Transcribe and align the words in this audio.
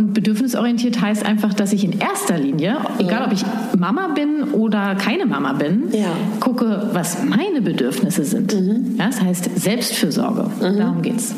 Und 0.00 0.14
bedürfnisorientiert 0.14 0.98
heißt 1.02 1.26
einfach, 1.26 1.52
dass 1.52 1.74
ich 1.74 1.84
in 1.84 1.98
erster 1.98 2.38
Linie, 2.38 2.78
egal 2.98 3.26
ob 3.26 3.32
ich 3.34 3.44
Mama 3.78 4.08
bin 4.14 4.44
oder 4.54 4.94
keine 4.94 5.26
Mama 5.26 5.52
bin, 5.52 5.88
Ja. 5.92 6.08
gucke, 6.40 6.88
was 6.94 7.22
meine 7.22 7.60
Bedürfnisse 7.60 8.24
sind. 8.24 8.50
Ja, 8.96 9.08
das 9.08 9.20
heißt 9.20 9.50
Selbstfürsorge. 9.60 10.50
Darum 10.58 11.02
geht's. 11.02 11.34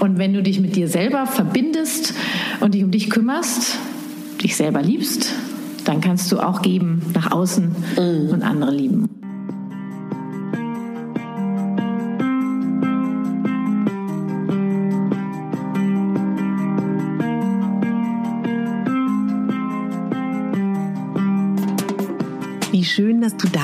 Und 0.00 0.18
wenn 0.18 0.32
du 0.34 0.42
dich 0.42 0.60
mit 0.60 0.74
dir 0.74 0.88
selber 0.88 1.26
verbindest 1.26 2.14
und 2.58 2.74
dich 2.74 2.82
um 2.82 2.90
dich 2.90 3.10
kümmerst, 3.10 3.78
dich 4.42 4.56
selber 4.56 4.82
liebst, 4.82 5.32
dann 5.84 6.00
kannst 6.00 6.32
du 6.32 6.40
auch 6.40 6.62
geben 6.62 7.00
nach 7.14 7.30
außen 7.30 7.76
und 8.32 8.42
andere 8.42 8.72
lieben. 8.72 9.03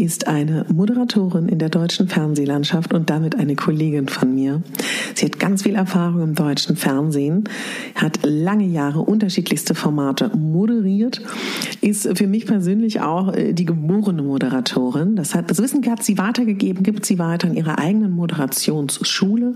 Ist 0.00 0.28
eine 0.28 0.64
Moderatorin 0.72 1.46
in 1.46 1.58
der 1.58 1.68
deutschen 1.68 2.08
Fernsehlandschaft 2.08 2.94
und 2.94 3.10
damit 3.10 3.38
eine 3.38 3.54
Kollegin 3.54 4.08
von 4.08 4.34
mir. 4.34 4.62
Sie 5.14 5.26
hat 5.26 5.38
ganz 5.38 5.64
viel 5.64 5.74
Erfahrung 5.74 6.22
im 6.22 6.34
deutschen 6.34 6.74
Fernsehen, 6.76 7.44
hat 7.94 8.20
lange 8.22 8.64
Jahre 8.64 9.00
unterschiedlichste 9.00 9.74
Formate 9.74 10.34
moderiert, 10.34 11.20
ist 11.82 12.16
für 12.16 12.26
mich 12.26 12.46
persönlich 12.46 13.02
auch 13.02 13.34
äh, 13.34 13.52
die 13.52 13.66
geborene 13.66 14.22
Moderatorin. 14.22 15.16
Das, 15.16 15.34
hat, 15.34 15.50
das 15.50 15.60
Wissen 15.60 15.84
hat 15.86 16.02
sie 16.02 16.16
weitergegeben, 16.16 16.82
gibt 16.82 17.04
sie 17.04 17.18
weiter 17.18 17.48
in 17.48 17.54
ihrer 17.54 17.78
eigenen 17.78 18.12
Moderationsschule. 18.12 19.54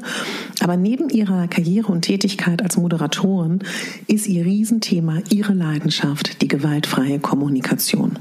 Aber 0.60 0.76
neben 0.76 1.08
ihrer 1.08 1.48
Karriere 1.48 1.90
und 1.90 2.02
Tätigkeit 2.02 2.60
als 2.60 2.76
Moderatorin 2.76 3.60
ist 4.08 4.28
ihr 4.28 4.44
Riesenthema, 4.44 5.20
ihre 5.30 5.54
Leidenschaft, 5.54 6.42
die 6.42 6.48
gewaltfreie 6.48 7.18
Kommunikation. 7.18 8.18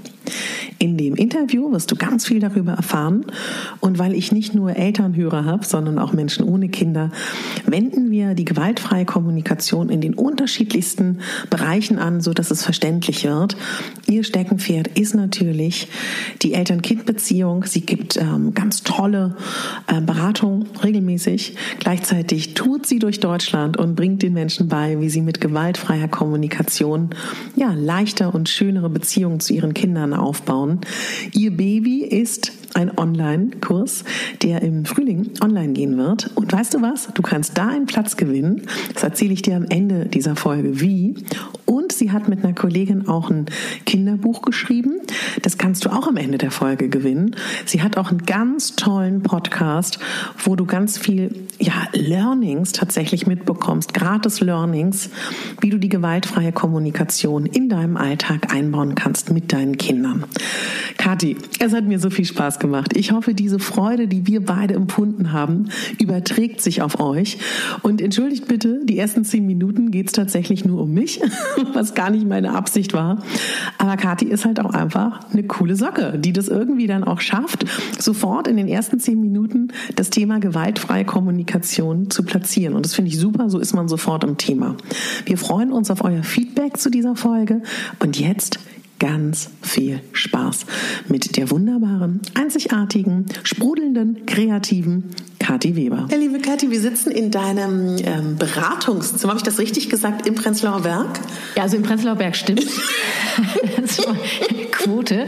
In 0.79 0.97
dem 0.97 1.15
Interview 1.15 1.71
wirst 1.71 1.91
du 1.91 1.95
ganz 1.95 2.25
viel 2.25 2.39
darüber 2.39 2.73
erfahren. 2.73 3.25
Und 3.79 3.99
weil 3.99 4.13
ich 4.13 4.31
nicht 4.31 4.53
nur 4.53 4.75
Elternhörer 4.75 5.45
habe, 5.45 5.65
sondern 5.65 5.99
auch 5.99 6.13
Menschen 6.13 6.45
ohne 6.45 6.69
Kinder, 6.69 7.11
wenden 7.65 8.11
wir 8.11 8.33
die 8.33 8.45
gewaltfreie 8.45 9.05
Kommunikation 9.05 9.89
in 9.89 10.01
den 10.01 10.13
unterschiedlichsten 10.13 11.19
Bereichen 11.49 11.99
an, 11.99 12.21
so 12.21 12.33
dass 12.33 12.51
es 12.51 12.63
verständlich 12.63 13.23
wird. 13.23 13.55
Ihr 14.07 14.23
Steckenpferd 14.23 14.87
ist 14.99 15.15
natürlich 15.15 15.87
die 16.41 16.53
Eltern-Kind-Beziehung. 16.53 17.65
Sie 17.65 17.81
gibt 17.81 18.17
ähm, 18.17 18.53
ganz 18.53 18.83
tolle 18.83 19.35
äh, 19.87 20.01
Beratung 20.01 20.65
regelmäßig. 20.83 21.55
Gleichzeitig 21.79 22.53
tut 22.53 22.85
sie 22.85 22.99
durch 22.99 23.19
Deutschland 23.19 23.77
und 23.77 23.95
bringt 23.95 24.21
den 24.21 24.33
Menschen 24.33 24.67
bei, 24.67 24.99
wie 24.99 25.09
sie 25.09 25.21
mit 25.21 25.41
gewaltfreier 25.41 26.07
Kommunikation 26.07 27.09
ja 27.55 27.73
leichter 27.73 28.33
und 28.33 28.49
schönere 28.49 28.89
Beziehungen 28.89 29.39
zu 29.39 29.53
ihren 29.53 29.73
Kindern 29.73 30.12
aufbauen. 30.15 30.81
Ihr 31.33 31.51
Baby 31.51 32.03
ist 32.03 32.51
ein 32.75 32.97
Online-Kurs, 32.97 34.03
der 34.41 34.61
im 34.61 34.85
Frühling 34.85 35.31
online 35.41 35.73
gehen 35.73 35.97
wird. 35.97 36.31
Und 36.35 36.51
weißt 36.51 36.73
du 36.73 36.81
was? 36.81 37.09
Du 37.13 37.21
kannst 37.21 37.57
da 37.57 37.67
einen 37.67 37.85
Platz 37.85 38.17
gewinnen. 38.17 38.63
Das 38.93 39.03
erzähle 39.03 39.33
ich 39.33 39.41
dir 39.41 39.55
am 39.55 39.65
Ende 39.69 40.05
dieser 40.05 40.35
Folge 40.35 40.79
wie. 40.81 41.15
Und 41.65 41.91
sie 41.91 42.11
hat 42.11 42.27
mit 42.27 42.43
einer 42.43 42.53
Kollegin 42.53 43.07
auch 43.07 43.29
ein 43.29 43.45
Kinderbuch 43.85 44.41
geschrieben. 44.41 45.01
Das 45.41 45.57
kannst 45.57 45.85
du 45.85 45.89
auch 45.89 46.07
am 46.07 46.17
Ende 46.17 46.37
der 46.37 46.51
Folge 46.51 46.89
gewinnen. 46.89 47.35
Sie 47.65 47.81
hat 47.81 47.97
auch 47.97 48.09
einen 48.09 48.25
ganz 48.25 48.75
tollen 48.75 49.23
Podcast, 49.23 49.99
wo 50.43 50.55
du 50.55 50.65
ganz 50.65 50.97
viel 50.97 51.47
ja, 51.59 51.87
Learnings 51.93 52.71
tatsächlich 52.71 53.27
mitbekommst, 53.27 53.93
gratis 53.93 54.41
Learnings, 54.41 55.09
wie 55.61 55.69
du 55.69 55.77
die 55.77 55.89
gewaltfreie 55.89 56.51
Kommunikation 56.51 57.45
in 57.45 57.69
deinem 57.69 57.97
Alltag 57.97 58.53
einbauen 58.53 58.95
kannst 58.95 59.31
mit 59.31 59.53
deinen 59.53 59.77
Kindern. 59.77 60.25
Kathi, 60.97 61.37
es 61.59 61.73
hat 61.73 61.85
mir 61.85 61.99
so 61.99 62.09
viel 62.09 62.25
Spaß 62.25 62.59
gemacht. 62.59 62.62
Ich 62.95 63.11
hoffe, 63.11 63.33
diese 63.33 63.59
Freude, 63.59 64.07
die 64.07 64.27
wir 64.27 64.43
beide 64.43 64.73
empfunden 64.73 65.31
haben, 65.31 65.69
überträgt 65.99 66.61
sich 66.61 66.81
auf 66.81 66.99
euch. 66.99 67.37
Und 67.81 68.01
entschuldigt 68.01 68.47
bitte, 68.47 68.81
die 68.83 68.97
ersten 68.97 69.25
zehn 69.25 69.45
Minuten 69.45 69.91
geht 69.91 70.07
es 70.07 70.13
tatsächlich 70.13 70.65
nur 70.65 70.81
um 70.81 70.93
mich, 70.93 71.21
was 71.73 71.93
gar 71.93 72.09
nicht 72.09 72.27
meine 72.27 72.53
Absicht 72.53 72.93
war. 72.93 73.21
Aber 73.77 73.97
Kathi 73.97 74.25
ist 74.25 74.45
halt 74.45 74.59
auch 74.59 74.73
einfach 74.73 75.31
eine 75.31 75.43
coole 75.43 75.75
Socke, 75.75 76.17
die 76.17 76.33
das 76.33 76.47
irgendwie 76.47 76.87
dann 76.87 77.03
auch 77.03 77.21
schafft, 77.21 77.65
sofort 77.99 78.47
in 78.47 78.57
den 78.57 78.67
ersten 78.67 78.99
zehn 78.99 79.19
Minuten 79.19 79.69
das 79.95 80.09
Thema 80.09 80.39
gewaltfreie 80.39 81.05
Kommunikation 81.05 82.09
zu 82.09 82.23
platzieren. 82.23 82.75
Und 82.75 82.85
das 82.85 82.93
finde 82.93 83.09
ich 83.09 83.17
super, 83.17 83.49
so 83.49 83.59
ist 83.59 83.73
man 83.73 83.87
sofort 83.87 84.23
im 84.23 84.37
Thema. 84.37 84.75
Wir 85.25 85.37
freuen 85.37 85.71
uns 85.71 85.91
auf 85.91 86.03
euer 86.03 86.23
Feedback 86.23 86.77
zu 86.77 86.89
dieser 86.89 87.15
Folge. 87.15 87.61
Und 87.99 88.19
jetzt 88.19 88.59
ganz 89.03 89.49
viel 89.61 89.99
Spaß 90.13 90.65
mit 91.09 91.35
der 91.35 91.51
wunderbaren, 91.51 92.21
einzigartigen, 92.35 93.25
sprudelnden, 93.43 94.25
kreativen 94.25 95.09
Kathi 95.39 95.75
Weber. 95.75 96.07
Ja, 96.09 96.15
liebe 96.15 96.39
Kathi, 96.39 96.71
wir 96.71 96.79
sitzen 96.79 97.11
in 97.11 97.29
deinem 97.29 97.97
ähm, 97.97 98.37
Beratungszimmer, 98.37 99.31
habe 99.31 99.39
ich 99.39 99.43
das 99.43 99.59
richtig 99.59 99.89
gesagt, 99.89 100.25
im 100.25 100.35
Prenzlauer 100.35 100.83
Berg? 100.83 101.19
Ja, 101.57 101.63
also 101.63 101.75
im 101.75 101.83
Prenzlauer 101.83 102.15
Berg 102.15 102.37
stimmt. 102.37 102.65
Quote. 104.83 105.27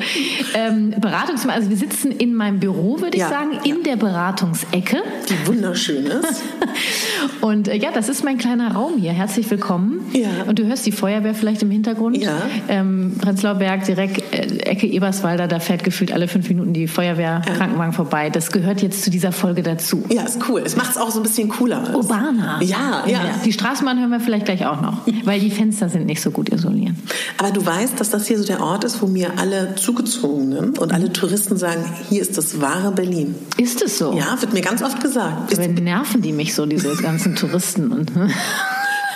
Ähm, 0.54 0.94
Beratungszimmer, 1.00 1.54
also 1.54 1.70
wir 1.70 1.78
sitzen 1.78 2.12
in 2.12 2.34
meinem 2.34 2.60
Büro, 2.60 3.00
würde 3.00 3.16
ich 3.18 3.22
Ja, 3.22 3.30
sagen, 3.30 3.52
ja. 3.54 3.74
in 3.76 3.84
der 3.84 3.96
Beratungsecke. 3.96 4.98
Die 5.30 5.48
wunderschön 5.48 6.06
ist. 6.06 6.42
Und 7.42 7.68
äh, 7.68 7.76
ja, 7.78 7.92
das 7.94 8.10
ist 8.10 8.24
mein 8.24 8.38
kleiner 8.38 8.74
Raum 8.74 8.98
hier. 8.98 9.12
Herzlich 9.12 9.50
willkommen. 9.50 10.02
Ja. 10.14 10.30
Und 10.48 10.60
du 10.60 10.66
hörst 10.66 10.86
die 10.86 10.92
Feuerwehr 10.92 11.34
vielleicht 11.34 11.62
im 11.64 11.72
Hintergrund. 11.72 12.18
Ja. 12.18 12.42
Ähm, 12.68 13.16
Prenzlauer 13.22 13.56
Berg, 13.56 13.86
direkt 13.86 14.22
äh, 14.34 14.58
Ecke 14.66 14.88
Eberswalder, 14.88 15.48
da 15.48 15.60
fährt 15.60 15.84
gefühlt 15.84 16.12
alle 16.12 16.28
fünf 16.28 16.50
Minuten 16.50 16.74
die 16.74 16.88
Feuerwehr, 16.88 17.42
Krankenwagen 17.58 17.94
vorbei. 17.94 18.30
Das 18.30 18.52
gehört 18.52 18.82
jetzt 18.82 19.04
zu 19.04 19.10
dieser 19.10 19.32
Folge 19.32 19.64
dazu. 19.64 20.04
Ja, 20.10 20.24
ist 20.24 20.40
cool. 20.50 20.62
Es 20.66 20.76
macht 20.76 20.92
es 20.92 20.98
auch 20.98 21.12
so 21.12 21.20
ein 21.20 21.24
bisschen 21.24 21.50
cooler. 21.50 21.96
Urbaner. 21.96 22.60
Ja, 22.62 23.04
ja. 23.08 23.20
Die 23.46 23.54
Straßenbahn 23.54 24.00
hören 24.00 24.10
wir 24.12 24.20
vielleicht 24.20 24.46
gleich 24.46 24.66
auch 24.66 24.82
noch, 24.82 25.02
weil 25.24 25.40
die 25.40 25.52
Fenster 25.52 25.88
sind 25.90 26.06
nicht 26.06 26.22
so 26.22 26.32
gut 26.32 26.50
isoliert. 26.50 26.96
Aber 27.38 27.52
du 27.52 27.66
weißt, 27.66 28.00
dass 28.00 28.10
das 28.10 28.28
hier 28.28 28.38
so 28.38 28.46
der 28.46 28.62
Ort 28.62 28.84
ist, 28.84 29.02
wo 29.02 29.08
mir 29.08 29.32
alle 29.38 29.45
Zugezogenen 29.76 30.78
und 30.78 30.94
alle 30.94 31.12
Touristen 31.12 31.58
sagen, 31.58 31.84
hier 32.10 32.22
ist 32.22 32.38
das 32.38 32.62
wahre 32.62 32.92
Berlin. 32.92 33.36
Ist 33.58 33.82
es 33.82 33.98
so? 33.98 34.14
Ja, 34.14 34.40
wird 34.42 34.54
mir 34.54 34.62
ganz 34.62 34.82
oft 34.82 35.02
gesagt. 35.02 35.54
Aber 35.54 35.68
nerven 35.68 36.22
die 36.22 36.32
mich 36.32 36.54
so, 36.54 36.66
diese 36.66 36.96
ganzen 36.96 37.36
Touristen? 37.36 37.92
Und, 37.92 38.12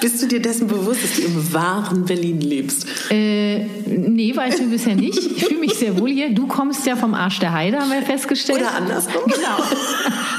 Bist 0.01 0.21
du 0.21 0.27
dir 0.27 0.41
dessen 0.41 0.67
bewusst, 0.67 1.03
dass 1.03 1.15
du 1.15 1.21
im 1.23 1.53
wahren 1.53 2.05
Berlin 2.05 2.41
lebst? 2.41 2.85
Äh, 3.09 3.65
nee, 3.85 4.35
weiß 4.35 4.59
ich 4.59 4.69
bisher 4.69 4.95
nicht. 4.95 5.17
Ich 5.17 5.45
fühle 5.45 5.59
mich 5.59 5.73
sehr 5.73 5.99
wohl 5.99 6.09
hier. 6.09 6.33
Du 6.33 6.47
kommst 6.47 6.85
ja 6.85 6.95
vom 6.95 7.13
Arsch 7.13 7.39
der 7.39 7.53
Heide, 7.53 7.79
haben 7.79 7.91
wir 7.91 8.01
festgestellt. 8.01 8.59
Oder 8.59 8.75
andersrum. 8.75 9.23
Genau. 9.25 9.57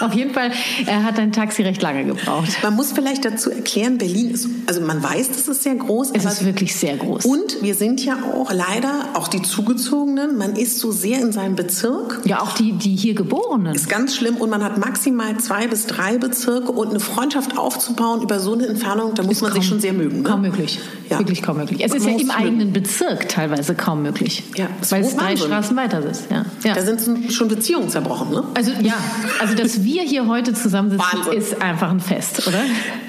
Auf 0.06 0.14
jeden 0.14 0.32
Fall 0.32 0.50
er 0.86 1.04
hat 1.04 1.18
dein 1.18 1.32
Taxi 1.32 1.62
recht 1.62 1.82
lange 1.82 2.04
gebraucht. 2.04 2.48
Man 2.62 2.74
muss 2.74 2.92
vielleicht 2.92 3.24
dazu 3.24 3.50
erklären, 3.50 3.98
Berlin 3.98 4.30
ist, 4.30 4.48
also 4.66 4.80
man 4.80 5.02
weiß, 5.02 5.28
das 5.28 5.48
ist 5.48 5.62
sehr 5.62 5.74
groß. 5.74 6.10
Es 6.14 6.24
ist 6.24 6.44
wirklich 6.44 6.74
sehr 6.74 6.96
groß. 6.96 7.24
Und 7.24 7.62
wir 7.62 7.74
sind 7.74 8.04
ja 8.04 8.16
auch 8.34 8.52
leider, 8.52 9.10
auch 9.14 9.28
die 9.28 9.42
Zugezogenen, 9.42 10.36
man 10.36 10.56
ist 10.56 10.78
so 10.78 10.92
sehr 10.92 11.20
in 11.20 11.32
seinem 11.32 11.56
Bezirk. 11.56 12.20
Ja, 12.24 12.40
auch 12.40 12.52
die, 12.52 12.72
die 12.72 12.96
hier 12.96 13.14
Geborenen. 13.14 13.74
Ist 13.74 13.88
ganz 13.88 14.14
schlimm 14.14 14.36
und 14.36 14.50
man 14.50 14.64
hat 14.64 14.78
maximal 14.78 15.36
zwei 15.38 15.66
bis 15.66 15.86
drei 15.86 16.18
Bezirke 16.18 16.72
und 16.72 16.90
eine 16.90 17.00
Freundschaft 17.00 17.58
aufzubauen 17.58 18.22
über 18.22 18.40
so 18.40 18.54
eine 18.54 18.66
Entfernung, 18.66 19.14
da 19.14 19.22
muss 19.22 19.36
ist 19.36 19.42
man 19.42 19.49
kaum, 19.50 19.60
sich 19.60 19.68
schon 19.68 19.80
sehr 19.80 19.92
mögen. 19.92 20.18
Ne? 20.18 20.22
Kaum 20.22 20.42
möglich. 20.42 20.78
Ja. 21.08 21.18
Wirklich 21.18 21.42
kaum 21.42 21.56
möglich. 21.58 21.82
Es 21.84 21.94
ist 21.94 22.06
ja 22.06 22.12
im 22.16 22.30
eigenen 22.30 22.72
Bezirk 22.72 23.28
teilweise 23.28 23.74
kaum 23.74 24.02
möglich. 24.02 24.44
Ja, 24.56 24.68
weil 24.90 25.02
es 25.02 25.16
drei 25.16 25.36
Straßen 25.36 25.76
weiter 25.76 26.04
ist. 26.04 26.30
Ja. 26.30 26.44
ja. 26.64 26.74
Da 26.74 26.82
sind 26.82 27.32
schon 27.32 27.48
Beziehungen 27.48 27.88
zerbrochen, 27.88 28.30
ne? 28.30 28.44
Also 28.54 28.72
ja, 28.80 28.94
also 29.40 29.54
dass 29.54 29.82
wir 29.84 30.02
hier 30.02 30.26
heute 30.26 30.54
zusammensitzen, 30.54 31.18
Wahnsinn. 31.18 31.32
ist 31.32 31.60
einfach 31.60 31.90
ein 31.90 32.00
Fest, 32.00 32.46
oder? 32.46 32.62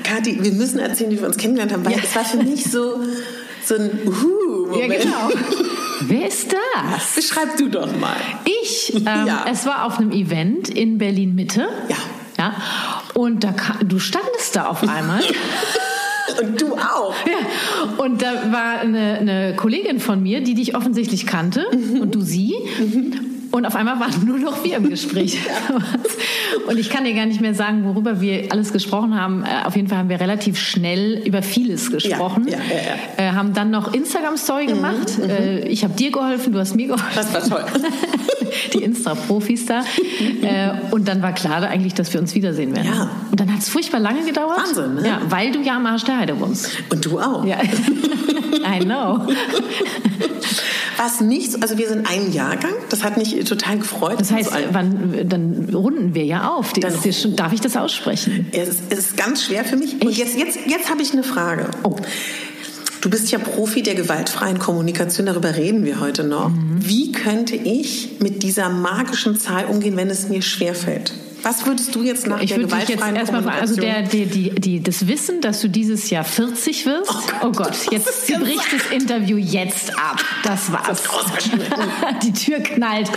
Kathi, 0.03 0.39
wir 0.41 0.51
müssen 0.53 0.79
erzählen, 0.79 1.11
wie 1.11 1.19
wir 1.19 1.27
uns 1.27 1.37
kennengelernt 1.37 1.73
haben, 1.73 1.85
weil 1.85 1.93
ja. 1.93 1.99
es 2.03 2.15
war 2.15 2.25
für 2.25 2.37
mich 2.37 2.65
so, 2.65 3.01
so 3.65 3.75
ein 3.75 3.99
Uhu-Moment. 4.05 5.05
Ja, 5.05 5.27
genau. 5.27 5.29
Wer 6.01 6.27
ist 6.27 6.51
das? 6.51 7.15
Beschreib 7.15 7.57
du 7.57 7.69
doch 7.69 7.87
mal. 7.99 8.15
Ich. 8.45 8.93
Ähm, 8.95 9.05
ja. 9.05 9.45
Es 9.49 9.65
war 9.65 9.85
auf 9.85 9.99
einem 9.99 10.11
Event 10.11 10.69
in 10.69 10.97
Berlin 10.97 11.35
Mitte. 11.35 11.67
Ja. 11.87 11.97
Ja. 12.37 12.55
Und 13.13 13.43
da 13.43 13.53
du 13.83 13.99
standest 13.99 14.55
da 14.55 14.65
auf 14.65 14.81
einmal. 14.87 15.21
Und 16.39 16.61
du 16.61 16.73
auch. 16.75 17.15
Ja. 17.25 18.03
Und 18.03 18.21
da 18.21 18.51
war 18.51 18.79
eine, 18.79 19.17
eine, 19.19 19.55
Kollegin 19.55 19.99
von 19.99 20.21
mir, 20.21 20.41
die 20.41 20.53
dich 20.53 20.75
offensichtlich 20.75 21.25
kannte 21.25 21.65
mhm. 21.71 22.01
und 22.01 22.15
du 22.15 22.21
sie. 22.21 22.55
Mhm. 22.79 23.30
Und 23.51 23.65
auf 23.65 23.75
einmal 23.75 23.99
waren 23.99 24.13
nur 24.25 24.39
noch 24.39 24.63
wir 24.63 24.77
im 24.77 24.89
Gespräch. 24.89 25.37
und 26.67 26.77
ich 26.77 26.89
kann 26.89 27.03
dir 27.03 27.13
gar 27.13 27.25
nicht 27.25 27.41
mehr 27.41 27.53
sagen, 27.53 27.83
worüber 27.83 28.21
wir 28.21 28.51
alles 28.51 28.71
gesprochen 28.71 29.19
haben. 29.19 29.43
Äh, 29.43 29.65
auf 29.65 29.75
jeden 29.75 29.87
Fall 29.87 29.97
haben 29.99 30.09
wir 30.09 30.19
relativ 30.19 30.57
schnell 30.57 31.21
über 31.25 31.41
vieles 31.41 31.91
gesprochen. 31.91 32.47
Ja, 32.47 32.57
ja, 32.57 33.23
ja, 33.23 33.31
äh, 33.31 33.33
haben 33.33 33.53
dann 33.53 33.71
noch 33.71 33.93
Instagram-Story 33.93 34.65
mhm, 34.65 34.67
gemacht. 34.69 35.17
Mhm, 35.17 35.29
äh, 35.29 35.59
ich 35.67 35.83
habe 35.83 35.93
dir 35.93 36.11
geholfen, 36.11 36.53
du 36.53 36.59
hast 36.59 36.75
mir 36.75 36.87
geholfen. 36.87 37.07
Das 37.13 37.33
war 37.33 37.41
toll. 37.47 37.65
Die 38.73 38.83
Insta-Profis 38.83 39.65
da. 39.65 39.81
äh, 40.41 40.71
und 40.91 41.07
dann 41.07 41.21
war 41.21 41.33
klar 41.33 41.63
eigentlich, 41.63 41.93
dass 41.93 42.13
wir 42.13 42.19
uns 42.19 42.35
wiedersehen 42.35 42.75
werden. 42.75 42.91
Ja. 42.93 43.09
Und 43.29 43.39
dann 43.39 43.51
hat 43.51 43.59
es 43.59 43.69
furchtbar 43.69 43.99
lange 43.99 44.25
gedauert. 44.25 44.57
Wahnsinn, 44.57 44.95
ne? 44.95 45.07
Ja, 45.07 45.21
weil 45.29 45.51
du 45.51 45.61
ja 45.61 45.77
am 45.77 45.85
Arsch 45.85 46.03
der 46.03 46.17
Heide 46.17 46.39
wohnst. 46.39 46.71
Und 46.89 47.05
du 47.05 47.19
auch. 47.19 47.45
Ja. 47.45 47.57
I 47.61 48.79
know. 48.79 49.27
Was 51.03 51.19
nicht, 51.19 51.63
also 51.63 51.79
wir 51.79 51.87
sind 51.87 52.07
ein 52.07 52.31
Jahrgang, 52.31 52.73
das 52.89 53.03
hat 53.03 53.17
mich 53.17 53.33
total 53.45 53.79
gefreut. 53.79 54.19
Das 54.19 54.31
heißt, 54.31 54.51
wann, 54.71 55.27
dann 55.27 55.69
runden 55.73 56.13
wir 56.13 56.25
ja 56.25 56.49
auf. 56.51 56.73
Dann, 56.73 56.93
schon, 57.11 57.35
darf 57.35 57.53
ich 57.53 57.59
das 57.59 57.75
aussprechen? 57.75 58.47
Es 58.51 58.67
ist, 58.67 58.81
es 58.91 58.99
ist 58.99 59.17
ganz 59.17 59.45
schwer 59.45 59.65
für 59.65 59.77
mich. 59.77 59.93
Echt? 59.93 60.05
Und 60.05 60.15
jetzt, 60.15 60.37
jetzt, 60.37 60.59
jetzt 60.67 60.91
habe 60.91 61.01
ich 61.01 61.11
eine 61.11 61.23
Frage. 61.23 61.71
Oh. 61.81 61.95
Du 63.01 63.09
bist 63.09 63.31
ja 63.31 63.39
Profi 63.39 63.81
der 63.81 63.95
gewaltfreien 63.95 64.59
Kommunikation, 64.59 65.25
darüber 65.25 65.55
reden 65.55 65.85
wir 65.85 65.99
heute 65.99 66.23
noch. 66.23 66.49
Mhm. 66.49 66.87
Wie 66.87 67.11
könnte 67.11 67.55
ich 67.55 68.19
mit 68.19 68.43
dieser 68.43 68.69
magischen 68.69 69.39
Zahl 69.39 69.65
umgehen, 69.65 69.97
wenn 69.97 70.11
es 70.11 70.29
mir 70.29 70.43
schwerfällt? 70.43 71.13
Was 71.43 71.65
würdest 71.65 71.95
du 71.95 72.03
jetzt 72.03 72.27
nach 72.27 72.41
ich 72.41 72.49
der 72.49 72.59
gewaltfreien 72.59 73.15
jetzt 73.15 73.31
erstmal 73.31 73.59
also 73.59 73.75
der, 73.75 74.03
der, 74.03 74.25
die, 74.25 74.51
die, 74.51 74.81
das 74.81 75.07
Wissen, 75.07 75.41
dass 75.41 75.61
du 75.61 75.69
dieses 75.69 76.09
Jahr 76.09 76.23
40 76.23 76.85
wirst. 76.85 77.09
Oh 77.09 77.13
Gott, 77.13 77.35
oh 77.43 77.51
Gott 77.51 77.91
jetzt 77.91 78.27
sie 78.27 78.33
bricht 78.33 78.71
das 78.71 78.91
Interview 78.91 79.37
jetzt 79.37 79.97
ab. 79.97 80.23
Das 80.43 80.71
war's. 80.71 80.87
Das 80.87 81.03
die 82.23 82.33
Tür 82.33 82.59
knallt. 82.59 83.09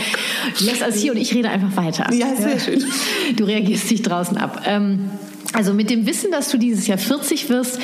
Lässt 0.61 0.83
als 0.83 1.01
hier 1.01 1.13
und 1.13 1.19
ich 1.19 1.35
rede 1.35 1.51
einfach 1.51 1.77
weiter. 1.77 2.13
Ja, 2.13 2.35
sehr 2.37 2.59
schön. 2.59 2.85
Du 3.37 3.45
reagierst 3.45 3.91
dich 3.91 4.03
draußen 4.03 4.37
ab. 4.39 4.63
Ähm, 4.67 5.11
also 5.53 5.75
mit 5.75 5.91
dem 5.91 6.07
Wissen, 6.07 6.31
dass 6.31 6.51
du 6.51 6.59
dieses 6.59 6.87
Jahr 6.87 6.99
40 6.99 7.49
wirst, 7.49 7.79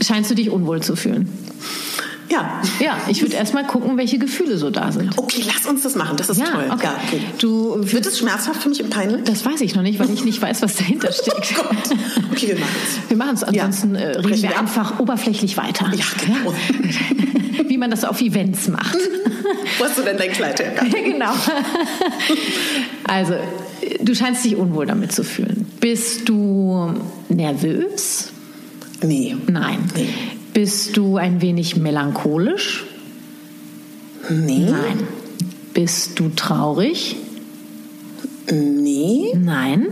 scheinst 0.00 0.30
du 0.30 0.34
dich 0.34 0.50
unwohl 0.50 0.82
zu 0.82 0.96
fühlen. 0.96 1.28
Ja. 2.30 2.62
Ja, 2.78 2.98
ich 3.08 3.22
würde 3.22 3.34
erstmal 3.34 3.66
gucken, 3.66 3.96
welche 3.96 4.18
Gefühle 4.18 4.56
so 4.56 4.70
da 4.70 4.92
sind. 4.92 5.18
Okay, 5.18 5.42
lass 5.46 5.66
uns 5.66 5.82
das 5.82 5.96
machen. 5.96 6.16
Das 6.16 6.28
ist 6.28 6.38
ja, 6.38 6.46
toll. 6.46 6.70
Okay. 6.70 6.84
Ja, 6.84 7.00
okay. 7.06 7.20
Du, 7.38 7.76
Wird 7.80 8.06
es 8.06 8.18
schmerzhaft 8.18 8.62
für 8.62 8.68
mich 8.68 8.80
im 8.80 8.88
peinlich? 8.88 9.24
Das 9.24 9.44
weiß 9.44 9.60
ich 9.62 9.74
noch 9.74 9.82
nicht, 9.82 9.98
weil 9.98 10.10
ich 10.10 10.24
nicht 10.24 10.40
weiß, 10.40 10.62
was 10.62 10.76
dahinter 10.76 11.12
steckt. 11.12 11.54
Oh 11.58 11.62
Gott. 11.62 11.98
Okay, 12.30 12.48
wir 12.48 12.58
machen 12.58 12.76
es. 12.84 13.10
Wir 13.10 13.16
machen 13.16 13.34
es. 13.34 13.44
Ansonsten 13.44 13.94
ja. 13.96 14.00
reden 14.00 14.42
wir, 14.42 14.42
wir 14.42 14.58
einfach 14.58 15.00
oberflächlich 15.00 15.56
weiter. 15.56 15.90
Ja, 15.92 16.04
genau. 16.24 16.54
Wie 17.68 17.76
man 17.76 17.90
das 17.90 18.04
auf 18.04 18.20
Events 18.20 18.68
macht. 18.68 18.98
Wo 19.78 19.84
hast 19.84 19.98
du 19.98 20.02
denn 20.02 20.16
dein 20.16 20.32
Kleid 20.32 20.60
her? 20.60 20.72
genau. 21.04 21.32
Also, 23.04 23.34
du 24.00 24.14
scheinst 24.14 24.44
dich 24.44 24.56
unwohl 24.56 24.86
damit 24.86 25.12
zu 25.12 25.24
fühlen. 25.24 25.66
Bist 25.80 26.28
du 26.28 26.94
nervös? 27.28 28.32
Nee. 29.02 29.36
Nein. 29.46 29.90
Nee. 29.94 30.08
Bist 30.60 30.94
du 30.98 31.16
ein 31.16 31.40
wenig 31.40 31.76
melancholisch? 31.76 32.84
Nee. 34.28 34.66
Nein. 34.70 35.08
Bist 35.72 36.20
du 36.20 36.28
traurig? 36.36 37.16
Nee. 38.52 39.32
Nein. 39.38 39.86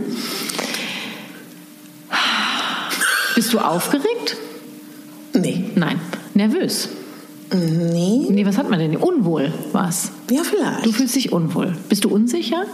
Bist 3.33 3.51
du 3.51 3.57
aufgeregt? 3.57 4.37
Nee. 5.33 5.71
Nein. 5.73 5.99
Nervös? 6.35 6.89
Nee. 7.51 8.27
Nee, 8.29 8.45
was 8.45 8.59
hat 8.59 8.69
man 8.69 8.77
denn? 8.77 8.95
Unwohl 8.95 9.51
was? 9.71 10.11
Ja, 10.29 10.43
vielleicht. 10.43 10.85
Du 10.85 10.91
fühlst 10.91 11.15
dich 11.15 11.31
unwohl. 11.31 11.75
Bist 11.89 12.05
du 12.05 12.09
unsicher? 12.09 12.65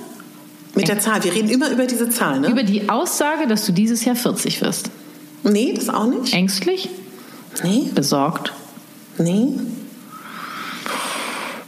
Mit 0.74 0.90
der 0.90 1.00
Zahl. 1.00 1.24
Wir 1.24 1.34
reden 1.34 1.48
immer 1.48 1.72
über 1.72 1.86
diese 1.86 2.10
Zahl, 2.10 2.42
ne? 2.42 2.50
Über 2.50 2.64
die 2.64 2.90
Aussage, 2.90 3.48
dass 3.48 3.66
du 3.66 3.72
dieses 3.72 4.04
Jahr 4.04 4.18
40 4.18 4.62
wirst. 4.62 4.90
Nee, 5.44 5.72
das 5.74 5.88
auch 5.88 6.08
nicht. 6.08 6.34
Ängstlich? 6.34 6.90
Nee. 7.64 7.90
Besorgt? 7.94 8.54
Nee. 9.18 9.54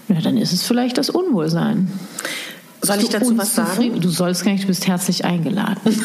Na, 0.07 0.21
dann 0.21 0.37
ist 0.37 0.53
es 0.53 0.63
vielleicht 0.63 0.97
das 0.97 1.09
Unwohlsein. 1.09 1.91
Soll 2.81 2.99
ich 2.99 3.09
dazu 3.09 3.37
was 3.37 3.55
sagen? 3.55 3.99
Du 3.99 4.09
sollst 4.09 4.45
gar 4.45 4.51
nicht, 4.51 4.63
du 4.63 4.67
bist 4.67 4.87
herzlich 4.87 5.25
eingeladen. 5.25 5.81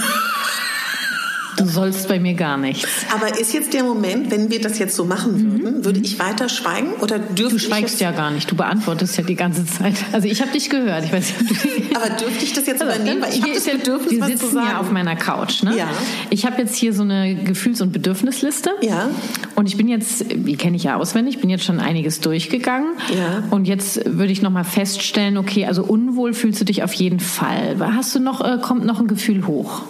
Du 1.57 1.67
sollst 1.67 2.09
bei 2.09 2.19
mir 2.19 2.35
gar 2.35 2.57
nichts. 2.57 2.89
Aber 3.15 3.39
ist 3.39 3.53
jetzt 3.53 3.75
der 3.75 3.85
Moment, 3.85 4.31
wenn 4.31 4.51
wir 4.51 4.61
das 4.61 4.79
jetzt 4.79 4.97
so 4.97 5.05
machen 5.05 5.43
würden, 5.43 5.79
mhm. 5.79 5.85
würde 5.85 6.01
ich 6.01 6.19
weiter 6.19 6.49
schweigen 6.49 6.95
oder 7.01 7.19
dürfte 7.19 7.57
Du 7.57 7.59
schweigst 7.59 8.01
ja 8.01 8.11
gar 8.13 8.31
nicht, 8.31 8.51
du 8.51 8.57
beantwortest 8.57 9.17
ja 9.19 9.25
die 9.25 9.35
ganze 9.35 9.67
Zeit. 9.67 9.95
Also 10.13 10.29
ich 10.29 10.41
habe 10.41 10.53
dich 10.53 10.71
gehört. 10.71 11.05
Ich 11.05 11.13
weiß 11.13 11.33
nicht, 11.41 11.97
Aber 11.97 12.09
dürfte 12.11 12.45
ich 12.45 12.53
das 12.53 12.67
jetzt 12.67 12.83
also, 12.83 12.95
übernehmen? 12.95 13.23
Weil 13.23 13.35
ich 13.35 13.43
habe 13.43 13.55
das 13.55 13.65
Bedürfnis, 13.65 14.13
Wir 14.13 14.25
sitzen 14.25 14.57
ja 14.57 14.81
auf 14.81 14.91
meiner 14.91 15.17
Couch. 15.17 15.63
Ne? 15.63 15.77
Ja. 15.77 15.89
Ich 16.31 16.47
habe 16.47 16.61
jetzt 16.61 16.77
hier 16.77 16.93
so 16.93 17.03
eine 17.03 17.35
Gefühls- 17.35 17.81
und 17.81 17.93
Bedürfnisliste. 17.93 18.71
Ja. 18.81 19.11
Und 19.55 19.69
ich 19.69 19.77
bin 19.77 19.89
jetzt, 19.89 20.25
die 20.31 20.57
kenne 20.57 20.77
ich 20.77 20.85
ja 20.85 20.97
auswendig, 20.97 21.41
bin 21.41 21.51
jetzt 21.51 21.65
schon 21.65 21.81
einiges 21.81 22.21
durchgegangen. 22.21 22.93
Ja. 23.15 23.43
Und 23.51 23.67
jetzt 23.67 24.01
würde 24.07 24.33
ich 24.33 24.43
nochmal 24.43 24.65
feststellen, 24.65 25.37
okay, 25.37 25.67
also 25.67 25.85
unwohl 25.85 26.33
fühlst 26.33 26.61
du 26.61 26.65
dich 26.65 26.83
auf 26.83 26.93
jeden 26.95 27.21
Fall. 27.21 27.77
Hast 27.79 28.15
du 28.15 28.21
noch, 28.21 28.41
äh, 28.41 28.59
kommt 28.61 28.85
noch 28.85 29.01
ein 29.01 29.07
Gefühl 29.07 29.47
hoch? 29.47 29.83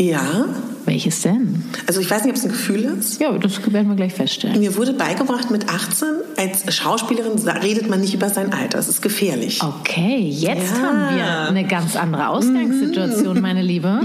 Ja. 0.00 0.46
Welches 0.86 1.22
denn? 1.22 1.62
Also 1.86 2.00
ich 2.00 2.10
weiß 2.10 2.24
nicht, 2.24 2.30
ob 2.30 2.36
es 2.36 2.44
ein 2.44 2.50
Gefühl 2.50 2.84
ist. 2.84 3.20
Ja, 3.20 3.32
das 3.38 3.72
werden 3.72 3.88
wir 3.88 3.96
gleich 3.96 4.12
feststellen. 4.12 4.60
Mir 4.60 4.76
wurde 4.76 4.92
beigebracht, 4.92 5.50
mit 5.50 5.68
18 5.68 6.08
als 6.36 6.74
Schauspielerin 6.74 7.38
redet 7.48 7.88
man 7.88 8.00
nicht 8.00 8.12
über 8.12 8.28
sein 8.28 8.52
Alter. 8.52 8.76
Das 8.76 8.88
ist 8.88 9.00
gefährlich. 9.00 9.62
Okay, 9.62 10.28
jetzt 10.28 10.72
ja. 10.76 10.82
haben 10.82 11.16
wir 11.16 11.48
eine 11.48 11.66
ganz 11.66 11.96
andere 11.96 12.28
Ausgangssituation, 12.28 13.36
mhm. 13.36 13.42
meine 13.42 13.62
Liebe. 13.62 14.00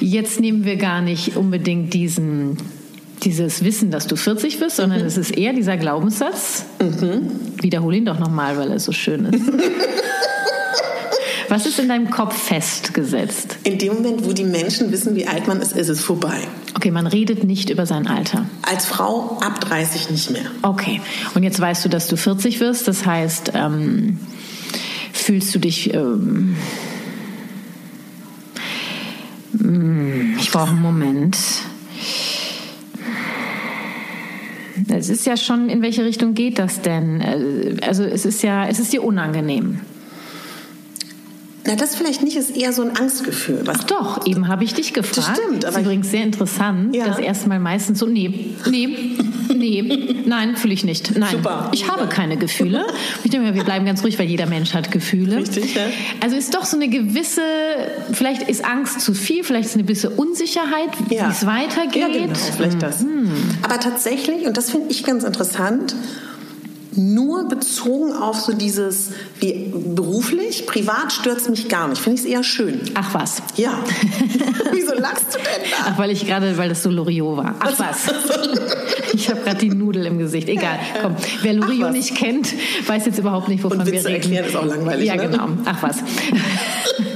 Jetzt 0.00 0.40
nehmen 0.40 0.64
wir 0.64 0.76
gar 0.76 1.02
nicht 1.02 1.36
unbedingt 1.36 1.94
diesen 1.94 2.56
dieses 3.22 3.62
Wissen, 3.62 3.92
dass 3.92 4.08
du 4.08 4.16
40 4.16 4.58
bist, 4.58 4.76
sondern 4.76 5.00
mhm. 5.00 5.06
es 5.06 5.16
ist 5.16 5.30
eher 5.30 5.52
dieser 5.52 5.76
Glaubenssatz. 5.76 6.64
Mhm. 6.80 7.30
Wiederhole 7.60 7.98
ihn 7.98 8.04
doch 8.04 8.18
nochmal, 8.18 8.56
weil 8.56 8.72
er 8.72 8.80
so 8.80 8.90
schön 8.90 9.26
ist. 9.26 9.44
Was 11.52 11.66
ist 11.66 11.78
in 11.78 11.90
deinem 11.90 12.08
Kopf 12.08 12.34
festgesetzt? 12.34 13.58
In 13.64 13.76
dem 13.76 13.92
Moment, 13.92 14.24
wo 14.24 14.32
die 14.32 14.42
Menschen 14.42 14.90
wissen, 14.90 15.14
wie 15.16 15.26
alt 15.26 15.46
man 15.46 15.60
ist, 15.60 15.76
ist 15.76 15.90
es 15.90 16.00
vorbei. 16.00 16.48
Okay, 16.74 16.90
man 16.90 17.06
redet 17.06 17.44
nicht 17.44 17.68
über 17.68 17.84
sein 17.84 18.06
Alter. 18.06 18.46
Als 18.62 18.86
Frau 18.86 19.36
ab 19.38 19.60
30 19.60 20.08
nicht 20.08 20.30
mehr. 20.30 20.46
Okay, 20.62 21.02
und 21.34 21.42
jetzt 21.42 21.60
weißt 21.60 21.84
du, 21.84 21.90
dass 21.90 22.08
du 22.08 22.16
40 22.16 22.58
wirst. 22.60 22.88
Das 22.88 23.04
heißt, 23.04 23.52
ähm, 23.54 24.18
fühlst 25.12 25.54
du 25.54 25.58
dich... 25.58 25.92
Ähm, 25.92 26.56
hm, 29.58 30.36
ich 30.40 30.50
brauche 30.50 30.70
einen 30.70 30.80
Moment. 30.80 31.36
Es 34.88 35.10
ist 35.10 35.26
ja 35.26 35.36
schon, 35.36 35.68
in 35.68 35.82
welche 35.82 36.02
Richtung 36.02 36.32
geht 36.32 36.58
das 36.58 36.80
denn? 36.80 37.20
Äh, 37.20 37.76
also 37.86 38.04
es 38.04 38.24
ist 38.24 38.42
ja, 38.42 38.66
es 38.66 38.78
ist 38.78 38.94
dir 38.94 39.04
unangenehm. 39.04 39.80
Na, 41.64 41.76
das 41.76 41.94
vielleicht 41.94 42.22
nicht, 42.22 42.36
ist 42.36 42.56
eher 42.56 42.72
so 42.72 42.82
ein 42.82 42.96
Angstgefühl. 42.96 43.62
Ach 43.68 43.84
doch, 43.84 44.26
eben 44.26 44.48
habe 44.48 44.64
ich 44.64 44.74
dich 44.74 44.92
gefragt. 44.92 45.16
Das 45.16 45.38
stimmt, 45.38 45.64
aber 45.64 45.78
ist 45.78 45.84
übrigens 45.84 46.10
sehr 46.10 46.24
interessant, 46.24 46.94
ja. 46.94 47.06
dass 47.06 47.18
erstmal 47.18 47.60
meistens 47.60 48.00
so, 48.00 48.06
nee, 48.06 48.54
nee, 48.68 48.88
nee, 49.54 50.16
nein, 50.26 50.56
fühle 50.56 50.74
ich 50.74 50.82
nicht. 50.82 51.16
Nein, 51.16 51.30
Super. 51.30 51.70
ich 51.72 51.88
habe 51.88 52.08
keine 52.08 52.36
Gefühle. 52.36 52.84
Ich 53.22 53.30
denke 53.30 53.46
mal, 53.46 53.54
wir 53.54 53.62
bleiben 53.62 53.86
ganz 53.86 54.02
ruhig, 54.02 54.18
weil 54.18 54.26
jeder 54.26 54.46
Mensch 54.46 54.74
hat 54.74 54.90
Gefühle. 54.90 55.36
Richtig, 55.36 55.76
ja. 55.76 55.82
Also 56.20 56.34
ist 56.34 56.52
doch 56.54 56.64
so 56.64 56.76
eine 56.76 56.88
gewisse, 56.88 57.42
vielleicht 58.12 58.48
ist 58.48 58.64
Angst 58.64 59.00
zu 59.00 59.14
viel, 59.14 59.44
vielleicht 59.44 59.66
ist 59.66 59.74
eine 59.74 59.84
gewisse 59.84 60.10
Unsicherheit, 60.10 60.90
ja. 61.10 61.28
wie 61.28 61.32
es 61.32 61.46
weitergeht. 61.46 61.94
Ja, 61.94 62.08
genau, 62.08 62.38
vielleicht 62.56 62.82
das. 62.82 63.02
Mhm. 63.02 63.30
Aber 63.62 63.78
tatsächlich, 63.78 64.46
und 64.46 64.56
das 64.56 64.70
finde 64.70 64.90
ich 64.90 65.04
ganz 65.04 65.22
interessant, 65.22 65.94
nur 66.94 67.48
bezogen 67.48 68.12
auf 68.12 68.40
so 68.40 68.52
dieses, 68.52 69.10
wie 69.40 69.72
beruflich, 69.72 70.66
privat 70.66 71.12
stört 71.12 71.38
es 71.38 71.48
mich 71.48 71.68
gar 71.68 71.88
nicht. 71.88 72.00
Finde 72.00 72.20
ich 72.20 72.26
es 72.26 72.30
eher 72.30 72.44
schön. 72.44 72.80
Ach 72.94 73.14
was. 73.14 73.42
Ja. 73.56 73.78
Wieso 74.72 74.94
lachst 74.94 75.34
du 75.34 75.38
denn 75.38 75.70
da? 75.70 75.90
Ach, 75.90 75.98
weil 75.98 76.10
ich 76.10 76.26
gerade, 76.26 76.56
weil 76.58 76.68
das 76.68 76.82
so 76.82 76.90
Loriot 76.90 77.36
war. 77.38 77.54
Ach 77.60 77.78
was. 77.78 78.06
ich 79.14 79.30
habe 79.30 79.40
gerade 79.40 79.58
die 79.58 79.70
Nudel 79.70 80.06
im 80.06 80.18
Gesicht. 80.18 80.48
Egal, 80.48 80.78
komm. 81.00 81.16
Wer 81.42 81.54
Loriot 81.54 81.92
nicht 81.92 82.14
kennt, 82.14 82.48
weiß 82.86 83.06
jetzt 83.06 83.18
überhaupt 83.18 83.48
nicht, 83.48 83.62
wovon 83.64 83.80
Und 83.80 83.86
Witze 83.86 84.04
wir 84.04 84.10
reden. 84.10 84.22
erklären 84.22 84.44
ist 84.46 84.56
auch 84.56 84.66
langweilig. 84.66 85.06
Ja, 85.06 85.16
ne? 85.16 85.28
genau. 85.28 85.48
Ach 85.64 85.82
was. 85.82 85.98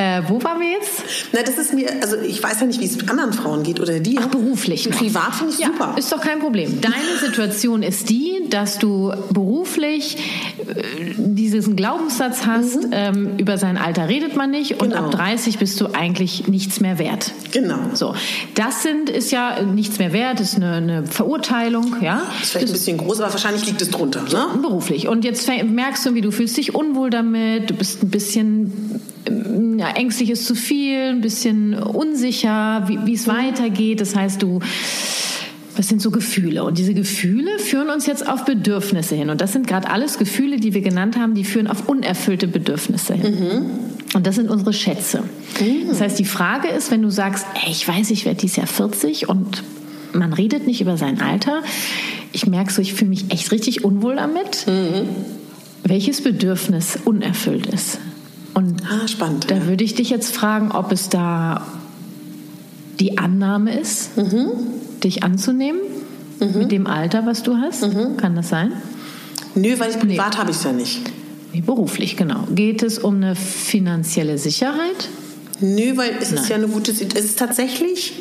Äh, 0.00 0.22
wo 0.28 0.42
waren 0.42 0.58
wir 0.60 0.70
jetzt? 0.70 1.02
Na, 1.32 1.42
das 1.42 1.58
ist 1.58 1.74
mir, 1.74 1.86
also 2.00 2.16
ich 2.16 2.42
weiß 2.42 2.60
ja 2.60 2.66
nicht, 2.66 2.80
wie 2.80 2.86
es 2.86 3.06
anderen 3.10 3.34
Frauen 3.34 3.64
geht 3.64 3.80
oder 3.80 4.00
dir. 4.00 4.18
Ach, 4.22 4.28
beruflich. 4.28 4.88
Noch. 4.88 4.96
Privat 4.96 5.34
finde 5.34 5.52
ich 5.52 5.58
ja, 5.58 5.66
super. 5.66 5.94
Ist 5.98 6.10
doch 6.10 6.22
kein 6.22 6.38
Problem. 6.38 6.80
Deine 6.80 7.18
Situation 7.20 7.82
ist 7.82 8.08
die, 8.08 8.46
dass 8.48 8.78
du 8.78 9.12
beruflich 9.30 10.16
äh, 10.16 11.12
diesen 11.18 11.76
Glaubenssatz 11.76 12.46
hast, 12.46 12.76
mhm. 12.76 12.92
ähm, 12.92 13.30
über 13.36 13.58
sein 13.58 13.76
Alter 13.76 14.08
redet 14.08 14.36
man 14.36 14.50
nicht 14.50 14.80
und 14.80 14.90
Genau. 14.90 15.04
ab 15.04 15.10
30 15.10 15.58
bist 15.58 15.78
du 15.82 15.88
eigentlich 15.88 16.48
nichts 16.48 16.80
mehr 16.80 16.98
wert. 16.98 17.32
Genau. 17.52 17.78
So, 17.92 18.14
das 18.54 18.82
sind 18.82 19.10
ist 19.10 19.30
ja 19.32 19.62
nichts 19.62 19.98
mehr 19.98 20.14
wert, 20.14 20.40
ist 20.40 20.56
eine, 20.56 20.76
eine 20.76 21.06
Verurteilung, 21.06 21.96
ja. 22.00 22.22
Ist 22.40 22.52
vielleicht 22.52 22.68
ein 22.68 22.72
bisschen 22.72 22.96
groß, 22.96 23.20
aber 23.20 23.32
wahrscheinlich 23.32 23.66
liegt 23.66 23.82
es 23.82 23.90
drunter, 23.90 24.22
ne? 24.22 24.46
Beruflich. 24.62 25.08
Und 25.08 25.26
jetzt 25.26 25.46
merkst 25.48 26.06
du, 26.06 26.14
wie 26.14 26.22
du 26.22 26.30
fühlst 26.30 26.56
dich 26.56 26.74
unwohl 26.74 27.10
damit, 27.10 27.68
du 27.68 27.74
bist 27.74 28.02
ein 28.02 28.08
bisschen 28.08 29.00
ja, 29.26 29.90
ängstlich 29.90 30.30
ist 30.30 30.46
zu 30.46 30.54
viel, 30.54 31.10
ein 31.10 31.20
bisschen 31.20 31.74
unsicher, 31.74 32.88
wie, 32.88 33.14
es 33.14 33.26
weitergeht. 33.26 34.00
Das 34.00 34.14
heißt, 34.14 34.42
du 34.42 34.60
das 35.76 35.88
sind 35.88 36.02
so 36.02 36.10
Gefühle. 36.10 36.64
Und 36.64 36.76
diese 36.76 36.92
Gefühle 36.92 37.58
führen 37.58 37.88
uns 37.88 38.04
jetzt 38.04 38.28
auf 38.28 38.44
Bedürfnisse 38.44 39.14
hin. 39.14 39.30
Und 39.30 39.40
das 39.40 39.52
sind 39.52 39.66
gerade 39.66 39.88
alles 39.88 40.18
Gefühle, 40.18 40.58
die 40.58 40.74
wir 40.74 40.82
genannt 40.82 41.16
haben, 41.16 41.34
die 41.34 41.44
führen 41.44 41.68
auf 41.68 41.88
unerfüllte 41.88 42.48
Bedürfnisse 42.48 43.14
hin. 43.14 43.32
Und 44.12 44.26
das 44.26 44.34
sind 44.34 44.50
unsere 44.50 44.74
Schätze. 44.74 45.22
Das 45.88 46.02
heißt, 46.02 46.18
die 46.18 46.26
Frage 46.26 46.68
ist, 46.68 46.90
wenn 46.90 47.00
du 47.00 47.08
sagst, 47.08 47.46
ey, 47.64 47.70
ich 47.70 47.86
weiß, 47.86 48.10
ich 48.10 48.26
werde 48.26 48.40
dieses 48.40 48.56
Jahr 48.56 48.66
40 48.66 49.28
und 49.30 49.62
man 50.12 50.34
redet 50.34 50.66
nicht 50.66 50.80
über 50.80 50.96
sein 50.98 51.22
Alter. 51.22 51.62
Ich 52.32 52.46
merke 52.46 52.72
so, 52.72 52.82
ich 52.82 52.92
fühle 52.92 53.10
mich 53.10 53.30
echt 53.30 53.50
richtig 53.52 53.82
unwohl 53.84 54.16
damit. 54.16 54.66
Welches 55.84 56.20
Bedürfnis 56.20 56.98
unerfüllt 57.04 57.66
ist. 57.66 58.00
Und 58.60 58.82
Ah, 58.84 59.08
spannend. 59.08 59.50
da 59.50 59.66
würde 59.66 59.82
ich 59.84 59.94
dich 59.94 60.10
jetzt 60.10 60.34
fragen, 60.36 60.70
ob 60.72 60.92
es 60.92 61.08
da 61.08 61.66
die 62.98 63.16
Annahme 63.16 63.78
ist, 63.78 64.10
dich 65.02 65.22
anzunehmen 65.22 65.80
mit 66.40 66.70
dem 66.70 66.86
Alter, 66.86 67.24
was 67.24 67.42
du 67.42 67.56
hast. 67.56 67.82
Kann 68.18 68.34
das 68.36 68.50
sein? 68.50 68.72
Nö, 69.54 69.78
weil 69.78 69.90
ich 69.90 69.98
privat 69.98 70.36
habe 70.36 70.50
ich 70.50 70.58
es 70.58 70.64
ja 70.64 70.72
nicht. 70.72 71.00
Nee, 71.52 71.62
beruflich, 71.62 72.16
genau. 72.16 72.44
Geht 72.54 72.82
es 72.82 72.98
um 72.98 73.16
eine 73.16 73.34
finanzielle 73.34 74.36
Sicherheit? 74.38 75.08
Nö, 75.60 75.96
weil 75.96 76.12
es 76.20 76.30
Nein. 76.30 76.42
ist 76.44 76.50
ja 76.50 76.56
eine 76.56 76.68
gute. 76.68 76.92
Es 76.92 77.02
ist 77.24 77.38
tatsächlich, 77.38 78.12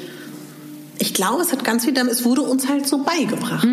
ich 0.98 1.14
glaube, 1.14 1.42
es 1.42 1.52
hat 1.52 1.64
ganz 1.66 1.84
viel 1.86 1.94
damit, 1.94 2.14
es 2.14 2.24
wurde 2.26 2.42
uns 2.42 2.68
halt 2.70 2.88
so 2.88 3.04
beigebracht. 3.04 3.68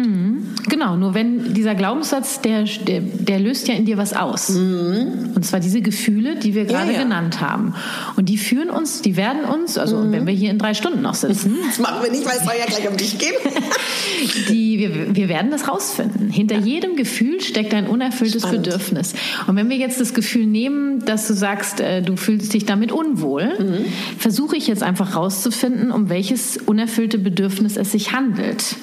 Genau, 0.68 0.96
nur 0.96 1.14
wenn 1.14 1.54
dieser 1.54 1.74
Glaubenssatz, 1.74 2.40
der, 2.40 2.64
der, 2.64 3.00
der 3.00 3.38
löst 3.38 3.68
ja 3.68 3.74
in 3.74 3.84
dir 3.84 3.96
was 3.98 4.12
aus. 4.14 4.50
Und 4.50 5.44
zwar 5.44 5.60
diese 5.60 5.80
Gefühle, 5.80 6.36
die 6.36 6.54
wir 6.54 6.64
gerade 6.64 6.86
Mhm. 6.86 6.92
ja. 6.92 7.02
genannt 7.02 7.40
haben. 7.40 7.74
Und 8.16 8.28
die 8.28 8.36
führen 8.38 8.70
uns, 8.70 9.00
die 9.02 9.16
werden 9.16 9.44
uns, 9.44 9.78
also 9.78 9.96
Mhm. 9.98 10.12
wenn 10.12 10.26
wir 10.26 10.34
hier 10.34 10.50
in 10.50 10.58
drei 10.58 10.74
Stunden 10.74 11.02
noch 11.02 11.14
sitzen, 11.14 11.56
Das 11.66 11.78
machen 11.78 12.02
wir 12.02 12.10
nicht, 12.10 12.24
weil 12.26 12.36
es 12.38 12.44
soll 12.44 12.54
ja 12.58 12.66
gleich 12.66 12.88
um 12.90 12.96
dich 12.96 13.16
gehen. 13.18 13.34
die, 14.48 14.78
wir, 14.78 15.14
wir 15.14 15.28
werden 15.28 15.50
das 15.50 15.68
rausfinden. 15.68 16.30
Hinter 16.30 16.58
jedem 16.58 16.96
Gefühl 16.96 17.40
steckt 17.40 17.74
ein 17.74 17.86
unerfülltes 17.86 18.42
Spannend. 18.42 18.64
Bedürfnis. 18.64 19.14
Und 19.46 19.56
wenn 19.56 19.68
wir 19.68 19.76
jetzt 19.76 20.00
das 20.00 20.14
Gefühl 20.14 20.46
nehmen, 20.46 21.04
dass 21.04 21.28
du 21.28 21.34
sagst, 21.34 21.80
äh, 21.80 22.02
du 22.02 22.16
fühlst 22.16 22.52
dich 22.54 22.64
damit 22.66 22.92
unwohl, 22.92 23.46
Mhm. 23.58 23.84
versuche 24.18 24.56
ich 24.56 24.66
jetzt 24.66 24.82
einfach 24.82 25.14
rauszufinden, 25.14 25.90
um 25.92 26.08
welches 26.08 26.56
unerfüllte 26.66 27.18
Bedürfnis 27.18 27.76
es 27.76 27.92
sich 27.92 28.12
handelt. 28.12 28.76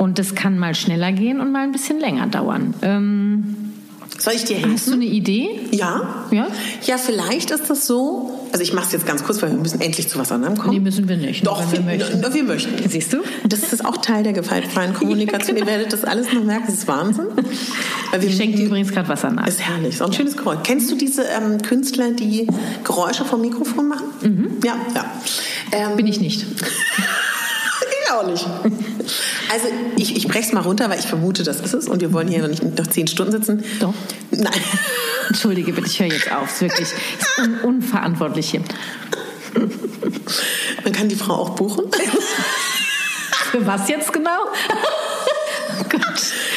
Und 0.00 0.18
das 0.18 0.34
kann 0.34 0.58
mal 0.58 0.74
schneller 0.74 1.12
gehen 1.12 1.40
und 1.42 1.52
mal 1.52 1.62
ein 1.62 1.72
bisschen 1.72 2.00
länger 2.00 2.26
dauern. 2.26 2.72
Ähm, 2.80 3.54
Soll 4.16 4.32
ich 4.32 4.44
dir 4.44 4.56
helfen? 4.56 4.72
hast 4.72 4.88
du 4.88 4.94
eine 4.94 5.04
Idee? 5.04 5.50
Ja. 5.72 6.24
Ja? 6.30 6.46
Ja, 6.86 6.96
vielleicht 6.96 7.50
ist 7.50 7.68
das 7.68 7.86
so. 7.86 8.48
Also 8.50 8.62
ich 8.62 8.72
mache 8.72 8.86
es 8.86 8.92
jetzt 8.92 9.04
ganz 9.06 9.22
kurz, 9.22 9.42
weil 9.42 9.50
wir 9.50 9.58
müssen 9.58 9.78
endlich 9.82 10.08
zu 10.08 10.18
was 10.18 10.32
anderem 10.32 10.56
kommen. 10.56 10.72
Nee, 10.72 10.80
müssen 10.80 11.06
wir 11.06 11.18
nicht. 11.18 11.46
Doch, 11.46 11.70
wir, 11.70 11.80
wir 11.86 11.98
möchten. 11.98 12.32
wir 12.34 12.44
möchten. 12.44 12.88
Siehst 12.88 13.12
du? 13.12 13.18
Das 13.46 13.74
ist 13.74 13.84
auch 13.84 13.98
Teil 13.98 14.22
der 14.22 14.32
gewaltfreien 14.32 14.94
Kommunikation. 14.98 15.58
Ihr 15.58 15.66
werdet 15.66 15.92
das 15.92 16.02
alles 16.04 16.32
noch 16.32 16.44
merken, 16.44 16.64
das 16.68 16.76
ist 16.76 16.88
Wahnsinn. 16.88 17.26
Weil 18.10 18.22
wir 18.22 18.28
Ich 18.30 18.36
schenke 18.36 18.56
dir 18.56 18.64
übrigens 18.68 18.92
gerade 18.92 19.06
Wasser 19.10 19.30
nach. 19.30 19.46
ist 19.46 19.60
herrlich, 19.60 19.90
ist 19.90 20.00
auch 20.02 20.06
ein 20.06 20.14
schönes 20.14 20.34
Geräusch. 20.34 20.60
Kennst 20.64 20.90
du 20.90 20.96
diese 20.96 21.24
ähm, 21.24 21.60
Künstler, 21.60 22.12
die 22.12 22.46
Geräusche 22.84 23.26
vom 23.26 23.42
Mikrofon 23.42 23.86
machen? 23.88 24.60
Ja, 24.64 24.76
ja. 24.94 25.04
Ähm, 25.72 25.96
Bin 25.98 26.06
ich 26.06 26.20
nicht. 26.22 26.46
ich 28.02 28.10
auch 28.10 28.26
nicht. 28.26 28.46
Also 29.52 29.66
ich, 29.96 30.16
ich 30.16 30.28
breche 30.28 30.46
es 30.46 30.52
mal 30.52 30.60
runter, 30.60 30.88
weil 30.88 30.98
ich 30.98 31.06
vermute, 31.06 31.42
das 31.42 31.60
ist 31.60 31.74
es. 31.74 31.88
Und 31.88 32.00
wir 32.00 32.12
wollen 32.12 32.28
hier 32.28 32.40
noch 32.40 32.48
nicht 32.48 32.62
noch 32.62 32.86
zehn 32.86 33.08
Stunden 33.08 33.32
sitzen. 33.32 33.64
Doch. 33.80 33.94
Nein. 34.30 34.52
Entschuldige 35.28 35.72
bitte, 35.72 35.88
ich 35.88 35.98
höre 35.98 36.06
jetzt 36.06 36.30
auf. 36.30 36.48
Es 36.48 36.54
ist 36.54 36.60
wirklich 36.60 36.88
ist 36.88 37.38
un 37.38 37.60
unverantwortlich 37.62 38.50
hier. 38.50 38.62
Man 40.84 40.92
kann 40.92 41.08
die 41.08 41.16
Frau 41.16 41.34
auch 41.34 41.50
buchen. 41.50 41.86
Für 43.50 43.66
was 43.66 43.88
jetzt 43.88 44.12
genau? 44.12 44.46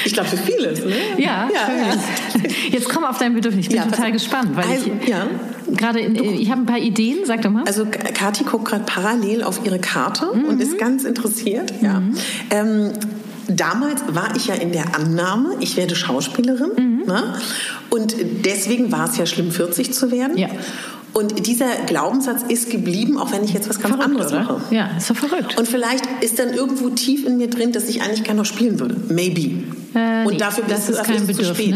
Ich 0.06 0.14
glaube, 0.14 0.30
für 0.30 0.38
vieles. 0.38 0.84
Ne? 0.86 0.92
Ja, 1.18 1.50
ja, 1.54 1.66
schön. 1.66 2.44
ja. 2.44 2.50
Jetzt 2.72 2.90
komm 2.90 3.04
auf 3.06 3.18
dein 3.18 3.34
Bedürfnis. 3.34 3.66
Ich 3.66 3.70
bin 3.70 3.78
Ja, 3.78 3.86
total 3.86 4.12
gespannt, 4.12 4.56
weil 4.56 4.66
Also, 4.66 4.92
ich 5.02 5.08
ja. 5.08 5.28
gerade 5.76 6.00
in, 6.00 6.16
ich 6.16 6.50
habe 6.52 6.62
ein 6.62 6.66
paar 6.66 6.78
Ideen. 6.80 7.20
Sag 7.26 7.42
doch 7.42 7.50
mal. 7.52 7.64
Also 7.66 7.86
Kathi 7.86 8.44
guckt 8.44 8.66
gerade 8.66 8.84
parallel 8.86 9.44
auf 9.44 9.66
ihre 9.66 9.80
Karte 9.80 10.30
und 10.32 10.62
ist 10.62 10.78
ganz 10.78 11.04
interessiert. 11.04 11.74
Ja. 11.82 12.02
Ähm, 12.50 12.92
damals 13.48 14.02
war 14.10 14.36
ich 14.36 14.48
ja 14.48 14.56
in 14.56 14.72
der 14.72 14.96
Annahme, 14.96 15.56
ich 15.60 15.78
werde 15.78 15.96
Schauspielerin. 15.96 17.04
Ne? 17.06 17.36
Und 17.90 18.16
deswegen 18.46 18.92
war 18.92 19.10
es 19.10 19.18
ja 19.18 19.26
schlimm, 19.26 19.52
40 19.52 19.94
zu 19.94 20.12
werden. 20.12 20.38
Ja. 20.38 20.50
Und 21.14 21.46
dieser 21.46 21.68
Glaubenssatz 21.86 22.42
ist 22.48 22.72
geblieben, 22.72 23.20
auch 23.20 23.32
wenn 23.32 23.44
ich 23.44 23.54
jetzt 23.54 23.70
was 23.70 23.80
ganz 23.80 23.96
Verrückt, 23.96 24.10
anderes 24.10 24.32
oder? 24.32 24.44
mache. 24.44 24.76
Ja, 24.76 24.98
ist 24.98 25.10
doch 25.12 25.16
verrückt. 25.16 25.58
Und 25.60 25.68
vielleicht 25.68 26.06
ist 26.22 26.40
dann 26.40 26.54
irgendwo 26.54 26.90
tief 26.90 27.26
in 27.26 27.38
mir 27.38 27.50
drin, 27.50 27.72
dass 27.72 27.88
ich 27.88 28.02
eigentlich 28.02 28.24
gerne 28.24 28.40
noch 28.40 28.46
spielen 28.46 28.80
würde. 28.80 28.96
Maybe. 29.10 29.64
Äh, 29.94 30.26
und 30.26 30.34
nee, 30.34 30.38
dafür 30.38 30.64
das 30.68 30.90
ist 30.90 30.98
dafür 30.98 31.18
kein 31.18 31.30
es 31.30 31.38
zu 31.38 31.46
spät. 31.46 31.76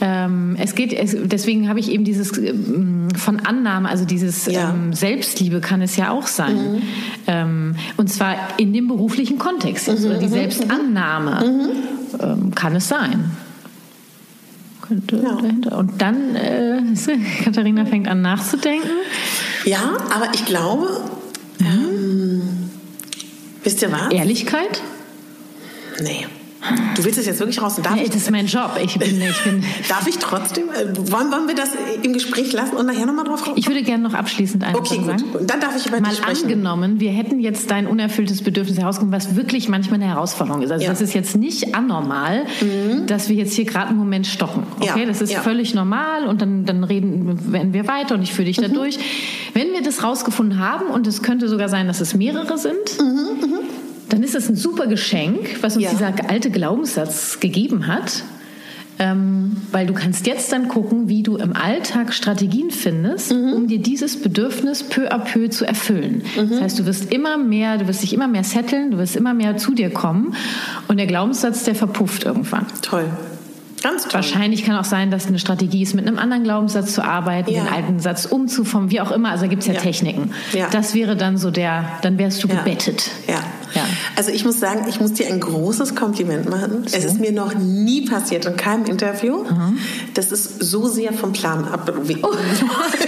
Ähm, 0.00 0.56
es 0.60 0.74
geht, 0.74 0.92
es, 0.92 1.16
deswegen 1.24 1.68
habe 1.68 1.80
ich 1.80 1.90
eben 1.90 2.04
dieses 2.04 2.36
ähm, 2.38 3.08
von 3.16 3.40
Annahme, 3.40 3.88
also 3.88 4.04
dieses 4.04 4.46
Ja. 4.46 4.72
Mhm. 4.72 4.84
ähm, 4.86 4.92
Selbstliebe 4.92 5.60
kann 5.60 5.82
es 5.82 5.96
ja 5.96 6.10
auch 6.10 6.26
sein. 6.26 6.82
Ähm, 7.26 7.74
und 7.96 8.08
zwar 8.08 8.36
in 8.58 8.72
dem 8.72 8.86
beruflichen 8.88 9.38
Kontext 9.38 9.88
Mhm, 9.88 10.04
oder 10.04 10.18
die 10.18 10.28
Selbstannahme 10.28 11.72
ähm, 12.20 12.54
kann 12.54 12.76
es 12.76 12.88
sein. 12.88 13.30
Ja. 15.10 15.76
Und 15.76 16.00
dann, 16.00 16.34
äh, 16.34 16.80
Katharina 17.44 17.84
fängt 17.84 18.08
an 18.08 18.22
nachzudenken. 18.22 18.88
Ja, 19.66 19.96
aber 20.14 20.32
ich 20.32 20.46
glaube, 20.46 20.88
ähm, 21.60 22.40
wisst 23.64 23.82
ihr 23.82 23.92
was? 23.92 24.10
Ehrlichkeit? 24.10 24.80
Nee. 26.02 26.26
Du 26.96 27.04
willst 27.04 27.18
es 27.18 27.26
jetzt 27.26 27.38
wirklich 27.38 27.62
raus? 27.62 27.76
Darf 27.80 27.94
Nee, 27.94 28.02
ich 28.02 28.08
das 28.08 28.22
ist 28.22 28.30
mein 28.32 28.46
Job. 28.46 28.72
Ich 28.82 28.98
bin, 28.98 29.20
ich 29.30 29.44
bin, 29.44 29.62
Darf 29.88 30.06
ich 30.08 30.18
trotzdem? 30.18 30.64
äh, 30.70 30.86
Wollen, 31.12 31.30
wollen 31.30 31.46
wir 31.46 31.54
das 31.54 31.70
im 32.02 32.12
Gespräch 32.12 32.52
lassen 32.52 32.74
und 32.76 32.86
nachher 32.86 33.06
nochmal 33.06 33.24
drauf 33.24 33.42
kommen? 33.44 33.56
ich 33.56 33.68
würde 33.68 33.82
gerne 33.82 34.02
noch 34.02 34.14
abschließend 34.14 34.64
eine 34.64 34.76
okay, 34.76 35.00
sagen. 35.04 35.22
Und 35.38 35.48
dann 35.48 35.60
darf 35.60 35.76
ich 35.76 35.86
über 35.86 36.00
Mal 36.00 36.12
sprechen. 36.14 36.42
angenommen, 36.46 36.98
wir 36.98 37.12
hätten 37.12 37.38
jetzt 37.38 37.70
dein 37.70 37.86
unerfülltes 37.86 38.42
Bedürfnis 38.42 38.78
herausgekommen, 38.78 39.14
was 39.14 39.36
wirklich 39.36 39.68
manchmal 39.68 40.00
eine 40.02 40.10
Herausforderung 40.12 40.62
ist. 40.62 40.72
Also 40.72 40.82
Ja. 40.84 40.90
Mhm. 40.90 40.94
das 40.94 41.00
ist 41.00 41.14
jetzt 41.14 41.36
nicht 41.36 41.76
anormal, 41.76 42.44
dass 43.06 43.28
wir 43.28 43.36
jetzt 43.36 43.54
hier 43.54 43.64
gerade 43.64 43.90
einen 43.90 43.98
Moment 43.98 44.26
stocken. 44.26 44.64
Okay, 44.80 45.00
Ja, 45.00 45.06
das 45.06 45.20
ist 45.20 45.32
ja. 45.32 45.40
völlig 45.40 45.74
normal 45.74 46.26
und 46.26 46.42
dann, 46.42 46.64
dann 46.64 46.82
reden 46.82 47.52
werden 47.52 47.72
wir 47.72 47.86
weiter 47.86 48.16
und 48.16 48.22
ich 48.22 48.32
führe 48.32 48.46
dich 48.46 48.58
Mhm. 48.58 48.62
da 48.62 48.68
durch. 48.68 48.98
Wenn 49.54 49.72
wir 49.72 49.82
das 49.82 50.02
rausgefunden 50.02 50.58
haben 50.58 50.86
und 50.86 51.06
es 51.06 51.22
könnte 51.22 51.48
sogar 51.48 51.68
sein, 51.68 51.86
dass 51.86 52.00
es 52.00 52.14
mehrere 52.14 52.58
sind, 52.58 52.74
dann 54.08 54.22
ist 54.22 54.34
das 54.34 54.48
ein 54.48 54.56
super 54.56 54.86
Geschenk, 54.86 55.62
was 55.62 55.76
uns 55.76 55.84
Ja. 55.84 55.90
dieser 55.90 56.30
alte 56.30 56.50
Glaubenssatz 56.50 57.40
gegeben 57.40 57.86
hat. 57.86 58.22
Ähm, 59.00 59.58
weil 59.70 59.86
du 59.86 59.94
kannst 59.94 60.26
jetzt 60.26 60.50
dann 60.50 60.66
gucken, 60.66 61.08
wie 61.08 61.22
du 61.22 61.36
im 61.36 61.54
Alltag 61.54 62.12
Strategien 62.12 62.72
findest, 62.72 63.32
mhm. 63.32 63.52
um 63.52 63.68
dir 63.68 63.78
dieses 63.78 64.20
Bedürfnis 64.20 64.82
peu 64.82 65.08
à 65.12 65.18
peu 65.18 65.48
zu 65.50 65.64
erfüllen. 65.64 66.22
Mhm. 66.36 66.50
Das 66.50 66.60
heißt, 66.60 66.78
du 66.80 66.86
wirst 66.86 67.12
immer 67.12 67.38
mehr, 67.38 67.78
du 67.78 67.86
wirst 67.86 68.02
dich 68.02 68.12
immer 68.12 68.26
mehr 68.26 68.42
setteln, 68.42 68.90
du 68.90 68.98
wirst 68.98 69.14
immer 69.14 69.34
mehr 69.34 69.56
zu 69.56 69.72
dir 69.72 69.90
kommen 69.90 70.34
und 70.88 70.96
der 70.96 71.06
Glaubenssatz, 71.06 71.62
der 71.62 71.76
verpufft 71.76 72.24
irgendwann. 72.24 72.66
Toll. 72.82 73.04
Ganz 73.82 74.04
toll. 74.04 74.14
Wahrscheinlich 74.14 74.64
kann 74.64 74.76
auch 74.76 74.84
sein, 74.84 75.10
dass 75.10 75.26
eine 75.26 75.38
Strategie 75.38 75.82
ist, 75.82 75.94
mit 75.94 76.06
einem 76.06 76.18
anderen 76.18 76.42
Glaubenssatz 76.42 76.94
zu 76.94 77.04
arbeiten, 77.04 77.52
ja. 77.52 77.62
den 77.62 77.72
alten 77.72 78.00
Satz 78.00 78.26
umzuformen, 78.26 78.90
wie 78.90 79.00
auch 79.00 79.12
immer. 79.12 79.30
Also 79.30 79.46
gibt 79.48 79.62
es 79.62 79.68
ja, 79.68 79.74
ja, 79.74 79.80
Techniken. 79.80 80.32
Ja. 80.52 80.68
Das 80.70 80.94
wäre 80.94 81.16
dann 81.16 81.36
so 81.38 81.50
der, 81.50 81.84
dann 82.02 82.18
wärst 82.18 82.42
du 82.42 82.48
gebettet. 82.48 83.10
Ja. 83.28 83.36
Ja. 83.74 83.84
Also 84.16 84.30
ich 84.30 84.44
muss 84.44 84.60
sagen, 84.60 84.86
ich 84.88 85.00
muss 85.00 85.12
dir 85.12 85.26
ein 85.28 85.40
großes 85.40 85.94
Kompliment 85.94 86.48
machen. 86.48 86.84
So. 86.86 86.96
Es 86.96 87.04
ist 87.04 87.20
mir 87.20 87.32
noch 87.32 87.54
nie 87.54 88.06
passiert 88.06 88.46
in 88.46 88.56
keinem 88.56 88.84
Interview. 88.86 89.44
Mhm. 89.44 89.78
Das 90.14 90.32
ist 90.32 90.62
so 90.62 90.88
sehr 90.88 91.12
vom 91.12 91.32
Plan 91.32 91.64
ab. 91.66 91.90
Oh. 92.22 92.28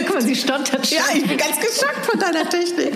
Guck 0.06 0.14
mal, 0.14 0.22
sie 0.22 0.36
stottert 0.36 0.86
schon. 0.86 0.98
Ja, 0.98 1.04
ich 1.14 1.26
bin 1.26 1.36
ganz 1.36 1.56
geschockt 1.56 2.06
von 2.06 2.18
deiner 2.18 2.48
Technik. 2.48 2.94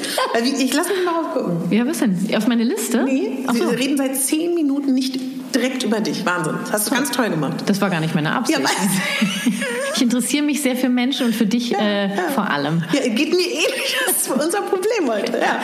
Ich 0.59 0.75
lass 0.75 0.89
mich 0.89 1.05
mal 1.05 1.21
aufgucken. 1.21 1.73
Ja, 1.73 1.87
was 1.87 1.99
denn? 1.99 2.19
Auf 2.37 2.47
meine 2.47 2.65
Liste? 2.65 3.05
Nee, 3.05 3.45
so. 3.53 3.71
wir 3.71 3.79
reden 3.79 3.97
seit 3.97 4.17
zehn 4.17 4.55
Minuten 4.55 4.95
nicht 4.95 5.19
direkt 5.55 5.83
über 5.83 6.01
dich. 6.01 6.25
Wahnsinn. 6.27 6.55
Das 6.63 6.73
hast 6.73 6.91
du 6.91 6.95
ganz 6.95 7.11
toll 7.11 7.31
gemacht. 7.31 7.65
Das 7.67 7.81
war 7.81 7.91
gar 7.91 8.01
nicht 8.01 8.15
meine 8.15 8.35
Absicht. 8.35 8.59
Ja, 8.59 8.65
interessiere 10.05 10.45
mich 10.45 10.63
sehr 10.63 10.77
für 10.77 10.89
Menschen 10.89 11.27
und 11.27 11.35
für 11.35 11.47
dich 11.47 11.71
ja, 11.71 11.79
äh, 11.81 12.15
ja. 12.15 12.23
vor 12.35 12.49
allem. 12.49 12.85
Ja, 12.93 13.01
geht 13.01 13.31
mir 13.31 13.47
ähnlich. 13.47 13.97
Das 14.07 14.17
ist 14.23 14.31
unser 14.31 14.63
Problem 14.63 15.09
heute. 15.09 15.39
Ja. 15.39 15.61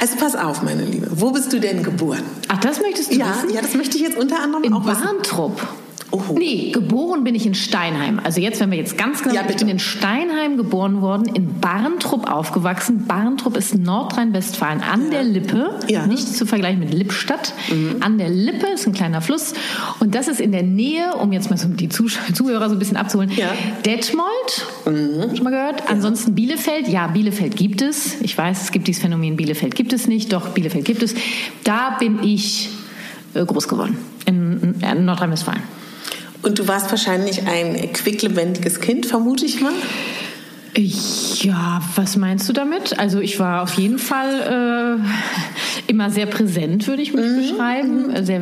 Also 0.00 0.16
pass 0.16 0.36
auf, 0.36 0.62
meine 0.62 0.84
Liebe. 0.84 1.08
Wo 1.10 1.30
bist 1.30 1.52
du 1.52 1.58
denn 1.58 1.82
geboren? 1.82 2.22
Ach, 2.48 2.58
das 2.60 2.80
möchtest 2.80 3.12
du 3.12 3.18
ja, 3.18 3.34
wissen? 3.34 3.50
Ja, 3.54 3.62
das 3.62 3.74
möchte 3.74 3.96
ich 3.96 4.02
jetzt 4.02 4.16
unter 4.16 4.40
anderem 4.40 4.64
In 4.64 4.72
auch 4.74 4.84
Warntrupp. 4.86 5.60
Oho. 6.12 6.34
Nee, 6.36 6.72
geboren 6.72 7.22
bin 7.22 7.34
ich 7.34 7.46
in 7.46 7.54
Steinheim. 7.54 8.20
Also 8.22 8.40
jetzt, 8.40 8.58
wenn 8.60 8.70
wir 8.70 8.78
jetzt 8.78 8.98
ganz 8.98 9.22
genau, 9.22 9.34
ja, 9.34 9.42
ich 9.48 9.56
bin 9.56 9.68
in 9.68 9.78
Steinheim 9.78 10.56
geboren 10.56 11.00
worden, 11.02 11.26
in 11.34 11.60
Barntrupp 11.60 12.30
aufgewachsen. 12.30 13.06
Barntrupp 13.06 13.56
ist 13.56 13.76
Nordrhein-Westfalen 13.76 14.80
an 14.80 15.04
ja. 15.04 15.10
der 15.10 15.22
Lippe, 15.22 15.78
ja. 15.88 16.06
nicht 16.06 16.26
zu 16.26 16.46
vergleichen 16.46 16.80
mit 16.80 16.92
Lippstadt. 16.92 17.54
Mhm. 17.70 17.96
An 18.00 18.18
der 18.18 18.28
Lippe 18.28 18.66
ist 18.66 18.86
ein 18.86 18.92
kleiner 18.92 19.20
Fluss 19.20 19.54
und 20.00 20.14
das 20.16 20.26
ist 20.26 20.40
in 20.40 20.50
der 20.50 20.64
Nähe, 20.64 21.14
um 21.14 21.32
jetzt 21.32 21.48
mal 21.48 21.56
so 21.56 21.68
die 21.68 21.88
Zuhörer 22.32 22.68
so 22.68 22.74
ein 22.74 22.78
bisschen 22.80 22.96
abzuholen, 22.96 23.30
ja. 23.36 23.52
Detmold, 23.86 24.66
mhm. 24.86 25.36
schon 25.36 25.44
mal 25.44 25.50
gehört. 25.50 25.88
Ansonsten 25.88 26.34
Bielefeld, 26.34 26.88
ja, 26.88 27.06
Bielefeld 27.06 27.54
gibt 27.54 27.82
es. 27.82 28.20
Ich 28.20 28.36
weiß, 28.36 28.62
es 28.62 28.72
gibt 28.72 28.88
dieses 28.88 29.00
Phänomen, 29.00 29.36
Bielefeld 29.36 29.76
gibt 29.76 29.92
es 29.92 30.08
nicht, 30.08 30.32
doch 30.32 30.48
Bielefeld 30.48 30.84
gibt 30.84 31.04
es. 31.04 31.14
Da 31.62 31.96
bin 32.00 32.24
ich 32.24 32.70
äh, 33.34 33.44
groß 33.44 33.68
geworden, 33.68 33.96
in, 34.26 34.74
in 34.80 35.04
Nordrhein-Westfalen. 35.04 35.79
Und 36.42 36.58
du 36.58 36.68
warst 36.68 36.90
wahrscheinlich 36.90 37.46
ein 37.46 37.92
quicklebendiges 37.92 38.80
Kind, 38.80 39.06
vermute 39.06 39.44
ich 39.44 39.60
mal? 39.60 39.72
Ja, 40.76 41.82
was 41.96 42.16
meinst 42.16 42.48
du 42.48 42.52
damit? 42.52 42.98
Also 42.98 43.20
ich 43.20 43.38
war 43.40 43.62
auf 43.62 43.74
jeden 43.74 43.98
Fall 43.98 44.98
äh, 44.98 45.90
immer 45.90 46.10
sehr 46.10 46.26
präsent, 46.26 46.86
würde 46.86 47.02
ich 47.02 47.12
mich 47.12 47.26
mhm. 47.26 47.36
beschreiben. 47.36 48.06
Mhm. 48.08 48.24
Sehr 48.24 48.40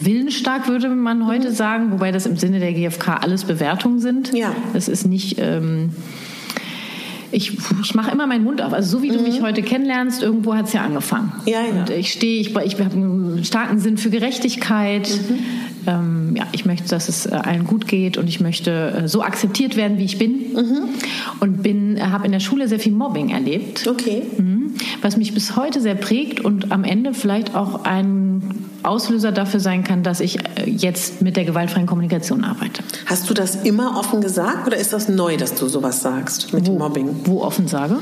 willensstark, 0.00 0.68
würde 0.68 0.88
man 0.88 1.26
heute 1.26 1.48
mhm. 1.48 1.54
sagen, 1.54 1.92
wobei 1.92 2.12
das 2.12 2.26
im 2.26 2.36
Sinne 2.36 2.60
der 2.60 2.72
GfK 2.74 3.22
alles 3.22 3.44
Bewertungen 3.44 4.00
sind. 4.00 4.32
Ja. 4.34 4.54
Das 4.72 4.88
ist 4.88 5.06
nicht... 5.06 5.38
Ähm, 5.38 5.90
ich, 7.32 7.56
ich 7.82 7.94
mache 7.94 8.10
immer 8.10 8.26
meinen 8.26 8.44
Mund 8.44 8.62
auf. 8.62 8.72
Also 8.72 8.98
so 8.98 9.02
wie 9.02 9.08
du 9.08 9.20
mich 9.20 9.40
mhm. 9.40 9.44
heute 9.44 9.62
kennenlernst, 9.62 10.22
irgendwo 10.22 10.54
hat 10.54 10.66
es 10.66 10.72
ja 10.72 10.82
angefangen. 10.82 11.32
Ja, 11.46 11.60
ja. 11.62 11.80
Und 11.80 11.90
ich 11.90 12.12
stehe, 12.12 12.40
ich, 12.40 12.56
ich 12.56 12.80
habe 12.80 12.92
einen 12.92 13.44
starken 13.44 13.78
Sinn 13.78 13.98
für 13.98 14.10
Gerechtigkeit. 14.10 15.08
Mhm. 15.08 15.38
Ähm, 15.86 16.36
ja, 16.36 16.46
ich 16.52 16.66
möchte, 16.66 16.88
dass 16.88 17.08
es 17.08 17.26
äh, 17.26 17.30
allen 17.30 17.64
gut 17.64 17.86
geht 17.86 18.18
und 18.18 18.28
ich 18.28 18.40
möchte 18.40 19.02
äh, 19.04 19.08
so 19.08 19.22
akzeptiert 19.22 19.76
werden, 19.76 19.98
wie 19.98 20.04
ich 20.04 20.18
bin. 20.18 20.52
Mhm. 20.52 20.82
Und 21.40 21.62
bin, 21.62 21.96
äh, 21.96 22.00
habe 22.00 22.26
in 22.26 22.32
der 22.32 22.40
Schule 22.40 22.68
sehr 22.68 22.80
viel 22.80 22.92
Mobbing 22.92 23.30
erlebt. 23.30 23.86
Okay. 23.86 24.22
Mhm. 24.36 24.59
Was 25.02 25.16
mich 25.16 25.34
bis 25.34 25.56
heute 25.56 25.80
sehr 25.80 25.94
prägt 25.94 26.40
und 26.40 26.72
am 26.72 26.84
Ende 26.84 27.14
vielleicht 27.14 27.54
auch 27.54 27.84
ein 27.84 28.42
Auslöser 28.82 29.32
dafür 29.32 29.60
sein 29.60 29.84
kann, 29.84 30.02
dass 30.02 30.20
ich 30.20 30.38
jetzt 30.66 31.22
mit 31.22 31.36
der 31.36 31.44
gewaltfreien 31.44 31.86
Kommunikation 31.86 32.44
arbeite. 32.44 32.82
Hast 33.06 33.28
du 33.28 33.34
das 33.34 33.56
immer 33.56 33.98
offen 33.98 34.20
gesagt 34.20 34.66
oder 34.66 34.76
ist 34.76 34.92
das 34.92 35.08
neu, 35.08 35.36
dass 35.36 35.54
du 35.54 35.68
sowas 35.68 36.02
sagst 36.02 36.52
mit 36.52 36.66
wo, 36.66 36.72
dem 36.72 36.78
Mobbing? 36.78 37.08
Wo 37.24 37.42
offen 37.42 37.68
sage? 37.68 37.98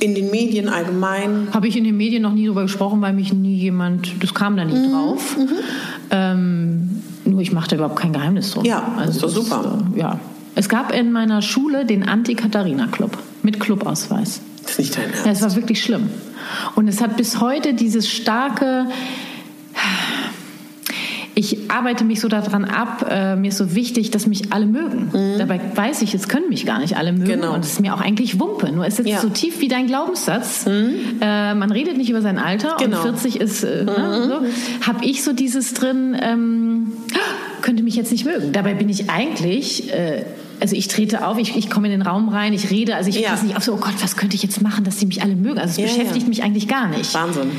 In 0.00 0.14
den 0.14 0.30
Medien 0.30 0.68
allgemein? 0.68 1.48
Habe 1.52 1.68
ich 1.68 1.76
in 1.76 1.84
den 1.84 1.96
Medien 1.96 2.22
noch 2.22 2.32
nie 2.32 2.44
darüber 2.44 2.62
gesprochen, 2.62 3.00
weil 3.00 3.12
mich 3.12 3.32
nie 3.32 3.54
jemand, 3.54 4.22
das 4.22 4.34
kam 4.34 4.56
da 4.56 4.64
nie 4.64 4.74
mhm. 4.74 4.92
drauf. 4.92 5.36
Mhm. 5.36 5.48
Ähm, 6.10 7.02
nur 7.24 7.40
ich 7.40 7.52
mache 7.52 7.68
da 7.68 7.76
überhaupt 7.76 7.96
kein 7.96 8.12
Geheimnis 8.12 8.50
drum. 8.50 8.64
Ja, 8.64 8.92
also 8.98 9.06
das 9.06 9.14
ist 9.16 9.22
doch 9.22 9.44
super. 9.44 9.78
Ist, 9.90 9.96
äh, 9.96 10.00
ja. 10.00 10.20
Es 10.54 10.68
gab 10.68 10.92
in 10.92 11.12
meiner 11.12 11.40
Schule 11.40 11.86
den 11.86 12.06
Anti-Katharina-Club 12.06 13.16
mit 13.42 13.60
Clubausweis. 13.60 14.40
Das 14.62 14.72
ist 14.72 14.78
nicht 14.78 14.96
dein 14.96 15.10
Ernst. 15.10 15.26
Ja, 15.26 15.32
es 15.32 15.42
war 15.42 15.54
wirklich 15.56 15.82
schlimm. 15.82 16.10
Und 16.74 16.88
es 16.88 17.00
hat 17.00 17.16
bis 17.16 17.40
heute 17.40 17.74
dieses 17.74 18.08
starke 18.08 18.86
ich 21.34 21.70
arbeite 21.70 22.04
mich 22.04 22.20
so 22.20 22.28
daran 22.28 22.64
ab, 22.64 23.06
äh, 23.10 23.36
mir 23.36 23.48
ist 23.48 23.58
so 23.58 23.74
wichtig, 23.74 24.10
dass 24.10 24.26
mich 24.26 24.52
alle 24.52 24.66
mögen. 24.66 25.10
Mhm. 25.12 25.38
Dabei 25.38 25.60
weiß 25.74 26.02
ich, 26.02 26.14
es 26.14 26.28
können 26.28 26.48
mich 26.48 26.66
gar 26.66 26.78
nicht 26.78 26.96
alle 26.96 27.12
mögen 27.12 27.40
genau. 27.40 27.54
und 27.54 27.64
es 27.64 27.72
ist 27.72 27.80
mir 27.80 27.94
auch 27.94 28.00
eigentlich 28.00 28.38
Wumpe. 28.38 28.70
Nur 28.70 28.86
es 28.86 28.98
ist 28.98 29.08
ja. 29.08 29.18
so 29.18 29.30
tief 29.30 29.60
wie 29.60 29.68
dein 29.68 29.86
Glaubenssatz. 29.86 30.66
Mhm. 30.66 31.20
Äh, 31.20 31.54
man 31.54 31.72
redet 31.72 31.96
nicht 31.96 32.10
über 32.10 32.20
sein 32.20 32.38
Alter 32.38 32.76
genau. 32.78 32.98
und 32.98 33.18
40 33.18 33.40
ist, 33.40 33.64
äh, 33.64 33.84
ne, 33.84 33.92
mhm. 33.92 33.96
ne, 33.96 34.40
so. 34.80 34.86
habe 34.86 35.04
ich 35.04 35.24
so 35.24 35.32
dieses 35.32 35.72
drin, 35.72 36.16
ähm, 36.20 36.92
könnte 37.62 37.82
mich 37.82 37.96
jetzt 37.96 38.12
nicht 38.12 38.26
mögen. 38.26 38.52
Dabei 38.52 38.74
bin 38.74 38.88
ich 38.90 39.08
eigentlich 39.08 39.90
äh, 39.92 40.24
also 40.62 40.76
ich 40.76 40.86
trete 40.86 41.26
auf, 41.26 41.38
ich, 41.38 41.56
ich 41.56 41.68
komme 41.68 41.88
in 41.88 41.90
den 41.90 42.02
Raum 42.02 42.28
rein, 42.28 42.52
ich 42.52 42.70
rede, 42.70 42.94
also 42.94 43.10
ich 43.10 43.18
ja. 43.18 43.30
passe 43.30 43.44
nicht 43.46 43.56
auf 43.56 43.64
so, 43.64 43.74
oh 43.74 43.78
Gott, 43.78 43.94
was 44.00 44.16
könnte 44.16 44.36
ich 44.36 44.44
jetzt 44.44 44.62
machen, 44.62 44.84
dass 44.84 45.00
sie 45.00 45.06
mich 45.06 45.20
alle 45.20 45.34
mögen? 45.34 45.58
Also 45.58 45.72
es 45.72 45.76
ja, 45.78 45.84
beschäftigt 45.86 46.22
ja. 46.22 46.28
mich 46.28 46.44
eigentlich 46.44 46.68
gar 46.68 46.86
nicht. 46.86 47.12
Wahnsinn. 47.12 47.50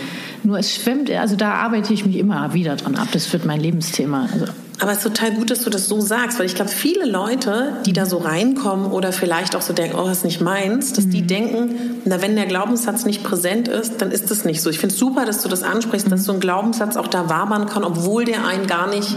Nur 0.43 0.57
es 0.57 0.73
schwimmt, 0.73 1.11
also 1.11 1.35
da 1.35 1.53
arbeite 1.55 1.93
ich 1.93 2.05
mich 2.05 2.15
immer 2.15 2.53
wieder 2.53 2.77
dran 2.77 2.95
ab. 2.95 3.09
Das 3.11 3.31
wird 3.33 3.43
mein 3.43 3.59
Lebensthema. 3.59 4.29
Also. 4.31 4.45
Aber 4.79 4.91
es 4.91 4.99
ist 4.99 5.03
total 5.03 5.33
gut, 5.33 5.51
dass 5.51 5.65
du 5.65 5.69
das 5.69 5.89
so 5.89 5.99
sagst, 5.99 6.39
weil 6.39 6.45
ich 6.45 6.55
glaube, 6.55 6.71
viele 6.71 7.05
Leute, 7.05 7.73
die 7.85 7.91
da 7.91 8.05
so 8.05 8.19
reinkommen 8.19 8.85
oder 8.85 9.11
vielleicht 9.11 9.57
auch 9.57 9.61
so 9.61 9.73
denken, 9.73 9.97
oh, 9.97 10.07
das 10.07 10.19
ist 10.19 10.23
nicht 10.23 10.39
meins, 10.39 10.93
dass 10.93 11.05
mhm. 11.07 11.11
die 11.11 11.21
denken, 11.23 11.69
na, 12.05 12.21
wenn 12.21 12.37
der 12.37 12.45
Glaubenssatz 12.45 13.03
nicht 13.03 13.21
präsent 13.21 13.67
ist, 13.67 14.01
dann 14.01 14.11
ist 14.11 14.31
es 14.31 14.45
nicht 14.45 14.61
so. 14.61 14.69
Ich 14.69 14.79
finde 14.79 14.93
es 14.93 14.99
super, 14.99 15.25
dass 15.25 15.41
du 15.41 15.49
das 15.49 15.61
ansprichst, 15.61 16.07
mhm. 16.07 16.11
dass 16.11 16.23
so 16.23 16.31
ein 16.31 16.39
Glaubenssatz 16.39 16.95
auch 16.95 17.07
da 17.07 17.29
wabern 17.29 17.65
kann, 17.65 17.83
obwohl 17.83 18.23
der 18.23 18.47
einen 18.47 18.65
gar 18.65 18.87
nicht 18.89 19.13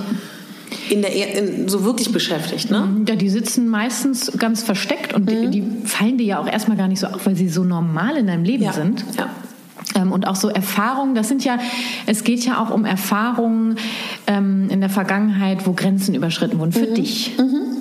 in 0.90 1.02
der 1.02 1.14
in, 1.14 1.68
so 1.68 1.84
wirklich 1.84 2.12
beschäftigt, 2.12 2.70
ne? 2.70 2.88
Ja, 3.08 3.16
die 3.16 3.28
sitzen 3.28 3.68
meistens 3.68 4.32
ganz 4.38 4.62
versteckt 4.62 5.14
und 5.14 5.24
mhm. 5.24 5.50
die, 5.50 5.60
die, 5.60 5.86
fallen 5.86 6.18
dir 6.18 6.26
ja 6.26 6.38
auch 6.38 6.46
erstmal 6.46 6.76
gar 6.76 6.88
nicht 6.88 7.00
so 7.00 7.06
auf, 7.06 7.26
weil 7.26 7.36
sie 7.36 7.48
so 7.48 7.64
normal 7.64 8.16
in 8.16 8.26
deinem 8.26 8.44
Leben 8.44 8.64
ja. 8.64 8.72
sind. 8.72 9.04
Ja. 9.16 9.30
Ähm, 9.94 10.12
und 10.12 10.26
auch 10.26 10.36
so 10.36 10.48
Erfahrungen, 10.48 11.14
das 11.14 11.28
sind 11.28 11.44
ja, 11.44 11.58
es 12.06 12.24
geht 12.24 12.44
ja 12.44 12.62
auch 12.62 12.70
um 12.70 12.84
Erfahrungen 12.84 13.76
ähm, 14.26 14.68
in 14.70 14.80
der 14.80 14.90
Vergangenheit, 14.90 15.66
wo 15.66 15.72
Grenzen 15.72 16.14
überschritten 16.14 16.58
wurden 16.58 16.72
für 16.72 16.90
mhm. 16.90 16.94
dich. 16.94 17.36
Mhm. 17.38 17.76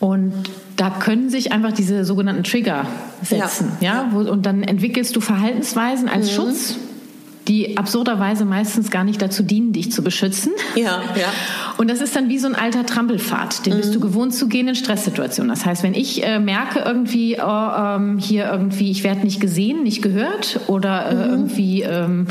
Und 0.00 0.32
da 0.76 0.90
können 0.90 1.28
sich 1.28 1.50
einfach 1.50 1.72
diese 1.72 2.04
sogenannten 2.04 2.44
Trigger 2.44 2.86
setzen, 3.22 3.72
ja, 3.80 4.08
ja? 4.12 4.16
Und 4.16 4.46
dann 4.46 4.62
entwickelst 4.62 5.16
du 5.16 5.20
Verhaltensweisen 5.20 6.08
als 6.08 6.30
mhm. 6.30 6.34
Schutz 6.34 6.76
die 7.48 7.76
absurderweise 7.78 8.44
meistens 8.44 8.90
gar 8.90 9.04
nicht 9.04 9.20
dazu 9.22 9.42
dienen, 9.42 9.72
dich 9.72 9.90
zu 9.90 10.02
beschützen. 10.02 10.52
Ja, 10.74 11.02
ja. 11.16 11.32
Und 11.78 11.88
das 11.90 12.00
ist 12.00 12.14
dann 12.14 12.28
wie 12.28 12.38
so 12.38 12.46
ein 12.46 12.54
alter 12.54 12.84
Trampelpfad, 12.84 13.64
den 13.64 13.74
mhm. 13.74 13.78
bist 13.78 13.94
du 13.94 14.00
gewohnt 14.00 14.34
zu 14.34 14.48
gehen 14.48 14.68
in 14.68 14.74
Stresssituationen. 14.74 15.48
Das 15.48 15.64
heißt, 15.64 15.82
wenn 15.82 15.94
ich 15.94 16.24
äh, 16.24 16.38
merke 16.38 16.80
irgendwie, 16.80 17.38
oh, 17.40 17.46
ähm, 17.46 18.18
hier 18.18 18.50
irgendwie, 18.50 18.90
ich 18.90 19.04
werde 19.04 19.20
nicht 19.20 19.40
gesehen, 19.40 19.82
nicht 19.82 20.02
gehört 20.02 20.60
oder 20.66 21.10
äh, 21.10 21.14
mhm. 21.14 21.30
irgendwie, 21.30 21.82
ähm, 21.82 22.26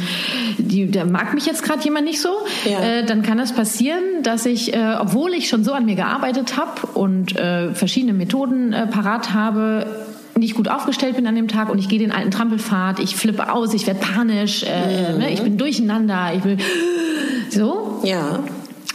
die, 0.57 0.91
da 0.91 1.05
mag 1.05 1.33
mich 1.33 1.45
jetzt 1.45 1.63
gerade 1.63 1.83
jemand 1.83 2.05
nicht 2.05 2.21
so, 2.21 2.29
ja. 2.65 2.79
äh, 2.79 3.05
dann 3.05 3.23
kann 3.23 3.37
das 3.37 3.53
passieren, 3.53 4.03
dass 4.23 4.45
ich, 4.45 4.73
äh, 4.73 4.95
obwohl 4.99 5.33
ich 5.33 5.49
schon 5.49 5.63
so 5.63 5.73
an 5.73 5.85
mir 5.85 5.95
gearbeitet 5.95 6.57
habe 6.57 6.87
und 6.93 7.35
äh, 7.35 7.73
verschiedene 7.73 8.13
Methoden 8.13 8.73
äh, 8.73 8.87
parat 8.87 9.33
habe, 9.33 10.06
nicht 10.37 10.55
gut 10.55 10.67
aufgestellt 10.67 11.15
bin 11.15 11.27
an 11.27 11.35
dem 11.35 11.47
Tag 11.47 11.69
und 11.69 11.79
ich 11.79 11.89
gehe 11.89 11.99
den 11.99 12.11
alten 12.11 12.31
Trampelpfad, 12.31 12.99
ich 12.99 13.15
flippe 13.15 13.51
aus, 13.51 13.73
ich 13.73 13.87
werde 13.87 13.99
panisch, 13.99 14.63
äh, 14.63 15.13
mhm. 15.13 15.17
ne, 15.19 15.31
ich 15.31 15.41
bin 15.41 15.57
durcheinander, 15.57 16.33
ich 16.35 16.43
will 16.43 16.57
so. 17.49 18.01
Ja. 18.03 18.43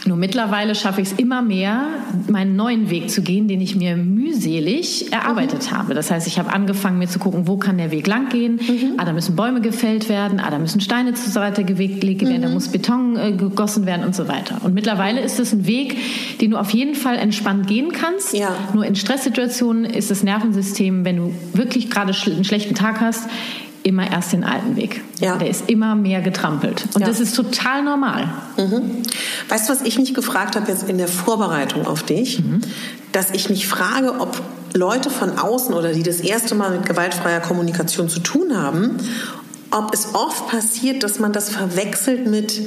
Nur 0.05 0.17
mittlerweile 0.17 0.75
schaffe 0.75 1.01
ich 1.01 1.11
es 1.11 1.13
immer 1.13 1.41
mehr, 1.41 1.85
meinen 2.27 2.57
neuen 2.57 2.89
Weg 2.89 3.09
zu 3.09 3.21
gehen, 3.21 3.47
den 3.47 3.61
ich 3.61 3.75
mir 3.75 3.95
mühselig 3.95 5.13
erarbeitet 5.13 5.71
mhm. 5.71 5.77
habe. 5.77 5.93
Das 5.93 6.11
heißt, 6.11 6.27
ich 6.27 6.39
habe 6.39 6.51
angefangen, 6.51 6.99
mir 6.99 7.07
zu 7.07 7.19
gucken, 7.19 7.47
wo 7.47 7.57
kann 7.57 7.77
der 7.77 7.89
Weg 7.91 8.05
lang 8.07 8.27
gehen. 8.29 8.55
Mhm. 8.55 8.93
Ah, 8.97 9.05
da 9.05 9.13
müssen 9.13 9.35
Bäume 9.35 9.61
gefällt 9.61 10.09
werden, 10.09 10.41
ah, 10.41 10.49
da 10.49 10.59
müssen 10.59 10.81
Steine 10.81 11.13
zur 11.13 11.31
Seite 11.31 11.63
gelegt 11.63 12.21
werden, 12.21 12.37
mhm. 12.37 12.41
da 12.41 12.49
muss 12.49 12.67
Beton 12.67 13.15
äh, 13.15 13.31
gegossen 13.31 13.85
werden 13.85 14.05
und 14.05 14.13
so 14.13 14.27
weiter. 14.27 14.57
Und 14.63 14.73
mittlerweile 14.73 15.21
ist 15.21 15.39
es 15.39 15.53
ein 15.53 15.67
Weg, 15.67 15.95
den 16.41 16.51
du 16.51 16.57
auf 16.57 16.71
jeden 16.71 16.95
Fall 16.95 17.15
entspannt 17.15 17.67
gehen 17.67 17.93
kannst. 17.93 18.33
Ja. 18.33 18.55
Nur 18.73 18.85
in 18.85 18.95
Stresssituationen 18.95 19.85
ist 19.85 20.11
das 20.11 20.23
Nervensystem, 20.23 21.05
wenn 21.05 21.17
du 21.17 21.33
wirklich 21.53 21.89
gerade 21.89 22.13
einen 22.25 22.43
schlechten 22.43 22.75
Tag 22.75 22.99
hast, 22.99 23.29
immer 23.83 24.09
erst 24.09 24.33
den 24.33 24.43
alten 24.43 24.75
Weg. 24.75 25.01
Ja. 25.19 25.37
Der 25.37 25.49
ist 25.49 25.69
immer 25.69 25.95
mehr 25.95 26.21
getrampelt. 26.21 26.85
Und 26.93 27.01
Ja. 27.01 27.07
das 27.07 27.19
ist 27.19 27.35
total 27.35 27.83
normal. 27.83 28.29
Weißt 29.49 29.69
du, 29.69 29.73
was 29.73 29.81
ich 29.81 29.99
mich 29.99 30.13
gefragt 30.13 30.55
habe 30.55 30.71
jetzt 30.71 30.89
in 30.89 30.97
der 30.97 31.07
Vorbereitung 31.07 31.85
auf 31.85 32.03
dich? 32.03 32.41
Dass 33.11 33.31
ich 33.31 33.49
mich 33.49 33.67
frage, 33.67 34.19
ob 34.19 34.41
Leute 34.73 35.09
von 35.09 35.37
außen 35.37 35.73
oder 35.73 35.93
die 35.93 36.03
das 36.03 36.19
erste 36.19 36.55
Mal 36.55 36.71
mit 36.71 36.85
gewaltfreier 36.85 37.41
Kommunikation 37.41 38.09
zu 38.09 38.19
tun 38.19 38.57
haben, 38.57 38.97
ob 39.71 39.93
es 39.93 40.13
oft 40.13 40.47
passiert, 40.47 41.03
dass 41.03 41.19
man 41.19 41.33
das 41.33 41.49
verwechselt 41.49 42.27
mit 42.27 42.61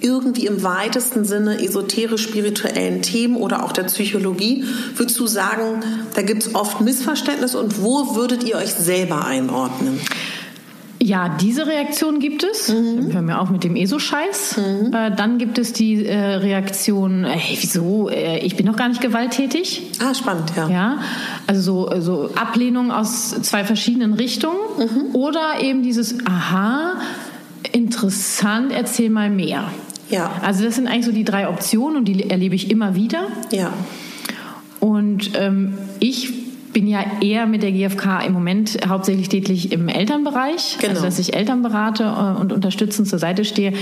irgendwie 0.00 0.46
im 0.46 0.62
weitesten 0.64 1.24
Sinne 1.24 1.62
esoterisch-spirituellen 1.64 3.02
Themen 3.02 3.36
oder 3.36 3.64
auch 3.64 3.70
der 3.72 3.84
Psychologie. 3.84 4.64
Würdest 4.96 5.18
du 5.18 5.26
sagen, 5.28 5.82
da 6.14 6.22
gibt 6.22 6.42
es 6.42 6.54
oft 6.56 6.80
Missverständnisse 6.80 7.58
und 7.58 7.82
wo 7.82 8.16
würdet 8.16 8.42
ihr 8.42 8.56
euch 8.56 8.72
selber 8.72 9.24
einordnen? 9.24 10.00
Ja, 11.04 11.28
diese 11.28 11.66
Reaktion 11.66 12.20
gibt 12.20 12.44
es. 12.44 12.72
Hör 12.72 13.22
mir 13.22 13.40
auf 13.40 13.50
mit 13.50 13.64
dem 13.64 13.74
ESO-Scheiß. 13.74 14.58
Äh, 14.92 15.10
dann 15.10 15.38
gibt 15.38 15.58
es 15.58 15.72
die 15.72 16.06
äh, 16.06 16.16
Reaktion, 16.16 17.24
äh, 17.24 17.30
hey, 17.30 17.58
wieso? 17.60 18.08
Äh, 18.08 18.38
ich 18.38 18.54
bin 18.54 18.66
doch 18.66 18.76
gar 18.76 18.88
nicht 18.88 19.00
gewalttätig. 19.00 19.82
Ah, 20.00 20.14
spannend, 20.14 20.52
ja. 20.56 20.68
Ja, 20.68 20.98
also 21.48 21.60
so, 21.60 22.00
so 22.00 22.30
Ablehnung 22.36 22.92
aus 22.92 23.30
zwei 23.42 23.64
verschiedenen 23.64 24.14
Richtungen. 24.14 24.56
Oder 25.12 25.60
eben 25.60 25.82
dieses, 25.82 26.24
aha, 26.24 26.94
interessant, 27.72 28.70
erzähl 28.72 29.10
mal 29.10 29.28
mehr. 29.28 29.72
Ja. 30.08 30.30
Also 30.40 30.62
das 30.62 30.76
sind 30.76 30.86
eigentlich 30.86 31.06
so 31.06 31.12
die 31.12 31.24
drei 31.24 31.48
Optionen 31.48 31.96
und 31.96 32.04
die 32.04 32.30
erlebe 32.30 32.54
ich 32.54 32.70
immer 32.70 32.94
wieder. 32.94 33.26
Ja. 33.50 33.72
Und 34.78 35.32
ähm, 35.34 35.74
ich 35.98 36.41
bin 36.72 36.86
ja 36.86 37.04
eher 37.20 37.46
mit 37.46 37.62
der 37.62 37.72
GfK 37.72 38.20
im 38.26 38.32
Moment 38.32 38.78
hauptsächlich 38.88 39.28
tätig 39.28 39.72
im 39.72 39.88
Elternbereich, 39.88 40.78
Genau. 40.80 40.92
also 40.92 41.04
dass 41.04 41.18
ich 41.18 41.34
Eltern 41.34 41.62
berate 41.62 42.04
äh, 42.04 42.40
und 42.40 42.52
unterstützend 42.52 43.08
zur 43.08 43.18
Seite 43.18 43.44
stehe 43.44 43.72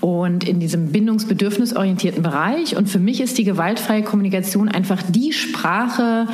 und 0.00 0.48
in 0.48 0.60
diesem 0.60 0.92
bindungsbedürfnisorientierten 0.92 2.22
Bereich. 2.22 2.76
Und 2.76 2.88
für 2.88 2.98
mich 2.98 3.20
ist 3.20 3.38
die 3.38 3.44
gewaltfreie 3.44 4.02
Kommunikation 4.02 4.68
einfach 4.68 5.02
die 5.08 5.32
Sprache 5.32 6.26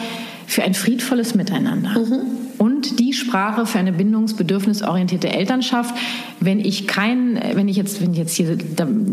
für 0.47 0.63
ein 0.63 0.75
friedvolles 0.75 1.35
Miteinander. 1.35 1.95
Die 2.99 3.13
Sprache 3.13 3.67
für 3.67 3.79
eine 3.79 3.93
bindungsbedürfnisorientierte 3.93 5.29
Elternschaft. 5.29 5.95
Wenn 6.41 6.61
ich 6.61 6.87
kein, 6.87 7.41
wenn 7.55 7.69
ich 7.69 7.77
jetzt, 7.77 8.03
wenn 8.03 8.13
jetzt 8.15 8.35
hier 8.37 8.57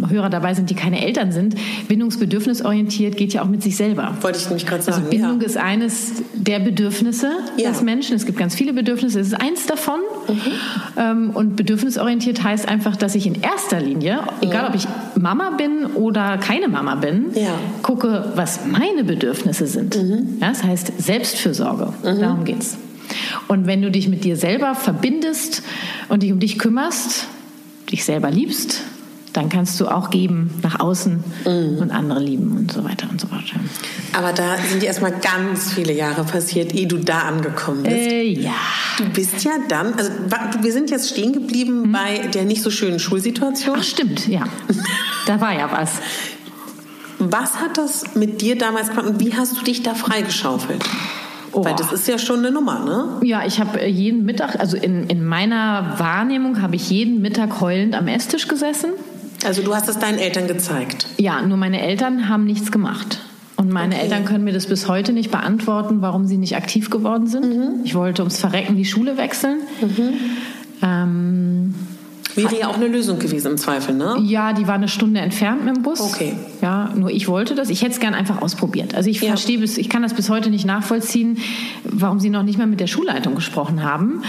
Hörer 0.09 0.29
dabei 0.29 0.53
sind, 0.53 0.69
die 0.69 0.75
keine 0.75 1.03
Eltern 1.05 1.31
sind, 1.31 1.55
bindungsbedürfnisorientiert 1.87 3.17
geht 3.17 3.33
ja 3.33 3.41
auch 3.43 3.47
mit 3.47 3.63
sich 3.63 3.75
selber. 3.77 4.15
Wollte 4.21 4.39
ich 4.39 4.45
nämlich 4.45 4.65
gerade 4.65 4.83
sagen. 4.83 4.97
Also 5.05 5.09
Bindung 5.09 5.39
ja. 5.41 5.47
ist 5.47 5.57
eines 5.57 6.13
der 6.33 6.59
Bedürfnisse 6.59 7.31
Ja. 7.57 7.69
des 7.69 7.81
Menschen. 7.81 8.15
Es 8.15 8.25
gibt 8.25 8.37
ganz 8.37 8.55
viele 8.55 8.73
Bedürfnisse. 8.73 9.19
Es 9.19 9.27
ist 9.27 9.41
eins 9.41 9.65
davon. 9.65 9.99
Mhm. 10.27 10.35
Ähm, 10.97 11.29
Und 11.33 11.55
bedürfnisorientiert 11.55 12.43
heißt 12.43 12.67
einfach, 12.67 12.95
dass 12.97 13.15
ich 13.15 13.25
in 13.27 13.41
erster 13.41 13.79
Linie, 13.79 14.19
egal 14.41 14.67
ob 14.69 14.75
ich 14.75 14.87
Mama 15.19 15.51
bin 15.51 15.85
oder 15.95 16.37
keine 16.37 16.67
Mama 16.67 16.95
bin, 16.95 17.27
Ja. 17.33 17.53
gucke, 17.81 18.31
was 18.35 18.61
meine 18.65 19.03
Bedürfnisse 19.03 19.67
sind. 19.67 19.95
Mhm. 20.01 20.39
Das 20.39 20.63
heißt 20.63 20.91
Selbstfürsorge. 20.97 21.93
Darum 22.03 22.43
geht's. 22.43 22.77
Und 23.47 23.67
wenn 23.67 23.81
du 23.81 23.91
dich 23.91 24.07
mit 24.07 24.23
dir 24.23 24.35
selber 24.35 24.75
verbindest 24.75 25.63
und 26.09 26.23
dich 26.23 26.31
um 26.31 26.39
dich 26.39 26.57
kümmerst, 26.59 27.27
dich 27.91 28.05
selber 28.05 28.31
liebst, 28.31 28.81
dann 29.33 29.47
kannst 29.47 29.79
du 29.79 29.87
auch 29.87 30.09
geben 30.09 30.49
nach 30.61 30.79
außen 30.81 31.23
Mhm. 31.45 31.77
und 31.79 31.91
andere 31.91 32.19
lieben 32.19 32.51
und 32.57 32.71
so 32.71 32.83
weiter 32.83 33.07
und 33.09 33.19
so 33.21 33.27
fort. 33.27 33.43
Aber 34.11 34.33
da 34.33 34.57
sind 34.69 34.83
erstmal 34.83 35.13
ganz 35.13 35.71
viele 35.73 35.93
Jahre 35.93 36.25
passiert, 36.25 36.75
ehe 36.75 36.85
du 36.85 36.97
da 36.97 37.19
angekommen 37.21 37.83
bist. 37.83 37.95
Äh, 37.95 38.23
ja. 38.23 38.51
Du 38.97 39.05
bist 39.05 39.41
ja 39.45 39.51
dann, 39.69 39.93
also 39.93 40.11
wir 40.61 40.73
sind 40.73 40.89
jetzt 40.89 41.09
stehen 41.09 41.31
geblieben 41.31 41.93
bei 41.93 42.27
der 42.33 42.43
nicht 42.43 42.61
so 42.61 42.69
schönen 42.71 42.99
Schulsituation. 42.99 43.77
Ach 43.79 43.83
stimmt, 43.83 44.27
ja. 44.27 44.43
Da 45.27 45.39
war 45.39 45.53
ja 45.53 45.71
was. 45.71 45.91
Was 47.19 47.59
hat 47.61 47.77
das 47.77 48.15
mit 48.15 48.41
dir 48.41 48.57
damals 48.57 48.89
gemacht 48.89 49.05
und 49.05 49.19
wie 49.19 49.33
hast 49.35 49.55
du 49.55 49.63
dich 49.63 49.83
da 49.83 49.93
freigeschaufelt? 49.93 50.83
Oh. 51.53 51.65
Weil 51.65 51.75
das 51.75 51.91
ist 51.91 52.07
ja 52.07 52.17
schon 52.17 52.39
eine 52.39 52.51
Nummer, 52.51 52.79
ne? 52.85 53.27
Ja, 53.27 53.45
ich 53.45 53.59
habe 53.59 53.85
jeden 53.85 54.23
Mittag, 54.25 54.59
also 54.59 54.77
in, 54.77 55.07
in 55.07 55.25
meiner 55.25 55.95
Wahrnehmung 55.97 56.61
habe 56.61 56.75
ich 56.75 56.89
jeden 56.89 57.21
Mittag 57.21 57.59
heulend 57.61 57.95
am 57.95 58.07
Esstisch 58.07 58.47
gesessen. 58.47 58.91
Also 59.45 59.61
du 59.61 59.73
hast 59.75 59.89
es 59.89 59.99
deinen 59.99 60.17
Eltern 60.19 60.47
gezeigt. 60.47 61.07
Ja, 61.17 61.41
nur 61.41 61.57
meine 61.57 61.81
Eltern 61.81 62.29
haben 62.29 62.45
nichts 62.45 62.71
gemacht. 62.71 63.19
Und 63.57 63.69
meine 63.71 63.95
Okay. 63.95 64.03
Eltern 64.05 64.25
können 64.25 64.43
mir 64.43 64.53
das 64.53 64.65
bis 64.67 64.87
heute 64.87 65.13
nicht 65.13 65.29
beantworten, 65.29 66.01
warum 66.01 66.25
sie 66.25 66.37
nicht 66.37 66.55
aktiv 66.55 66.89
geworden 66.89 67.27
sind. 67.27 67.83
Ich 67.83 67.95
wollte 67.95 68.21
ums 68.21 68.39
Verrecken 68.39 68.75
die 68.75 68.85
Schule 68.85 69.17
wechseln. 69.17 69.59
Ähm, 70.81 71.75
Wäre 72.35 72.57
ja 72.59 72.67
auch 72.67 72.75
eine 72.75 72.87
Lösung 72.87 73.19
gewesen 73.19 73.51
im 73.51 73.57
Zweifel, 73.57 73.95
ne? 73.95 74.15
ja, 74.21 74.53
die 74.53 74.67
war 74.67 74.75
eine 74.75 74.87
Stunde 74.87 75.19
entfernt 75.19 75.65
mit 75.65 75.75
dem 75.75 75.83
Bus. 75.83 75.99
Okay. 76.01 76.33
Ja, 76.61 76.89
nur 76.95 77.09
ich 77.11 77.27
wollte 77.27 77.55
das. 77.55 77.69
Ich 77.69 77.81
hätte 77.81 77.91
es 77.93 77.99
gern 77.99 78.13
einfach 78.13 78.41
ausprobiert. 78.41 78.95
Also 78.95 79.09
ich 79.09 79.21
Ja. 79.21 79.29
verstehe 79.29 79.59
bis, 79.59 79.77
ich 79.77 79.89
kann 79.89 80.01
das 80.01 80.13
bis 80.13 80.29
heute 80.29 80.49
nicht 80.49 80.65
nachvollziehen, 80.65 81.37
warum 81.83 82.19
sie 82.19 82.29
noch 82.29 82.43
nicht 82.43 82.57
mal 82.57 82.67
mit 82.67 82.79
der 82.79 82.87
Schulleitung 82.87 83.35
gesprochen 83.35 83.83
haben. 83.83 84.21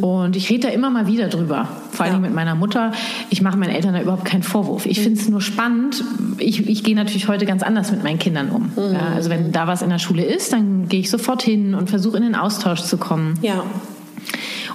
Und 0.00 0.36
ich 0.36 0.48
rede 0.50 0.68
da 0.68 0.72
immer 0.72 0.90
mal 0.90 1.06
wieder 1.06 1.28
drüber. 1.28 1.68
Vor 1.90 2.06
Mhm. 2.06 2.12
allen 2.12 2.22
Ja. 2.22 2.28
Mit 2.28 2.34
meiner 2.34 2.54
Mutter. 2.54 2.92
Ich 3.30 3.42
mache 3.42 3.56
meinen 3.56 3.70
Eltern 3.74 3.94
da 3.94 4.00
überhaupt 4.02 4.24
keinen 4.24 4.42
Vorwurf. 4.42 4.86
Ich 4.86 5.00
finde 5.00 5.20
es 5.20 5.28
nur 5.28 5.40
spannend. 5.40 6.04
Ich, 6.38 6.68
ich 6.68 6.84
gehe 6.84 6.94
natürlich 6.94 7.28
heute 7.28 7.46
ganz 7.46 7.62
anders 7.62 7.90
mit 7.90 8.02
meinen 8.04 8.18
Kindern 8.18 8.50
um. 8.50 8.70
Mhm. 8.76 8.92
Ja, 8.94 9.08
also 9.14 9.30
wenn 9.30 9.52
da 9.52 9.66
was 9.66 9.82
in 9.82 9.90
der 9.90 9.98
Schule 9.98 10.24
ist, 10.24 10.52
dann 10.52 10.88
gehe 10.88 11.00
ich 11.00 11.10
sofort 11.10 11.42
hin 11.42 11.74
und 11.74 11.90
versuche 11.90 12.16
in 12.16 12.22
den 12.22 12.34
Austausch 12.34 12.82
zu 12.82 12.98
kommen. 12.98 13.34
Ja. 13.42 13.64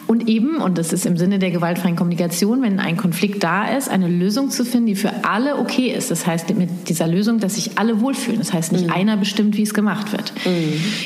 Und 0.06 0.28
eben, 0.28 0.58
und 0.58 0.78
das 0.78 0.92
ist 0.92 1.06
im 1.06 1.18
Sinne 1.18 1.40
der 1.40 1.52
gewaltfreien 1.52 1.96
Kommunikation, 1.96 2.62
wenn 2.62 2.80
ein 2.80 2.98
Konflikt 2.98 3.44
da 3.44 3.76
ist, 3.76 3.90
eine 3.90 4.08
Lösung 4.08 4.50
zu 4.50 4.66
finden, 4.66 4.88
die 4.88 4.96
für 4.96 5.12
alle 5.24 5.58
okay 5.58 5.88
ist. 5.92 6.12
Das 6.12 6.28
heißt 6.28 6.54
mit 6.56 6.90
dieser 6.90 7.08
Lösung, 7.08 7.40
dass 7.40 7.56
sich 7.56 7.78
alle 7.78 8.02
wohlfühlen. 8.02 8.40
Das 8.40 8.52
heißt 8.54 8.74
nicht 8.74 8.92
einer 8.92 9.18
bestimmt, 9.18 9.56
wie 9.58 9.64
es 9.64 9.74
gemacht 9.74 10.12
wird. 10.12 10.34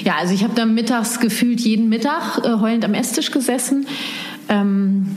Ja, 0.04 0.16
also 0.20 0.34
ich 0.34 0.44
habe 0.44 0.54
da 0.56 0.66
mittags 0.66 1.20
gefühlt 1.20 1.62
jeden 1.62 1.90
Mittag 1.90 2.40
äh, 2.44 2.60
heulend 2.60 2.86
am 2.86 2.94
Esstisch 2.94 3.32
gesessen. 3.32 3.88
Ähm, 4.50 5.08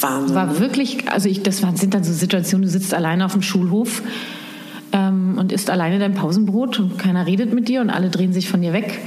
Wahnsinn. 0.00 0.34
war 0.34 0.60
wirklich, 0.60 1.10
also 1.10 1.28
ich, 1.28 1.42
das 1.42 1.58
sind 1.58 1.94
dann 1.94 2.04
so 2.04 2.12
Situationen, 2.12 2.62
du 2.62 2.70
sitzt 2.70 2.94
alleine 2.94 3.24
auf 3.24 3.32
dem 3.32 3.42
Schulhof 3.42 4.02
ähm, 4.92 5.36
und 5.38 5.52
isst 5.52 5.70
alleine 5.70 5.98
dein 5.98 6.14
Pausenbrot 6.14 6.78
und 6.78 6.98
keiner 6.98 7.26
redet 7.26 7.52
mit 7.52 7.68
dir 7.68 7.80
und 7.80 7.90
alle 7.90 8.10
drehen 8.10 8.32
sich 8.32 8.48
von 8.48 8.62
dir 8.62 8.72
weg. 8.72 9.00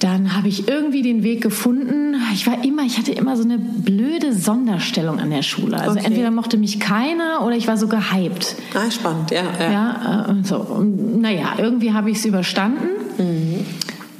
Dann 0.00 0.34
habe 0.34 0.48
ich 0.48 0.66
irgendwie 0.66 1.02
den 1.02 1.22
Weg 1.22 1.42
gefunden. 1.42 2.16
Ich 2.32 2.46
war 2.46 2.64
immer, 2.64 2.82
ich 2.84 2.96
hatte 2.98 3.12
immer 3.12 3.36
so 3.36 3.42
eine 3.44 3.58
blöde 3.58 4.32
Sonderstellung 4.34 5.18
an 5.20 5.30
der 5.30 5.42
Schule. 5.42 5.78
Also 5.78 5.92
Okay. 5.92 6.06
entweder 6.06 6.30
mochte 6.30 6.56
mich 6.56 6.80
keiner 6.80 7.44
oder 7.44 7.54
ich 7.54 7.68
war 7.68 7.76
so 7.76 7.86
gehypt. 7.86 8.56
ah, 8.74 8.90
spannend, 8.90 9.30
ja. 9.30 9.42
ja. 9.58 9.70
Ja, 9.72 10.26
äh, 10.30 10.44
so. 10.44 10.56
Und, 10.56 11.20
naja, 11.20 11.52
irgendwie 11.58 11.92
habe 11.92 12.10
ich 12.10 12.16
es 12.18 12.24
überstanden 12.24 12.88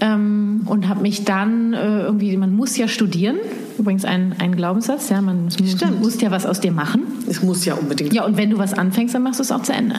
ähm, 0.00 0.62
und 0.66 0.88
habe 0.88 1.00
mich 1.02 1.24
dann 1.24 1.72
äh, 1.72 2.02
irgendwie, 2.02 2.36
man 2.36 2.54
muss 2.54 2.76
ja 2.76 2.86
studieren. 2.88 3.36
Übrigens 3.78 4.04
ein, 4.04 4.34
ein 4.38 4.54
Glaubenssatz, 4.56 5.08
ja, 5.08 5.22
man 5.22 5.44
muss, 5.44 5.56
muss 6.00 6.20
ja 6.20 6.30
was 6.30 6.44
aus 6.44 6.60
dir 6.60 6.72
machen. 6.72 7.02
Es 7.26 7.42
muss 7.42 7.64
ja 7.64 7.74
unbedingt. 7.74 8.12
Ja, 8.12 8.26
und 8.26 8.36
wenn 8.36 8.50
du 8.50 8.58
was 8.58 8.74
anfängst, 8.74 9.14
dann 9.14 9.22
machst 9.22 9.38
du 9.38 9.42
es 9.42 9.52
auch 9.52 9.62
zu 9.62 9.72
Ende. 9.72 9.96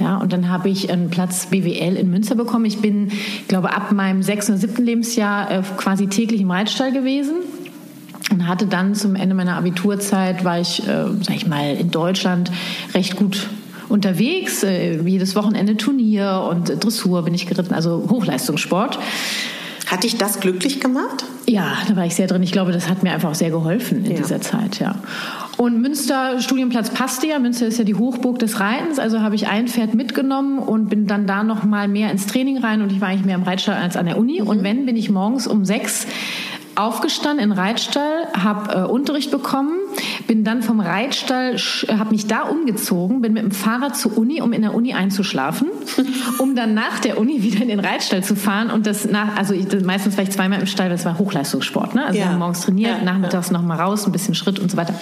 Ja, 0.00 0.16
und 0.16 0.32
dann 0.32 0.48
habe 0.48 0.68
ich 0.68 0.90
einen 0.90 1.08
Platz 1.08 1.46
BWL 1.46 1.96
in 1.96 2.10
Münster 2.10 2.34
bekommen. 2.34 2.64
Ich 2.64 2.78
bin, 2.80 3.08
ich 3.08 3.48
glaube, 3.48 3.72
ab 3.72 3.92
meinem 3.92 4.22
sechsten 4.22 4.52
oder 4.52 4.60
siebten 4.60 4.84
Lebensjahr 4.84 5.50
äh, 5.50 5.62
quasi 5.76 6.08
täglich 6.08 6.40
im 6.40 6.50
Reitstall 6.50 6.92
gewesen. 6.92 7.36
Und 8.30 8.48
hatte 8.48 8.66
dann 8.66 8.94
zum 8.94 9.14
Ende 9.14 9.34
meiner 9.34 9.56
Abiturzeit, 9.56 10.44
war 10.44 10.58
ich, 10.58 10.80
äh, 10.88 11.04
sag 11.22 11.36
ich 11.36 11.46
mal, 11.46 11.74
in 11.76 11.90
Deutschland 11.90 12.50
recht 12.94 13.16
gut 13.16 13.48
unterwegs. 13.88 14.64
Äh, 14.64 15.00
jedes 15.02 15.36
Wochenende 15.36 15.76
Turnier 15.76 16.44
und 16.50 16.82
Dressur 16.82 17.22
bin 17.22 17.34
ich 17.34 17.46
geritten, 17.46 17.74
also 17.74 18.08
Hochleistungssport. 18.10 18.98
Hat 19.86 20.02
dich 20.02 20.16
das 20.16 20.40
glücklich 20.40 20.80
gemacht? 20.80 21.24
Ja, 21.46 21.74
da 21.86 21.94
war 21.94 22.06
ich 22.06 22.14
sehr 22.14 22.26
drin. 22.26 22.42
Ich 22.42 22.52
glaube, 22.52 22.72
das 22.72 22.88
hat 22.88 23.02
mir 23.02 23.12
einfach 23.12 23.30
auch 23.30 23.34
sehr 23.34 23.50
geholfen 23.50 24.04
in 24.04 24.12
Ja. 24.12 24.16
dieser 24.16 24.40
Zeit, 24.40 24.80
ja. 24.80 24.96
Und 25.56 25.80
Münster 25.80 26.40
Studienplatz 26.40 26.90
passte 26.90 27.28
ja. 27.28 27.38
Münster 27.38 27.66
ist 27.66 27.78
ja 27.78 27.84
die 27.84 27.94
Hochburg 27.94 28.38
des 28.38 28.60
Reitens. 28.60 28.98
Also 28.98 29.20
habe 29.20 29.34
ich 29.34 29.46
ein 29.46 29.68
Pferd 29.68 29.94
mitgenommen 29.94 30.58
und 30.58 30.88
bin 30.88 31.06
dann 31.06 31.26
da 31.26 31.44
noch 31.44 31.64
mal 31.64 31.88
mehr 31.88 32.10
ins 32.10 32.26
Training 32.26 32.58
rein. 32.58 32.82
Und 32.82 32.90
ich 32.90 33.00
war 33.00 33.08
eigentlich 33.08 33.24
mehr 33.24 33.36
im 33.36 33.44
Reitstall 33.44 33.76
als 33.76 33.96
an 33.96 34.06
der 34.06 34.18
Uni. 34.18 34.42
Und 34.42 34.62
wenn, 34.62 34.86
bin 34.86 34.96
ich 34.96 35.10
morgens 35.10 35.46
um 35.46 35.64
sechs 35.64 36.06
aufgestanden 36.76 37.44
in 37.44 37.52
Reitstall, 37.52 38.26
habe 38.38 38.74
äh, 38.74 38.82
Unterricht 38.84 39.30
bekommen, 39.30 39.72
bin 40.26 40.44
dann 40.44 40.62
vom 40.62 40.80
Reitstall, 40.80 41.56
habe 41.56 42.10
mich 42.10 42.26
da 42.26 42.42
umgezogen, 42.42 43.20
bin 43.20 43.32
mit 43.32 43.42
dem 43.42 43.50
Fahrrad 43.52 43.96
zur 43.96 44.16
Uni, 44.18 44.40
um 44.42 44.52
in 44.52 44.62
der 44.62 44.74
Uni 44.74 44.94
einzuschlafen, 44.94 45.68
um 46.38 46.56
dann 46.56 46.74
nach 46.74 46.98
der 47.00 47.18
Uni 47.18 47.42
wieder 47.42 47.60
in 47.62 47.68
den 47.68 47.80
Reitstall 47.80 48.24
zu 48.24 48.36
fahren 48.36 48.70
und 48.70 48.86
das 48.86 49.04
nach, 49.04 49.36
also 49.36 49.54
ich, 49.54 49.66
meistens 49.84 50.16
war 50.16 50.24
ich 50.24 50.30
zweimal 50.30 50.60
im 50.60 50.66
Stall, 50.66 50.88
das 50.88 51.04
war 51.04 51.18
Hochleistungssport, 51.18 51.94
ne? 51.94 52.06
Also 52.06 52.18
Ja. 52.18 52.32
morgens 52.32 52.60
trainiert, 52.62 52.98
Ja, 52.98 53.04
nachmittags 53.04 53.50
noch 53.50 53.62
mal 53.62 53.80
raus, 53.80 54.06
ein 54.06 54.12
bisschen 54.12 54.34
Schritt 54.34 54.58
und 54.58 54.70
so 54.70 54.76
weiter. 54.76 54.94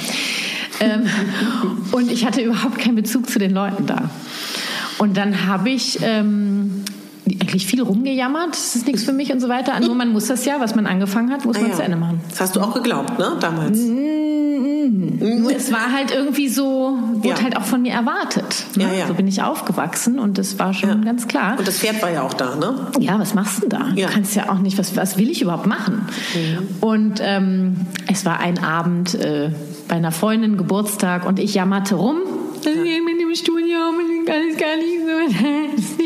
ähm, 0.80 1.06
und 1.92 2.10
ich 2.10 2.26
hatte 2.26 2.40
überhaupt 2.42 2.78
keinen 2.78 2.96
Bezug 2.96 3.28
zu 3.30 3.38
den 3.38 3.52
Leuten 3.52 3.86
da. 3.86 4.10
Und 4.98 5.16
dann 5.16 5.46
habe 5.46 5.70
ich 5.70 5.98
ähm, 6.02 6.84
eigentlich 7.26 7.66
viel 7.66 7.82
rumgejammert, 7.82 8.50
das 8.50 8.74
ist 8.76 8.86
nichts 8.86 9.04
für 9.04 9.12
mich 9.12 9.32
und 9.32 9.40
so 9.40 9.48
weiter. 9.48 9.78
Nur 9.80 9.94
man 9.94 10.12
muss 10.12 10.26
das 10.26 10.44
ja, 10.44 10.56
was 10.60 10.74
man 10.74 10.86
angefangen 10.86 11.30
hat, 11.30 11.44
muss 11.44 11.56
Ah, 11.56 11.60
man 11.60 11.70
ja. 11.70 11.76
zu 11.76 11.82
Ende 11.82 11.96
machen. 11.96 12.20
Das 12.30 12.40
hast 12.40 12.56
du 12.56 12.60
auch 12.60 12.74
geglaubt, 12.74 13.18
ne, 13.18 13.32
damals? 13.40 13.78
Nur 13.78 15.52
es 15.54 15.70
war 15.72 15.92
halt 15.92 16.10
irgendwie 16.12 16.48
so, 16.48 16.98
wurde 17.14 17.28
Ja. 17.28 17.42
halt 17.42 17.56
auch 17.56 17.62
von 17.62 17.82
mir 17.82 17.92
erwartet. 17.92 18.64
Ne? 18.76 18.84
Ja, 18.84 18.92
ja. 18.92 19.06
So 19.06 19.14
bin 19.14 19.28
ich 19.28 19.40
aufgewachsen 19.42 20.18
und 20.18 20.38
das 20.38 20.58
war 20.58 20.74
schon 20.74 20.88
Ja. 20.88 20.94
ganz 20.96 21.28
klar. 21.28 21.56
Und 21.58 21.66
das 21.68 21.78
Pferd 21.78 22.02
war 22.02 22.10
ja 22.10 22.22
auch 22.22 22.34
da, 22.34 22.56
ne? 22.56 22.88
Ja, 22.98 23.18
was 23.18 23.34
machst 23.34 23.58
du 23.62 23.68
denn 23.68 23.70
da? 23.78 23.88
Ja. 23.94 24.08
Du 24.08 24.14
kannst 24.14 24.34
ja 24.34 24.50
auch 24.50 24.58
nicht, 24.58 24.78
was, 24.78 24.96
was 24.96 25.16
will 25.18 25.30
ich 25.30 25.42
überhaupt 25.42 25.66
machen? 25.66 26.06
Und 26.80 27.20
ähm, 27.22 27.76
es 28.10 28.24
war 28.24 28.40
ein 28.40 28.62
Abend 28.62 29.14
äh, 29.14 29.50
bei 29.88 29.96
einer 29.96 30.10
Freundin 30.12 30.56
Geburtstag 30.56 31.26
und 31.26 31.38
ich 31.38 31.54
jammerte 31.54 31.94
rum. 31.94 32.16
Das 32.64 32.74
geht 32.74 33.04
mit 33.04 33.20
dem 33.20 33.34
Studium, 33.34 33.94
das 34.26 34.36
ist 34.50 34.58
gar 34.58 34.76
nicht 34.76 34.98
so, 35.00 35.44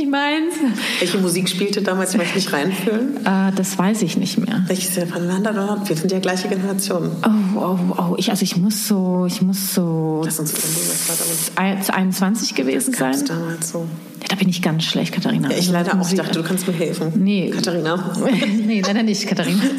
nicht 0.07 0.11
meins. 0.11 0.55
Welche 1.01 1.19
Musik 1.19 1.49
spielte 1.49 1.83
damals? 1.83 2.13
Ich 2.13 2.17
möchte 2.19 2.37
nicht 2.37 2.53
reinfühlen. 2.53 3.17
Äh, 3.25 3.53
das 3.55 3.79
weiß 3.79 4.03
ich 4.03 4.17
nicht 4.17 4.39
mehr. 4.39 4.65
Welches 4.67 4.95
von 5.11 5.27
Landa 5.27 5.53
dort? 5.53 5.89
Wir 5.89 5.97
sind 5.97 6.13
ja 6.13 6.19
gleiche 6.19 6.49
Generation. 6.49 7.11
Oh, 7.25 7.59
oh, 7.59 7.79
oh, 7.99 8.15
ich, 8.17 8.31
also 8.31 8.43
ich 8.43 8.57
muss 8.57 8.87
so, 8.87 9.25
ich 9.27 9.43
muss 9.43 9.75
so 9.75 10.23
Lass 10.25 10.39
uns 10.39 10.51
überlegen, 10.53 10.89
was 10.89 11.09
war 11.09 11.17
damals. 11.17 11.91
ein- 11.91 12.07
21 12.07 12.55
gewesen 12.55 12.95
sein. 12.95 13.25
Damals 13.27 13.71
so. 13.71 13.87
Ja, 14.23 14.29
da 14.29 14.37
bin 14.37 14.49
ich 14.49 14.63
ganz 14.63 14.85
schlecht, 14.85 15.13
Katharina. 15.13 15.51
Ja, 15.51 15.57
ich 15.59 15.69
leider 15.71 15.91
auch. 15.91 15.95
Ich 15.95 15.99
Musik- 15.99 16.19
dachte, 16.19 16.33
du 16.33 16.43
kannst 16.43 16.67
mir 16.67 16.73
helfen. 16.75 17.13
Nee. 17.17 17.51
Katharina. 17.51 18.13
nee, 18.67 18.81
leider 18.85 19.03
nicht, 19.03 19.27
Katharina. 19.27 19.63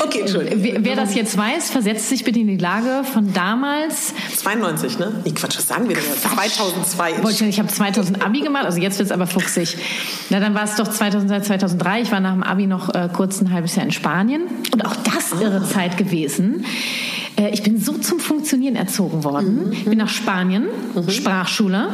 Okay, 0.00 0.20
Entschuldigung. 0.20 0.62
Wer, 0.62 0.84
wer 0.84 0.96
das 0.96 1.14
jetzt 1.14 1.36
weiß, 1.36 1.70
versetzt 1.70 2.08
sich 2.08 2.24
bitte 2.24 2.38
in 2.38 2.46
die 2.46 2.56
Lage 2.56 3.02
von 3.12 3.32
damals. 3.34 4.14
92, 4.36 4.98
ne? 4.98 5.12
Nee, 5.24 5.32
Quatsch, 5.32 5.58
was 5.58 5.66
sagen 5.66 5.88
wir 5.88 5.96
denn 5.96 6.04
jetzt? 6.04 6.22
2002. 6.22 7.22
Wollte 7.22 7.44
ich 7.44 7.50
ich 7.50 7.58
habe 7.58 7.68
2000 7.68 8.24
Abi 8.24 8.40
gemacht, 8.40 8.64
also 8.64 8.78
jetzt 8.80 8.98
wird 8.98 9.06
es 9.06 9.12
aber 9.12 9.26
fuchsig. 9.26 9.76
Na, 10.30 10.40
dann 10.40 10.54
war 10.54 10.64
es 10.64 10.76
doch 10.76 10.88
2002, 10.88 11.40
2003. 11.40 12.00
Ich 12.02 12.12
war 12.12 12.20
nach 12.20 12.32
dem 12.32 12.42
Abi 12.42 12.66
noch 12.66 12.94
äh, 12.94 13.08
kurz 13.12 13.40
ein 13.40 13.52
halbes 13.52 13.74
Jahr 13.76 13.84
in 13.84 13.92
Spanien. 13.92 14.42
Und 14.72 14.86
auch 14.86 14.96
das 14.96 15.38
irre 15.40 15.62
Zeit 15.68 15.96
gewesen. 15.98 16.64
Äh, 17.38 17.50
ich 17.50 17.62
bin 17.62 17.80
so 17.80 17.92
zum 17.92 18.18
Funktionieren 18.18 18.76
erzogen 18.76 19.24
worden. 19.24 19.68
Ich 19.72 19.84
bin 19.84 19.98
nach 19.98 20.08
Spanien, 20.08 20.66
Sprachschule. 21.08 21.88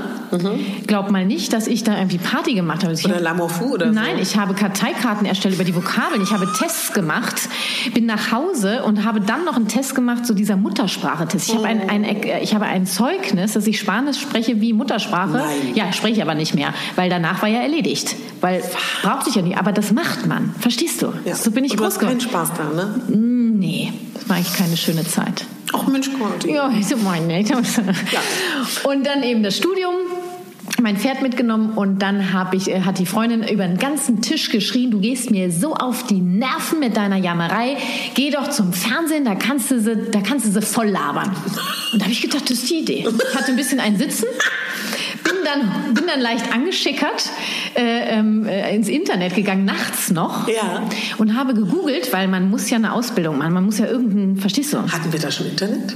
Glaub 0.87 1.11
mal 1.11 1.27
nicht, 1.27 1.53
dass 1.53 1.67
ich 1.67 1.85
da 1.85 1.97
irgendwie 1.97 2.19
Party 2.19 2.55
gemacht 2.55 2.83
habe. 2.83 2.95
Ich 2.95 3.05
Oder 3.05 3.21
Lamofu 3.21 3.75
oder 3.75 3.93
Nein, 3.93 4.17
so. 4.17 4.23
ich 4.23 4.37
habe 4.37 4.55
Karteikarten 4.55 5.27
erstellt 5.27 5.55
über 5.55 5.65
die 5.65 5.75
Vokabeln. 5.75 6.23
Ich 6.23 6.33
habe 6.33 6.49
Tests 6.59 6.93
gemacht, 6.93 7.49
bin 7.93 8.07
nach 8.07 8.33
Hause 8.33 8.83
und 8.83 9.05
habe 9.05 9.21
dann 9.21 9.45
noch 9.45 9.57
einen 9.57 9.69
Test 9.69 9.95
gemacht, 9.95 10.27
so 10.27 10.35
dieser 10.35 10.57
Muttersprachetest. 10.57 11.49
Ich 11.49 11.55
habe 11.55 11.67
ein, 11.67 11.89
ein, 11.89 12.05
äh, 12.05 12.41
ich 12.43 12.55
habe 12.55 12.65
ein 12.65 12.87
Zeugnis, 12.87 13.53
dass 13.53 13.67
ich 13.67 13.79
Spanisch 13.79 14.21
spreche 14.21 14.61
wie 14.61 14.73
Muttersprache. 14.73 15.39
Nein. 15.39 15.75
Ja, 15.75 15.93
spreche 15.93 16.15
ich 16.15 16.23
aber 16.23 16.35
nicht 16.35 16.55
mehr, 16.55 16.75
weil 16.97 17.11
danach 17.11 17.43
war 17.43 17.49
ja 17.49 17.61
erledigt. 17.61 18.17
Weil 18.41 18.63
brauchte 19.03 19.31
ich 19.31 19.37
ja 19.37 19.43
nicht. 19.43 19.57
Aber 19.57 19.73
das 19.73 19.93
macht 19.93 20.27
man. 20.27 20.55
Verstehst 20.59 21.01
du? 21.03 21.13
Ja. 21.25 21.35
So 21.35 21.51
bin 21.51 21.65
ich 21.65 21.73
Und 21.73 21.79
groß 21.79 21.99
geworden. 21.99 22.21
Spaß 22.21 22.51
da, 22.57 22.65
ne? 22.65 23.01
Nee, 23.09 23.93
das 24.15 24.29
war 24.29 24.37
eigentlich 24.37 24.55
keine 24.55 24.77
schöne 24.77 25.05
Zeit. 25.07 25.34
Ach 25.73 25.87
Mensch, 25.87 26.11
Conti. 26.13 26.53
Ja, 26.53 26.71
ich 26.71 26.87
so 26.87 26.97
meine. 26.97 27.39
Und 28.85 29.07
dann 29.07 29.23
eben 29.23 29.43
das 29.43 29.57
Studium. 29.57 29.95
Mein 30.81 30.97
Pferd 30.97 31.23
mitgenommen 31.23 31.75
und 31.77 32.01
dann 32.01 32.33
hab 32.33 32.53
ich, 32.53 32.71
äh, 32.71 32.81
hat 32.81 32.99
die 32.99 33.07
Freundin 33.07 33.47
über 33.47 33.67
den 33.67 33.79
ganzen 33.79 34.23
Tisch 34.23 34.51
geschrien, 34.51 34.91
du 34.91 34.99
gehst 34.99 35.31
mir 35.31 35.51
so 35.53 35.75
auf 35.75 36.07
die 36.07 36.21
Nerven 36.21 36.81
mit 36.81 36.97
deiner 36.97 37.17
Jammerei, 37.17 37.77
geh 38.15 38.31
doch 38.31 38.49
zum 38.49 38.73
Fernsehen, 38.73 39.25
da 39.25 39.35
kannst 39.35 39.71
du 39.71 39.79
sie, 39.79 40.11
da 40.11 40.21
kannst 40.21 40.47
du 40.47 40.51
sie 40.51 40.63
voll 40.63 40.89
labern. 40.89 41.31
Und 41.93 42.01
da 42.01 42.05
habe 42.05 42.13
ich 42.13 42.23
gedacht, 42.23 42.51
das 42.51 42.59
ist 42.59 42.71
die 42.71 42.81
Idee. 42.81 43.07
Ich 43.07 43.35
hatte 43.35 43.53
ein 43.53 43.57
bisschen 43.57 43.79
ein 43.79 43.99
Sitzen, 43.99 44.27
bin 45.25 45.35
dann, 45.45 45.95
bin 45.95 46.07
dann 46.07 46.21
leicht 46.21 46.53
angeschickert 46.53 47.31
äh, 47.75 48.17
ähm, 48.19 48.47
äh, 48.47 48.75
ins 48.75 48.89
Internet 48.89 49.35
gegangen, 49.35 49.65
nachts 49.65 50.11
noch, 50.11 50.47
Ja. 50.49 50.83
und 51.19 51.37
habe 51.37 51.55
gegoogelt, 51.55 52.13
weil 52.13 52.29
man 52.29 52.49
muss 52.51 52.71
ja 52.71 52.77
eine 52.77 52.93
Ausbildung 52.93 53.39
machen, 53.39 53.53
man 53.55 53.65
muss 53.65 53.79
ja 53.79 53.87
irgendeinen, 53.87 54.37
verstehst 54.37 54.73
du? 54.73 54.79
Hatten 54.79 55.13
wir 55.13 55.19
da 55.21 55.31
schon 55.31 55.47
Internet? 55.47 55.95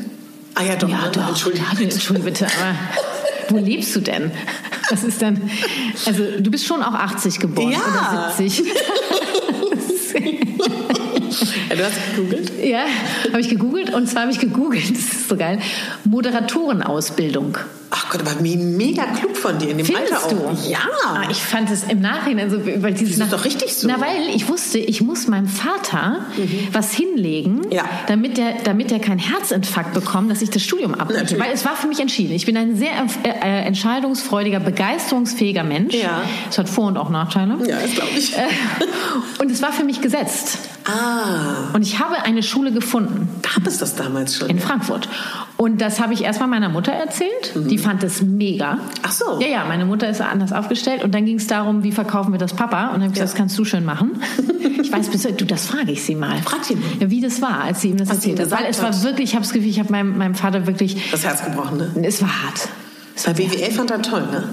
Ah 0.54 0.62
ja, 0.64 0.76
doch. 0.76 0.88
Ja, 0.88 1.02
ne? 1.02 1.10
doch. 1.12 1.28
Entschuldigung. 1.28 1.66
Ja, 1.78 1.80
Entschuldige 1.84 2.24
bitte, 2.24 2.46
aber 2.46 2.74
wo 3.50 3.58
lebst 3.64 3.94
du 3.94 4.00
denn? 4.00 4.30
Das 4.90 5.04
ist 5.04 5.20
dann, 5.22 5.40
also 6.06 6.24
du 6.40 6.50
bist 6.50 6.66
schon 6.66 6.82
auch 6.82 6.94
80 6.94 7.38
geboren 7.38 7.72
Ja. 7.72 7.78
oder 7.78 8.32
70. 8.36 8.66
Ja, 11.68 11.76
du 11.76 11.84
hast 11.84 12.16
gegoogelt? 12.16 12.52
ja, 12.64 12.84
habe 13.30 13.40
ich 13.40 13.48
gegoogelt 13.50 13.92
und 13.94 14.08
zwar 14.08 14.22
habe 14.22 14.32
ich 14.32 14.38
gegoogelt, 14.38 14.90
das 14.90 14.98
ist 14.98 15.28
so 15.28 15.36
geil, 15.36 15.58
Moderatorenausbildung. 16.04 17.58
Ach 17.90 18.10
Gott, 18.10 18.20
aber 18.20 18.40
me- 18.42 18.56
mega 18.56 19.04
klug 19.18 19.34
von 19.36 19.58
dir 19.58 19.70
in 19.70 19.78
dem 19.78 19.86
Findest 19.86 20.12
Alter 20.12 20.34
du? 20.36 20.46
auch. 20.48 20.68
Ja. 20.68 20.78
Ah, 21.06 21.22
ich 21.30 21.38
fand 21.42 21.70
es 21.70 21.84
im 21.84 22.00
Nachhinein 22.00 22.50
so, 22.50 22.58
weil 22.82 22.92
dieses 22.92 23.16
Das 23.18 23.28
ist 23.28 23.32
doch 23.32 23.44
richtig 23.46 23.74
so. 23.74 23.88
Na, 23.88 23.98
weil 24.00 24.28
ich 24.34 24.46
wusste, 24.48 24.78
ich 24.78 25.00
muss 25.00 25.26
meinem 25.26 25.48
Vater 25.48 26.26
was 26.72 26.92
hinlegen, 26.92 27.62
Ja. 27.70 27.84
damit 28.06 28.36
der, 28.36 28.54
damit 28.64 28.90
der 28.90 28.98
keinen 28.98 29.18
Herzinfarkt 29.20 29.94
bekommt, 29.94 30.30
dass 30.30 30.42
ich 30.42 30.50
das 30.50 30.62
Studium 30.62 30.94
abbreche. 30.94 31.38
Weil 31.40 31.52
es 31.52 31.64
war 31.64 31.76
für 31.76 31.86
mich 31.86 32.00
entschieden. 32.00 32.34
Ich 32.34 32.44
bin 32.44 32.56
ein 32.58 32.76
sehr 32.76 32.90
äh, 33.22 33.28
äh, 33.28 33.60
entscheidungsfreudiger, 33.66 34.60
begeisterungsfähiger 34.60 35.64
Mensch. 35.64 35.94
Ja. 35.94 36.22
Es 36.50 36.58
hat 36.58 36.68
Vor- 36.68 36.88
und 36.88 36.98
auch 36.98 37.08
Nachteile. 37.08 37.56
ja, 37.66 37.78
das 37.80 37.92
glaube 37.94 38.10
ich. 38.18 38.36
Äh, 38.36 38.42
und 39.40 39.50
es 39.50 39.62
war 39.62 39.72
für 39.72 39.84
mich 39.84 40.00
gesetzt. 40.02 40.58
Ah, 40.84 41.70
Und 41.74 41.82
ich 41.82 41.98
habe 41.98 42.22
eine 42.24 42.42
Schule 42.42 42.72
gefunden 42.72 43.28
gab 43.42 43.66
es 43.66 43.78
das 43.78 43.94
damals 43.94 44.36
schon? 44.36 44.48
in 44.48 44.58
Frankfurt. 44.58 45.08
Und 45.56 45.80
das 45.80 46.00
habe 46.00 46.14
ich 46.14 46.22
erstmal 46.22 46.48
meiner 46.48 46.68
Mutter 46.68 46.92
erzählt. 46.92 47.52
Die 47.54 47.77
fand 47.78 48.02
es 48.02 48.22
mega. 48.22 48.78
Ach 49.02 49.12
so. 49.12 49.40
Ja, 49.40 49.48
ja, 49.48 49.64
meine 49.64 49.84
Mutter 49.84 50.08
ist 50.08 50.20
anders 50.20 50.52
aufgestellt. 50.52 51.02
Und 51.04 51.14
dann 51.14 51.24
ging 51.24 51.36
es 51.36 51.46
darum, 51.46 51.82
wie 51.82 51.92
verkaufen 51.92 52.32
wir 52.32 52.38
das 52.38 52.52
Papa? 52.54 52.88
Und 52.88 52.94
dann 52.94 53.02
habe 53.02 53.06
ich 53.06 53.12
gesagt, 53.14 53.30
das 53.30 53.34
kannst 53.34 53.58
du 53.58 53.64
schön 53.64 53.84
machen. 53.84 54.20
Ich 54.80 54.92
weiß 54.92 55.08
bis 55.08 55.24
heute, 55.24 55.34
du, 55.34 55.44
das 55.44 55.66
frage 55.66 55.92
ich 55.92 56.02
sie 56.02 56.14
mal. 56.14 56.38
Frag 56.38 56.64
sie 56.64 56.76
mal. 56.76 57.10
Wie 57.10 57.20
das 57.20 57.42
war, 57.42 57.62
als 57.62 57.82
sie 57.82 57.90
ihm 57.90 57.98
das 57.98 58.08
Was 58.08 58.16
erzählt 58.16 58.40
hat. 58.40 58.50
Weil 58.50 58.64
es 58.70 58.80
war 58.82 59.02
wirklich, 59.02 59.30
ich 59.30 59.34
habe 59.34 59.44
das 59.44 59.52
Gefühl, 59.52 59.68
ich 59.68 59.78
habe 59.80 59.92
meinem, 59.92 60.16
meinem 60.16 60.34
Vater 60.34 60.66
wirklich, 60.66 61.10
Das 61.10 61.24
Herz 61.24 61.44
gebrochen, 61.44 61.76
ne? 61.76 62.06
es 62.06 62.22
war 62.22 62.44
hart. 62.44 62.68
Bei 63.26 63.34
BWL 63.34 63.70
fand 63.72 63.90
er 63.90 64.00
toll, 64.00 64.22
ne? 64.22 64.44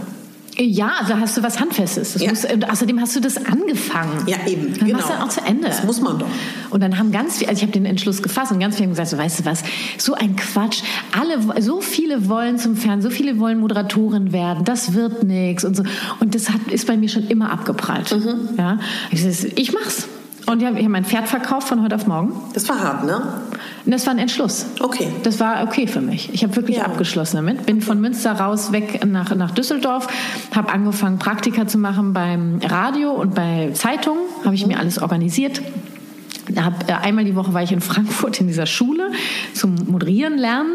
Ja, 0.57 1.01
da 1.07 1.19
hast 1.19 1.35
du 1.37 1.43
was 1.43 1.59
Handfestes. 1.59 2.19
Ja. 2.21 2.29
muss, 2.29 2.45
und 2.45 2.69
außerdem 2.69 3.01
hast 3.01 3.15
du 3.15 3.19
das 3.19 3.37
angefangen. 3.37 4.25
Ja, 4.27 4.37
eben, 4.47 4.73
Dann 4.73 4.87
genau. 4.87 4.97
machst 4.97 5.09
du 5.09 5.13
dann 5.13 5.21
auch 5.23 5.29
zu 5.29 5.41
Ende. 5.41 5.67
Das 5.67 5.83
muss 5.83 6.01
man 6.01 6.19
doch. 6.19 6.27
Und 6.69 6.81
dann 6.81 6.97
haben 6.97 7.11
ganz 7.11 7.37
viele, 7.37 7.49
also 7.49 7.59
ich 7.59 7.63
habe 7.63 7.73
den 7.73 7.85
Entschluss 7.85 8.21
gefasst 8.21 8.51
und 8.51 8.59
ganz 8.59 8.75
viele 8.75 8.87
haben 8.87 8.93
gesagt, 8.93 9.09
so, 9.09 9.17
weißt 9.17 9.39
du 9.39 9.45
was, 9.45 9.63
so 9.97 10.13
ein 10.13 10.35
Quatsch. 10.35 10.81
Alle, 11.17 11.61
so 11.61 11.81
viele 11.81 12.29
wollen 12.29 12.57
zum 12.57 12.75
Fernsehen, 12.75 13.11
so 13.11 13.15
viele 13.15 13.39
wollen 13.39 13.59
Moderatorin 13.59 14.31
werden, 14.31 14.63
das 14.63 14.93
wird 14.93 15.23
nichts 15.23 15.65
und 15.65 15.75
so. 15.75 15.83
Und 16.19 16.35
das 16.35 16.49
hat, 16.49 16.61
ist 16.69 16.87
bei 16.87 16.97
mir 16.97 17.09
schon 17.09 17.27
immer 17.27 17.51
abgeprallt. 17.51 18.11
Mhm. 18.11 18.49
Ja, 18.57 18.79
ich, 19.11 19.25
ich 19.57 19.73
mach's. 19.73 20.07
Und 20.45 20.61
ich 20.61 20.67
habe 20.67 20.79
hab 20.79 20.89
mein 20.89 21.05
Pferd 21.05 21.27
verkauft 21.27 21.67
von 21.67 21.81
heute 21.81 21.95
auf 21.95 22.05
morgen. 22.05 22.33
Das 22.53 22.69
war 22.69 22.79
hart, 22.79 23.03
ne? 23.03 23.21
Und 23.85 23.91
das 23.91 24.05
war 24.05 24.13
ein 24.13 24.19
Entschluss. 24.19 24.67
Okay. 24.79 25.07
Das 25.23 25.39
war 25.39 25.63
okay 25.63 25.87
für 25.87 26.01
mich. 26.01 26.33
Ich 26.33 26.43
habe 26.43 26.55
wirklich 26.55 26.77
Ja. 26.77 26.85
abgeschlossen 26.85 27.37
damit. 27.37 27.65
Bin 27.65 27.81
von 27.81 27.99
Münster 27.99 28.31
raus 28.33 28.71
weg 28.71 29.03
nach, 29.05 29.33
nach 29.35 29.51
Düsseldorf, 29.51 30.07
habe 30.55 30.71
angefangen 30.71 31.17
Praktika 31.17 31.67
zu 31.67 31.77
machen 31.77 32.13
beim 32.13 32.59
Radio 32.63 33.11
und 33.11 33.33
bei 33.33 33.71
Zeitungen. 33.73 34.21
Habe 34.43 34.55
ich 34.55 34.65
mir 34.67 34.77
alles 34.79 35.01
organisiert. 35.01 35.61
Hab, 36.55 36.87
äh, 36.89 36.93
einmal 36.93 37.25
die 37.25 37.35
Woche 37.35 37.53
war 37.55 37.63
ich 37.63 37.71
in 37.71 37.81
Frankfurt 37.81 38.39
in 38.39 38.47
dieser 38.47 38.67
Schule 38.67 39.11
zum 39.53 39.75
Moderieren 39.87 40.37
lernen. 40.37 40.73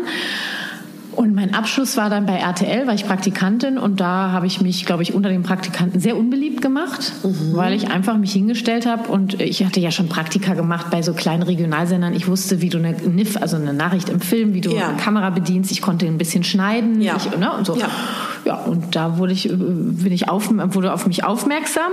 Und 1.12 1.34
mein 1.34 1.54
Abschluss 1.54 1.96
war 1.96 2.08
dann 2.08 2.26
bei 2.26 2.36
RTL, 2.36 2.86
war 2.86 2.94
ich 2.94 3.04
Praktikantin 3.06 3.78
und 3.78 4.00
da 4.00 4.30
habe 4.30 4.46
ich 4.46 4.60
mich, 4.60 4.86
glaube 4.86 5.02
ich, 5.02 5.12
unter 5.12 5.28
den 5.28 5.42
Praktikanten 5.42 5.98
sehr 6.00 6.16
unbeliebt 6.16 6.62
gemacht, 6.62 7.12
weil 7.52 7.74
ich 7.74 7.90
einfach 7.90 8.16
mich 8.16 8.32
hingestellt 8.32 8.86
habe 8.86 9.08
und 9.10 9.40
ich 9.40 9.64
hatte 9.64 9.80
ja 9.80 9.90
schon 9.90 10.08
Praktika 10.08 10.54
gemacht 10.54 10.86
bei 10.90 11.02
so 11.02 11.12
kleinen 11.12 11.42
Regionalsendern. 11.42 12.14
Ich 12.14 12.28
wusste, 12.28 12.60
wie 12.60 12.68
du 12.68 12.78
eine 12.78 12.92
NIF, 12.92 13.36
also 13.36 13.56
eine 13.56 13.72
Nachricht 13.72 14.08
im 14.08 14.20
Film, 14.20 14.54
wie 14.54 14.60
du 14.60 14.70
Ja. 14.70 14.88
eine 14.88 14.96
Kamera 14.98 15.30
bedienst. 15.30 15.70
Ich 15.72 15.82
konnte 15.82 16.06
ein 16.06 16.16
bisschen 16.18 16.44
schneiden. 16.44 17.00
Ja. 17.00 17.16
Ich, 17.16 17.36
ne, 17.36 17.52
und 17.52 17.66
so. 17.66 17.76
Ja. 17.76 17.88
Ja, 18.44 18.54
und 18.54 18.96
da 18.96 19.18
wurde 19.18 19.32
ich, 19.32 19.50
äh, 19.50 19.54
bin 19.54 20.12
ich 20.12 20.28
auf, 20.28 20.50
wurde 20.50 20.92
auf 20.92 21.06
mich 21.06 21.24
aufmerksam 21.24 21.92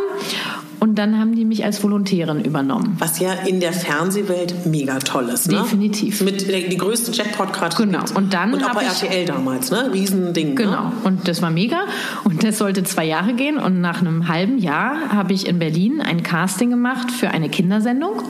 und 0.79 0.95
dann 0.95 1.19
haben 1.19 1.35
die 1.35 1.45
mich 1.45 1.65
als 1.65 1.83
Volontärin 1.83 2.43
übernommen. 2.43 2.95
Was 2.99 3.19
ja 3.19 3.33
in 3.45 3.59
der 3.59 3.73
Fernsehwelt 3.73 4.65
mega 4.65 4.99
toll 4.99 5.29
ist, 5.29 5.49
ne? 5.51 5.57
Definitiv. 5.57 6.21
Mit 6.21 6.47
der, 6.47 6.61
die 6.61 6.77
größte 6.77 7.11
Jackpot 7.11 7.51
gerade. 7.51 7.75
Genau. 7.75 8.03
Und 8.13 8.33
dann 8.33 8.53
Und 8.53 8.63
auch 8.63 8.73
bei 8.73 8.83
RTL 8.83 9.25
damals, 9.25 9.71
ne? 9.71 9.91
Riesending. 9.91 10.55
Genau. 10.55 10.83
Ne? 10.85 10.91
Und 11.03 11.27
das 11.27 11.41
war 11.41 11.49
mega. 11.49 11.81
Und 12.23 12.43
das 12.43 12.59
sollte 12.59 12.83
zwei 12.83 13.05
Jahre 13.05 13.33
gehen. 13.33 13.57
Und 13.57 13.81
nach 13.81 14.01
einem 14.01 14.27
halben 14.27 14.59
Jahr 14.59 15.09
habe 15.11 15.33
ich 15.33 15.47
in 15.47 15.57
Berlin 15.57 16.01
ein 16.01 16.21
Casting 16.21 16.69
gemacht 16.69 17.11
für 17.11 17.29
eine 17.29 17.49
Kindersendung. 17.49 18.21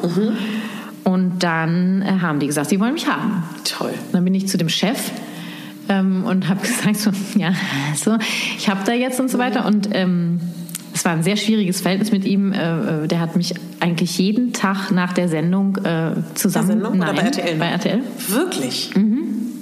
Und 1.03 1.39
dann 1.39 2.01
äh, 2.01 2.19
haben 2.21 2.39
die 2.39 2.47
gesagt, 2.47 2.69
sie 2.69 2.79
wollen 2.79 2.93
mich 2.93 3.07
haben. 3.07 3.43
Toll. 3.63 3.93
Dann 4.13 4.23
bin 4.23 4.33
ich 4.33 4.47
zu 4.47 4.57
dem 4.57 4.69
Chef 4.69 5.11
ähm, 5.89 6.23
und 6.25 6.47
habe 6.47 6.61
gesagt, 6.65 6.97
so, 6.97 7.11
ja, 7.37 7.53
so, 7.95 8.17
ich 8.57 8.69
habe 8.69 8.81
da 8.85 8.93
jetzt 8.93 9.19
und 9.19 9.29
so 9.29 9.37
weiter. 9.37 9.65
Und 9.65 9.89
ähm, 9.91 10.39
es 10.93 11.05
war 11.05 11.11
ein 11.11 11.23
sehr 11.23 11.37
schwieriges 11.37 11.81
Verhältnis 11.81 12.11
mit 12.11 12.25
ihm. 12.25 12.53
Äh, 12.53 13.03
äh, 13.03 13.07
der 13.07 13.19
hat 13.19 13.35
mich 13.35 13.53
eigentlich 13.79 14.17
jeden 14.17 14.53
Tag 14.53 14.91
nach 14.91 15.13
der 15.13 15.29
Sendung 15.29 15.77
äh, 15.77 16.13
zusammen. 16.33 16.67
Sendung 16.67 16.95
oder 16.95 17.13
Nein, 17.13 17.15
bei 17.15 17.21
RTL? 17.21 17.55
Bei 17.57 17.67
RTL. 17.67 18.01
Wirklich? 18.29 18.95
Mhm. 18.95 19.56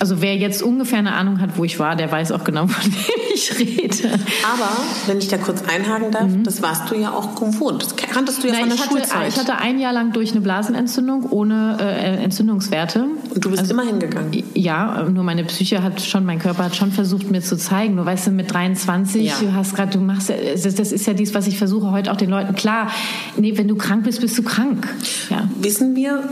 Also 0.00 0.20
wer 0.22 0.36
jetzt 0.36 0.62
ungefähr 0.62 0.98
eine 0.98 1.12
Ahnung 1.12 1.40
hat, 1.40 1.56
wo 1.56 1.64
ich 1.64 1.78
war, 1.78 1.94
der 1.94 2.10
weiß 2.10 2.32
auch 2.32 2.42
genau, 2.44 2.66
von 2.68 2.92
wem 2.92 3.34
ich 3.34 3.58
rede. 3.58 4.08
Aber, 4.52 4.68
wenn 5.06 5.18
ich 5.18 5.28
da 5.28 5.36
kurz 5.38 5.62
einhaken 5.62 6.10
darf, 6.10 6.28
das 6.42 6.62
warst 6.62 6.90
du 6.90 6.96
ja 6.96 7.12
auch 7.12 7.34
gewohnt. 7.34 7.82
Das 7.82 7.96
kanntest 7.96 8.42
du 8.42 8.48
ja 8.48 8.54
Nein, 8.54 8.62
von 8.62 8.68
der 8.70 8.76
ich, 8.76 8.82
hatte, 8.82 8.92
Schulzeit. 8.98 9.28
ich 9.28 9.36
hatte 9.38 9.56
ein 9.58 9.78
Jahr 9.78 9.92
lang 9.92 10.12
durch 10.12 10.32
eine 10.32 10.40
Blasenentzündung 10.40 11.24
ohne 11.30 11.76
äh, 11.80 12.22
Entzündungswerte. 12.24 13.04
Und 13.34 13.44
du 13.44 13.50
bist 13.50 13.60
Also 13.62 13.74
immer 13.74 13.84
hingegangen. 13.84 14.42
Ja, 14.54 15.04
nur 15.08 15.22
meine 15.22 15.44
Psyche 15.44 15.82
hat 15.82 16.00
schon, 16.00 16.24
mein 16.24 16.38
Körper 16.38 16.64
hat 16.64 16.76
schon 16.76 16.92
versucht, 16.92 17.30
mir 17.30 17.42
zu 17.42 17.56
zeigen. 17.56 17.96
Du 17.96 18.04
weißt, 18.04 18.28
mit 18.30 18.52
23, 18.52 19.22
Ja. 19.26 19.34
du 19.40 19.54
hast 19.54 19.76
gerade, 19.76 19.92
du 19.92 20.00
machst, 20.00 20.30
das, 20.30 20.74
das 20.74 20.92
ist 20.92 21.06
ja 21.06 21.12
dies, 21.12 21.34
was 21.34 21.46
ich 21.46 21.58
versuche 21.58 21.90
heute 21.90 22.10
auch 22.10 22.16
den 22.16 22.30
Leuten 22.30 22.54
klar. 22.54 22.90
Nee, 23.36 23.56
wenn 23.58 23.68
du 23.68 23.76
krank 23.76 24.04
bist, 24.04 24.20
bist 24.20 24.36
du 24.38 24.42
krank. 24.42 24.88
Ja. 25.28 25.48
Wissen 25.60 25.94
wir 25.94 26.22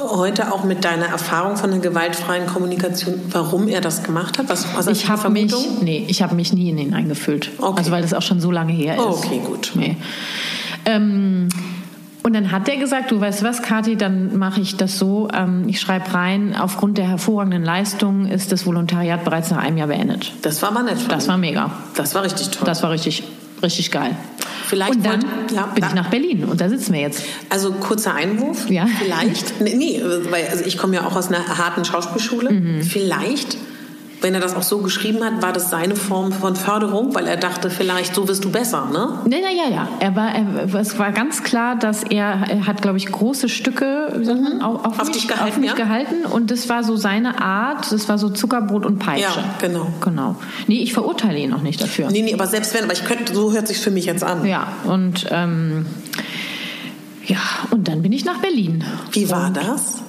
heute 0.00 0.52
auch 0.52 0.64
mit 0.64 0.84
deiner 0.84 1.06
Erfahrung 1.06 1.56
von 1.56 1.70
der 1.70 1.80
gewaltfreien 1.80 2.46
Kommunikation, 2.46 3.20
warum 3.30 3.68
er 3.68 3.80
das 3.80 4.02
gemacht 4.02 4.38
hat? 4.38 4.48
Was, 4.48 4.66
was 4.76 4.86
Ich 4.88 5.08
habe 5.08 5.30
mich, 5.30 5.54
nee, 5.80 6.04
ich 6.08 6.22
habe 6.22 6.34
mich 6.34 6.52
nie 6.52 6.70
in 6.70 6.78
ihn 6.78 6.94
eingefühlt. 6.94 7.50
Okay. 7.58 7.74
Also 7.78 7.90
weil 7.90 8.02
das 8.02 8.14
auch 8.14 8.22
schon 8.22 8.40
so 8.40 8.50
lange 8.50 8.72
her 8.72 8.96
ist. 8.96 9.00
Okay, 9.00 9.40
gut. 9.44 9.72
Nee. 9.74 9.96
Ähm, 10.86 11.48
und 12.24 12.32
dann 12.32 12.50
hat 12.52 12.68
er 12.70 12.78
gesagt, 12.78 13.10
du 13.10 13.20
weißt 13.20 13.42
was, 13.42 13.60
Kathi, 13.60 13.96
dann 13.96 14.38
mache 14.38 14.60
ich 14.60 14.76
das 14.76 14.98
so. 14.98 15.28
Ähm, 15.32 15.68
ich 15.68 15.78
schreibe 15.78 16.14
rein, 16.14 16.56
aufgrund 16.58 16.96
der 16.96 17.06
hervorragenden 17.06 17.62
Leistung 17.62 18.26
ist 18.26 18.50
das 18.50 18.64
Volontariat 18.64 19.24
bereits 19.24 19.50
nach 19.50 19.58
einem 19.58 19.76
Jahr 19.76 19.88
beendet. 19.88 20.32
Das 20.40 20.62
war 20.62 20.70
aber 20.70 20.82
nett. 20.84 20.98
Das 21.08 21.28
war 21.28 21.36
mega. 21.36 21.70
das 21.96 22.14
war 22.14 22.22
richtig 22.22 22.48
toll. 22.48 22.64
Das 22.64 22.82
war 22.82 22.90
richtig, 22.90 23.24
richtig 23.64 23.90
geil. 23.90 24.16
Vielleicht 24.66 24.94
und 24.96 25.04
dann 25.06 25.22
wollt- 25.22 25.52
ja, 25.52 25.66
bin 25.66 25.82
da- 25.82 25.88
ich 25.88 25.94
nach 25.94 26.10
Berlin 26.10 26.44
und 26.44 26.60
da 26.60 26.68
sitzen 26.68 26.92
wir 26.94 27.00
jetzt. 27.00 27.22
Also 27.50 27.72
kurzer 27.72 28.14
Einwurf. 28.14 28.68
Ja. 28.70 28.86
Vielleicht. 28.86 29.60
Nee, 29.60 29.74
nee 29.74 30.00
weil 30.30 30.46
also 30.48 30.64
ich 30.64 30.78
komme 30.78 30.94
ja 30.94 31.06
auch 31.06 31.16
aus 31.16 31.28
einer 31.28 31.58
harten 31.58 31.84
Schauspielschule. 31.84 32.50
Mhm. 32.52 32.82
Vielleicht, 32.82 33.56
wenn 34.24 34.34
er 34.34 34.40
das 34.40 34.56
auch 34.56 34.62
so 34.62 34.78
geschrieben 34.78 35.22
hat, 35.22 35.42
war 35.42 35.52
das 35.52 35.68
seine 35.68 35.96
Form 35.96 36.32
von 36.32 36.56
Förderung, 36.56 37.14
weil 37.14 37.26
er 37.26 37.36
dachte, 37.36 37.68
vielleicht 37.68 38.14
so 38.14 38.26
wirst 38.26 38.42
du 38.42 38.50
besser, 38.50 38.88
ne? 38.90 39.18
Nee, 39.26 39.42
na, 39.42 39.50
ja, 39.50 39.70
ja. 39.70 39.88
Er 40.00 40.16
war, 40.16 40.34
er, 40.34 40.74
es 40.80 40.98
war 40.98 41.12
ganz 41.12 41.42
klar, 41.42 41.76
dass 41.76 42.02
er, 42.02 42.46
er 42.48 42.66
hat, 42.66 42.80
glaube 42.80 42.96
ich, 42.96 43.06
große 43.06 43.50
Stücke 43.50 44.18
man, 44.24 44.62
auf, 44.62 44.84
auf, 44.86 44.94
Mhm. 44.94 45.00
Auf 45.00 45.08
mich, 45.08 45.16
dich 45.16 45.28
gehalten, 45.28 45.52
auf 45.52 45.58
mich 45.58 45.70
ja? 45.70 45.76
gehalten. 45.76 46.24
Und 46.24 46.50
das 46.50 46.70
war 46.70 46.84
so 46.84 46.96
seine 46.96 47.42
Art. 47.42 47.92
Das 47.92 48.08
war 48.08 48.16
so 48.16 48.30
Zuckerbrot 48.30 48.86
und 48.86 48.98
Peitsche. 48.98 49.40
Ja, 49.40 49.54
genau. 49.60 49.88
Genau. 50.00 50.36
Nee, 50.68 50.78
ich 50.82 50.94
verurteile 50.94 51.38
ihn 51.38 51.52
auch 51.52 51.60
nicht 51.60 51.82
dafür. 51.82 52.10
Nee, 52.10 52.22
nee, 52.22 52.32
aber 52.32 52.46
selbst 52.46 52.72
wenn, 52.72 52.84
aber 52.84 52.94
ich 52.94 53.04
könnte, 53.04 53.34
so 53.34 53.52
hört 53.52 53.68
sich 53.68 53.78
für 53.78 53.90
mich 53.90 54.06
jetzt 54.06 54.24
an. 54.24 54.46
Ja, 54.46 54.68
und 54.84 55.26
ähm, 55.30 55.84
ja, 57.26 57.38
und 57.70 57.88
dann 57.88 58.00
bin 58.00 58.12
ich 58.12 58.24
nach 58.24 58.38
Berlin. 58.38 58.84
Wie 59.12 59.30
war 59.30 59.50
das? 59.50 60.03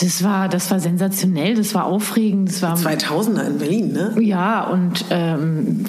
Das 0.00 0.22
war, 0.22 0.48
das 0.48 0.70
war 0.70 0.80
sensationell, 0.80 1.54
das 1.54 1.74
war 1.74 1.84
aufregend, 1.84 2.48
das 2.48 2.62
war 2.62 2.76
2000er 2.76 3.46
in 3.46 3.58
Berlin, 3.58 3.92
ne? 3.92 4.14
Ja, 4.20 4.64
und 4.64 5.04
ähm, 5.10 5.84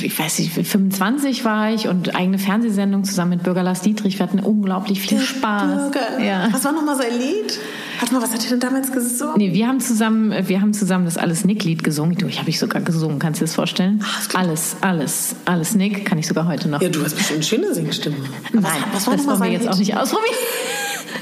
ich 0.00 0.18
weiß 0.18 0.38
nicht, 0.40 0.52
25 0.52 1.44
war 1.44 1.70
ich 1.72 1.88
und 1.88 2.14
eigene 2.14 2.38
Fernsehsendung 2.38 3.04
zusammen 3.04 3.30
mit 3.30 3.42
Bürger 3.42 3.62
Lars 3.62 3.80
Dietrich. 3.80 4.18
Wir 4.18 4.26
hatten 4.26 4.40
unglaublich 4.40 5.00
viel 5.00 5.18
Spaß. 5.20 5.90
Bürger. 5.92 6.20
Ja. 6.24 6.48
Was 6.52 6.64
war 6.64 6.72
nochmal 6.72 6.96
sein 6.96 7.12
Lied? 7.18 7.58
Warte 7.98 8.12
mal, 8.14 8.20
was 8.22 8.32
hat 8.34 8.44
er 8.44 8.50
denn 8.50 8.60
damals 8.60 8.92
gesungen? 8.92 9.36
Nee, 9.38 9.54
wir 9.54 9.66
haben 9.66 9.80
zusammen, 9.80 10.34
wir 10.48 10.60
haben 10.60 10.74
zusammen 10.74 11.06
das 11.06 11.16
Alles 11.16 11.46
Nick-Lied 11.46 11.82
gesungen. 11.82 12.14
Du, 12.18 12.26
ich 12.26 12.38
habe 12.38 12.50
ich 12.50 12.58
sogar 12.58 12.82
gesungen, 12.82 13.18
kannst 13.18 13.40
du 13.40 13.44
dir 13.44 13.48
das 13.48 13.54
vorstellen? 13.54 14.00
Das 14.18 14.28
klingt- 14.28 14.46
alles, 14.46 14.76
alles, 14.82 15.36
alles 15.46 15.74
Nick, 15.74 16.04
kann 16.04 16.18
ich 16.18 16.26
sogar 16.26 16.46
heute 16.46 16.68
noch. 16.68 16.82
Ja, 16.82 16.90
du 16.90 17.02
hast 17.02 17.14
bestimmt 17.14 17.36
eine 17.38 17.44
schöne 17.44 17.74
Singstimme. 17.74 18.16
Aber 18.52 18.60
Nein, 18.60 18.72
was, 18.92 19.06
was 19.06 19.16
das 19.16 19.26
wollen 19.26 19.42
wir 19.42 19.50
jetzt 19.50 19.66
auch 19.68 19.78
nicht 19.78 19.96
ausprobieren. 19.96 20.34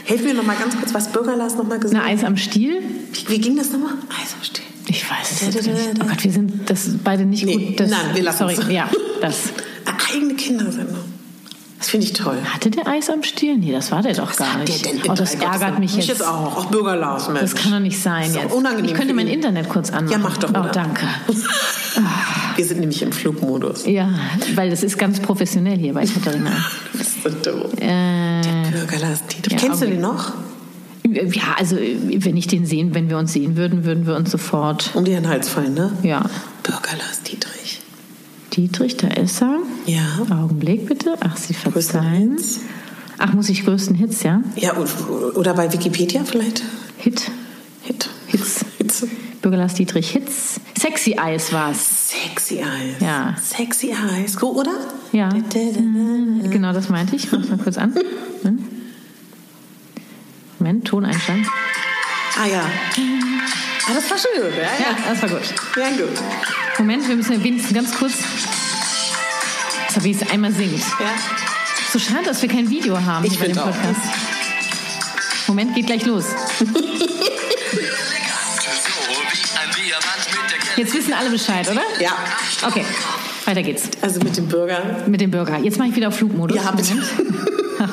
Hilf 0.04 0.22
mir 0.24 0.34
nochmal 0.34 0.56
ganz 0.56 0.76
kurz, 0.76 0.92
was 0.94 1.12
Bürger 1.12 1.36
Lars 1.36 1.56
nochmal 1.56 1.78
gesungen 1.78 2.02
Na, 2.04 2.10
Eis 2.10 2.24
am 2.24 2.36
Stiel? 2.36 2.82
Wie, 3.12 3.28
wie 3.28 3.38
ging 3.38 3.56
das 3.56 3.70
nochmal? 3.72 3.92
Eis 4.10 4.34
am 4.38 4.42
Stiel. 4.44 4.64
Ich 4.86 5.08
weiß 5.10 5.42
es 5.48 5.64
nicht. 5.66 5.70
Oh 6.02 6.06
Gott, 6.06 6.22
wir 6.24 6.30
sind 6.32 6.68
das 6.68 6.88
beide 7.02 7.24
nicht 7.24 7.44
Nee, 7.44 7.56
gut. 7.68 7.80
Das, 7.80 7.90
nein, 7.90 8.00
wir 8.14 8.22
lassen 8.22 8.38
Sorry, 8.38 8.54
es. 8.58 8.68
ja, 8.70 8.88
das. 9.20 9.36
Eigene 10.14 10.34
Kindersendung. 10.34 10.98
Das 11.84 11.90
finde 11.90 12.06
ich 12.06 12.14
toll. 12.14 12.38
Hatte 12.42 12.70
der 12.70 12.86
Eis 12.86 13.10
am 13.10 13.22
Stiel? 13.22 13.58
Nee, 13.58 13.70
das 13.70 13.92
war 13.92 14.00
der 14.00 14.14
doch 14.14 14.34
gar 14.36 14.54
Hat 14.54 14.66
der 14.66 14.92
nicht. 14.94 15.06
oh, 15.06 15.12
das 15.12 15.34
ärgert 15.34 15.78
mich 15.78 15.94
jetzt. 15.94 16.08
jetzt 16.08 16.24
auch. 16.26 16.56
Auch 16.56 16.64
Bürger 16.70 16.96
Lars, 16.96 17.28
Mensch. 17.28 17.40
Das 17.42 17.54
kann 17.54 17.72
doch 17.72 17.78
nicht 17.78 18.00
sein 18.00 18.24
Ist 18.28 18.36
doch 18.36 18.42
jetzt. 18.44 18.54
unangenehm 18.54 18.86
ich 18.92 18.94
könnte 18.94 19.12
mein. 19.12 19.28
Internet 19.28 19.68
kurz 19.68 19.90
anmachen. 19.90 20.10
Ja, 20.10 20.16
mach 20.16 20.38
doch, 20.38 20.48
Oh, 20.54 20.60
oder? 20.60 20.70
danke. 20.70 21.06
Wir 22.56 22.64
sind 22.64 22.80
nämlich 22.80 23.02
im 23.02 23.12
Flugmodus. 23.12 23.84
Ja, 23.84 24.08
weil 24.54 24.70
das 24.70 24.82
ist 24.82 24.96
ganz 24.96 25.20
professionell 25.20 25.76
hier 25.76 25.92
bei 25.92 26.06
Katharina. 26.06 26.52
Das 26.96 27.02
ist 27.08 27.22
so 27.22 27.28
dumm. 27.28 27.70
äh, 27.78 28.70
Bürger 28.72 28.98
Lars 29.00 29.26
Dietrich. 29.26 29.52
Ja, 29.52 29.58
Kennst 29.58 29.82
du 29.82 29.86
okay. 29.86 29.94
den 29.96 30.00
noch? 30.00 30.32
ja, 31.06 31.42
also 31.58 31.76
wenn 31.76 32.36
ich 32.38 32.46
den 32.46 32.64
sehen, 32.64 32.94
wenn 32.94 33.10
wir 33.10 33.18
uns 33.18 33.34
sehen 33.34 33.56
würden, 33.58 33.84
würden 33.84 34.06
wir 34.06 34.16
uns 34.16 34.30
sofort. 34.30 34.90
Um 34.94 35.04
den 35.04 35.28
Hals 35.28 35.50
fallen, 35.50 35.74
ne? 35.74 35.92
Ja. 36.02 36.22
Bürger 36.62 36.96
Lars 36.98 37.22
Dietrich. 37.24 37.63
Dietrich, 38.56 38.96
da 38.96 39.08
ist 39.08 39.42
er. 39.42 39.58
Ja. 39.86 40.18
Augenblick 40.30 40.86
bitte. 40.86 41.16
Ach, 41.20 41.36
Sie 41.36 41.54
verzeihen. 41.54 42.36
Ach, 43.18 43.32
muss 43.32 43.48
ich 43.48 43.64
größten 43.64 43.96
Hits, 43.96 44.22
ja? 44.22 44.42
Ja, 44.56 44.74
oder 45.34 45.54
bei 45.54 45.72
Wikipedia 45.72 46.24
vielleicht? 46.24 46.62
Hit. 46.98 47.30
Hit. 47.82 48.08
Hits. 48.26 48.64
Hits. 48.78 49.06
Bürger 49.42 49.58
Lars 49.58 49.74
Dietrich 49.74 50.10
Hits. 50.10 50.60
Sexy 50.78 51.16
Eyes 51.18 51.52
war's. 51.52 52.10
Sexy 52.10 52.56
Eyes. 52.56 52.96
Ja. 53.00 53.36
Sexy 53.40 53.90
Eyes. 53.92 54.36
Go, 54.36 54.52
oder? 54.52 54.72
Ja. 55.12 55.28
Da, 55.28 55.38
da, 55.38 55.58
da. 55.74 56.48
Genau, 56.48 56.72
das 56.72 56.88
meinte 56.88 57.16
ich. 57.16 57.30
Mach 57.32 57.46
mal 57.48 57.58
kurz 57.58 57.78
an. 57.78 57.94
Moment. 58.42 58.62
Moment, 60.58 60.84
Toneinstand. 60.86 61.46
Ah 62.36 62.46
ja. 62.46 62.60
Ah, 62.60 63.94
das 63.94 64.10
war 64.10 64.18
schön, 64.18 64.52
ja? 64.56 64.62
Ja, 64.62 64.96
das 65.10 65.22
war 65.22 65.28
gut. 65.28 65.54
Ja, 65.76 65.90
gut. 65.90 66.63
Moment, 66.78 67.08
wir 67.08 67.16
müssen 67.16 67.32
ja 67.32 67.42
wenigstens 67.44 67.74
ganz 67.74 67.94
kurz. 67.94 68.14
Habe 69.94 70.08
ich 70.08 70.18
jetzt 70.18 70.30
einmal 70.32 70.52
singt. 70.52 70.80
Ja. 70.80 71.12
So 71.92 71.98
schade, 71.98 72.24
dass 72.24 72.42
wir 72.42 72.48
kein 72.48 72.68
Video 72.68 73.00
haben 73.00 73.24
Ich 73.24 73.38
bei 73.38 73.46
dem 73.46 73.54
find 73.54 73.66
auch. 73.66 73.70
Podcast. 73.70 74.00
Moment, 75.46 75.74
geht 75.74 75.86
gleich 75.86 76.04
los. 76.04 76.24
So 76.58 76.66
wie. 76.74 77.04
Jetzt 80.76 80.92
wissen 80.94 81.12
alle 81.12 81.30
Bescheid, 81.30 81.70
oder? 81.70 81.82
Ja. 82.00 82.10
Okay, 82.66 82.84
weiter 83.44 83.62
geht's. 83.62 83.88
Also 84.00 84.18
mit 84.20 84.36
dem 84.36 84.48
Bürger. 84.48 85.04
Mit 85.06 85.20
dem 85.20 85.30
Burger. 85.30 85.58
Jetzt 85.58 85.78
mache 85.78 85.90
ich 85.90 85.96
wieder 85.96 86.08
auf 86.08 86.16
Flugmodus. 86.16 86.56
Ja, 86.56 86.72
bitte. 86.72 86.94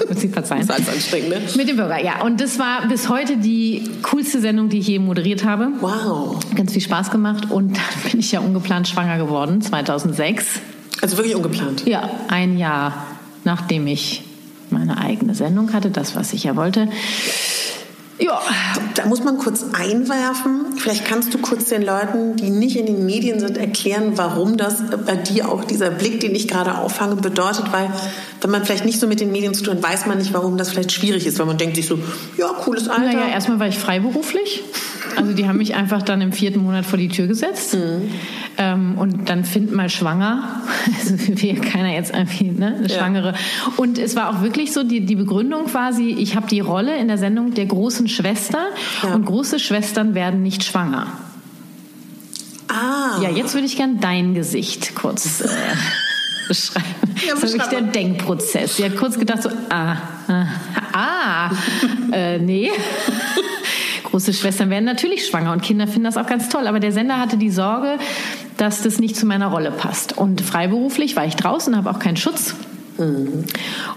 Sie 0.16 0.30
verzeihen. 0.30 0.68
Das 0.68 0.80
ist 0.80 0.90
anstrengend, 0.90 1.30
ne? 1.30 1.42
Mit 1.56 1.70
dem 1.70 1.78
Burger, 1.78 2.04
ja. 2.04 2.22
Und 2.24 2.42
das 2.42 2.60
war 2.60 2.88
bis 2.88 3.10
heute 3.10 3.38
die 3.38 3.90
coolste 4.04 4.40
Sendung, 4.40 4.70
die 4.70 4.80
ich 4.80 4.88
je 4.88 5.00
moderiert 5.00 5.46
habe. 5.46 5.70
Wow. 5.80 6.40
Ganz 6.56 6.74
viel 6.74 6.82
Spaß 6.82 7.12
gemacht. 7.12 7.50
Und 7.50 7.78
dann 7.78 8.12
bin 8.12 8.20
ich 8.20 8.32
ja 8.32 8.40
ungeplant 8.40 8.88
schwanger 8.88 9.18
geworden, 9.18 9.62
2006. 9.62 10.46
Also 11.02 11.18
wirklich 11.18 11.36
ungeplant. 11.36 11.88
Ja, 11.88 12.10
ein 12.28 12.58
Jahr 12.58 12.94
nachdem 13.44 13.88
ich 13.88 14.24
meine 14.70 14.98
eigene 14.98 15.36
Sendung 15.36 15.74
hatte, 15.74 15.90
das, 15.90 16.16
was 16.16 16.34
ich 16.34 16.44
ja 16.44 16.56
wollte. 16.56 16.88
Ja, 18.20 18.40
Da 18.94 19.06
muss 19.08 19.24
man 19.24 19.40
kurz 19.40 19.66
einwerfen. 19.74 20.78
Vielleicht 20.78 21.06
kannst 21.06 21.34
du 21.34 21.40
kurz 21.40 21.70
den 21.70 21.82
Leuten, 21.82 22.36
die 22.36 22.52
nicht 22.52 22.76
in 22.76 22.86
den 22.86 23.06
Medien 23.06 23.40
sind, 23.40 23.58
erklären, 23.58 24.14
warum 24.16 24.58
das 24.58 24.84
bei 25.06 25.16
dir 25.16 25.50
auch 25.50 25.64
dieser 25.64 25.90
Blick, 25.90 26.20
den 26.20 26.36
ich 26.36 26.48
gerade 26.48 26.78
auffange, 26.78 27.16
bedeutet. 27.16 27.72
Weil 27.72 27.90
wenn 28.42 28.50
man 28.52 28.66
vielleicht 28.66 28.86
nicht 28.86 29.00
so 29.00 29.08
mit 29.08 29.20
den 29.20 29.32
Medien 29.32 29.54
zu 29.54 29.64
tun 29.64 29.76
hat, 29.76 29.84
weiß 29.84 30.06
man 30.08 30.18
nicht, 30.18 30.34
warum 30.34 30.58
das 30.58 30.70
vielleicht 30.72 30.92
schwierig 30.92 31.26
ist. 31.28 31.38
Weil 31.40 31.46
man 31.46 31.58
denkt 31.58 31.76
sich 31.76 31.86
so, 31.88 32.00
ja, 32.38 32.48
cooles 32.48 32.88
Alter. 32.90 33.04
naja, 33.06 33.28
erstmal 33.28 33.60
war 33.60 33.68
ich 33.68 33.78
freiberuflich. 33.78 34.62
Also 35.16 35.34
die 35.34 35.48
haben 35.48 35.58
mich 35.58 35.76
einfach 35.76 36.02
dann 36.02 36.22
im 36.22 36.32
vierten 36.32 36.64
Monat 36.64 36.86
vor 36.86 36.98
die 36.98 37.10
Tür 37.10 37.28
gesetzt. 37.28 37.78
Ähm, 38.58 38.98
und 38.98 39.30
dann 39.30 39.44
find 39.46 39.72
mal 39.74 39.90
schwanger. 39.90 40.62
Also 41.00 41.18
will 41.42 41.56
keiner 41.62 41.94
jetzt 41.94 42.14
irgendwie 42.14 42.46
ne, 42.52 42.76
eine 42.78 42.88
Ja. 42.88 42.98
Schwangere. 42.98 43.34
Und 43.78 43.98
es 43.98 44.16
war 44.16 44.30
auch 44.30 44.42
wirklich 44.42 44.72
so, 44.74 44.84
die, 44.84 45.06
die 45.06 45.16
Begründung 45.16 45.66
quasi, 45.66 46.10
ich 46.18 46.36
habe 46.36 46.48
die 46.48 46.60
Rolle 46.60 46.98
in 46.98 47.08
der 47.08 47.18
Sendung 47.18 47.54
der 47.54 47.66
großen 47.68 48.08
Schwester 48.08 48.60
Ja. 49.04 49.14
und 49.14 49.26
große 49.26 49.60
Schwestern 49.60 50.16
werden 50.16 50.42
nicht 50.44 50.64
schwanger. 50.64 51.08
ah. 52.68 53.20
Ja, 53.22 53.30
jetzt 53.30 53.54
würde 53.54 53.68
ich 53.68 53.78
gern 53.78 54.00
dein 54.00 54.34
Gesicht 54.34 54.96
kurz 54.96 55.42
äh, 55.42 55.48
beschreiben. 56.48 56.86
Ja, 57.26 57.34
das 57.34 57.44
ist 57.44 57.54
wirklich 57.54 57.70
der. 57.70 57.82
Denkprozess. 57.82 58.78
Sie 58.78 58.86
hat 58.86 58.96
kurz 58.96 59.18
gedacht 59.18 59.44
so, 59.44 59.50
ah, 59.70 59.98
ah, 60.28 60.46
ah 60.94 61.52
äh, 62.12 62.38
nee. 62.40 62.72
Große 64.04 64.34
Schwestern 64.34 64.70
werden 64.70 64.86
natürlich 64.86 65.26
schwanger 65.26 65.52
und 65.52 65.62
Kinder 65.62 65.88
finden 65.88 66.04
das 66.04 66.18
auch 66.18 66.28
ganz 66.28 66.50
toll. 66.50 66.68
Aber 66.68 66.80
der 66.80 66.92
Sender 66.92 67.20
hatte 67.20 67.38
die 67.38 67.50
Sorge, 67.50 67.98
dass 68.58 68.82
das 68.82 69.00
nicht 69.00 69.16
zu 69.16 69.26
meiner 69.26 69.48
Rolle 69.48 69.72
passt. 69.72 70.18
Und 70.18 70.42
freiberuflich 70.42 71.16
war 71.16 71.26
ich 71.26 71.36
draußen, 71.36 71.76
habe 71.76 71.90
auch 71.90 72.00
keinen 72.00 72.18
Schutz. 72.18 72.56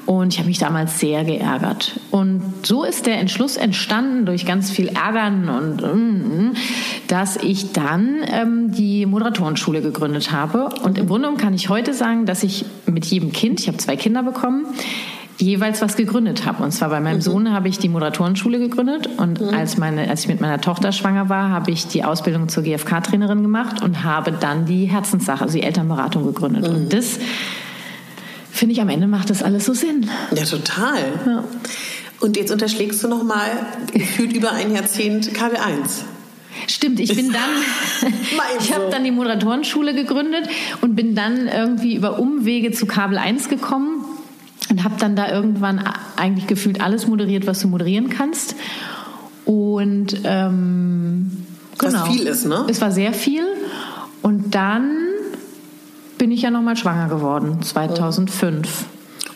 Und 0.07 0.33
ich 0.33 0.39
habe 0.39 0.49
mich 0.49 0.59
damals 0.59 0.99
sehr 1.01 1.25
geärgert. 1.25 1.99
Und 2.11 2.43
so 2.63 2.85
ist 2.85 3.07
der 3.07 3.19
Entschluss 3.19 3.57
entstanden 3.57 4.27
durch 4.27 4.47
ganz 4.47 4.71
viel 4.71 4.89
Ärgern 4.89 5.49
und 5.49 5.83
mm, 5.83 6.49
mm, 6.49 6.55
dass 7.09 7.37
ich 7.37 7.73
dann 7.73 8.17
ähm, 8.27 8.73
die 8.73 9.07
Moderatorenschule 9.07 9.83
gegründet 9.83 10.33
habe. 10.33 10.71
Und 10.83 10.99
im 10.99 11.07
Grunde 11.07 11.23
genommen 11.23 11.39
kann 11.39 11.55
ich 11.55 11.69
heute 11.69 11.95
sagen, 11.95 12.27
dass 12.27 12.43
ich 12.43 12.65
mit 12.87 13.05
jedem 13.07 13.33
Kind, 13.33 13.61
ich 13.61 13.69
habe 13.69 13.79
zwei 13.79 13.97
Kinder 13.97 14.23
bekommen, 14.23 14.67
jeweils 15.39 15.83
was 15.83 15.97
gegründet 15.97 16.47
habe. 16.47 16.63
Und 16.63 16.73
zwar 16.73 16.91
bei 16.91 17.01
meinem 17.01 17.21
Sohn 17.21 17.53
habe 17.53 17.69
ich 17.69 17.79
die 17.79 17.89
Moderatorenschule 17.89 18.59
gegründet 18.59 19.09
und 19.17 19.43
als, 19.43 19.79
meine, 19.79 20.09
als 20.09 20.23
ich 20.23 20.29
mit 20.29 20.41
meiner 20.41 20.61
Tochter 20.61 20.93
schwanger 20.93 21.29
war, 21.29 21.51
habe 21.51 21.71
ich 21.71 21.87
die 21.87 22.05
Ausbildung 22.05 22.49
zur 22.49 22.63
GfK-Trainerin 22.63 23.43
gemacht 23.43 23.83
und 23.83 24.05
habe 24.05 24.33
dann 24.33 24.67
die 24.67 24.87
Herzenssache, 24.87 25.43
also 25.45 25.57
die 25.57 25.63
Elternberatung 25.63 26.25
gegründet. 26.25 26.69
Und 26.69 26.93
das 26.93 27.19
finde 28.55 28.73
ich 28.73 28.81
am 28.81 28.89
Ende 28.89 29.09
macht 29.09 29.31
das 29.31 29.43
alles 29.43 29.65
so 29.65 29.75
Sinn. 29.75 30.09
Ja, 30.35 30.45
total. 30.45 31.13
Ja. 31.27 31.45
Und 32.21 32.37
jetzt 32.37 32.53
unterschlägst 32.53 33.03
du 33.03 33.09
noch 33.09 33.25
mal 33.25 33.51
gefühlt 33.93 34.33
über 34.33 34.53
ein 34.53 34.73
Jahrzehnt 34.73 35.33
KW1. 35.33 36.05
Stimmt, 36.69 37.01
ich 37.01 37.15
bin 37.15 37.33
dann, 37.33 38.13
ich 38.61 38.73
habe 38.73 38.89
dann 38.91 39.03
die 39.03 39.11
Moderatorenschule 39.11 39.93
gegründet 39.93 40.49
und 40.81 40.95
bin 40.95 41.17
dann 41.17 41.49
irgendwie 41.49 41.97
über 41.97 42.21
Umwege 42.21 42.71
zu 42.71 42.87
Kabel 42.87 43.19
1 43.19 43.49
gekommen 43.49 44.05
und 44.71 44.85
habe 44.85 44.95
dann 44.99 45.17
da 45.17 45.31
irgendwann 45.31 45.83
eigentlich 46.17 46.47
gefühlt 46.47 46.81
alles 46.81 47.09
moderiert, 47.09 47.49
was 47.49 47.61
du 47.61 47.69
moderieren 47.69 48.09
kannst. 48.09 48.55
Und 49.45 50.21
ähm, 50.25 51.45
Was 51.79 51.93
genau. 51.93 52.07
viel 52.07 52.27
ist, 52.27 52.47
ne? 52.47 52.65
Es 52.71 52.81
war 52.81 52.93
sehr 52.93 53.13
viel. 53.13 53.45
Und 54.23 54.55
dann 54.55 55.04
bin 56.19 56.31
ich 56.31 56.43
ja 56.43 56.51
nochmal 56.51 56.77
schwanger 56.77 57.09
geworden, 57.09 57.63
2005. 57.63 58.87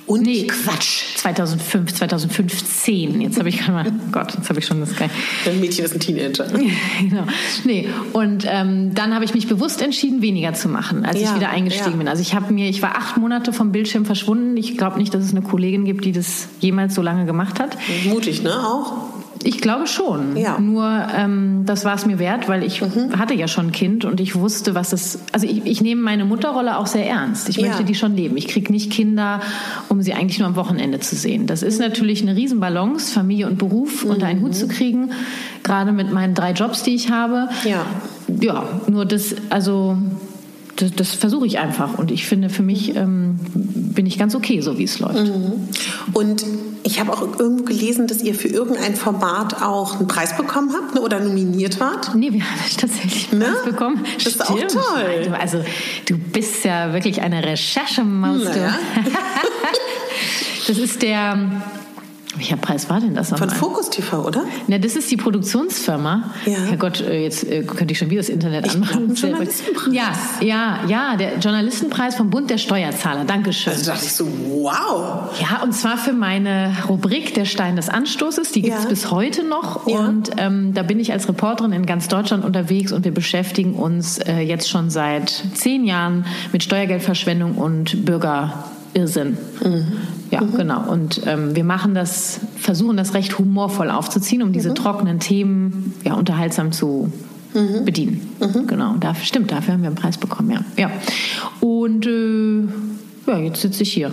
Und 0.06 0.22
Nee, 0.22 0.46
Quatsch. 0.46 1.02
2005, 1.16 1.92
2015. 1.92 3.20
Jetzt 3.20 3.38
habe 3.38 3.50
ich 3.50 3.58
gerade 3.58 3.72
mal, 3.72 3.86
oh 3.88 4.10
Gott, 4.10 4.32
jetzt 4.34 4.48
habe 4.48 4.58
ich 4.58 4.64
schon 4.64 4.80
das 4.80 4.96
geil. 4.96 5.10
dein 5.44 5.60
Mädchen 5.60 5.84
ist 5.84 5.92
ein 5.92 6.00
Teenager. 6.00 6.46
genau. 7.00 7.24
Nee, 7.64 7.88
und 8.14 8.46
ähm, 8.48 8.94
dann 8.94 9.14
habe 9.14 9.26
ich 9.26 9.34
mich 9.34 9.48
bewusst 9.48 9.82
entschieden, 9.82 10.22
weniger 10.22 10.54
zu 10.54 10.68
machen, 10.70 11.04
als 11.04 11.20
Ja, 11.20 11.28
ich 11.28 11.36
wieder 11.36 11.50
eingestiegen 11.50 11.90
ja. 11.92 11.96
bin. 11.98 12.08
Also 12.08 12.22
ich 12.22 12.34
habe 12.34 12.50
mir, 12.54 12.70
ich 12.70 12.80
war 12.80 12.96
acht 12.96 13.18
Monate 13.18 13.52
vom 13.52 13.70
Bildschirm 13.70 14.06
verschwunden. 14.06 14.56
Ich 14.56 14.78
glaube 14.78 14.98
nicht, 14.98 15.12
dass 15.12 15.22
es 15.24 15.32
eine 15.32 15.42
Kollegin 15.42 15.84
gibt, 15.84 16.06
die 16.06 16.12
das 16.12 16.48
jemals 16.60 16.94
so 16.94 17.02
lange 17.02 17.26
gemacht 17.26 17.60
hat. 17.60 17.76
Mutig, 18.06 18.42
ne? 18.42 18.54
Auch? 18.66 18.94
Ich 19.44 19.60
glaube 19.60 19.86
schon. 19.86 20.36
Ja. 20.36 20.58
Nur 20.58 20.86
ähm, 21.16 21.62
das 21.66 21.84
war 21.84 21.94
es 21.94 22.06
mir 22.06 22.18
wert, 22.18 22.48
weil 22.48 22.62
ich 22.64 22.82
hatte 22.82 23.34
ja 23.34 23.48
schon 23.48 23.66
ein 23.68 23.72
Kind 23.72 24.04
und 24.04 24.20
ich 24.20 24.34
wusste, 24.34 24.74
was 24.74 24.92
es. 24.92 25.20
Also 25.32 25.46
ich, 25.46 25.64
ich 25.66 25.80
nehme 25.80 26.02
meine 26.02 26.24
Mutterrolle 26.24 26.78
auch 26.78 26.86
sehr 26.86 27.06
ernst. 27.06 27.48
Ich 27.48 27.56
Ja. 27.56 27.68
möchte 27.68 27.84
die 27.84 27.94
schon 27.94 28.14
leben. 28.16 28.36
Ich 28.36 28.48
kriege 28.48 28.72
nicht 28.72 28.92
Kinder, 28.92 29.40
um 29.88 30.02
sie 30.02 30.12
eigentlich 30.14 30.38
nur 30.38 30.48
am 30.48 30.56
Wochenende 30.56 31.00
zu 31.00 31.16
sehen. 31.16 31.46
Das 31.46 31.62
ist 31.62 31.78
natürlich 31.80 32.22
eine 32.22 32.36
Riesenbalance, 32.36 33.12
Familie 33.12 33.46
und 33.48 33.58
Beruf 33.58 34.04
unter 34.04 34.26
einen 34.26 34.40
Hut 34.42 34.54
zu 34.54 34.68
kriegen. 34.68 35.10
Gerade 35.62 35.92
mit 35.92 36.12
meinen 36.12 36.34
drei 36.34 36.52
Jobs, 36.52 36.82
die 36.82 36.94
ich 36.94 37.10
habe. 37.10 37.48
Ja. 37.64 37.84
Ja, 38.40 38.64
nur 38.88 39.04
das, 39.06 39.34
also 39.50 39.96
das, 40.78 40.92
das 40.94 41.10
versuche 41.12 41.46
ich 41.46 41.58
einfach. 41.58 41.98
Und 41.98 42.10
ich 42.10 42.26
finde, 42.26 42.50
für 42.50 42.62
mich 42.62 42.94
ähm, 42.94 43.38
bin 43.52 44.06
ich 44.06 44.18
ganz 44.18 44.34
okay, 44.34 44.60
so 44.60 44.78
wie 44.78 44.84
es 44.84 45.00
läuft. 45.00 45.30
Und 46.12 46.44
ich 46.84 47.00
habe 47.00 47.12
auch 47.12 47.38
irgendwo 47.38 47.64
gelesen, 47.64 48.06
dass 48.06 48.22
ihr 48.22 48.34
für 48.34 48.48
irgendein 48.48 48.94
Format 48.94 49.60
auch 49.60 49.98
einen 49.98 50.06
Preis 50.06 50.36
bekommen 50.36 50.72
habt 50.72 50.94
ne? 50.94 51.00
oder 51.00 51.18
nominiert 51.18 51.80
wart. 51.80 52.14
Nee, 52.14 52.32
wir 52.32 52.42
haben 52.42 52.60
tatsächlich 52.76 53.32
einen 53.32 53.40
Ne? 53.40 53.46
Preis 53.46 53.64
bekommen. 53.64 54.04
Das 54.14 54.26
ist 54.26 54.48
auch 54.48 54.56
toll. 54.56 55.34
Also 55.38 55.64
du 56.06 56.16
bist 56.16 56.64
ja 56.64 56.92
wirklich 56.92 57.22
eine 57.22 57.44
Recherchemaus. 57.44 58.44
Naja. 58.44 58.78
das 60.68 60.78
ist 60.78 61.02
der, 61.02 61.50
welcher 62.38 62.56
Preis 62.56 62.88
war 62.88 63.00
denn 63.00 63.14
das 63.14 63.30
Von? 63.30 63.50
Focus 63.50 63.90
TV, 63.90 64.24
oder? 64.26 64.44
Na, 64.66 64.78
das 64.78 64.96
ist 64.96 65.10
die 65.10 65.16
Produktionsfirma. 65.16 66.30
Ja. 66.46 66.58
Herrgott, 66.68 67.00
äh, 67.00 67.22
jetzt 67.22 67.44
äh, 67.44 67.62
könnte 67.62 67.92
ich 67.92 67.98
schon 67.98 68.10
wieder 68.10 68.20
das 68.20 68.28
Internet 68.28 68.66
Ich 68.66 68.74
anmachen. 68.74 69.14
Journalistenpreis. 69.14 69.92
Ja, 69.94 70.12
ja, 70.40 70.78
ja, 70.86 71.16
der 71.16 71.38
Journalistenpreis 71.38 72.14
vom 72.16 72.30
Bund 72.30 72.50
der 72.50 72.58
Steuerzahler. 72.58 73.24
Dankeschön. 73.24 73.72
Also 73.72 73.90
dachte 73.90 74.04
ich 74.04 74.12
so, 74.12 74.26
wow. 74.26 75.30
Ja, 75.40 75.62
und 75.62 75.72
zwar 75.72 75.98
für 75.98 76.12
meine 76.12 76.74
Rubrik 76.88 77.34
Der 77.34 77.44
Stein 77.44 77.76
des 77.76 77.88
Anstoßes. 77.88 78.52
Die 78.52 78.62
gibt's 78.62 78.84
Ja. 78.84 78.88
bis 78.88 79.10
heute 79.10 79.44
noch. 79.44 79.86
Ja. 79.86 79.98
Und 79.98 80.30
ähm, 80.36 80.74
da 80.74 80.82
bin 80.82 81.00
ich 81.00 81.12
als 81.12 81.28
Reporterin 81.28 81.72
in 81.72 81.86
ganz 81.86 82.08
Deutschland 82.08 82.44
unterwegs 82.44 82.92
und 82.92 83.04
wir 83.04 83.12
beschäftigen 83.12 83.74
uns 83.74 84.18
äh, 84.18 84.40
jetzt 84.40 84.68
schon 84.68 84.90
seit 84.90 85.30
zehn 85.54 85.84
Jahren 85.84 86.24
mit 86.52 86.62
Steuergeldverschwendung 86.62 87.56
und 87.56 88.06
Bürgerirrsinn. 88.92 89.36
Ja, 90.30 90.40
genau. 90.40 90.90
Und 90.90 91.22
ähm, 91.26 91.56
wir 91.56 91.64
machen 91.64 91.94
das, 91.94 92.40
versuchen 92.56 92.96
das 92.96 93.14
recht 93.14 93.38
humorvoll 93.38 93.90
aufzuziehen, 93.90 94.42
um 94.42 94.52
diese 94.52 94.74
trockenen 94.74 95.20
Themen 95.20 95.94
ja, 96.04 96.14
unterhaltsam 96.14 96.72
zu 96.72 97.12
bedienen. 97.84 98.28
Genau, 98.66 98.96
da, 99.00 99.14
stimmt, 99.14 99.50
dafür 99.50 99.74
haben 99.74 99.80
wir 99.80 99.88
einen 99.88 99.96
Preis 99.96 100.18
bekommen, 100.18 100.50
ja. 100.50 100.60
ja. 100.76 100.90
Und 101.60 102.06
äh, 102.06 102.60
ja, 103.26 103.38
jetzt 103.38 103.62
sitze 103.62 103.82
ich 103.82 103.92
hier. 103.92 104.12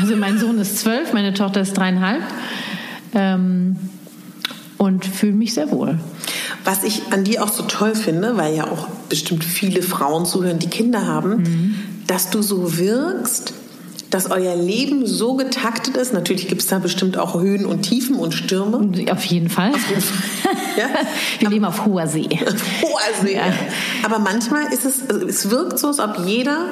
Also 0.00 0.16
mein 0.16 0.38
Sohn 0.38 0.58
ist 0.58 0.80
zwölf, 0.80 1.12
meine 1.12 1.32
Tochter 1.32 1.60
ist 1.60 1.74
dreieinhalb 1.74 2.22
ähm, 3.14 3.76
und 4.76 5.06
fühle 5.06 5.32
mich 5.32 5.54
sehr 5.54 5.70
wohl. 5.70 5.98
Was 6.64 6.82
ich 6.82 7.12
an 7.12 7.24
dir 7.24 7.44
auch 7.44 7.48
so 7.48 7.62
toll 7.62 7.94
finde, 7.94 8.36
weil 8.36 8.56
ja 8.56 8.64
auch 8.64 8.88
bestimmt 9.08 9.44
viele 9.44 9.80
Frauen 9.80 10.26
zuhören, 10.26 10.58
die 10.58 10.68
Kinder 10.68 11.06
haben, 11.06 11.76
dass 12.06 12.30
du 12.30 12.42
so 12.42 12.76
wirkst, 12.76 13.54
dass 14.14 14.30
euer 14.30 14.54
Leben 14.54 15.06
so 15.06 15.34
getaktet 15.34 15.96
ist. 15.96 16.12
Natürlich 16.12 16.46
gibt 16.46 16.62
es 16.62 16.68
da 16.68 16.78
bestimmt 16.78 17.18
auch 17.18 17.40
Höhen 17.40 17.66
und 17.66 17.82
Tiefen 17.82 18.14
und 18.14 18.32
Stürme. 18.32 18.88
Auf 19.10 19.24
jeden 19.24 19.50
Fall. 19.50 19.72
Ja? 20.76 20.88
Wir 21.38 21.50
leben 21.50 21.64
auf 21.64 21.84
hoher 21.86 22.06
See. 22.08 22.28
Hoher 22.82 23.22
See. 23.22 23.34
Ja. 23.36 23.42
Aber 24.04 24.18
manchmal 24.18 24.72
ist 24.72 24.84
es, 24.84 25.08
also 25.08 25.24
es 25.26 25.48
wirkt 25.50 25.78
so, 25.78 25.86
als 25.88 26.00
ob 26.00 26.26
jeder 26.26 26.66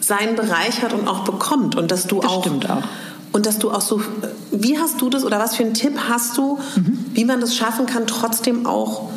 seinen 0.00 0.36
Bereich 0.36 0.82
hat 0.82 0.92
und 0.92 1.08
auch 1.08 1.24
bekommt. 1.24 1.74
Und 1.76 1.90
dass 1.90 2.06
du 2.06 2.20
Das 2.20 2.30
auch. 2.30 2.42
stimmt 2.44 2.68
auch. 2.68 2.82
Und 3.32 3.46
dass 3.46 3.58
du 3.58 3.70
auch 3.70 3.80
so, 3.80 4.02
wie 4.52 4.78
hast 4.78 5.00
du 5.00 5.08
das 5.08 5.24
oder 5.24 5.38
was 5.38 5.56
für 5.56 5.62
einen 5.64 5.72
Tipp 5.74 5.98
hast 6.08 6.36
du, 6.36 6.58
Mhm. 6.76 6.98
wie 7.14 7.24
man 7.24 7.40
das 7.40 7.56
schaffen 7.56 7.86
kann, 7.86 8.06
trotzdem 8.06 8.66
auch 8.66 9.08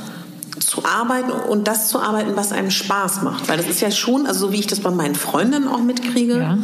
zu 0.59 0.86
arbeiten 0.86 1.32
und 1.32 1.68
das 1.68 1.89
zu 1.89 1.99
arbeiten, 1.99 2.32
was 2.36 2.51
einem 2.53 2.72
Spaß 2.72 3.24
macht? 3.24 3.49
Weil 3.49 3.57
das 3.57 3.68
ist 3.68 3.82
ja 3.82 3.91
schon, 3.91 4.26
also 4.26 4.47
so 4.47 4.53
wie 4.53 4.59
ich 4.59 4.68
das 4.68 4.80
bei 4.80 4.91
meinen 4.91 5.16
Freundinnen 5.16 5.68
auch 5.68 5.80
mitkriege, 5.82 6.38
Ja. 6.39 6.57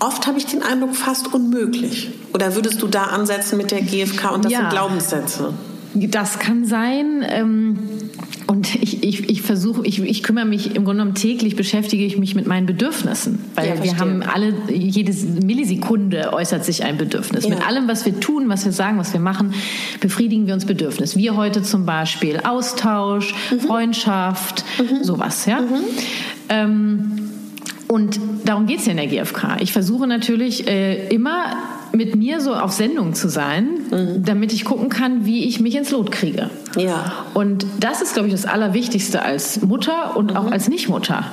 Oft 0.00 0.26
habe 0.26 0.38
ich 0.38 0.46
den 0.46 0.62
Eindruck, 0.62 0.94
fast 0.96 1.32
unmöglich. 1.32 2.10
Oder 2.34 2.54
würdest 2.54 2.82
du 2.82 2.86
da 2.88 3.04
ansetzen 3.04 3.56
mit 3.56 3.70
der 3.70 3.80
GfK 3.82 4.30
und 4.34 4.44
das 4.44 4.52
Ja. 4.52 4.60
sind 4.60 4.70
Glaubenssätze? 4.70 5.52
Das 5.94 6.38
kann 6.38 6.64
sein. 6.66 7.24
Ähm, 7.26 7.78
und 8.46 8.74
ich, 8.76 9.02
ich, 9.02 9.28
ich 9.28 9.42
versuche, 9.42 9.84
ich, 9.86 10.00
ich 10.00 10.22
kümmere 10.22 10.44
mich 10.44 10.66
im 10.76 10.84
Grunde 10.84 11.00
genommen 11.02 11.14
täglich, 11.14 11.56
beschäftige 11.56 12.04
ich 12.04 12.18
mich 12.18 12.34
mit 12.34 12.46
meinen 12.46 12.66
Bedürfnissen. 12.66 13.40
Weil 13.54 13.68
Ja, 13.68 13.82
wir 13.82 13.98
haben 13.98 14.22
alle, 14.22 14.54
jede 14.70 15.12
Millisekunde 15.44 16.32
äußert 16.32 16.64
sich 16.64 16.84
ein 16.84 16.98
Bedürfnis. 16.98 17.44
Ja. 17.44 17.50
Mit 17.50 17.66
allem, 17.66 17.88
was 17.88 18.04
wir 18.06 18.20
tun, 18.20 18.48
was 18.48 18.64
wir 18.64 18.72
sagen, 18.72 18.98
was 18.98 19.12
wir 19.12 19.20
machen, 19.20 19.54
befriedigen 20.00 20.46
wir 20.46 20.54
uns 20.54 20.66
Bedürfnis. 20.66 21.16
Wir 21.16 21.36
heute 21.36 21.62
zum 21.62 21.84
Beispiel 21.86 22.40
Austausch, 22.44 23.34
Mhm. 23.50 23.60
Freundschaft, 23.60 24.64
sowas. 25.02 25.46
Ja? 25.46 25.62
Ähm, 26.48 27.30
und 27.88 28.20
darum 28.44 28.66
geht 28.66 28.80
es 28.80 28.86
ja 28.86 28.92
in 28.92 28.98
der 28.98 29.06
GfK. 29.06 29.56
Ich 29.60 29.72
versuche 29.72 30.06
natürlich 30.06 30.68
äh, 30.68 31.08
immer 31.08 31.56
mit 31.92 32.16
mir 32.16 32.40
so 32.40 32.54
auf 32.54 32.72
Sendung 32.72 33.14
zu 33.14 33.28
sein, 33.28 33.80
damit 34.18 34.52
ich 34.52 34.64
gucken 34.64 34.90
kann, 34.90 35.24
wie 35.24 35.46
ich 35.46 35.58
mich 35.58 35.74
ins 35.74 35.90
Lot 35.90 36.12
kriege. 36.12 36.50
Ja. 36.76 37.24
Und 37.34 37.66
das 37.80 38.02
ist, 38.02 38.12
glaube 38.12 38.28
ich, 38.28 38.34
das 38.34 38.44
Allerwichtigste 38.44 39.22
als 39.22 39.62
Mutter 39.62 40.16
und 40.16 40.36
auch 40.36 40.50
als 40.50 40.68
Nichtmutter. 40.68 41.24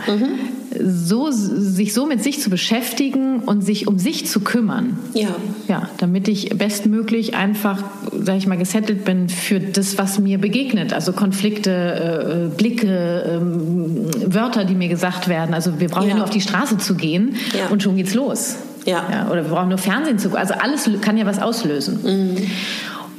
So, 0.83 1.29
sich 1.31 1.93
so 1.93 2.05
mit 2.05 2.21
sich 2.23 2.41
zu 2.41 2.49
beschäftigen 2.49 3.39
und 3.39 3.61
sich 3.61 3.87
um 3.87 3.97
sich 3.99 4.27
zu 4.27 4.39
kümmern. 4.41 4.97
Ja. 5.13 5.29
Ja, 5.67 5.89
damit 5.97 6.27
ich 6.27 6.49
bestmöglich 6.49 7.35
einfach, 7.35 7.83
sag 8.21 8.37
ich 8.37 8.47
mal, 8.47 8.57
gesettelt 8.57 9.05
bin 9.05 9.29
für 9.29 9.59
das, 9.59 9.97
was 9.97 10.19
mir 10.19 10.37
begegnet. 10.37 10.93
Also 10.93 11.13
Konflikte, 11.13 11.71
äh, 11.71 12.45
äh, 12.45 12.49
Blicke, 12.55 13.23
ähm, 13.41 14.07
Wörter, 14.27 14.65
die 14.65 14.75
mir 14.75 14.89
gesagt 14.89 15.27
werden. 15.27 15.53
Also 15.53 15.79
wir 15.79 15.89
brauchen 15.89 16.03
ja, 16.03 16.09
Ja. 16.09 16.15
nur 16.15 16.23
auf 16.25 16.29
die 16.31 16.41
Straße 16.41 16.77
zu 16.77 16.95
gehen 16.95 17.35
Ja. 17.57 17.67
und 17.69 17.81
schon 17.83 17.95
geht's 17.95 18.13
los. 18.13 18.55
Ja. 18.85 19.27
Oder 19.31 19.43
wir 19.43 19.49
brauchen 19.51 19.69
nur 19.69 19.77
Fernsehen 19.79 20.19
zu 20.19 20.29
gucken. 20.29 20.41
Also 20.41 20.53
alles 20.55 20.89
kann 21.01 21.17
ja 21.17 21.25
was 21.25 21.41
auslösen. 21.41 21.99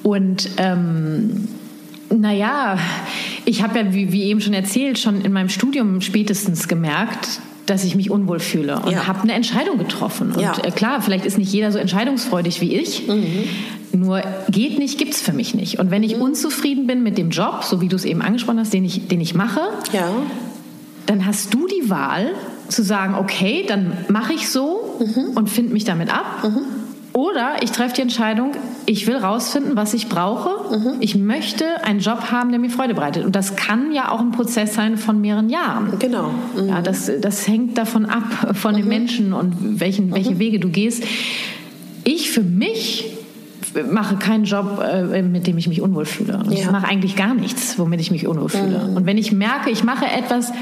Und 0.02 0.48
ähm, 0.58 1.48
naja, 2.14 2.78
ich 3.44 3.62
habe 3.62 3.78
ja, 3.78 3.92
wie, 3.94 4.12
wie 4.12 4.24
eben 4.24 4.40
schon 4.40 4.54
erzählt, 4.54 4.98
schon 4.98 5.22
in 5.22 5.32
meinem 5.32 5.48
Studium 5.48 6.00
spätestens 6.00 6.68
gemerkt, 6.68 7.40
dass 7.66 7.82
ich 7.84 7.96
mich 7.96 8.10
unwohl 8.10 8.38
fühle 8.38 8.78
und 8.80 8.92
Ja. 8.92 9.06
habe 9.08 9.22
eine 9.22 9.32
Entscheidung 9.32 9.76
getroffen. 9.78 10.32
Und 10.32 10.40
Ja. 10.40 10.54
äh, 10.62 10.70
klar, 10.70 11.02
vielleicht 11.02 11.24
ist 11.26 11.36
nicht 11.36 11.52
jeder 11.52 11.72
so 11.72 11.78
entscheidungsfreudig 11.78 12.60
wie 12.60 12.74
ich. 12.76 13.02
Nur 13.92 14.22
geht 14.48 14.78
nicht, 14.78 14.98
gibt's 14.98 15.20
für 15.20 15.32
mich 15.32 15.54
nicht. 15.54 15.78
Und 15.80 15.90
wenn 15.90 16.02
ich 16.04 16.16
unzufrieden 16.16 16.86
bin 16.86 17.02
mit 17.02 17.18
dem 17.18 17.30
Job, 17.30 17.64
so 17.64 17.80
wie 17.80 17.88
du 17.88 17.96
es 17.96 18.04
eben 18.04 18.22
angesprochen 18.22 18.60
hast, 18.60 18.72
den 18.72 18.84
ich, 18.84 19.08
den 19.08 19.20
ich 19.20 19.34
mache, 19.34 19.60
Ja. 19.92 20.10
dann 21.06 21.26
hast 21.26 21.54
du 21.54 21.66
die 21.66 21.90
Wahl 21.90 22.32
zu 22.68 22.82
sagen, 22.82 23.14
okay, 23.14 23.64
dann 23.66 23.96
mache 24.08 24.32
ich 24.32 24.48
so 24.48 24.98
und 25.34 25.48
finde 25.50 25.72
mich 25.72 25.84
damit 25.84 26.12
ab. 26.12 26.44
Oder 27.16 27.62
ich 27.62 27.70
treffe 27.70 27.94
die 27.94 28.02
Entscheidung, 28.02 28.52
ich 28.84 29.06
will 29.06 29.16
rausfinden, 29.16 29.74
was 29.74 29.94
ich 29.94 30.10
brauche. 30.10 30.76
Mhm. 30.76 30.96
Ich 31.00 31.14
möchte 31.16 31.64
einen 31.82 32.00
Job 32.00 32.30
haben, 32.30 32.50
der 32.50 32.58
mir 32.58 32.68
Freude 32.68 32.92
bereitet. 32.92 33.24
Und 33.24 33.34
das 33.34 33.56
kann 33.56 33.90
ja 33.92 34.10
auch 34.10 34.20
ein 34.20 34.32
Prozess 34.32 34.74
sein 34.74 34.98
von 34.98 35.18
mehreren 35.22 35.48
Jahren. 35.48 35.98
Genau. 35.98 36.32
Mhm. 36.54 36.68
Ja, 36.68 36.82
das, 36.82 37.10
das 37.22 37.48
hängt 37.48 37.78
davon 37.78 38.04
ab, 38.04 38.54
von 38.54 38.74
den 38.74 38.86
Menschen 38.86 39.32
und 39.32 39.80
welchen, 39.80 40.12
welche 40.14 40.38
Wege 40.38 40.60
du 40.60 40.68
gehst. 40.68 41.04
Ich 42.04 42.30
für 42.30 42.42
mich 42.42 43.06
mache 43.90 44.16
keinen 44.16 44.44
Job, 44.44 44.78
äh, 44.86 45.22
mit 45.22 45.46
dem 45.46 45.56
ich 45.56 45.68
mich 45.68 45.80
unwohl 45.80 46.04
fühle. 46.04 46.36
Und 46.36 46.52
Ich 46.52 46.64
Ja. 46.64 46.70
mache 46.70 46.86
eigentlich 46.86 47.16
gar 47.16 47.32
nichts, 47.32 47.78
womit 47.78 47.98
ich 48.02 48.10
mich 48.10 48.26
unwohl 48.26 48.50
fühle. 48.50 48.90
Und 48.94 49.06
wenn 49.06 49.16
ich 49.16 49.32
merke, 49.32 49.70
ich 49.70 49.84
mache 49.84 50.04
etwas, 50.04 50.52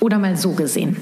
oder 0.00 0.18
mal 0.18 0.34
so 0.38 0.52
gesehen, 0.52 0.96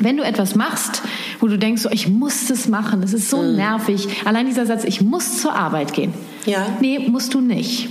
wenn 0.00 0.16
du 0.16 0.24
etwas 0.24 0.54
machst, 0.56 1.02
wo 1.42 1.48
du 1.48 1.58
denkst, 1.58 1.82
so, 1.82 1.90
ich 1.90 2.08
muss 2.08 2.46
das 2.46 2.68
machen, 2.68 3.00
das 3.00 3.12
ist 3.12 3.28
so 3.28 3.42
nervig, 3.42 4.06
allein 4.24 4.46
dieser 4.46 4.64
Satz, 4.64 4.84
ich 4.84 5.02
muss 5.02 5.40
zur 5.40 5.54
Arbeit 5.54 5.92
gehen. 5.92 6.14
Ja. 6.46 6.66
Nee, 6.80 7.00
musst 7.00 7.34
du 7.34 7.40
nicht. 7.40 7.88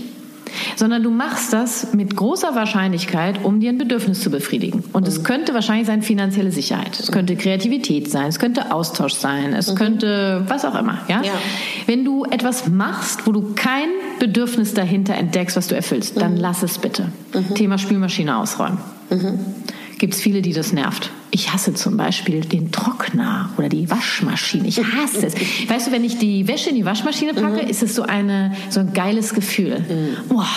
Sondern 0.76 1.04
du 1.04 1.12
machst 1.12 1.54
das 1.54 1.93
mit 1.93 2.16
großer 2.16 2.56
Wahrscheinlichkeit, 2.56 3.43
um 3.43 3.60
dir 3.60 3.70
ein 3.70 3.78
Bedürfnis 3.78 4.22
zu 4.22 4.30
befriedigen. 4.30 4.84
Und 4.93 5.08
es 5.08 5.24
könnte 5.24 5.54
wahrscheinlich 5.54 5.88
sein 5.88 6.02
finanzielle 6.02 6.52
Sicherheit. 6.52 6.97
Es 6.99 7.12
könnte 7.12 7.36
Kreativität 7.36 8.10
sein. 8.10 8.28
Es 8.28 8.39
könnte 8.39 8.72
Austausch 8.74 9.14
sein. 9.14 9.54
Es 9.54 9.76
könnte 9.76 10.43
was 10.47 10.66
auch 10.66 10.76
immer. 10.76 10.99
Ja? 11.08 11.22
Ja. 11.22 11.34
Wenn 11.88 12.04
du 12.04 12.26
etwas 12.26 12.68
machst, 12.68 13.28
wo 13.28 13.32
du 13.32 13.54
kein 13.56 13.89
Bedürfnis 14.20 14.74
dahinter 14.74 15.16
entdeckst, 15.16 15.56
was 15.56 15.68
du 15.68 15.76
erfüllst, 15.76 16.20
dann 16.20 16.38
lass 16.38 16.64
es 16.64 16.78
bitte. 16.78 17.12
Thema 17.56 17.78
Spülmaschine 17.78 18.38
ausräumen. 18.38 18.78
Gibt 20.02 20.16
es 20.16 20.22
viele, 20.22 20.41
die 20.41 20.52
das 20.52 20.74
nervt. 20.74 21.12
Ich 21.30 21.54
hasse 21.54 21.76
zum 21.76 21.95
Beispiel 21.95 22.41
den 22.41 22.72
Trockner 22.72 23.52
oder 23.56 23.70
die 23.70 23.88
Waschmaschine. 23.91 24.68
Ich 24.68 24.80
hasse 24.80 25.28
es. 25.28 25.36
Weißt 25.70 25.86
du, 25.86 25.91
wenn 25.91 26.04
ich 26.04 26.18
die 26.18 26.47
Wäsche 26.47 26.72
in 26.72 26.76
die 26.76 26.86
Waschmaschine 26.86 27.36
packe, 27.36 27.60
ist 27.60 27.84
es 27.84 27.93
so, 27.93 28.02
eine, 28.02 28.52
so 28.72 28.80
ein 28.80 28.93
geiles 28.93 29.36
Gefühl. 29.36 29.86
Boah, 30.28 30.47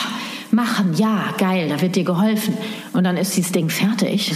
machen, 0.50 0.94
ja, 0.96 1.34
geil, 1.36 1.68
da 1.68 1.82
wird 1.82 1.94
dir 1.94 2.04
geholfen. 2.04 2.56
Und 2.94 3.04
dann 3.04 3.18
ist 3.18 3.36
dieses 3.36 3.52
Ding 3.52 3.68
fertig. 3.68 4.32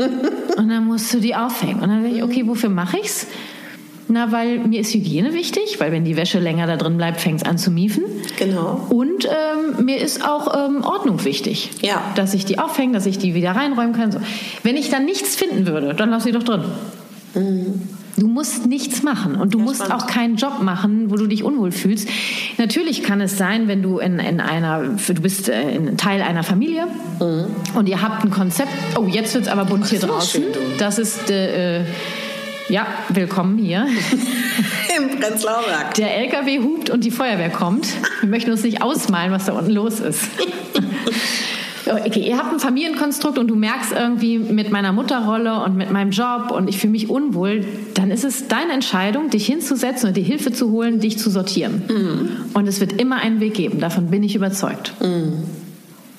Und 0.56 0.68
dann 0.68 0.86
musst 0.86 1.14
du 1.14 1.20
die 1.20 1.36
aufhängen. 1.36 1.78
Und 1.78 1.90
dann 1.90 2.02
denke 2.02 2.16
ich, 2.16 2.24
okay, 2.24 2.44
wofür 2.44 2.68
mache 2.68 2.98
ich's? 2.98 3.28
Na, 4.10 4.32
weil 4.32 4.58
mir 4.60 4.80
ist 4.80 4.94
Hygiene 4.94 5.34
wichtig, 5.34 5.78
weil 5.80 5.92
wenn 5.92 6.04
die 6.04 6.16
Wäsche 6.16 6.38
länger 6.38 6.66
da 6.66 6.76
drin 6.76 6.96
bleibt, 6.96 7.20
fängt 7.20 7.42
es 7.42 7.46
an 7.46 7.58
zu 7.58 7.70
miefen. 7.70 8.04
Genau. 8.38 8.86
Und 8.88 9.26
ähm, 9.26 9.84
mir 9.84 9.98
ist 9.98 10.24
auch 10.26 10.54
ähm, 10.66 10.82
Ordnung 10.82 11.22
wichtig. 11.24 11.70
Ja. 11.82 12.00
Dass 12.14 12.32
ich 12.32 12.44
die 12.46 12.58
aufhänge, 12.58 12.94
dass 12.94 13.04
ich 13.06 13.18
die 13.18 13.34
wieder 13.34 13.52
reinräumen 13.52 13.92
kann. 13.92 14.10
So. 14.10 14.18
Wenn 14.62 14.76
ich 14.76 14.88
dann 14.88 15.04
nichts 15.04 15.36
finden 15.36 15.66
würde, 15.66 15.94
dann 15.94 16.08
lass 16.10 16.24
sie 16.24 16.32
doch 16.32 16.42
drin. 16.42 16.64
Du 18.16 18.26
musst 18.26 18.66
nichts 18.66 19.02
machen 19.02 19.36
und 19.36 19.54
du 19.54 19.58
Ja, 19.58 19.64
musst 19.64 19.84
spannend. 19.84 20.02
auch 20.02 20.06
keinen 20.08 20.36
Job 20.36 20.60
machen, 20.62 21.10
wo 21.10 21.16
du 21.16 21.26
dich 21.26 21.44
unwohl 21.44 21.70
fühlst. 21.70 22.08
Natürlich 22.56 23.02
kann 23.02 23.20
es 23.20 23.36
sein, 23.38 23.68
wenn 23.68 23.82
du 23.82 23.98
in, 23.98 24.18
in 24.18 24.40
einer, 24.40 24.82
du 24.82 25.14
bist 25.22 25.48
äh, 25.48 25.70
in 25.76 25.96
Teil 25.98 26.22
einer 26.22 26.42
Familie 26.42 26.88
und 27.74 27.88
ihr 27.88 28.02
habt 28.02 28.24
ein 28.24 28.30
Konzept. 28.30 28.70
Oh, 28.98 29.04
jetzt 29.06 29.34
wird 29.34 29.44
es 29.44 29.50
aber 29.50 29.66
bunt 29.66 29.86
hier 29.86 30.00
draußen. 30.00 30.42
schön. 30.42 30.52
Das 30.78 30.98
ist 30.98 31.30
äh, 31.30 31.80
äh, 31.80 31.84
ja 32.68 32.86
willkommen 33.08 33.58
hier. 33.58 33.86
Im 34.96 35.18
Prenzlauer 35.18 35.64
Berg. 35.66 35.94
Der 35.94 36.16
LKW 36.18 36.60
hupt 36.60 36.90
und 36.90 37.04
die 37.04 37.10
Feuerwehr 37.10 37.50
kommt. 37.50 37.88
Wir 38.20 38.28
möchten 38.28 38.50
uns 38.50 38.62
nicht 38.62 38.82
ausmalen, 38.82 39.32
was 39.32 39.46
da 39.46 39.52
unten 39.52 39.70
los 39.70 40.00
ist. 40.00 40.24
Okay, 41.90 42.20
ihr 42.20 42.36
habt 42.36 42.52
ein 42.52 42.60
Familienkonstrukt 42.60 43.38
und 43.38 43.48
du 43.48 43.54
merkst 43.54 43.92
irgendwie 43.92 44.38
mit 44.38 44.70
meiner 44.70 44.92
Mutterrolle 44.92 45.64
und 45.64 45.74
mit 45.74 45.90
meinem 45.90 46.10
Job 46.10 46.50
und 46.50 46.68
ich 46.68 46.76
fühle 46.76 46.90
mich 46.90 47.08
unwohl, 47.08 47.64
dann 47.94 48.10
ist 48.10 48.24
es 48.24 48.46
deine 48.46 48.74
Entscheidung, 48.74 49.30
dich 49.30 49.46
hinzusetzen 49.46 50.08
und 50.08 50.14
dir 50.14 50.22
Hilfe 50.22 50.52
zu 50.52 50.70
holen, 50.70 51.00
dich 51.00 51.18
zu 51.18 51.30
sortieren. 51.30 51.84
Und 52.52 52.66
es 52.66 52.80
wird 52.80 53.00
immer 53.00 53.22
einen 53.22 53.40
Weg 53.40 53.54
geben, 53.54 53.80
davon 53.80 54.10
bin 54.10 54.22
ich 54.22 54.34
überzeugt. 54.34 54.92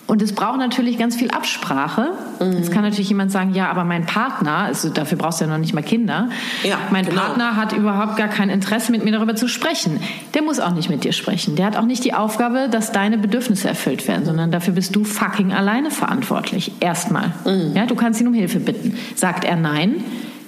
Und 0.10 0.24
es 0.24 0.34
braucht 0.34 0.58
natürlich 0.58 0.98
ganz 0.98 1.16
viel 1.16 1.30
Absprache. 1.30 2.14
Jetzt 2.40 2.72
kann 2.72 2.82
natürlich 2.82 3.10
jemand 3.10 3.32
sagen, 3.32 3.54
ja, 3.54 3.70
aber 3.70 3.84
mein 3.84 4.08
Partner, 4.08 4.58
also 4.58 4.90
dafür 4.90 5.20
brauchst 5.20 5.40
du 5.40 5.46
ja 5.46 5.52
noch 5.52 5.60
nicht 5.60 5.76
mal 5.76 5.84
Kinder, 5.84 6.30
Ja, 6.64 6.80
mein 6.90 7.06
genau. 7.06 7.22
Partner 7.22 7.56
hat 7.56 7.74
überhaupt 7.74 8.18
gar 8.18 8.28
kein 8.28 8.50
Interesse, 8.50 8.92
mit 8.92 9.06
mir 9.06 9.12
darüber 9.12 9.36
zu 9.36 9.48
sprechen. 9.48 10.00
Der 10.34 10.42
muss 10.42 10.60
auch 10.60 10.74
nicht 10.74 10.90
mit 10.90 11.04
dir 11.04 11.14
sprechen. 11.14 11.56
Der 11.56 11.68
hat 11.68 11.78
auch 11.78 11.86
nicht 11.86 12.04
die 12.04 12.16
Aufgabe, 12.16 12.70
dass 12.72 12.92
deine 12.92 13.20
Bedürfnisse 13.20 13.68
erfüllt 13.68 14.08
werden, 14.08 14.26
sondern 14.26 14.50
dafür 14.50 14.74
bist 14.74 14.96
du 14.96 15.04
fucking 15.04 15.54
alleine 15.54 15.92
verantwortlich. 15.92 16.72
Erstmal. 16.80 17.32
Ja, 17.76 17.86
du 17.86 17.94
kannst 17.94 18.20
ihn 18.20 18.28
um 18.28 18.34
Hilfe 18.34 18.60
bitten. 18.60 18.98
Sagt 19.16 19.44
er 19.44 19.58
nein, 19.58 20.04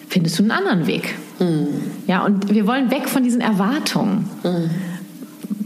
findest 0.10 0.40
du 0.40 0.44
einen 0.44 0.52
anderen 0.52 0.88
Weg. 0.88 1.16
Ja, 2.08 2.26
und 2.26 2.52
wir 2.52 2.66
wollen 2.66 2.90
weg 2.90 3.08
von 3.08 3.22
diesen 3.24 3.42
Erwartungen. 3.42 4.28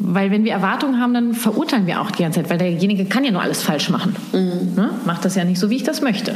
Weil 0.08 0.30
wenn 0.32 0.43
wir 0.43 0.51
Erwartungen 0.53 0.99
haben, 1.01 1.14
dann 1.14 1.34
verurteilen 1.34 1.88
wir 1.88 1.99
auch 2.01 2.12
die 2.12 2.22
ganze 2.24 2.41
Zeit, 2.41 2.49
weil 2.51 2.58
derjenige 2.60 3.06
kann 3.06 3.24
ja 3.24 3.32
nur 3.32 3.41
alles 3.41 3.64
falsch 3.64 3.89
machen. 3.89 4.16
Ne? 4.32 4.91
Macht 5.06 5.26
das 5.26 5.36
ja 5.36 5.43
nicht 5.43 5.60
so, 5.60 5.70
wie 5.72 5.78
ich 5.78 5.84
das 5.84 6.01
möchte. 6.01 6.36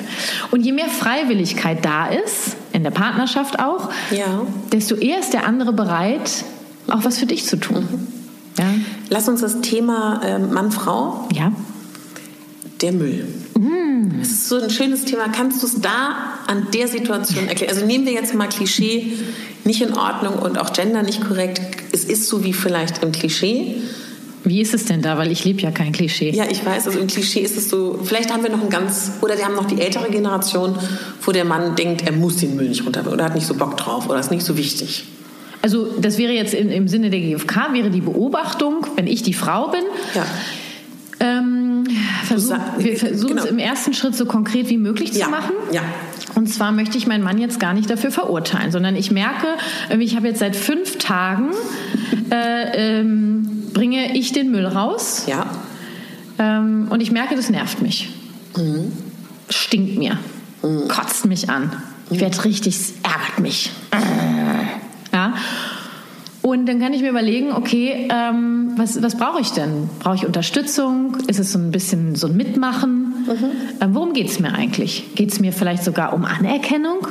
Und 0.51 0.61
je 0.65 0.72
mehr 0.72 0.88
Freiwilligkeit 0.88 1.86
da 1.86 2.07
ist, 2.07 2.55
in 2.74 2.84
der 2.84 2.91
Partnerschaft 2.91 3.59
auch, 3.59 3.89
Ja. 4.11 4.41
desto 4.72 4.95
eher 4.95 5.20
ist 5.20 5.34
der 5.34 5.45
andere 5.45 5.72
bereit, 5.74 6.43
auch 6.88 7.03
was 7.03 7.20
für 7.20 7.26
dich 7.28 7.45
zu 7.45 7.57
tun. 7.57 7.88
Ja? 8.57 8.65
Lass 9.09 9.30
uns 9.30 9.41
das 9.41 9.61
Thema 9.61 10.22
ähm, 10.24 10.51
Mann-Frau, 10.51 11.28
ja. 11.34 11.51
Der 12.82 12.91
Müll. 12.91 13.25
Das 14.19 14.30
ist 14.30 14.49
so 14.49 14.57
ein 14.61 14.69
schönes 14.69 15.05
Thema. 15.05 15.27
Kannst 15.30 15.61
du 15.61 15.67
es 15.67 15.80
da 15.82 16.39
an 16.47 16.67
der 16.73 16.88
Situation 16.88 17.47
erklären? 17.47 17.73
Also 17.73 17.86
nehmen 17.86 18.05
wir 18.05 18.13
jetzt 18.13 18.34
mal 18.34 18.47
Klischee 18.47 19.13
nicht 19.65 19.82
in 19.82 19.93
Ordnung 19.93 20.36
und 20.36 20.57
auch 20.57 20.73
Gender 20.73 21.03
nicht 21.03 21.21
korrekt. 21.25 21.61
Es 21.91 22.05
ist 22.05 22.27
so 22.27 22.43
wie 22.43 22.53
vielleicht 22.53 23.03
im 23.03 23.11
Klischee. 23.11 23.82
Wie 24.45 24.61
ist 24.61 24.73
es 24.73 24.86
denn 24.86 25.01
da? 25.01 25.17
Weil 25.17 25.32
ich 25.32 25.43
lebe 25.43 25.61
ja 25.61 25.71
kein 25.71 25.91
Klischee. 25.91 26.32
Ja, 26.32 26.45
ich 26.49 26.65
weiß, 26.65 26.88
also 26.88 26.99
im 26.99 27.07
Klischee 27.07 27.41
ist 27.41 27.57
es 27.57 27.69
so, 27.69 27.99
vielleicht 28.03 28.32
haben 28.32 28.41
wir 28.43 28.49
noch 28.49 28.63
ein 28.63 28.69
ganz, 28.69 29.11
oder 29.21 29.38
wir 29.38 29.43
haben 29.45 29.55
noch 29.55 29.65
die 29.67 29.82
ältere 29.82 30.09
Generation, 30.09 30.75
wo 31.21 31.32
der 31.34 31.43
Mann 31.43 31.75
denkt, 31.75 32.03
er 32.05 32.13
muss 32.13 32.38
den 32.38 32.55
Müll 32.55 32.69
nicht 32.69 32.86
runterbringen 32.86 33.15
oder 33.15 33.25
hat 33.25 33.36
nicht 33.36 33.45
so 33.47 33.53
Bock 33.55 33.75
drauf 33.75 34.07
oder 34.09 34.19
ist 34.19 34.32
nicht 34.32 34.45
so 34.45 34.57
wichtig. 34.57 35.03
Also 35.61 35.88
das 35.99 36.17
wäre 36.17 36.32
jetzt 36.32 36.53
in, 36.53 36.69
im 36.69 36.88
Sinne 36.88 37.09
der 37.09 37.19
GfK, 37.19 37.73
wäre 37.73 37.89
die 37.89 37.99
Beobachtung, 37.99 38.88
wenn 38.95 39.07
ich 39.07 39.23
die 39.23 39.34
Frau 39.34 39.67
bin, 39.67 39.82
Ja. 40.15 40.25
ähm, 41.19 41.59
versuch, 42.30 42.49
sa- 42.49 42.73
wir 42.77 42.95
versuchen 42.97 43.30
genau. 43.36 43.43
es 43.43 43.49
im 43.49 43.59
ersten 43.59 43.93
Schritt 43.93 44.15
so 44.15 44.25
konkret 44.25 44.69
wie 44.69 44.77
möglich 44.77 45.13
Ja, 45.13 45.25
zu 45.25 45.32
machen. 45.32 45.51
ja. 45.73 45.82
Und 46.36 46.47
zwar 46.47 46.71
möchte 46.71 46.97
ich 46.97 47.05
meinen 47.07 47.23
Mann 47.23 47.38
jetzt 47.38 47.59
gar 47.59 47.73
nicht 47.73 47.89
dafür 47.89 48.11
verurteilen, 48.11 48.71
sondern 48.71 48.95
ich 48.95 49.11
merke, 49.11 49.47
ich 49.99 50.15
habe 50.15 50.27
jetzt 50.27 50.39
seit 50.39 50.55
fünf 50.55 50.97
Tagen 50.97 51.49
äh, 52.32 52.99
ähm, 53.01 53.63
bringe 53.73 54.15
ich 54.17 54.32
den 54.32 54.49
Müll 54.51 54.65
raus 54.65 55.23
Ja. 55.27 55.45
ähm, 56.38 56.88
und 56.89 57.01
ich 57.01 57.11
merke, 57.11 57.36
das 57.36 57.49
nervt 57.49 57.82
mich. 57.82 58.09
Mhm. 58.55 58.91
Stinkt 59.49 59.97
mir, 59.97 60.17
kotzt 60.88 61.25
mich 61.25 61.49
an. 61.49 61.71
Ich 62.11 62.19
werde 62.19 62.43
richtig, 62.45 62.75
es 62.75 62.93
ärgert 63.03 63.39
mich. 63.39 63.71
Und 66.50 66.66
dann 66.66 66.80
kann 66.80 66.93
ich 66.93 67.04
mir 67.04 67.10
überlegen, 67.10 67.52
okay, 67.52 68.08
ähm, 68.12 68.74
was, 68.76 69.04
was 69.04 69.16
brauche 69.16 69.39
ich 69.39 69.52
denn? 69.52 69.88
Brauche 70.00 70.16
ich 70.16 70.26
Unterstützung? 70.26 71.16
Ist 71.28 71.38
es 71.38 71.52
so 71.52 71.60
ein 71.60 71.70
bisschen 71.70 72.16
so 72.16 72.26
ein 72.26 72.36
Mitmachen? 72.36 73.14
Ähm, 73.80 73.93
worum 73.93 74.14
geht 74.14 74.30
es 74.30 74.39
mir 74.39 74.52
eigentlich? 74.52 75.14
Geht 75.14 75.32
es 75.32 75.39
mir 75.39 75.54
vielleicht 75.54 75.84
sogar 75.84 76.12
um 76.12 76.26
Anerkennung? 76.26 77.08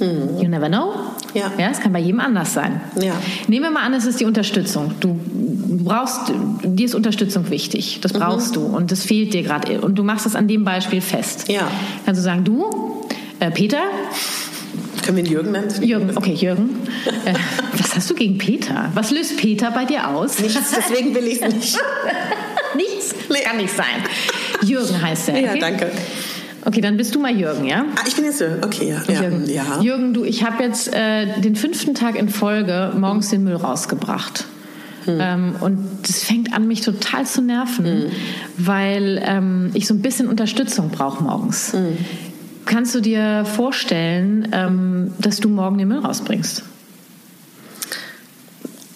You 0.00 0.48
never 0.48 0.68
know. 0.68 0.92
Ja. 1.32 1.50
ja, 1.56 1.70
es 1.70 1.80
kann 1.80 1.94
bei 1.94 2.00
jedem 2.00 2.20
anders 2.20 2.52
sein. 2.52 2.82
Ja. 3.00 3.14
Nehmen 3.48 3.64
wir 3.64 3.70
mal 3.70 3.84
an, 3.84 3.94
es 3.94 4.04
ist 4.04 4.20
die 4.20 4.26
Unterstützung. 4.26 4.92
Du 5.00 5.18
brauchst, 5.82 6.30
dir 6.62 6.84
ist 6.84 6.94
Unterstützung 6.94 7.48
wichtig. 7.48 8.00
Das 8.02 8.12
brauchst 8.12 8.54
du 8.56 8.66
und 8.66 8.92
das 8.92 9.02
fehlt 9.02 9.32
dir 9.32 9.42
gerade. 9.44 9.80
Und 9.80 9.94
du 9.94 10.02
machst 10.02 10.26
es 10.26 10.36
an 10.36 10.46
dem 10.46 10.64
Beispiel 10.64 11.00
fest. 11.00 11.48
Ja. 11.48 11.68
Kannst 12.04 12.18
du 12.18 12.22
sagen, 12.22 12.44
du, 12.44 13.02
äh, 13.40 13.50
Peter, 13.50 13.80
Können 15.04 15.18
wir 15.18 15.24
ihn 15.24 15.30
Jürgen 15.30 15.52
nennen? 15.52 15.82
Jürgen, 15.82 16.16
okay, 16.16 16.32
Jürgen, 16.32 16.80
äh, 17.26 17.34
was 17.76 17.94
hast 17.94 18.08
du 18.08 18.14
gegen 18.14 18.38
Peter? 18.38 18.90
Was 18.94 19.10
löst 19.10 19.36
Peter 19.36 19.70
bei 19.70 19.84
dir 19.84 20.08
aus? 20.08 20.38
Nichts, 20.38 20.72
deswegen 20.74 21.14
will 21.14 21.26
ich 21.26 21.42
es 21.42 21.54
nicht. 21.54 21.78
Nichts? 22.74 23.14
Nee. 23.28 23.40
Kann 23.40 23.58
nicht 23.58 23.74
sein. 23.74 23.86
Jürgen 24.62 25.00
heißt 25.00 25.28
er. 25.28 25.40
Ja, 25.40 25.50
okay? 25.50 25.60
danke. 25.60 25.90
Okay, 26.64 26.80
dann 26.80 26.96
bist 26.96 27.14
du 27.14 27.20
mal 27.20 27.36
Jürgen, 27.36 27.66
ja? 27.66 27.84
Ah, 27.94 28.04
ich 28.06 28.16
bin 28.16 28.24
jetzt 28.24 28.40
Jürgen. 28.40 28.64
Okay, 28.64 28.88
ja. 28.88 29.02
ja. 29.12 29.22
Jürgen, 29.22 29.50
ja. 29.50 29.80
Jürgen 29.82 30.14
du, 30.14 30.24
ich 30.24 30.42
habe 30.42 30.62
jetzt 30.62 30.92
äh, 30.94 31.38
den 31.40 31.56
fünften 31.56 31.94
Tag 31.94 32.16
in 32.16 32.30
Folge 32.30 32.92
morgens 32.96 33.28
den 33.28 33.44
Müll 33.44 33.56
rausgebracht. 33.56 34.46
Hm. 35.04 35.18
Ähm, 35.20 35.56
und 35.60 35.98
das 36.02 36.24
fängt 36.24 36.54
an, 36.54 36.66
mich 36.66 36.80
total 36.80 37.26
zu 37.26 37.42
nerven, 37.42 38.10
weil 38.56 39.22
ähm, 39.22 39.70
ich 39.74 39.86
so 39.86 39.92
ein 39.92 40.00
bisschen 40.00 40.28
Unterstützung 40.28 40.88
brauche 40.88 41.22
morgens. 41.22 41.74
Hm. 41.74 41.98
Kannst 42.66 42.94
du 42.94 43.00
dir 43.00 43.44
vorstellen, 43.44 44.48
ähm, 44.52 45.12
dass 45.18 45.38
du 45.38 45.48
morgen 45.48 45.78
den 45.78 45.88
Müll 45.88 45.98
rausbringst? 45.98 46.62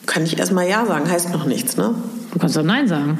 Kann 0.06 0.24
ich 0.24 0.38
erstmal 0.38 0.68
Ja 0.68 0.86
sagen, 0.86 1.08
heißt 1.10 1.30
noch 1.32 1.44
nichts, 1.44 1.76
ne? 1.76 1.94
Du 2.32 2.38
kannst 2.38 2.56
auch 2.58 2.62
Nein 2.62 2.88
sagen. 2.88 3.18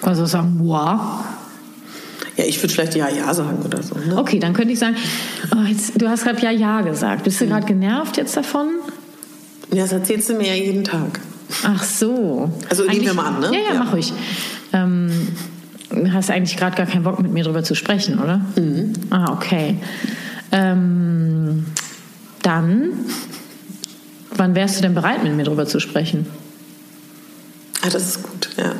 Du 0.00 0.06
kannst 0.06 0.20
auch 0.20 0.26
sagen, 0.26 0.58
wow. 0.62 1.24
Ja, 2.36 2.44
ich 2.44 2.62
würde 2.62 2.72
vielleicht 2.74 2.94
Ja, 2.94 3.08
Ja 3.08 3.32
sagen 3.32 3.62
oder 3.64 3.82
so. 3.82 3.94
Ne? 3.94 4.16
Okay, 4.18 4.38
dann 4.38 4.52
könnte 4.52 4.72
ich 4.72 4.78
sagen, 4.78 4.96
oh, 5.54 5.62
jetzt, 5.66 6.00
du 6.00 6.08
hast 6.08 6.24
gerade 6.24 6.42
ja, 6.42 6.50
ja 6.50 6.80
gesagt. 6.82 7.24
Bist 7.24 7.40
du 7.40 7.44
Hm. 7.44 7.50
gerade 7.52 7.66
genervt 7.66 8.16
jetzt 8.18 8.36
davon? 8.36 8.68
Ja, 9.72 9.82
das 9.82 9.92
erzählst 9.92 10.28
du 10.28 10.34
mir 10.34 10.48
ja 10.48 10.54
jeden 10.54 10.84
Tag. 10.84 11.20
Ach 11.64 11.82
so. 11.82 12.50
Also 12.68 12.84
nehmen 12.84 13.04
wir 13.04 13.14
mal 13.14 13.26
an, 13.26 13.40
ne? 13.40 13.46
Ja, 13.46 13.52
ja, 13.68 13.74
Ja. 13.74 13.78
mach 13.84 13.92
ruhig. 13.92 14.12
Ähm, 14.74 15.10
hast 16.12 16.30
eigentlich 16.30 16.56
gerade 16.56 16.76
gar 16.76 16.86
keinen 16.86 17.04
Bock, 17.04 17.20
mit 17.20 17.32
mir 17.32 17.44
drüber 17.44 17.62
zu 17.62 17.74
sprechen, 17.74 18.18
oder? 18.18 18.40
Mhm. 18.56 18.92
Ah, 19.10 19.32
okay. 19.32 19.76
Ähm, 20.50 21.66
dann, 22.42 22.90
wann 24.34 24.54
wärst 24.54 24.78
du 24.78 24.82
denn 24.82 24.94
bereit, 24.94 25.22
mit 25.22 25.34
mir 25.34 25.44
drüber 25.44 25.66
zu 25.66 25.80
sprechen? 25.80 26.26
Ah, 27.82 27.90
das 27.90 28.02
ist 28.06 28.22
gut, 28.22 28.50
ja. 28.56 28.72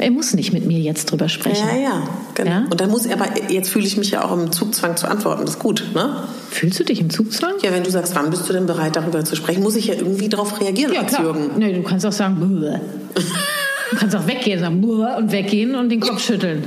Er 0.00 0.12
muss 0.12 0.32
nicht 0.32 0.52
mit 0.52 0.64
mir 0.64 0.78
jetzt 0.78 1.10
drüber 1.10 1.28
sprechen. 1.28 1.66
Ja, 1.74 1.76
ja, 1.76 2.02
genau. 2.34 2.50
Ja? 2.50 2.66
Und 2.70 2.80
dann 2.80 2.88
muss 2.90 3.04
er, 3.04 3.20
aber 3.20 3.50
jetzt 3.50 3.70
fühle 3.70 3.84
ich 3.84 3.96
mich 3.96 4.12
ja 4.12 4.24
auch 4.24 4.32
im 4.32 4.52
Zugzwang 4.52 4.96
zu 4.96 5.08
antworten. 5.08 5.44
Das 5.44 5.56
ist 5.56 5.58
gut, 5.58 5.84
ne? 5.92 6.22
Fühlst 6.50 6.78
du 6.78 6.84
dich 6.84 7.00
im 7.00 7.10
Zugzwang? 7.10 7.54
Ja, 7.62 7.72
wenn 7.72 7.82
du 7.82 7.90
sagst, 7.90 8.14
wann 8.14 8.30
bist 8.30 8.48
du 8.48 8.52
denn 8.52 8.66
bereit, 8.66 8.94
darüber 8.94 9.24
zu 9.24 9.34
sprechen, 9.34 9.62
muss 9.62 9.74
ich 9.74 9.88
ja 9.88 9.94
irgendwie 9.94 10.28
darauf 10.28 10.60
reagieren 10.60 10.92
Ja, 10.92 11.00
als 11.00 11.14
klar. 11.14 11.24
Jürgen. 11.24 11.50
Nee, 11.58 11.72
du 11.72 11.82
kannst 11.82 12.06
auch 12.06 12.12
sagen. 12.12 12.38
Du 13.90 13.96
kannst 13.96 14.14
auch 14.16 14.26
weggehen, 14.26 14.60
sagen 14.60 14.82
und 14.84 15.32
weggehen 15.32 15.74
und 15.74 15.88
den 15.88 16.00
Kopf 16.00 16.20
schütteln. 16.24 16.64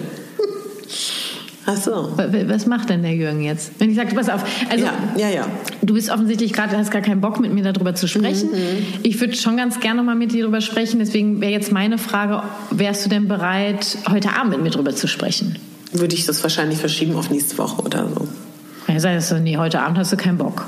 Ach 1.66 1.78
so. 1.78 1.92
Wa- 2.16 2.34
wa- 2.34 2.48
Was 2.48 2.66
macht 2.66 2.90
denn 2.90 3.04
der 3.04 3.14
Jürgen 3.14 3.42
jetzt? 3.44 3.74
Wenn 3.80 3.92
ich 3.92 3.96
sage, 3.96 4.16
pass 4.16 4.30
auf, 4.30 4.44
also 4.70 4.84
ja, 4.86 4.94
ja, 5.16 5.30
ja. 5.30 5.46
du 5.84 5.94
bist 5.94 6.10
offensichtlich 6.10 6.54
gerade, 6.54 6.76
hast 6.76 6.90
gar 6.90 7.04
keinen 7.04 7.22
Bock 7.22 7.40
mit 7.40 7.54
mir 7.54 7.64
darüber 7.64 7.94
zu 7.94 8.08
sprechen. 8.08 8.50
Ich 9.04 9.20
würde 9.22 9.36
schon 9.36 9.58
ganz 9.58 9.80
gerne 9.80 10.02
mal 10.02 10.16
mit 10.16 10.32
dir 10.34 10.42
darüber 10.42 10.62
sprechen. 10.62 11.00
Deswegen 11.00 11.40
wäre 11.40 11.52
jetzt 11.52 11.72
meine 11.72 11.98
Frage, 12.00 12.42
wärst 12.72 13.06
du 13.06 13.10
denn 13.10 13.28
bereit, 13.28 13.98
heute 14.10 14.34
Abend 14.36 14.52
mit 14.54 14.64
mir 14.64 14.70
darüber 14.72 14.96
zu 14.96 15.08
sprechen? 15.08 15.58
Würde 15.94 16.16
ich 16.16 16.26
das 16.26 16.42
wahrscheinlich 16.42 16.80
verschieben 16.80 17.16
auf 17.16 17.30
nächste 17.30 17.58
Woche 17.60 17.82
oder 17.84 18.08
so. 18.10 18.28
Ja, 18.92 19.00
sei 19.00 19.14
das 19.14 19.30
so, 19.30 19.36
nee, 19.38 19.58
heute 19.58 19.82
Abend 19.82 19.98
hast 20.00 20.12
du 20.12 20.18
keinen 20.18 20.38
Bock. 20.40 20.66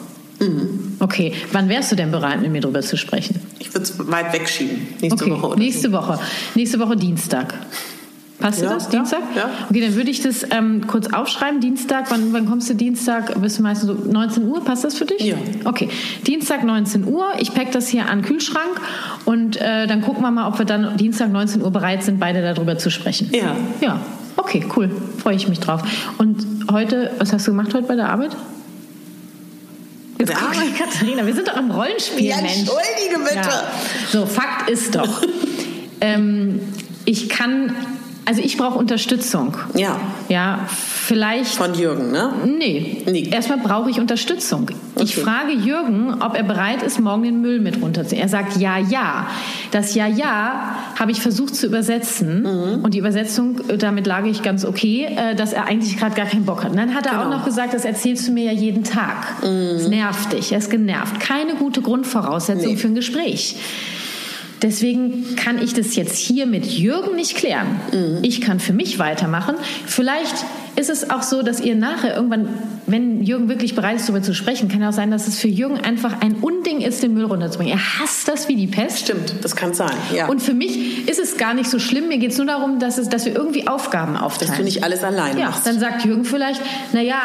Okay, 1.00 1.34
wann 1.52 1.70
wärst 1.70 1.91
du 1.91 1.96
denn 1.96 2.12
bereit, 2.12 2.41
mit 2.41 2.52
mir 2.52 2.62
darüber 2.62 2.82
zu 2.82 2.98
sprechen? 2.98 3.39
Ich 3.60 3.74
würde 3.74 3.84
es 3.84 3.98
weit 4.12 4.34
wegschieben. 4.34 4.88
Nächste 5.02 5.24
okay, 5.24 5.32
Woche 5.32 5.48
oder 5.48 5.58
nächste 5.58 5.91
Woche. 5.91 6.20
Nächste 6.56 6.80
Woche 6.80 6.96
Dienstag. 6.96 7.54
Passt 8.39 8.62
Ja, 8.62 8.74
das? 8.74 8.86
ja, 8.86 8.89
Dienstag? 9.00 9.22
ja. 9.36 9.50
Okay, 9.70 9.80
dann 9.82 9.96
würde 9.96 10.10
ich 10.10 10.22
das 10.22 10.44
ähm, 10.52 10.86
kurz 10.88 11.08
aufschreiben. 11.14 11.62
Dienstag, 11.62 12.12
wann, 12.12 12.34
wann 12.34 12.46
kommst 12.46 12.70
du 12.70 12.74
Dienstag? 12.74 13.39
Bist 13.41 13.60
du 13.60 13.64
meistens 13.64 13.88
so 13.88 13.94
19 14.12 14.48
Uhr? 14.48 14.64
Passt 14.66 14.84
das 14.84 14.96
für 14.98 15.06
dich? 15.06 15.22
Ja. 15.22 15.36
Okay, 15.64 15.88
Dienstag 16.28 16.64
19 16.64 17.06
Uhr. 17.06 17.26
Ich 17.39 17.54
pack 17.54 17.72
das 17.72 17.88
hier 17.88 18.10
an 18.10 18.20
den 18.20 18.26
Kühlschrank 18.26 18.82
und 19.26 19.58
äh, 19.62 19.88
dann 19.88 20.02
gucken 20.02 20.24
wir 20.24 20.32
mal, 20.32 20.48
ob 20.48 20.58
wir 20.58 20.66
dann 20.66 20.98
Dienstag 20.98 21.32
19 21.32 21.62
Uhr 21.62 21.72
bereit 21.72 22.04
sind, 22.04 22.20
beide 22.20 22.41
darüber 22.41 22.78
zu 22.78 22.89
sprechen. 22.89 23.30
Ja. 23.32 23.56
Ja, 23.80 24.02
okay, 24.36 24.66
cool. 24.76 24.89
Freue 25.20 25.36
ich 25.36 25.48
mich 25.48 25.60
drauf. 25.62 25.82
Und 26.18 26.46
heute, 26.70 27.12
was 27.20 27.32
hast 27.32 27.48
du 27.48 27.52
gemacht 27.52 27.74
heute 27.74 27.88
bei 27.88 27.96
der 27.96 28.10
Arbeit? 28.10 28.36
Jetzt 30.30 30.41
mal, 30.41 30.49
Arbeit? 30.49 30.78
Katharina, 30.78 31.26
wir 31.26 31.34
sind 31.34 31.47
doch 31.47 31.57
im 31.57 31.71
Rollenspiel, 31.71 32.26
Ja, 32.26 32.38
Mensch. 32.38 32.59
entschuldige 32.59 33.19
bitte. 33.24 33.36
Ja. 33.36 33.71
So, 34.11 34.26
Fakt 34.26 34.69
ist 34.69 34.95
doch, 34.95 35.21
ähm, 36.01 36.59
ich 37.05 37.30
kann, 37.30 37.76
also 38.26 38.41
ich 38.41 38.57
brauche 38.57 38.78
Unterstützung. 38.78 39.55
Ja, 39.76 39.99
Ja, 40.30 40.59
vielleicht. 40.67 41.55
von 41.55 41.74
Jürgen, 41.74 42.11
ne? 42.11 42.32
Nee. 42.45 43.03
Nee. 43.05 43.30
Erstmal 43.32 43.57
brauche 43.59 43.89
ich 43.89 43.99
Unterstützung. 43.99 44.69
Ich 44.95 45.17
Okay. 45.17 45.21
frage 45.26 45.51
Jürgen, 45.53 46.21
ob 46.21 46.36
er 46.36 46.43
bereit 46.43 46.82
ist, 46.84 46.99
morgen 46.99 47.24
den 47.24 47.41
Müll 47.41 47.59
mit 47.59 47.82
runterzunehmen. 47.82 48.24
Er 48.24 48.30
sagt 48.30 48.57
ja, 48.57 48.78
ja. 48.78 49.28
Das 49.71 49.93
ja, 49.95 50.07
ja 50.07 50.76
habe 50.97 51.11
ich 51.11 51.19
versucht 51.21 51.55
zu 51.55 51.65
übersetzen. 51.67 52.43
Mhm. 52.43 52.84
Und 52.84 52.93
die 52.93 52.99
Übersetzung, 52.99 53.59
äh, 53.67 53.78
damit 53.78 54.07
lag 54.07 54.24
ich 54.26 54.41
ganz 54.43 54.63
okay, 54.65 55.05
äh, 55.15 55.36
dass 55.36 55.51
er 55.53 55.65
eigentlich 55.65 55.97
gerade 55.97 56.15
gar 56.15 56.26
keinen 56.28 56.45
Bock 56.45 56.63
hat. 56.63 56.71
Und 56.71 56.78
dann 56.78 56.93
hat 56.95 57.05
er 57.05 57.19
auch 57.19 57.26
Genau. 57.26 57.38
noch 57.38 57.45
gesagt, 57.45 57.74
das 57.74 57.84
erzählst 57.86 58.28
du 58.28 58.32
mir 58.32 58.45
ja 58.45 58.51
jeden 58.51 58.84
Tag. 58.84 59.41
Das 59.41 59.88
nervt 59.88 60.34
dich. 60.34 60.51
Er 60.51 60.59
ist 60.59 60.69
genervt. 60.69 61.19
Keine 61.19 61.55
gute 61.55 61.82
Grundvoraussetzung 61.82 62.65
Mhm. 62.67 62.71
Nee. 62.76 62.78
für 62.78 62.88
ein 62.88 62.95
Gespräch. 62.95 63.55
Deswegen 64.64 65.36
kann 65.36 65.61
ich 65.61 65.74
das 65.74 65.95
jetzt 65.95 66.18
hier 66.18 66.45
mit 66.45 66.66
Jürgen 66.66 67.16
nicht 67.16 67.36
klären. 67.36 67.80
Mhm. 67.91 68.20
Ich 68.24 68.39
kann 68.41 68.59
für 68.59 68.74
mich 68.74 68.97
weitermachen. 68.97 69.55
Vielleicht 69.86 70.34
ist 70.76 70.89
es 70.89 71.09
auch 71.09 71.21
so, 71.21 71.43
dass 71.43 71.59
ihr 71.59 71.76
nachher 71.76 72.15
irgendwann, 72.15 72.47
wenn 72.88 73.24
Jürgen 73.24 73.47
wirklich 73.49 73.76
bereit 73.76 73.97
ist, 73.97 74.09
darüber 74.09 74.24
zu 74.24 74.34
sprechen, 74.34 74.69
kann 74.69 74.84
auch 74.84 74.91
sein, 74.93 75.11
dass 75.11 75.28
es 75.28 75.38
für 75.39 75.47
Jürgen 75.47 75.80
einfach 75.80 76.21
ein 76.21 76.36
Unding 76.41 76.82
ist, 76.82 77.03
den 77.03 77.13
Müll 77.13 77.26
runterzubringen. 77.26 77.74
Er 77.78 77.99
hasst 77.99 78.28
das 78.28 78.47
wie 78.47 78.55
die 78.55 78.67
Pest. 78.67 78.99
Stimmt, 78.99 79.36
das 79.41 79.55
kann 79.55 79.74
sein. 79.74 79.91
Ja. 80.15 80.28
Und 80.28 80.41
für 80.41 80.53
mich 80.53 81.07
ist 81.07 81.19
es 81.19 81.38
gar 81.38 81.53
nicht 81.53 81.69
so 81.69 81.78
schlimm. 81.80 82.07
Mir 82.07 82.17
geht 82.17 82.32
es 82.32 82.38
nur 82.38 82.47
darum, 82.47 82.80
dass, 82.80 82.97
es, 82.97 83.07
dass 83.09 83.26
wir 83.26 83.36
irgendwie 83.36 83.67
Aufgaben 83.67 84.17
aufteilen. 84.17 84.49
dass 84.51 84.57
du 84.57 84.63
nicht 84.63 84.84
alles 84.84 85.03
alleine 85.03 85.39
Ja, 85.39 85.47
machst. 85.49 85.67
dann 85.67 85.80
sagt 85.80 86.05
Jürgen 86.05 86.26
vielleicht, 86.26 86.61
naja, 86.91 87.17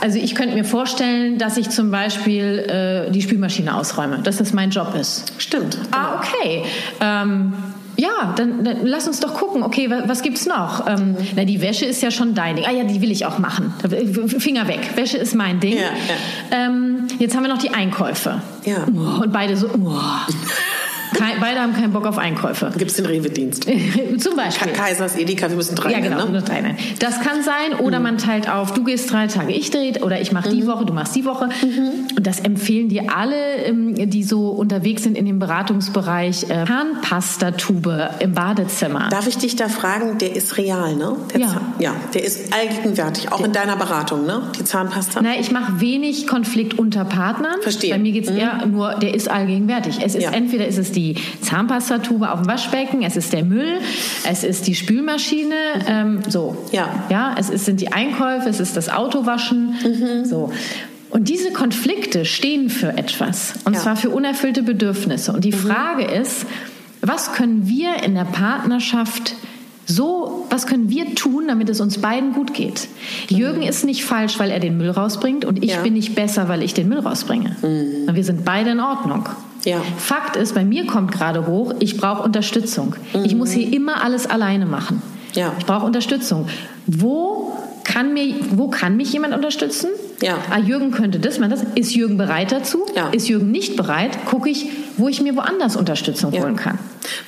also 0.00 0.18
ich 0.18 0.34
könnte 0.34 0.54
mir 0.54 0.64
vorstellen, 0.64 1.38
dass 1.38 1.56
ich 1.56 1.70
zum 1.70 1.90
Beispiel 1.90 3.06
äh, 3.08 3.10
die 3.10 3.22
Spülmaschine 3.22 3.74
ausräume, 3.76 4.20
dass 4.22 4.36
das 4.36 4.52
mein 4.52 4.70
Job 4.70 4.94
ist. 4.98 5.32
Stimmt. 5.38 5.78
Ah, 5.90 6.20
okay. 6.20 6.62
Ähm, 7.00 7.52
ja, 7.96 8.34
dann, 8.36 8.64
dann 8.64 8.84
lass 8.84 9.06
uns 9.06 9.20
doch 9.20 9.34
gucken. 9.34 9.62
Okay, 9.62 9.90
was, 9.90 10.08
was 10.08 10.22
gibt's 10.22 10.46
noch? 10.46 10.86
Ähm, 10.86 11.16
na, 11.36 11.44
die 11.44 11.60
Wäsche 11.60 11.84
ist 11.86 12.02
ja 12.02 12.10
schon 12.10 12.34
dein 12.34 12.56
Ding. 12.56 12.64
Ah 12.66 12.72
ja, 12.72 12.84
die 12.84 13.00
will 13.00 13.10
ich 13.10 13.26
auch 13.26 13.38
machen. 13.38 13.72
Finger 14.38 14.68
weg. 14.68 14.80
Wäsche 14.96 15.18
ist 15.18 15.34
mein 15.34 15.60
Ding. 15.60 15.76
Ja, 15.78 15.90
Ähm, 16.50 17.06
jetzt 17.18 17.36
haben 17.36 17.42
wir 17.42 17.48
noch 17.48 17.58
die 17.58 17.70
Einkäufe. 17.70 18.40
Ja. 18.64 18.84
Und 18.84 19.32
beide 19.32 19.56
so. 19.56 19.68
Oh. 19.68 20.00
Kein, 21.14 21.40
beide 21.40 21.60
haben 21.60 21.72
keinen 21.74 21.92
Bock 21.92 22.06
auf 22.06 22.18
Einkäufe. 22.18 22.72
Gibt 22.76 22.90
es 22.90 22.96
den 22.96 23.06
Rewe-Dienst? 23.06 23.64
Zum 24.18 24.36
Beispiel. 24.36 24.72
Kaisers, 24.72 25.16
Edeka, 25.16 25.48
wir 25.48 25.56
müssen 25.56 25.74
drei 25.76 25.92
Ja, 25.92 26.00
genau. 26.00 26.26
ne? 26.26 26.42
drei, 26.42 26.60
nein. 26.60 26.76
Das 26.98 27.20
kann 27.20 27.42
sein, 27.42 27.78
oder 27.80 28.00
man 28.00 28.18
teilt 28.18 28.48
auf, 28.50 28.72
du 28.74 28.84
gehst 28.84 29.12
drei 29.12 29.26
Tage, 29.26 29.52
ich 29.52 29.70
drehe, 29.70 29.92
oder 30.02 30.20
ich 30.20 30.32
mache 30.32 30.50
die 30.50 30.66
Woche, 30.66 30.84
du 30.84 30.92
machst 30.92 31.14
die 31.16 31.24
Woche. 31.24 31.48
Und 32.16 32.26
das 32.26 32.40
empfehlen 32.40 32.88
dir 32.88 33.04
alle, 33.16 33.56
ähm, 33.66 33.94
die 34.10 34.22
so 34.24 34.48
unterwegs 34.50 35.02
sind 35.02 35.16
in 35.16 35.24
dem 35.26 35.38
Beratungsbereich, 35.38 36.44
äh, 36.50 36.64
Zahnpastatube 36.66 38.10
im 38.20 38.32
Badezimmer. 38.32 39.08
Darf 39.10 39.26
ich 39.26 39.38
dich 39.38 39.56
da 39.56 39.68
fragen, 39.68 40.18
der 40.18 40.34
ist 40.34 40.56
real, 40.58 40.94
ne? 40.96 41.16
Der 41.32 41.40
Ja. 41.40 41.46
Zahn- 41.48 41.74
ja, 41.78 41.94
der 42.12 42.24
ist 42.24 42.52
allgegenwärtig, 42.52 43.32
auch 43.32 43.44
in 43.44 43.52
deiner 43.52 43.76
Beratung, 43.76 44.26
ne? 44.26 44.42
Die 44.58 44.64
Zahnpasta. 44.64 45.20
Na, 45.22 45.38
ich 45.38 45.50
mache 45.50 45.80
wenig 45.80 46.26
Konflikt 46.26 46.78
unter 46.78 47.04
Partnern. 47.04 47.60
Verstehe. 47.62 47.92
Bei 47.92 47.98
mir 47.98 48.12
geht's 48.12 48.30
eher 48.30 48.64
nur, 48.66 48.94
der 48.94 49.14
ist 49.14 49.28
allgegenwärtig. 49.30 49.98
Es 50.02 50.14
ist 50.14 50.22
Ja. 50.24 50.30
entweder 50.30 50.66
ist 50.66 50.78
es 50.78 50.92
die 50.92 51.03
Zahnpastatube 51.42 52.30
auf 52.32 52.40
dem 52.40 52.48
Waschbecken, 52.48 53.02
es 53.02 53.16
ist 53.16 53.32
der 53.34 53.44
Müll, 53.44 53.78
es 54.28 54.42
ist 54.44 54.66
die 54.66 54.74
Spülmaschine, 54.74 55.54
ähm, 55.86 56.20
so. 56.28 56.56
Ja. 56.72 56.88
Ja, 57.10 57.34
es 57.38 57.50
ist, 57.50 57.66
sind 57.66 57.80
die 57.80 57.92
Einkäufe, 57.92 58.48
es 58.48 58.60
ist 58.60 58.76
das 58.76 58.88
Autowaschen, 58.88 59.74
Mhm. 59.84 60.24
so. 60.24 60.50
Und 61.10 61.28
diese 61.28 61.52
Konflikte 61.52 62.24
stehen 62.24 62.70
für 62.70 62.88
etwas. 62.96 63.54
Und 63.64 63.74
Ja. 63.74 63.80
zwar 63.80 63.96
für 63.96 64.10
unerfüllte 64.10 64.62
Bedürfnisse. 64.62 65.32
Und 65.32 65.44
die 65.44 65.52
Frage 65.52 66.04
ist, 66.04 66.46
was 67.02 67.32
können 67.34 67.68
wir 67.68 68.02
in 68.02 68.14
der 68.14 68.24
Partnerschaft 68.24 69.34
so, 69.86 70.46
was 70.48 70.66
können 70.66 70.88
wir 70.88 71.14
tun, 71.14 71.44
damit 71.46 71.68
es 71.68 71.80
uns 71.80 71.98
beiden 71.98 72.32
gut 72.32 72.54
geht? 72.54 72.88
Jürgen 73.28 73.62
ist 73.62 73.84
nicht 73.84 74.02
falsch, 74.04 74.38
weil 74.38 74.50
er 74.50 74.58
den 74.58 74.78
Müll 74.78 74.90
rausbringt 74.90 75.44
und 75.44 75.62
ich 75.62 75.72
Ja. 75.72 75.82
bin 75.82 75.92
nicht 75.92 76.14
besser, 76.14 76.48
weil 76.48 76.62
ich 76.62 76.72
den 76.74 76.88
Müll 76.88 77.00
rausbringe. 77.00 77.54
Wir 78.10 78.24
sind 78.24 78.44
beide 78.46 78.70
in 78.70 78.80
Ordnung. 78.80 79.28
Ja. 79.64 79.80
Fakt 79.98 80.36
ist, 80.36 80.54
bei 80.54 80.64
mir 80.64 80.86
kommt 80.86 81.12
gerade 81.12 81.46
hoch, 81.46 81.74
ich 81.80 81.96
brauche 81.96 82.22
Unterstützung. 82.22 82.96
Ich 83.24 83.34
muss 83.34 83.50
hier 83.50 83.72
immer 83.72 84.02
alles 84.04 84.26
alleine 84.26 84.66
machen. 84.66 85.02
Ja. 85.34 85.52
Ich 85.58 85.66
brauche 85.66 85.86
Unterstützung. 85.86 86.46
Wo 86.86 87.56
kann, 87.82 88.12
mir, 88.14 88.34
wo 88.50 88.68
kann 88.68 88.96
mich 88.96 89.12
jemand 89.12 89.34
unterstützen? 89.34 89.88
Ja. 90.22 90.38
Ah, 90.50 90.58
Jürgen 90.58 90.90
könnte 90.90 91.18
das, 91.18 91.38
man 91.38 91.50
das. 91.50 91.64
Ist 91.74 91.94
Jürgen 91.94 92.16
bereit 92.16 92.52
dazu? 92.52 92.86
Ja. 92.94 93.08
Ist 93.08 93.28
Jürgen 93.28 93.50
nicht 93.50 93.76
bereit? 93.76 94.24
Gucke 94.26 94.48
ich, 94.48 94.68
wo 94.96 95.08
ich 95.08 95.20
mir 95.20 95.34
woanders 95.36 95.76
Unterstützung 95.76 96.32
Ja. 96.32 96.42
holen 96.42 96.56
kann. 96.56 96.78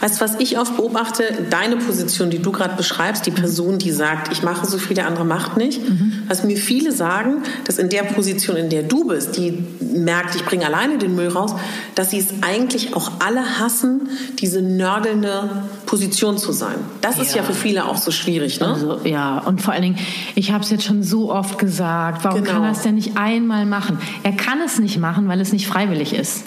Weißt 0.01 0.17
du, 0.21 0.25
was 0.25 0.37
ich 0.41 0.59
oft 0.59 0.77
beobachte? 0.77 1.25
Deine 1.51 1.77
Position, 1.77 2.31
die 2.31 2.39
du 2.41 2.53
gerade 2.53 2.77
beschreibst, 2.77 3.27
die 3.27 3.31
Person, 3.31 3.79
die 3.79 3.91
sagt, 3.93 4.33
ich 4.33 4.43
mache 4.43 4.67
so 4.67 4.79
viel, 4.79 4.95
der 4.95 5.07
andere 5.07 5.25
macht 5.25 5.57
nicht. 5.57 5.81
Was 6.29 6.45
mir 6.45 6.57
viele 6.57 6.93
sagen, 6.93 7.43
dass 7.65 7.79
in 7.79 7.89
der 7.89 8.03
Position, 8.03 8.57
in 8.57 8.71
der 8.71 8.83
du 8.83 9.05
bist, 9.07 9.37
die 9.37 9.65
merkt, 9.81 10.35
ich 10.35 10.45
bringe 10.45 10.67
alleine 10.67 10.99
den 10.99 11.15
Müll 11.15 11.29
raus, 11.29 11.55
dass 11.95 12.11
sie 12.11 12.19
es 12.19 12.29
eigentlich 12.43 12.95
auch 12.95 13.11
alle 13.25 13.59
hassen, 13.59 14.09
diese 14.39 14.61
nörgelnde 14.63 15.63
Position 15.87 16.39
zu 16.39 16.53
sein. 16.53 16.77
Das 17.01 17.19
ist 17.19 17.35
ja 17.35 17.43
für 17.43 17.55
viele 17.55 17.85
auch 17.87 17.97
so 17.97 18.11
schwierig, 18.11 18.61
ne? 18.61 18.69
Also, 18.69 18.99
ja, 19.05 19.39
und 19.39 19.63
vor 19.63 19.73
allen 19.73 19.83
Dingen, 19.83 19.99
ich 20.35 20.53
habe 20.53 20.65
es 20.65 20.71
jetzt 20.71 20.85
schon 20.85 21.03
so 21.03 21.33
oft 21.33 21.59
gesagt, 21.59 22.25
warum 22.25 22.43
Genau. 22.43 22.55
kann 22.55 22.65
er 22.65 22.73
es 22.73 22.83
denn 22.83 22.97
nicht 22.97 23.17
einmal 23.17 23.67
machen? 23.67 23.99
Er 24.23 24.33
kann 24.33 24.59
es 24.65 24.79
nicht 24.79 24.99
machen, 24.99 25.29
weil 25.29 25.41
es 25.41 25.53
nicht 25.53 25.67
freiwillig 25.67 26.13
ist. 26.15 26.45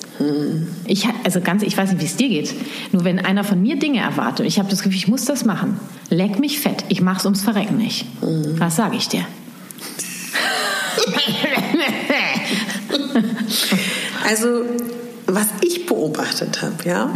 Ich, 0.86 1.08
ha- 1.08 1.14
also 1.24 1.40
ganz, 1.40 1.64
ich 1.64 1.78
weiß 1.78 1.92
nicht, 1.94 2.02
wie 2.02 2.06
es 2.06 2.18
dir 2.18 2.28
geht. 2.28 2.54
Nur 2.92 3.06
wenn 3.06 3.19
einer 3.26 3.44
von 3.44 3.62
mir 3.62 3.78
Dinge 3.78 4.00
erwartet, 4.00 4.46
ich 4.46 4.60
habe 4.60 4.70
das 4.70 4.82
Gefühl, 4.82 4.98
ich 4.98 5.08
muss 5.08 5.26
das 5.26 5.46
machen. 5.46 5.80
Leck 6.10 6.40
mich 6.40 6.60
fett, 6.60 6.86
ich 6.90 7.02
mach's 7.02 7.26
ums 7.26 7.42
Verrecken 7.42 7.78
nicht. 7.78 8.06
Was 8.22 8.76
sage 8.76 8.96
ich 8.98 9.08
dir? 9.08 9.26
Also, 14.28 14.64
was 15.28 15.48
ich 15.62 15.86
beobachtet 15.86 16.62
habe, 16.62 16.76
ja, 16.86 17.12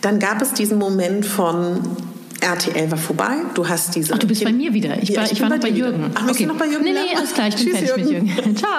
dann 0.00 0.18
gab 0.18 0.42
es 0.42 0.52
diesen 0.52 0.78
Moment 0.78 1.26
von, 1.26 1.80
RTL 2.40 2.90
war 2.90 2.98
vorbei. 2.98 3.36
Du 3.54 3.68
hast 3.68 3.94
diese. 3.94 4.14
Ach, 4.14 4.18
du 4.18 4.26
bist 4.26 4.40
kind 4.42 4.52
bei 4.52 4.56
mir 4.56 4.72
wieder. 4.72 5.02
Ich 5.02 5.08
Ja, 5.10 5.22
war, 5.22 5.32
ich 5.32 5.40
war 5.40 5.48
bei 5.48 5.56
noch 5.56 5.62
bei 5.62 5.70
dir 5.70 5.76
Jürgen. 5.78 6.10
Ach, 6.14 6.22
möchtest 6.22 6.40
du 6.40 6.46
noch 6.46 6.56
bei 6.56 6.66
Jürgen 6.66 6.84
Nee, 6.84 6.92
nee, 6.92 7.16
alles 7.16 7.32
klar, 7.34 7.48
ich 7.48 7.56
bin 7.56 7.64
Tschüss, 7.66 7.78
fertig 7.78 7.96
mit 8.04 8.10
Jürgen. 8.12 8.26
Jürgen. 8.26 8.56
Ciao. 8.56 8.70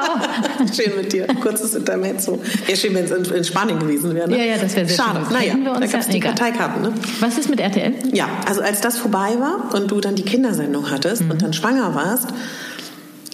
Schön 0.73 0.95
mit 0.97 1.11
dir. 1.13 1.27
Kurzes 1.41 1.75
Intermezzo. 1.75 2.39
Wäre 2.65 2.77
schön, 2.77 2.93
wenn 2.95 3.05
es 3.05 3.11
in, 3.11 3.25
in 3.35 3.43
Spanien 3.43 3.79
gewesen 3.79 4.15
wäre. 4.15 4.29
Ne? 4.29 4.37
Ja, 4.37 4.43
ja, 4.55 4.57
das 4.57 4.75
wäre 4.75 4.87
sehr 4.87 4.97
Schade. 4.97 5.19
schön. 5.25 5.33
Naja, 5.33 5.73
da 5.79 5.85
gab 5.85 5.99
es 5.99 6.05
ja- 6.07 6.11
die 6.13 6.17
egal. 6.17 6.35
Karteikarten. 6.35 6.81
Ne? 6.81 6.93
Was 7.19 7.37
ist 7.37 7.49
mit 7.49 7.59
RTL? 7.59 7.93
Ja, 8.13 8.29
also 8.47 8.61
als 8.61 8.81
das 8.81 8.97
vorbei 8.97 9.35
war 9.39 9.73
und 9.73 9.91
du 9.91 9.99
dann 9.99 10.15
die 10.15 10.23
Kindersendung 10.23 10.89
hattest 10.89 11.23
Mhm. 11.23 11.31
und 11.31 11.41
dann 11.41 11.53
schwanger 11.53 11.93
warst, 11.95 12.27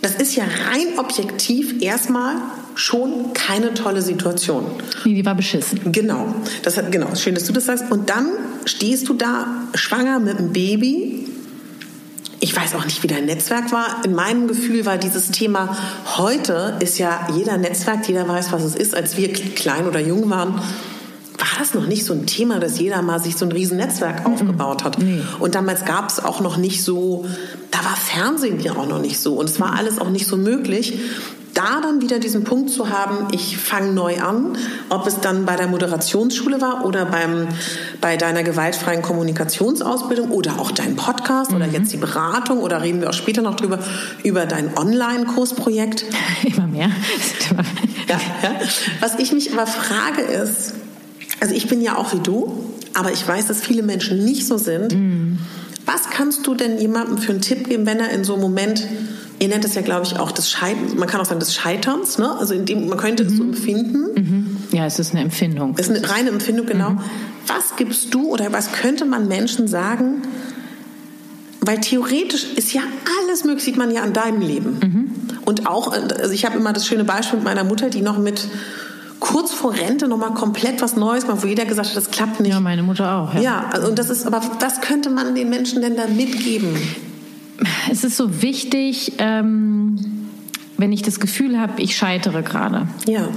das 0.05 0.13
ist 0.13 0.35
ja 0.35 0.43
rein 0.43 0.99
objektiv 0.99 1.81
erstmal 1.81 2.35
schon 2.75 3.33
keine 3.33 3.73
tolle 3.73 4.03
Situation. 4.03 4.65
Nee, 5.03 5.15
die 5.15 5.25
war 5.25 5.33
beschissen. 5.33 5.91
Genau, 5.91 6.35
das 6.61 6.77
hat, 6.77 6.91
genau, 6.91 7.15
schön, 7.15 7.33
dass 7.33 7.45
du 7.45 7.53
das 7.53 7.65
sagst. 7.65 7.85
Und 7.89 8.11
dann 8.11 8.29
stehst 8.65 9.09
du 9.09 9.15
da 9.15 9.47
schwanger 9.73 10.19
mit 10.19 10.37
einem 10.37 10.53
Baby. 10.53 11.27
Ich 12.39 12.55
weiß 12.55 12.75
auch 12.75 12.85
nicht, 12.85 13.01
wie 13.01 13.07
dein 13.07 13.25
Netzwerk 13.25 13.71
war. 13.71 14.05
In 14.05 14.13
meinem 14.13 14.47
Gefühl 14.47 14.85
war 14.85 14.99
dieses 14.99 15.31
Thema 15.31 15.75
heute 16.17 16.77
ist 16.81 16.99
ja 16.99 17.27
jeder 17.35 17.57
Netzwerk, 17.57 18.07
jeder 18.07 18.27
weiß, 18.27 18.51
was 18.51 18.63
es 18.63 18.75
ist. 18.75 18.93
Als 18.93 19.17
wir 19.17 19.33
klein 19.33 19.87
oder 19.87 20.01
jung 20.01 20.29
waren, 20.29 20.61
war 21.37 21.59
das 21.59 21.73
noch 21.73 21.87
nicht 21.87 22.05
so 22.05 22.13
ein 22.13 22.25
Thema, 22.25 22.59
dass 22.59 22.79
jeder 22.79 23.01
mal 23.01 23.19
sich 23.19 23.35
so 23.35 23.45
ein 23.45 23.51
riesen 23.51 23.77
Netzwerk 23.77 24.25
aufgebaut 24.25 24.83
hat. 24.83 24.97
Und 25.39 25.55
damals 25.55 25.85
gab 25.85 26.09
es 26.09 26.23
auch 26.23 26.39
noch 26.39 26.57
nicht 26.57 26.83
so, 26.83 27.25
da 27.71 27.79
war 27.79 27.95
Fernsehen 27.95 28.59
ja 28.59 28.73
auch 28.73 28.87
noch 28.87 29.01
nicht 29.01 29.19
so 29.19 29.35
und 29.35 29.49
es 29.49 29.59
war 29.59 29.75
alles 29.75 29.99
auch 29.99 30.09
nicht 30.09 30.27
so 30.27 30.37
möglich. 30.37 30.99
Da 31.53 31.79
dann 31.81 32.01
wieder 32.01 32.19
diesen 32.19 32.43
Punkt 32.43 32.69
zu 32.69 32.89
haben, 32.89 33.29
ich 33.31 33.57
fange 33.57 33.93
neu 33.93 34.19
an, 34.19 34.57
ob 34.89 35.07
es 35.07 35.21
dann 35.21 35.45
bei 35.45 35.55
der 35.55 35.67
Moderationsschule 35.67 36.59
war 36.59 36.83
oder 36.83 37.05
beim, 37.05 37.47
bei 38.01 38.17
deiner 38.17 38.43
gewaltfreien 38.43 39.01
Kommunikationsausbildung 39.01 40.31
oder 40.31 40.59
auch 40.59 40.71
dein 40.71 40.97
Podcast 40.97 41.53
oder 41.53 41.65
jetzt 41.65 41.93
die 41.93 41.97
Beratung 41.97 42.59
oder 42.59 42.81
reden 42.81 42.99
wir 42.99 43.09
auch 43.09 43.13
später 43.13 43.41
noch 43.41 43.55
drüber, 43.55 43.79
über 44.23 44.45
dein 44.45 44.77
Online-Kursprojekt. 44.77 46.03
Immer 46.43 46.67
mehr. 46.67 46.89
Ja, 48.09 48.19
ja. 48.43 48.55
Was 48.99 49.17
ich 49.17 49.31
mich 49.31 49.53
aber 49.53 49.65
frage 49.65 50.23
ist, 50.23 50.73
also 51.39 51.53
ich 51.53 51.67
bin 51.67 51.81
ja 51.81 51.97
auch 51.97 52.13
wie 52.13 52.19
du, 52.19 52.73
aber 52.93 53.11
ich 53.11 53.27
weiß, 53.27 53.47
dass 53.47 53.61
viele 53.61 53.83
Menschen 53.83 54.23
nicht 54.23 54.47
so 54.47 54.57
sind. 54.57 54.95
Was 55.85 56.09
kannst 56.09 56.47
du 56.47 56.55
denn 56.55 56.79
jemandem 56.79 57.17
für 57.17 57.31
einen 57.31 57.41
Tipp 57.41 57.67
geben, 57.67 57.85
wenn 57.85 57.99
er 57.99 58.09
in 58.09 58.23
so 58.23 58.33
einem 58.33 58.41
Moment, 58.41 58.87
ihr 59.39 59.47
nennt 59.47 59.65
es 59.65 59.75
ja, 59.75 59.81
glaube 59.81 60.05
ich, 60.05 60.17
auch 60.17 60.31
das 60.31 60.49
Scheiterns, 60.49 60.95
man 60.95 61.07
kann 61.07 61.21
auch 61.21 61.25
sagen 61.25 61.39
des 61.39 61.53
Scheiterns, 61.53 62.17
ne? 62.17 62.35
Also 62.39 62.55
dem, 62.55 62.87
man 62.87 62.97
könnte 62.97 63.23
es 63.23 63.37
so 63.37 63.43
empfinden. 63.43 64.65
Ja, 64.71 64.85
es 64.85 64.97
ist 64.97 65.11
eine 65.11 65.21
Empfindung. 65.21 65.75
Das 65.75 65.87
ist 65.87 65.95
eine 65.95 66.09
reine 66.09 66.29
Empfindung, 66.29 66.65
genau. 66.65 66.97
Was 67.45 67.75
gibst 67.75 68.13
du 68.13 68.29
oder 68.29 68.51
was 68.51 68.71
könnte 68.71 69.05
man 69.05 69.27
Menschen 69.27 69.67
sagen? 69.67 70.23
Weil 71.61 71.79
theoretisch 71.79 72.45
ist 72.55 72.73
ja 72.73 72.81
alles 73.21 73.43
möglich, 73.43 73.63
sieht 73.63 73.77
man 73.77 73.91
ja 73.91 74.01
an 74.01 74.13
deinem 74.13 74.41
Leben. 74.41 75.29
Und 75.45 75.67
auch, 75.67 75.91
also 75.91 76.31
ich 76.31 76.45
habe 76.45 76.57
immer 76.57 76.73
das 76.73 76.87
schöne 76.87 77.03
Beispiel 77.03 77.37
mit 77.37 77.45
meiner 77.45 77.63
Mutter, 77.63 77.89
die 77.89 78.01
noch 78.01 78.17
mit 78.17 78.47
kurz 79.19 79.51
vor 79.51 79.73
Rente 79.73 80.07
noch 80.07 80.17
mal 80.17 80.33
komplett 80.33 80.81
was 80.81 80.95
Neues 80.95 81.27
macht, 81.27 81.43
wo 81.43 81.47
jeder 81.47 81.65
gesagt 81.65 81.89
hat, 81.89 81.95
das 81.95 82.11
klappt 82.11 82.39
nicht. 82.39 82.51
Ja, 82.51 82.59
meine 82.59 82.83
Mutter 82.83 83.15
auch. 83.15 83.33
Ja. 83.33 83.41
Ja, 83.41 83.69
also 83.71 83.87
und 83.87 83.99
das 83.99 84.09
ist, 84.09 84.25
aber 84.25 84.41
was 84.59 84.81
könnte 84.81 85.09
man 85.09 85.35
den 85.35 85.49
Menschen 85.49 85.81
denn 85.81 85.95
da 85.95 86.07
mitgeben? 86.07 86.75
Es 87.89 88.03
ist 88.03 88.17
so 88.17 88.41
wichtig, 88.41 89.13
ähm, 89.17 89.97
wenn 90.77 90.91
ich 90.91 91.01
das 91.01 91.19
Gefühl 91.19 91.59
habe, 91.59 91.81
ich 91.81 91.95
scheitere 91.95 92.43
gerade. 92.43 92.87
Ja. 93.07 93.29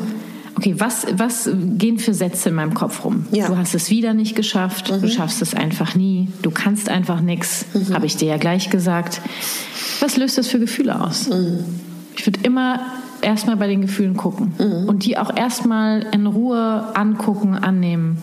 Okay, 0.56 0.74
was, 0.78 1.06
was 1.12 1.48
gehen 1.54 2.00
für 2.00 2.12
Sätze 2.12 2.48
in 2.48 2.56
meinem 2.56 2.74
Kopf 2.74 3.04
rum? 3.04 3.26
Ja. 3.30 3.46
Du 3.46 3.56
hast 3.56 3.76
es 3.76 3.90
wieder 3.90 4.12
nicht 4.12 4.34
geschafft, 4.34 4.90
du 4.90 5.08
schaffst 5.08 5.40
es 5.40 5.54
einfach 5.54 5.94
nie, 5.94 6.28
du 6.42 6.50
kannst 6.50 6.88
einfach 6.88 7.20
nichts, 7.20 7.64
habe 7.92 8.06
ich 8.06 8.16
dir 8.16 8.26
ja 8.26 8.36
gleich 8.38 8.68
gesagt. 8.68 9.20
Was 10.00 10.16
löst 10.16 10.36
das 10.36 10.48
für 10.48 10.58
Gefühle 10.58 11.00
aus? 11.00 11.28
Ich 12.16 12.26
würde 12.26 12.40
immer 12.42 12.80
erstmal 13.22 13.56
bei 13.56 13.66
den 13.66 13.80
Gefühlen 13.80 14.16
gucken 14.16 14.52
und 14.86 15.04
die 15.04 15.18
auch 15.18 15.34
erstmal 15.34 16.06
in 16.12 16.26
Ruhe 16.26 16.88
angucken, 16.94 17.54
annehmen. 17.54 18.18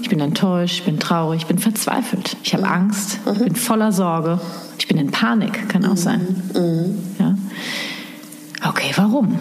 Ich 0.00 0.08
bin 0.08 0.20
enttäuscht, 0.20 0.80
ich 0.80 0.84
bin 0.84 0.98
traurig, 0.98 1.42
ich 1.42 1.46
bin 1.46 1.58
verzweifelt, 1.58 2.36
ich 2.42 2.54
habe 2.54 2.68
Angst, 2.68 3.18
ich 3.32 3.38
bin 3.38 3.56
voller 3.56 3.92
Sorge, 3.92 4.40
ich 4.78 4.88
bin 4.88 4.98
in 4.98 5.10
Panik, 5.10 5.68
kann 5.68 5.84
auch 5.84 5.96
sein. 5.96 6.20
Ja. 7.18 7.36
Okay, 8.68 8.92
warum? 8.96 9.38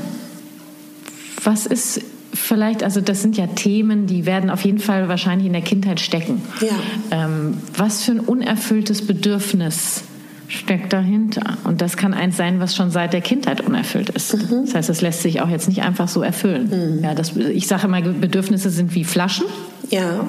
Was 1.43 1.65
ist 1.65 2.01
vielleicht, 2.33 2.83
also 2.83 3.01
das 3.01 3.21
sind 3.21 3.37
ja 3.37 3.47
Themen, 3.47 4.07
die 4.07 4.25
werden 4.25 4.49
auf 4.49 4.63
jeden 4.63 4.79
Fall 4.79 5.09
wahrscheinlich 5.09 5.47
in 5.47 5.53
der 5.53 5.61
Kindheit 5.61 5.99
stecken. 5.99 6.41
Ja. 6.61 7.25
Ähm, 7.25 7.57
was 7.75 8.03
für 8.03 8.11
ein 8.11 8.19
unerfülltes 8.19 9.05
Bedürfnis 9.05 10.03
steckt 10.49 10.91
dahinter? 10.91 11.57
Und 11.63 11.81
das 11.81 11.95
kann 11.95 12.13
eins 12.13 12.35
sein, 12.35 12.59
was 12.59 12.75
schon 12.75 12.91
seit 12.91 13.13
der 13.13 13.21
Kindheit 13.21 13.61
unerfüllt 13.61 14.09
ist. 14.09 14.33
Das 14.33 14.75
heißt, 14.75 14.89
das 14.89 15.01
lässt 15.01 15.21
sich 15.21 15.41
auch 15.41 15.49
jetzt 15.49 15.69
nicht 15.69 15.83
einfach 15.83 16.09
so 16.09 16.21
erfüllen. 16.21 16.99
Ja, 17.01 17.13
das, 17.13 17.37
ich 17.37 17.67
sage 17.67 17.87
immer, 17.87 18.01
Bedürfnisse 18.01 18.69
sind 18.69 18.93
wie 18.95 19.05
Flaschen. 19.05 19.45
Ja. 19.89 20.25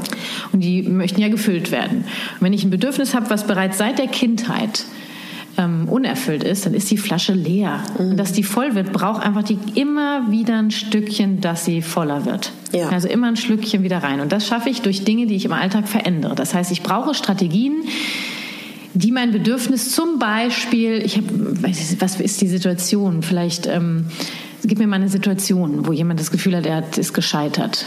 Und 0.53 0.61
die 0.61 0.83
möchten 0.83 1.21
ja 1.21 1.29
gefüllt 1.29 1.73
werden. 1.73 1.99
Und 1.99 2.41
wenn 2.41 2.53
ich 2.53 2.65
ein 2.65 2.71
Bedürfnis 2.71 3.15
habe, 3.15 3.31
was 3.31 3.47
bereits 3.47 3.79
seit 3.79 3.99
der 3.99 4.07
Kindheit 4.07 4.85
ähm, 5.59 5.89
unerfüllt 5.89 6.45
ist, 6.45 6.67
dann 6.67 6.75
ist 6.75 6.91
die 6.91 6.97
Flasche 6.97 7.33
leer. 7.33 7.83
Und 7.99 8.17
dass 8.17 8.33
die 8.33 8.43
voll 8.43 8.75
wird, 8.75 8.93
braucht 8.93 9.23
einfach 9.23 9.43
die 9.43 9.59
immer 9.75 10.31
wieder 10.31 10.59
ein 10.59 10.71
Stückchen, 10.71 11.41
dass 11.41 11.65
sie 11.65 11.83
voller 11.83 12.25
wird. 12.25 12.53
Ja. 12.73 12.89
Also 12.89 13.09
immer 13.09 13.29
ein 13.29 13.37
Schlückchen 13.37 13.83
wieder 13.83 13.99
rein. 13.99 14.21
Und 14.21 14.33
das 14.33 14.47
schaffe 14.47 14.71
ich 14.71 14.83
durch 14.83 15.05
Dinge, 15.05 15.27
die 15.27 15.35
ich 15.35 15.45
im 15.45 15.53
Alltag 15.53 15.89
verändere. 15.89 16.35
Das 16.35 16.55
heißt, 16.55 16.71
ich 16.71 16.83
brauche 16.83 17.15
Strategien, 17.15 17.83
die 18.95 19.13
mein 19.13 19.33
Bedürfnis 19.33 19.93
zum 19.93 20.19
Beispiel, 20.19 21.03
ich 21.05 21.17
habe, 21.17 21.27
was 21.63 22.21
ist 22.21 22.41
die 22.41 22.49
Situation? 22.49 23.23
Vielleicht 23.23 23.67
ähm, 23.67 24.07
gib 24.65 24.79
mir 24.79 24.87
mal 24.87 24.97
eine 24.97 25.09
Situation, 25.09 25.87
wo 25.87 25.93
jemand 25.93 26.21
das 26.21 26.31
Gefühl 26.31 26.57
hat, 26.57 26.67
er 26.67 26.77
hat, 26.77 26.99
ist 26.99 27.15
gescheitert. 27.15 27.87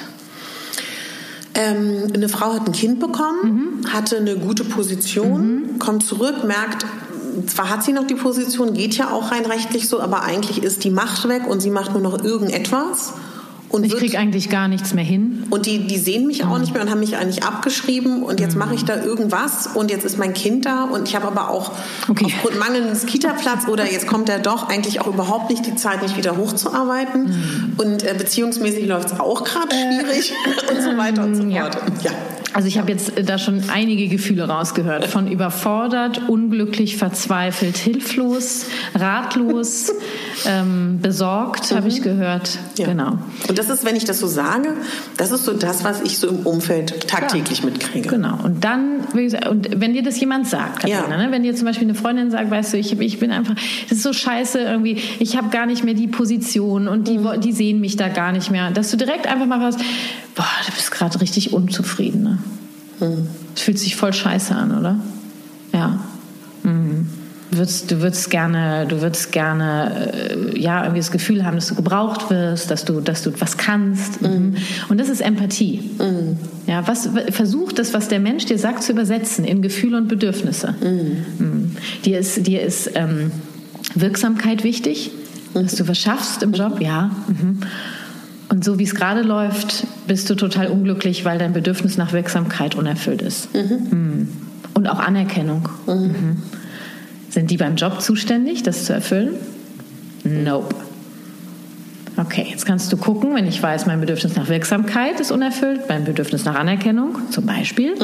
Ähm, 1.56 2.12
eine 2.14 2.30
Frau 2.30 2.54
hat 2.54 2.66
ein 2.68 2.72
Kind 2.74 2.99
bekommen, 2.99 3.82
Mhm. 3.84 3.93
hatte 3.93 4.18
eine 4.18 4.38
gute 4.38 4.64
Position, 4.64 5.78
kommt 5.78 6.04
zurück, 6.04 6.43
merkt, 6.45 6.86
zwar 7.47 7.70
hat 7.70 7.84
sie 7.84 7.93
noch 7.93 8.08
die 8.08 8.16
Position, 8.16 8.74
geht 8.74 8.95
ja 8.97 9.12
auch 9.12 9.32
rein 9.32 9.45
rechtlich 9.45 9.88
so, 9.88 9.99
aber 9.99 10.24
eigentlich 10.24 10.64
ist 10.64 10.84
die 10.84 10.89
Macht 10.89 11.28
weg 11.28 11.43
und 11.47 11.62
sie 11.62 11.70
macht 11.70 11.93
nur 11.93 12.01
noch 12.01 12.24
irgendetwas. 12.24 13.14
Und 13.74 13.84
Ich 13.88 13.96
kriege 13.96 14.20
eigentlich 14.20 14.52
gar 14.52 14.68
nichts 14.68 14.94
mehr 14.94 15.04
hin. 15.04 15.46
Und 15.50 15.66
die, 15.66 15.88
die 15.88 15.98
sehen 15.98 16.28
mich 16.28 16.46
auch 16.46 16.60
nicht 16.60 16.74
mehr 16.76 16.84
und 16.84 16.92
haben 16.92 17.00
mich 17.00 17.18
eigentlich 17.18 17.44
abgeschrieben 17.44 18.22
und 18.22 18.40
jetzt 18.40 18.56
mache 18.56 18.76
ich 18.76 18.86
da 18.86 19.04
irgendwas 19.04 19.66
und 19.74 19.90
jetzt 19.90 20.06
ist 20.06 20.20
mein 20.20 20.36
Kind 20.36 20.68
da 20.68 20.84
und 20.84 21.08
ich 21.08 21.16
habe 21.16 21.26
aber 21.26 21.50
auch 21.50 21.72
Okay. 22.08 22.26
aufgrund 22.26 22.60
mangelndes 22.60 23.08
Kita-Platz 23.08 23.68
oder 23.68 23.92
jetzt 23.92 24.06
kommt 24.06 24.30
er 24.30 24.38
doch 24.38 24.70
eigentlich 24.70 25.02
auch 25.02 25.08
überhaupt 25.08 25.50
nicht 25.50 25.66
die 25.66 25.74
Zeit, 25.76 26.04
mich 26.04 26.16
wieder 26.16 26.38
hochzuarbeiten 26.38 27.74
und 27.78 28.04
äh, 28.04 28.14
beziehungsmäßig 28.16 28.86
läuft 28.86 29.12
es 29.12 29.20
auch 29.20 29.44
gerade 29.44 29.76
schwierig 29.76 30.34
und 30.70 30.82
so 30.84 30.96
weiter 30.96 31.24
und 31.24 31.34
so 31.34 31.44
ja. 31.44 31.64
fort. 31.64 31.78
Ja. 32.04 32.12
Also 32.54 32.68
ich 32.68 32.78
habe 32.78 32.91
jetzt 32.91 33.18
äh, 33.18 33.24
da 33.24 33.38
schon 33.38 33.64
einige 33.72 34.08
Gefühle 34.08 34.47
rausgehört. 34.47 35.06
Von 35.08 35.28
überfordert, 35.32 36.30
unglücklich, 36.30 36.97
verzweifelt, 36.97 37.78
hilflos, 37.78 38.66
ratlos, 38.95 39.91
ähm, 40.47 40.99
besorgt, 41.01 41.72
habe 41.76 41.88
ich 41.88 42.01
gehört. 42.01 42.60
Ja. 42.78 42.88
Genau. 42.88 43.18
Und 43.47 43.58
das 43.58 43.70
ist, 43.70 43.86
wenn 43.86 43.95
ich 43.95 44.06
das 44.06 44.20
so 44.20 44.28
sage, 44.28 44.76
das 45.18 45.32
ist 45.32 45.45
so 45.45 45.54
das, 45.54 45.84
was 45.84 46.01
ich 46.01 46.18
so 46.20 46.28
im 46.28 46.39
Umfeld 46.45 47.08
tagtäglich 47.08 47.64
mitkriege. 47.64 48.10
Genau. 48.10 48.38
Und 48.43 48.64
dann, 48.64 49.01
wie 49.14 49.24
gesagt, 49.24 49.47
und 49.47 49.80
wenn 49.82 49.93
dir 49.93 50.04
das 50.04 50.20
jemand 50.20 50.47
sagt, 50.47 50.82
Katharina, 50.82 51.18
Ja. 51.18 51.26
ne? 51.26 51.32
wenn 51.32 51.43
dir 51.43 51.56
zum 51.56 51.66
Beispiel 51.66 51.88
eine 51.88 51.95
Freundin 51.95 52.30
sagt, 52.32 52.51
weißt 52.51 52.74
du, 52.74 52.78
ich, 52.78 52.99
ich 52.99 53.20
bin 53.20 53.32
einfach, 53.32 53.56
das 53.89 53.97
ist 53.97 54.04
so 54.04 54.14
scheiße 54.14 54.60
irgendwie, 54.60 55.01
ich 55.20 55.38
habe 55.38 55.49
gar 55.49 55.66
nicht 55.66 55.84
mehr 55.84 55.93
die 55.93 56.08
Position 56.08 56.88
und 56.88 57.08
die, 57.08 57.18
Mhm. 57.18 57.41
die 57.41 57.51
sehen 57.51 57.80
mich 57.80 57.95
da 57.95 58.10
gar 58.10 58.32
nicht 58.32 58.51
mehr, 58.51 58.72
dass 58.72 58.91
du 58.91 58.97
direkt 58.97 59.28
einfach 59.28 59.45
mal 59.45 59.62
was, 59.62 59.78
boah, 60.36 60.45
du 60.66 60.72
bist 60.74 60.91
gerade 60.91 61.20
richtig 61.22 61.54
unzufrieden. 61.54 62.24
Ne? 62.24 62.39
Mhm. 63.04 63.28
Das 63.54 63.64
fühlt 63.64 63.80
sich 63.80 63.95
voll 63.95 64.14
scheiße 64.14 64.56
an, 64.56 64.78
oder? 64.78 64.99
Ja. 65.74 65.99
Mhm. 66.64 67.08
Du 67.51 67.60
würdest, 67.60 67.91
du 67.91 68.01
würdest 68.01 68.32
gerne, 68.32 68.88
du 68.88 69.01
würdest 69.01 69.32
gerne, 69.32 70.12
äh, 70.12 70.60
ja, 70.60 70.82
irgendwie 70.82 71.01
das 71.01 71.12
Gefühl 71.12 71.45
haben, 71.45 71.56
dass 71.56 71.68
du 71.68 71.76
gebraucht 71.76 72.32
wirst, 72.32 72.72
dass 72.72 72.84
du, 72.84 72.99
dass 72.99 73.22
du 73.22 73.32
was 73.39 73.58
kannst. 73.58 74.24
Mhm. 74.24 74.56
Und 74.89 74.99
das 74.99 75.08
ist 75.08 75.22
Empathie. 75.22 75.91
Ja, 76.66 76.88
was, 76.88 77.10
versuch 77.30 77.72
das, 77.72 77.93
was 77.93 78.08
der 78.08 78.20
Mensch 78.20 78.45
dir 78.45 78.58
sagt, 78.58 78.82
zu 78.82 78.93
übersetzen 78.93 79.45
in 79.45 79.62
Gefühle 79.62 79.97
und 79.97 80.08
Bedürfnisse. 80.08 80.74
Mhm. 80.82 81.76
Dir 82.06 82.18
ist, 82.18 82.47
dir 82.47 82.64
ist 82.64 82.89
ähm, 82.95 83.32
Wirksamkeit 83.93 84.64
wichtig, 84.64 85.12
dass 85.54 85.76
du 85.76 85.88
was 85.88 85.99
schaffst 85.99 86.41
im 86.41 86.54
Job, 86.54 86.82
ja. 86.82 87.12
Mhm. 88.54 88.58
Und 88.58 88.64
so 88.64 88.80
wie 88.80 88.84
es 88.84 88.95
gerade 88.95 89.22
läuft, 89.22 89.86
bist 90.08 90.30
du 90.30 90.36
total 90.36 90.68
unglücklich, 90.68 91.26
weil 91.26 91.38
dein 91.39 91.54
Bedürfnis 91.54 91.97
nach 91.97 92.14
Wirksamkeit 92.14 92.76
unerfüllt 92.76 93.22
ist. 93.22 93.54
Mhm. 93.54 94.28
Und 94.74 94.88
auch 94.88 94.99
Anerkennung. 94.99 95.70
Mhm. 95.88 96.38
Sind 97.30 97.49
die 97.49 97.58
beim 97.58 97.76
Job 97.76 98.01
zuständig, 98.01 98.64
das 98.64 98.86
zu 98.86 98.93
erfüllen? 98.93 99.36
Nope. 100.24 100.76
Okay, 102.16 102.45
jetzt 102.47 102.68
kannst 102.68 102.93
du 102.93 102.97
gucken, 102.97 103.34
wenn 103.34 103.47
ich 103.47 103.62
weiß, 103.62 103.88
mein 103.88 103.99
Bedürfnis 103.99 104.36
nach 104.36 104.47
Wirksamkeit 104.47 105.20
ist 105.20 105.32
unerfüllt, 105.32 105.89
mein 105.89 106.04
Bedürfnis 106.06 106.45
nach 106.45 106.54
Anerkennung 106.54 107.18
zum 107.32 107.47
Beispiel. 107.47 107.95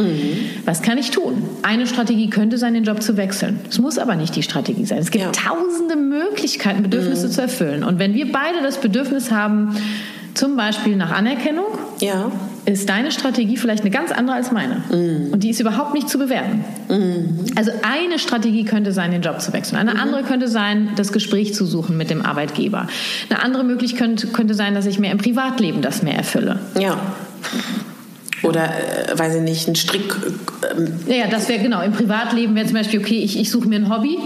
Was 0.66 0.82
kann 0.82 0.98
ich 0.98 1.12
tun? 1.12 1.44
Eine 1.62 1.86
Strategie 1.86 2.28
könnte 2.28 2.58
sein, 2.58 2.74
den 2.74 2.86
Job 2.86 3.04
zu 3.04 3.18
wechseln. 3.18 3.60
Es 3.70 3.78
muss 3.78 4.00
aber 4.00 4.16
nicht 4.16 4.36
die 4.36 4.42
Strategie 4.42 4.86
sein. 4.86 4.98
Es 4.98 5.12
gibt 5.12 5.26
Ja. 5.26 5.32
tausende 5.32 5.96
Möglichkeiten, 5.96 6.82
Bedürfnisse 6.82 7.30
zu 7.30 7.40
erfüllen. 7.40 7.84
Und 7.84 8.00
wenn 8.00 8.16
wir 8.16 8.32
beide 8.32 8.64
das 8.64 8.82
Bedürfnis 8.82 9.30
haben, 9.32 9.76
zum 10.34 10.56
Beispiel 10.56 10.96
nach 10.96 11.12
Anerkennung, 11.12 11.66
Ja. 12.00 12.32
ist 12.66 12.90
deine 12.90 13.12
Strategie 13.12 13.58
vielleicht 13.58 13.82
eine 13.82 13.92
ganz 13.92 14.12
andere 14.12 14.36
als 14.38 14.52
meine. 14.52 14.84
Und 15.32 15.44
die 15.44 15.50
ist 15.50 15.60
überhaupt 15.60 15.94
nicht 15.94 16.10
zu 16.10 16.18
bewerten. 16.18 16.64
Also 17.56 17.72
eine 17.84 18.20
Strategie 18.20 18.64
könnte 18.64 18.92
sein, 18.92 19.12
den 19.12 19.22
Job 19.22 19.42
zu 19.42 19.54
wechseln. 19.54 19.78
Eine 19.78 20.00
andere 20.00 20.24
könnte 20.24 20.48
sein, 20.48 20.90
das 20.96 21.12
Gespräch 21.12 21.54
zu 21.54 21.66
suchen 21.66 21.98
mit 21.98 22.10
dem 22.10 22.26
Arbeitgeber. 22.26 22.88
Eine 23.30 23.44
andere 23.44 23.64
Möglichkeit 23.64 24.00
könnte, 24.00 24.28
könnte 24.28 24.54
sein, 24.54 24.76
dass 24.76 24.86
ich 24.86 24.98
mir 25.00 25.12
im 25.12 25.18
Privatleben 25.18 25.82
das 25.82 26.04
mehr 26.04 26.16
erfülle. 26.16 26.60
Ja. 26.80 26.98
Oder, 28.44 28.66
äh, 29.10 29.18
weiß 29.20 29.36
ich 29.36 29.42
nicht, 29.42 29.68
ein 29.68 29.76
Strick 29.76 30.16
ähm, 30.78 30.88
Ja, 31.08 31.16
ja, 31.16 31.28
das 31.28 31.50
wäre 31.50 31.60
genau. 31.62 31.82
Im 31.82 31.92
Privatleben 31.92 32.56
wäre 32.56 32.66
zum 32.66 32.76
Beispiel, 32.76 33.00
okay, 33.00 33.18
ich, 33.20 33.38
ich 33.40 33.50
suche 33.52 33.68
mir 33.68 33.76
ein 33.78 33.90
Hobby. 33.90 34.18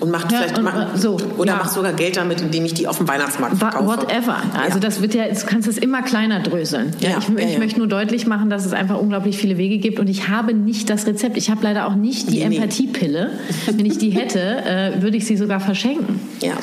und 0.00 0.10
macht 0.10 0.30
Ja, 0.32 0.38
vielleicht 0.38 0.58
und, 0.58 0.64
ma- 0.64 0.90
äh, 0.94 0.98
so, 0.98 1.16
oder 1.38 1.52
ja. 1.52 1.58
macht 1.58 1.70
sogar 1.72 1.92
Geld 1.92 2.16
damit, 2.16 2.40
indem 2.40 2.64
ich 2.64 2.74
die 2.74 2.86
auf 2.88 2.98
dem 2.98 3.08
Weihnachtsmarkt 3.08 3.56
verkaufe. 3.58 3.86
Whatever. 3.86 4.36
Also 4.60 4.74
Ja. 4.74 4.80
das 4.80 5.00
wird 5.00 5.14
ja, 5.14 5.24
du 5.28 5.46
kannst 5.46 5.68
es 5.68 5.78
immer 5.78 6.02
kleiner 6.02 6.40
dröseln. 6.40 6.90
Ja, 7.00 7.18
ich, 7.18 7.28
ich 7.28 7.58
möchte 7.58 7.78
nur 7.78 7.86
deutlich 7.88 8.26
machen, 8.26 8.50
dass 8.50 8.66
es 8.66 8.72
einfach 8.72 8.98
unglaublich 8.98 9.36
viele 9.38 9.56
Wege 9.58 9.78
gibt 9.78 9.98
und 10.00 10.08
ich 10.10 10.28
habe 10.28 10.54
nicht 10.54 10.90
das 10.90 11.06
Rezept. 11.06 11.36
Ich 11.36 11.50
habe 11.50 11.60
leider 11.62 11.86
auch 11.86 11.94
nicht 11.94 12.30
die 12.30 12.40
Nee, 12.40 12.48
nee. 12.48 12.56
Empathiepille. 12.56 13.30
Wenn 13.74 13.86
ich 13.86 13.98
die 13.98 14.10
hätte, 14.10 14.40
äh, 14.66 15.02
würde 15.02 15.16
ich 15.16 15.24
sie 15.26 15.36
sogar 15.36 15.60
verschenken. 15.60 16.20
Ja. 16.42 16.54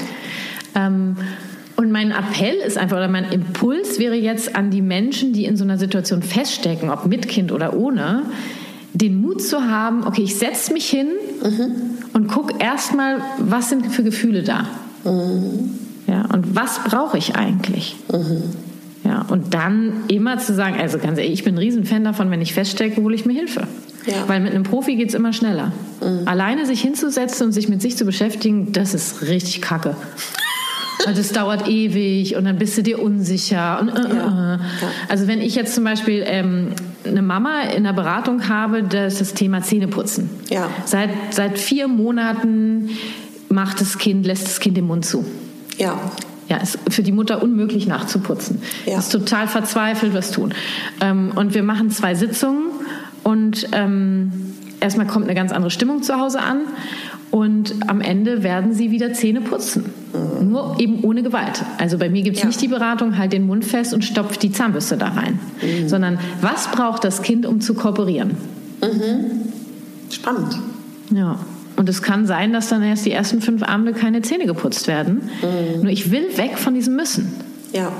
Ähm, 0.76 1.16
und 1.80 1.93
mein 1.93 2.11
Appell 2.11 2.55
ist 2.55 2.77
einfach, 2.77 2.97
oder 2.97 3.07
mein 3.07 3.32
Impuls 3.32 3.99
wäre 3.99 4.15
jetzt 4.15 4.53
an 4.53 4.69
die 4.69 4.82
Menschen, 4.82 5.32
die 5.32 5.45
in 5.45 5.55
so 5.55 5.63
einer 5.63 5.77
Situation 5.77 6.21
feststecken, 6.21 6.89
ob 6.89 7.05
mit 7.05 7.30
Kind 7.30 7.53
oder 7.53 7.73
ohne, 7.73 8.23
den 8.91 9.21
Mut 9.21 9.41
zu 9.41 9.61
haben, 9.63 10.05
okay, 10.05 10.23
ich 10.23 10.36
setze 10.36 10.73
mich 10.73 10.89
hin 10.89 11.07
und 12.11 12.27
gucke 12.27 12.55
erstmal, 12.59 13.21
was 13.38 13.69
sind 13.69 13.93
für 13.93 14.03
Gefühle 14.03 14.43
da. 14.43 14.67
Ja, 16.05 16.25
und 16.34 16.53
was 16.53 16.84
brauche 16.84 17.17
ich 17.17 17.38
eigentlich? 17.38 17.95
Ja, 19.05 19.25
und 19.30 19.53
dann 19.53 20.03
immer 20.09 20.38
zu 20.38 20.53
sagen, 20.53 20.75
also 20.82 20.97
ganz 20.97 21.17
ehrlich, 21.17 21.32
ich 21.32 21.43
bin 21.45 21.55
ein 21.55 21.59
Riesenfan 21.59 22.03
davon, 22.03 22.30
wenn 22.30 22.41
ich 22.41 22.53
feststecke, 22.53 23.01
hole 23.01 23.15
ich 23.15 23.25
mir 23.25 23.32
Hilfe. 23.32 23.67
Ja. 24.05 24.27
Weil 24.27 24.41
mit 24.41 24.53
einem 24.53 24.63
Profi 24.63 24.97
geht 24.97 25.09
es 25.09 25.15
immer 25.15 25.32
schneller. 25.32 25.71
Alleine 26.25 26.65
sich 26.65 26.82
hinzusetzen 26.82 27.45
und 27.45 27.51
sich 27.53 27.69
mit 27.69 27.82
sich 27.82 27.95
zu 27.95 28.03
beschäftigen, 28.03 28.73
das 28.73 28.93
ist 28.93 29.21
richtig 29.21 29.61
kacke. 29.61 29.95
Und 31.06 31.18
das 31.18 31.32
dauert 31.32 31.68
ewig 31.68 32.36
und 32.36 32.45
dann 32.45 32.58
bist 32.58 32.78
du 32.78 32.84
dir 32.84 33.02
unsicher. 33.02 33.80
Und, 33.80 33.89
äh, 33.89 34.02
äh, 34.02 34.16
Ja, 34.16 34.56
äh. 34.56 34.60
Also 35.08 35.28
wenn 35.28 35.41
ich 35.41 35.56
jetzt 35.56 35.74
zum 35.74 35.84
Beispiel 35.84 36.24
ähm, 36.26 36.74
eine 37.06 37.22
Mama 37.22 37.62
in 37.76 37.84
der 37.84 37.93
Beratung 37.93 38.50
habe, 38.50 38.84
das 38.84 39.14
ist 39.14 39.22
das 39.22 39.34
Thema 39.34 39.62
Zähneputzen. 39.62 40.30
Ja. 40.50 40.70
Seit, 40.86 41.10
seit 41.32 41.58
vier 41.58 41.88
Monaten 41.88 42.89
macht 43.50 43.82
das 43.82 43.97
Kind, 43.97 44.26
lässt 44.26 44.45
das 44.45 44.60
Kind 44.60 44.78
den 44.78 44.88
Mund 44.88 45.06
zu. 45.06 45.26
Ja. 45.78 46.00
Ja, 46.50 46.58
ist 46.58 46.80
für 46.89 47.04
die 47.04 47.12
Mutter 47.12 47.43
unmöglich 47.43 47.86
nachzuputzen. 47.86 48.62
Ja. 48.86 48.97
Ist 48.97 49.12
total 49.12 49.47
verzweifelt, 49.47 50.14
was 50.14 50.32
tun. 50.32 50.54
Ähm, 51.00 51.32
und 51.36 51.54
wir 51.54 51.64
machen 51.64 51.91
zwei 51.91 52.16
Sitzungen 52.16 52.72
und 53.24 53.68
ähm, 53.72 54.32
erstmal 54.80 55.06
kommt 55.06 55.26
eine 55.26 55.36
ganz 55.36 55.52
andere 55.52 55.70
Stimmung 55.70 56.02
zu 56.02 56.20
Hause 56.20 56.39
an 56.39 56.62
und 57.32 57.75
am 57.88 58.01
Ende 58.01 58.43
werden 58.43 58.73
sie 58.73 58.91
wieder 58.91 59.13
Zähne 59.13 59.41
putzen. 59.41 59.86
Nur 60.41 60.80
eben 60.80 61.03
ohne 61.03 61.21
Gewalt. 61.21 61.63
Also 61.77 61.97
bei 61.97 62.09
mir 62.09 62.23
gibt 62.23 62.38
es 62.38 62.41
Ja. 62.43 62.47
nicht 62.47 62.61
die 62.61 62.67
Beratung, 62.67 63.17
halt 63.17 63.34
den 63.34 63.45
Mund 63.45 63.65
fest 63.65 63.93
und 63.93 64.03
stopft 64.03 64.41
die 64.41 64.51
Zahnbürste 64.51 64.97
da 64.97 65.09
rein. 65.09 65.39
Sondern 65.88 66.17
was 66.41 66.69
braucht 66.71 67.03
das 67.03 67.21
Kind, 67.21 67.45
um 67.45 67.61
zu 67.61 67.73
kooperieren? 67.75 68.32
Spannend. 70.09 70.57
Ja. 71.13 71.38
Und 71.75 71.88
es 71.88 72.01
kann 72.01 72.25
sein, 72.25 72.51
dass 72.51 72.67
dann 72.69 72.84
erst 72.84 73.05
die 73.05 73.11
ersten 73.11 73.41
fünf 73.41 73.63
Abende 73.63 73.93
keine 73.93 74.21
Zähne 74.21 74.45
geputzt 74.45 74.88
werden. 74.88 75.30
Nur 75.82 75.91
ich 75.91 76.11
will 76.11 76.38
weg 76.38 76.57
von 76.57 76.73
diesem 76.73 76.95
Müssen. 76.95 77.34
Ja. 77.72 77.91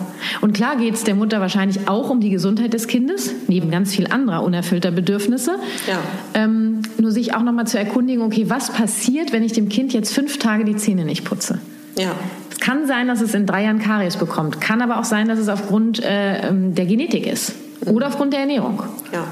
Und 0.42 0.54
klar 0.54 0.78
geht 0.78 0.96
es 0.96 1.04
der 1.04 1.16
Mutter 1.16 1.40
wahrscheinlich 1.40 1.88
auch 1.88 2.10
um 2.10 2.22
die 2.22 2.30
Gesundheit 2.30 2.74
des 2.74 2.88
Kindes, 2.88 3.34
neben 3.48 3.70
ganz 3.70 3.94
viel 3.94 4.08
anderer 4.08 4.44
unerfüllter 4.44 4.92
Bedürfnisse. 4.92 5.58
Ja. 5.88 6.00
Ähm, 6.34 6.82
nur 6.98 7.12
sich 7.12 7.36
auch 7.36 7.44
nochmal 7.44 7.68
zu 7.68 7.78
erkundigen, 7.78 8.24
okay, 8.24 8.50
was 8.50 8.72
passiert, 8.72 9.32
wenn 9.32 9.44
ich 9.44 9.54
dem 9.54 9.70
Kind 9.70 9.94
jetzt 9.94 10.14
fünf 10.14 10.40
Tage 10.40 10.66
die 10.66 10.76
Zähne 10.76 11.06
nicht 11.06 11.24
putze? 11.24 11.60
Ja. 11.98 12.12
Es 12.52 12.60
kann 12.60 12.88
sein, 12.88 13.08
dass 13.08 13.22
es 13.22 13.34
in 13.34 13.46
drei 13.46 13.64
Jahren 13.64 13.80
Karies 13.80 14.18
bekommt. 14.18 14.60
Kann 14.60 14.82
aber 14.82 15.00
auch 15.00 15.04
sein, 15.04 15.28
dass 15.28 15.40
es 15.40 15.50
aufgrund 15.50 16.04
äh, 16.04 16.48
ähm, 16.48 16.74
der 16.76 16.86
Genetik 16.86 17.28
ist. 17.28 17.54
Oder 17.86 18.08
aufgrund 18.08 18.34
der 18.34 18.42
Ernährung. 18.42 18.84
Ja. 19.14 19.26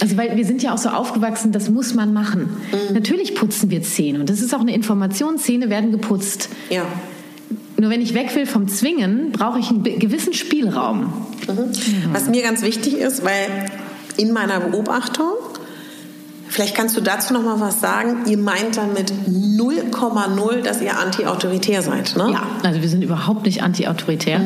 Also 0.00 0.16
weil 0.16 0.36
wir 0.36 0.44
sind 0.44 0.62
ja 0.62 0.74
auch 0.74 0.78
so 0.78 0.88
aufgewachsen, 0.88 1.52
das 1.52 1.70
muss 1.70 1.94
man 1.94 2.12
machen. 2.12 2.56
Natürlich 2.92 3.36
putzen 3.36 3.70
wir 3.70 3.82
Zähne 3.82 4.18
und 4.18 4.28
das 4.28 4.40
ist 4.40 4.52
auch 4.52 4.60
eine 4.60 4.74
Information, 4.74 5.38
Zähne 5.38 5.70
werden 5.70 5.92
geputzt. 5.92 6.48
Ja. 6.70 6.84
Nur 7.78 7.90
wenn 7.90 8.00
ich 8.00 8.14
weg 8.14 8.34
will 8.34 8.46
vom 8.46 8.68
Zwingen, 8.68 9.32
brauche 9.32 9.58
ich 9.58 9.68
einen 9.70 9.82
gewissen 9.82 10.34
Spielraum. 10.34 11.12
Was 12.12 12.28
mir 12.28 12.42
ganz 12.42 12.62
wichtig 12.62 12.94
ist, 12.94 13.24
weil 13.24 13.66
in 14.16 14.32
meiner 14.32 14.60
Beobachtung, 14.60 15.32
vielleicht 16.48 16.74
kannst 16.76 16.96
du 16.96 17.00
dazu 17.00 17.32
noch 17.32 17.42
mal 17.42 17.58
was 17.60 17.80
sagen, 17.80 18.26
ihr 18.26 18.38
meint 18.38 18.76
damit 18.76 19.12
0,0, 19.28 20.62
dass 20.62 20.80
ihr 20.80 20.98
anti-autoritär 20.98 21.82
seid, 21.82 22.14
ne? 22.16 22.30
Ja, 22.32 22.46
also 22.62 22.82
wir 22.82 22.88
sind 22.88 23.02
überhaupt 23.02 23.46
nicht 23.46 23.62
anti-autoritär. 23.62 24.40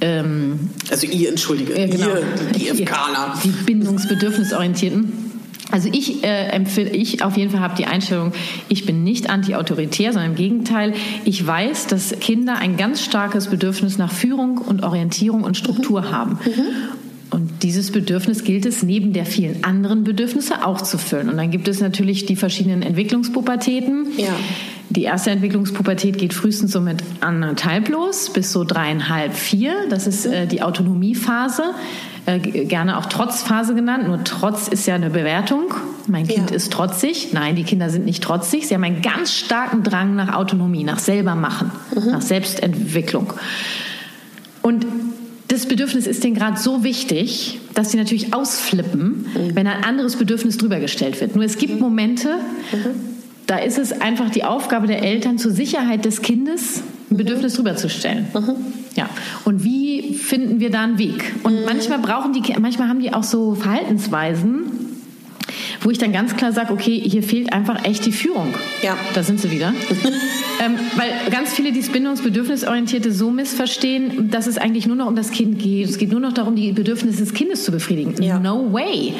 Ähm, 0.00 0.70
Also 0.90 1.06
ihr, 1.06 1.30
entschuldige, 1.30 1.78
ja, 1.78 1.86
genau. 1.86 2.08
ihr, 2.08 2.22
die 2.54 2.64
GFKler. 2.84 3.34
Die 3.42 3.48
bindungsbedürfnisorientierten. 3.48 5.31
Also 5.72 5.88
ich 5.90 6.22
äh, 6.22 6.48
empfehle, 6.50 6.90
ich 6.90 7.24
auf 7.24 7.36
jeden 7.36 7.50
Fall 7.50 7.60
habe 7.60 7.74
die 7.76 7.86
Einstellung, 7.86 8.32
ich 8.68 8.84
bin 8.84 9.02
nicht 9.02 9.30
anti-autoritär, 9.30 10.12
sondern 10.12 10.32
im 10.32 10.36
Gegenteil, 10.36 10.92
ich 11.24 11.44
weiß, 11.44 11.86
dass 11.86 12.14
Kinder 12.20 12.58
ein 12.58 12.76
ganz 12.76 13.02
starkes 13.02 13.48
Bedürfnis 13.48 13.96
nach 13.96 14.12
Führung 14.12 14.58
und 14.58 14.84
Orientierung 14.84 15.42
und 15.44 15.56
Struktur 15.56 16.10
haben. 16.12 16.38
Und 17.30 17.62
dieses 17.62 17.90
Bedürfnis 17.90 18.44
gilt 18.44 18.66
es 18.66 18.82
neben 18.82 19.14
der 19.14 19.24
vielen 19.24 19.64
anderen 19.64 20.04
Bedürfnisse 20.04 20.66
auch 20.66 20.82
zu 20.82 20.98
füllen. 20.98 21.30
Und 21.30 21.38
dann 21.38 21.50
gibt 21.50 21.66
es 21.66 21.80
natürlich 21.80 22.26
die 22.26 22.36
verschiedenen 22.36 22.82
Entwicklungspubertäten. 22.82 24.08
Ja. 24.18 24.36
Die 24.90 25.04
erste 25.04 25.30
Entwicklungspubertät 25.30 26.18
geht 26.18 26.34
frühestens 26.34 26.72
so 26.72 26.82
mit 26.82 27.02
anderthalb 27.22 27.88
los, 27.88 28.30
bis 28.30 28.52
so 28.52 28.64
dreieinhalb, 28.64 29.32
vier. 29.32 29.72
Das 29.88 30.06
ist 30.06 30.26
äh, 30.26 30.46
die 30.46 30.60
Autonomiephase, 30.60 31.62
äh, 32.26 32.38
gerne 32.38 32.98
auch 32.98 33.06
Trotzphase 33.06 33.74
genannt. 33.74 34.06
Nur 34.06 34.22
Trotz 34.24 34.68
ist 34.68 34.86
ja 34.86 34.94
eine 34.94 35.10
Bewertung. 35.10 35.74
Mein 36.06 36.26
Kind 36.26 36.50
Ja. 36.50 36.56
ist 36.56 36.72
trotzig. 36.72 37.32
Nein, 37.32 37.56
die 37.56 37.64
Kinder 37.64 37.90
sind 37.90 38.04
nicht 38.04 38.22
trotzig. 38.22 38.68
Sie 38.68 38.74
haben 38.74 38.84
einen 38.84 39.02
ganz 39.02 39.32
starken 39.32 39.82
Drang 39.82 40.14
nach 40.14 40.34
Autonomie, 40.34 40.84
nach 40.84 40.98
selbermachen, 40.98 41.70
nach 42.10 42.22
Selbstentwicklung. 42.22 43.32
Und 44.62 44.86
das 45.48 45.66
Bedürfnis 45.66 46.06
ist 46.06 46.24
denen 46.24 46.34
gerade 46.34 46.58
so 46.58 46.82
wichtig, 46.84 47.60
dass 47.74 47.90
sie 47.90 47.98
natürlich 47.98 48.32
ausflippen, 48.32 49.26
wenn 49.54 49.66
ein 49.66 49.84
anderes 49.84 50.16
Bedürfnis 50.16 50.56
drüber 50.56 50.78
gestellt 50.80 51.20
wird. 51.20 51.34
Nur 51.34 51.44
es 51.44 51.58
gibt 51.58 51.78
Momente, 51.80 52.38
da 53.46 53.58
ist 53.58 53.78
es 53.78 54.00
einfach 54.00 54.30
die 54.30 54.44
Aufgabe 54.44 54.86
der 54.86 55.02
Eltern, 55.02 55.38
zur 55.38 55.50
Sicherheit 55.50 56.04
des 56.04 56.22
Kindes 56.22 56.82
ein 57.10 57.16
Bedürfnis 57.18 57.54
drüber 57.54 57.76
zu 57.76 57.90
stellen. 57.90 58.28
Ja. 58.94 59.08
Und 59.44 59.64
wie 59.64 60.14
finden 60.14 60.60
wir 60.60 60.70
da 60.70 60.82
einen 60.82 60.98
Weg? 60.98 61.34
Und 61.42 61.64
manchmal 61.64 61.98
brauchen 61.98 62.32
die, 62.32 62.42
manchmal 62.60 62.88
haben 62.88 63.00
die 63.00 63.12
auch 63.12 63.22
so 63.22 63.54
Verhaltensweisen, 63.54 64.91
wo 65.80 65.90
ich 65.90 65.98
dann 65.98 66.12
ganz 66.12 66.36
klar 66.36 66.52
sage, 66.52 66.72
okay, 66.72 67.00
hier 67.04 67.22
fehlt 67.22 67.52
einfach 67.52 67.84
echt 67.84 68.06
die 68.06 68.12
Führung. 68.12 68.54
Ja. 68.82 68.96
Da 69.14 69.22
sind 69.22 69.40
sie 69.40 69.50
wieder. 69.50 69.74
ähm, 70.64 70.74
weil 70.96 71.10
ganz 71.30 71.52
viele 71.52 71.72
dieses 71.72 71.90
bindungsbedürfnisorientierte 71.90 73.12
so 73.12 73.30
missverstehen, 73.30 74.30
dass 74.30 74.46
es 74.46 74.58
eigentlich 74.58 74.86
nur 74.86 74.96
noch 74.96 75.06
um 75.06 75.16
das 75.16 75.30
Kind 75.30 75.58
geht. 75.58 75.88
Es 75.88 75.98
geht 75.98 76.10
nur 76.10 76.20
noch 76.20 76.32
darum, 76.32 76.56
die 76.56 76.72
Bedürfnisse 76.72 77.20
des 77.20 77.34
Kindes 77.34 77.64
zu 77.64 77.72
befriedigen. 77.72 78.22
Ja. 78.22 78.38
No 78.38 78.72
way. 78.72 79.14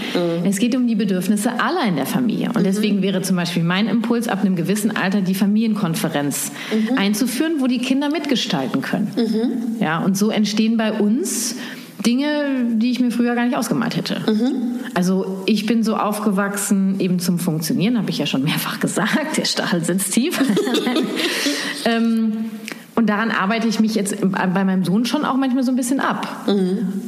Es 0.45 0.59
geht 0.59 0.75
um 0.77 0.87
die 0.87 0.95
Bedürfnisse 0.95 1.61
aller 1.61 1.87
in 1.87 1.97
der 1.97 2.07
Familie. 2.07 2.51
Und 2.55 2.65
deswegen 2.65 3.03
wäre 3.03 3.23
zum 3.23 3.37
Beispiel 3.37 3.63
mein 3.63 3.87
Impuls, 3.87 4.29
ab 4.29 4.41
einem 4.41 4.57
gewissen 4.57 4.97
Alter 4.97 5.21
die 5.21 5.35
Familienkonferenz 5.35 6.53
einzuführen, 6.97 7.55
wo 7.59 7.67
die 7.67 7.79
Kinder 7.79 8.11
mitgestalten 8.11 8.83
können. 8.83 9.77
Ja, 9.81 9.99
und 9.99 10.17
so 10.17 10.31
entstehen 10.31 10.77
bei 10.77 10.93
uns 10.93 11.57
Dinge, 12.07 12.65
die 12.75 12.91
ich 12.91 13.01
mir 13.01 13.11
früher 13.11 13.35
gar 13.35 13.45
nicht 13.45 13.57
ausgemalt 13.57 13.97
hätte. 13.97 14.21
Also 14.95 15.43
ich 15.47 15.67
bin 15.67 15.83
so 15.83 15.97
aufgewachsen, 15.97 16.99
eben 17.01 17.19
zum 17.19 17.39
Funktionieren, 17.39 17.97
habe 17.99 18.11
ich 18.11 18.19
ja 18.19 18.27
schon 18.27 18.43
mehrfach 18.43 18.81
gesagt, 18.81 19.37
der 19.37 19.45
Stachel 19.45 19.85
sitzt 19.85 20.13
tief. 20.13 20.39
ähm, 21.85 22.33
und 22.95 23.09
daran 23.09 23.31
arbeite 23.31 23.69
ich 23.69 23.81
mich 23.81 23.95
jetzt 23.95 24.17
bei 24.21 24.65
meinem 24.65 24.85
Sohn 24.85 25.07
schon 25.07 25.25
auch 25.25 25.37
manchmal 25.37 25.65
so 25.65 25.73
ein 25.73 25.77
bisschen 25.77 26.01
ab. 26.01 26.47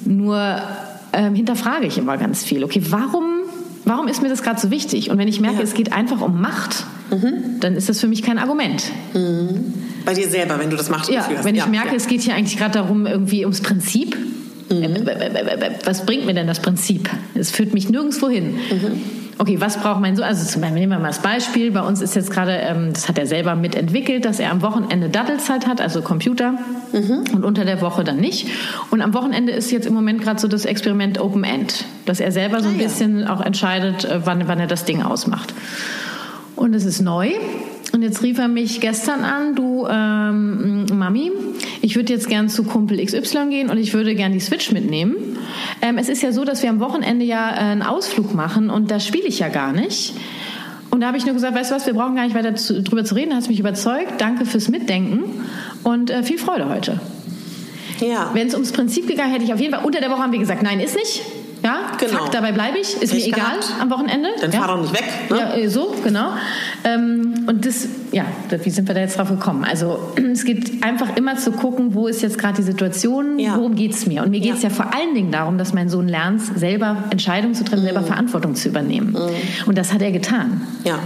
Nur 0.04 0.58
ähm, 1.12 1.34
hinterfrage 1.34 1.86
ich 1.86 1.98
immer 1.98 2.16
ganz 2.16 2.42
viel. 2.42 2.64
Okay, 2.64 2.82
warum, 2.88 3.24
warum 3.84 4.08
ist 4.08 4.22
mir 4.22 4.28
das 4.28 4.42
gerade 4.42 4.60
so 4.60 4.70
wichtig? 4.70 5.10
Und 5.10 5.18
wenn 5.18 5.28
ich 5.28 5.40
merke, 5.40 5.58
Ja. 5.58 5.62
es 5.62 5.74
geht 5.74 5.92
einfach 5.92 6.20
um 6.20 6.40
Macht, 6.40 6.84
dann 7.60 7.76
ist 7.76 7.88
das 7.88 8.00
für 8.00 8.08
mich 8.08 8.22
kein 8.22 8.38
Argument. 8.38 8.82
Bei 10.04 10.14
dir 10.14 10.28
selber, 10.28 10.58
wenn 10.58 10.70
du 10.70 10.76
das 10.76 10.88
machst. 10.90 11.10
Ja, 11.10 11.28
wenn 11.42 11.54
ich 11.54 11.60
Ja, 11.60 11.66
merke, 11.68 11.88
ja. 11.90 11.94
es 11.94 12.06
geht 12.08 12.22
hier 12.22 12.34
eigentlich 12.34 12.56
gerade 12.56 12.72
darum, 12.78 13.06
irgendwie 13.06 13.42
ums 13.44 13.60
Prinzip. 13.60 14.16
Mhm. 14.70 15.06
Was 15.84 16.06
bringt 16.06 16.26
mir 16.26 16.34
denn 16.34 16.46
das 16.46 16.60
Prinzip? 16.60 17.10
Es 17.34 17.50
führt 17.50 17.74
mich 17.74 17.88
nirgendwo 17.90 18.28
hin. 18.28 18.54
Mhm. 18.54 19.00
Okay, 19.36 19.60
was 19.60 19.76
braucht 19.78 20.00
mein 20.00 20.14
Sohn? 20.14 20.24
Also 20.24 20.46
zum 20.48 20.60
Beispiel, 20.62 20.78
nehmen 20.80 20.92
wir 20.92 20.98
mal 21.00 21.08
das 21.08 21.18
Beispiel. 21.18 21.72
Bei 21.72 21.80
uns 21.82 22.00
ist 22.00 22.14
jetzt 22.14 22.30
gerade, 22.30 22.52
ähm, 22.52 22.92
das 22.92 23.08
hat 23.08 23.18
er 23.18 23.26
selber 23.26 23.56
mitentwickelt, 23.56 24.24
dass 24.24 24.38
er 24.38 24.52
am 24.52 24.62
Wochenende 24.62 25.08
Dattelzeit 25.08 25.66
hat, 25.66 25.80
also 25.80 26.02
Computer, 26.02 26.54
Mhm. 26.92 27.24
und 27.34 27.44
unter 27.44 27.64
der 27.64 27.80
Woche 27.80 28.04
dann 28.04 28.18
nicht. 28.18 28.46
Und 28.92 29.00
am 29.02 29.12
Wochenende 29.12 29.52
ist 29.52 29.72
jetzt 29.72 29.86
im 29.86 29.92
Moment 29.94 30.22
gerade 30.22 30.38
so 30.40 30.46
das 30.46 30.64
Experiment 30.64 31.18
Open 31.20 31.42
End, 31.42 31.84
dass 32.06 32.20
er 32.20 32.30
selber 32.30 32.60
so 32.62 32.68
ein 32.68 32.76
Ah, 32.76 32.78
ja. 32.78 32.84
bisschen 32.84 33.26
auch 33.26 33.40
entscheidet, 33.40 34.06
wann, 34.24 34.46
wann 34.46 34.60
er 34.60 34.68
das 34.68 34.84
Ding 34.84 35.02
ausmacht. 35.02 35.52
Und 36.54 36.72
es 36.74 36.84
ist 36.84 37.00
neu. 37.00 37.30
Und 37.94 38.02
jetzt 38.02 38.24
rief 38.24 38.38
er 38.38 38.48
mich 38.48 38.80
gestern 38.80 39.22
an, 39.22 39.54
du 39.54 39.86
ähm, 39.88 40.84
Mami, 40.92 41.30
ich 41.80 41.94
würde 41.94 42.12
jetzt 42.12 42.28
gern 42.28 42.48
zu 42.48 42.64
Kumpel 42.64 42.98
XY 42.98 43.50
gehen 43.50 43.70
und 43.70 43.78
ich 43.78 43.94
würde 43.94 44.16
gern 44.16 44.32
die 44.32 44.40
Switch 44.40 44.72
mitnehmen. 44.72 45.14
Ähm, 45.80 45.96
es 45.96 46.08
ist 46.08 46.20
ja 46.20 46.32
so, 46.32 46.44
dass 46.44 46.64
wir 46.64 46.70
am 46.70 46.80
Wochenende 46.80 47.24
ja 47.24 47.50
äh, 47.50 47.58
einen 47.58 47.82
Ausflug 47.82 48.34
machen 48.34 48.68
und 48.68 48.90
da 48.90 48.98
spiele 48.98 49.28
ich 49.28 49.38
ja 49.38 49.48
gar 49.48 49.72
nicht. 49.72 50.14
Und 50.90 51.02
da 51.02 51.06
habe 51.06 51.18
ich 51.18 51.24
nur 51.24 51.34
gesagt, 51.34 51.54
weißt 51.54 51.70
du 51.70 51.76
was, 51.76 51.86
wir 51.86 51.94
brauchen 51.94 52.16
gar 52.16 52.24
nicht 52.24 52.34
weiter 52.34 52.56
zu, 52.56 52.82
drüber 52.82 53.04
zu 53.04 53.14
reden, 53.14 53.30
du 53.30 53.36
hast 53.36 53.48
mich 53.48 53.60
überzeugt, 53.60 54.20
danke 54.20 54.44
fürs 54.44 54.68
Mitdenken 54.68 55.22
und 55.84 56.10
äh, 56.10 56.24
viel 56.24 56.38
Freude 56.38 56.68
heute. 56.68 57.00
Ja. 58.00 58.30
Wenn 58.34 58.48
es 58.48 58.54
ums 58.54 58.72
Prinzip 58.72 59.06
gegangen 59.06 59.30
hätte 59.30 59.44
ich 59.44 59.52
auf 59.54 59.60
jeden 59.60 59.72
Fall, 59.72 59.84
unter 59.84 60.00
der 60.00 60.10
Woche 60.10 60.18
haben 60.20 60.32
wir 60.32 60.40
gesagt, 60.40 60.64
nein, 60.64 60.80
ist 60.80 60.96
nicht. 60.96 61.22
Ja, 61.64 61.92
Genau. 61.98 62.18
Fakt, 62.18 62.34
dabei 62.34 62.52
bleibe 62.52 62.78
ich. 62.78 63.00
Ist 63.00 63.12
Pech 63.12 63.26
mir 63.26 63.32
egal 63.32 63.58
gehabt. 63.58 63.74
am 63.80 63.90
Wochenende. 63.90 64.28
Dann 64.40 64.52
ja. 64.52 64.58
fahr 64.60 64.68
doch 64.76 64.82
nicht 64.82 64.92
weg. 64.92 65.04
Ne? 65.30 65.38
Ja, 65.38 65.54
äh, 65.54 65.68
so, 65.68 65.94
genau. 66.04 66.32
Ähm, 66.84 67.44
und 67.46 67.64
das, 67.64 67.88
ja, 68.12 68.24
wie 68.62 68.70
sind 68.70 68.86
wir 68.86 68.94
da 68.94 69.00
jetzt 69.00 69.16
drauf 69.18 69.30
gekommen? 69.30 69.64
Also 69.64 69.98
es 70.32 70.44
geht 70.44 70.84
einfach 70.84 71.16
immer 71.16 71.36
zu 71.36 71.52
gucken, 71.52 71.94
wo 71.94 72.06
ist 72.06 72.20
jetzt 72.22 72.36
gerade 72.38 72.56
die 72.56 72.62
Situation, 72.62 73.38
Ja. 73.38 73.56
worum 73.56 73.74
geht 73.74 73.94
es 73.94 74.06
mir? 74.06 74.22
Und 74.22 74.30
mir 74.30 74.40
geht 74.40 74.54
es 74.54 74.62
ja. 74.62 74.68
Ja. 74.68 74.74
vor 74.74 74.94
allen 74.94 75.14
Dingen 75.14 75.32
darum, 75.32 75.56
dass 75.56 75.72
mein 75.72 75.88
Sohn 75.88 76.06
lernt, 76.08 76.42
selber 76.58 77.04
Entscheidungen 77.10 77.54
zu 77.54 77.64
treffen, 77.64 77.82
selber 77.82 78.02
Mhm. 78.02 78.06
Verantwortung 78.06 78.54
zu 78.54 78.68
übernehmen. 78.68 79.16
Und 79.66 79.78
das 79.78 79.92
hat 79.94 80.02
er 80.02 80.12
getan. 80.12 80.60
Ja. 80.84 80.98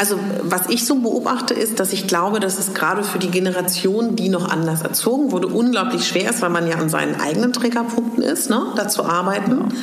Also 0.00 0.18
was 0.42 0.70
ich 0.70 0.86
so 0.86 0.94
beobachte 0.94 1.52
ist, 1.52 1.78
dass 1.78 1.92
ich 1.92 2.06
glaube, 2.06 2.40
dass 2.40 2.58
es 2.58 2.72
gerade 2.72 3.04
für 3.04 3.18
die 3.18 3.30
Generation, 3.30 4.16
die 4.16 4.30
noch 4.30 4.48
anders 4.48 4.80
erzogen 4.80 5.30
wurde, 5.30 5.48
unglaublich 5.48 6.08
schwer 6.08 6.30
ist, 6.30 6.40
weil 6.40 6.48
man 6.48 6.66
ja 6.66 6.76
an 6.76 6.88
seinen 6.88 7.20
eigenen 7.20 7.52
Triggerpunkten 7.52 8.22
ist, 8.22 8.48
ne, 8.48 8.72
da 8.76 8.88
zu 8.88 9.04
arbeiten. 9.04 9.74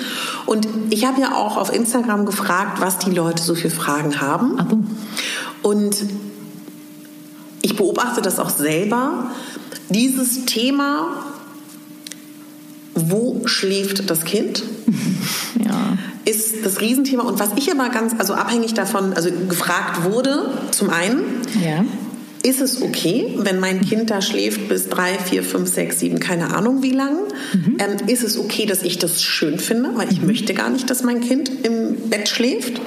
Und 0.47 0.67
ich 0.89 1.05
habe 1.05 1.21
ja 1.21 1.35
auch 1.35 1.55
auf 1.55 1.71
Instagram 1.71 2.25
gefragt, 2.25 2.81
was 2.81 2.97
die 2.97 3.11
Leute 3.11 3.43
so 3.43 3.53
für 3.53 3.69
Fragen 3.69 4.19
haben. 4.19 4.57
Abo. 4.57 4.79
Und 5.61 5.97
ich 7.61 7.75
beobachte 7.75 8.23
das 8.23 8.39
auch 8.39 8.49
selber. 8.49 9.29
Dieses 9.89 10.45
Thema, 10.45 11.25
wo 12.95 13.45
schläft 13.45 14.09
das 14.09 14.23
Kind? 14.23 14.63
Ja. 15.63 15.97
Ist 16.27 16.65
das 16.65 16.81
Riesenthema. 16.81 17.23
Und 17.23 17.39
was 17.39 17.49
ich 17.55 17.71
aber 17.71 17.89
ganz, 17.89 18.13
also 18.17 18.33
abhängig 18.33 18.73
davon, 18.73 19.13
also 19.13 19.29
gefragt 19.47 20.03
wurde, 20.03 20.51
zum 20.71 20.89
einen, 20.89 21.21
Ja. 21.63 21.85
ist 22.43 22.61
es 22.61 22.81
okay, 22.81 23.33
wenn 23.37 23.59
mein 23.59 23.81
Kind 23.81 24.09
da 24.09 24.21
schläft 24.21 24.67
bis 24.69 24.89
drei, 24.89 25.17
vier, 25.17 25.43
fünf, 25.43 25.73
sechs, 25.73 25.99
sieben, 25.99 26.19
keine 26.19 26.53
Ahnung 26.55 26.83
wie 26.83 26.91
lang? 26.91 27.17
Ähm, 27.53 28.07
ist 28.07 28.23
es 28.23 28.37
okay, 28.37 28.65
dass 28.65 28.83
ich 28.83 28.97
das 28.99 29.23
schön 29.23 29.57
finde, 29.59 29.91
weil 29.95 30.11
ich 30.11 30.21
möchte 30.21 30.53
gar 30.53 30.69
nicht, 30.69 30.89
dass 30.89 31.03
mein 31.03 31.21
Kind 31.21 31.49
im 31.63 32.09
Bett 32.09 32.27
schläft? 32.29 32.79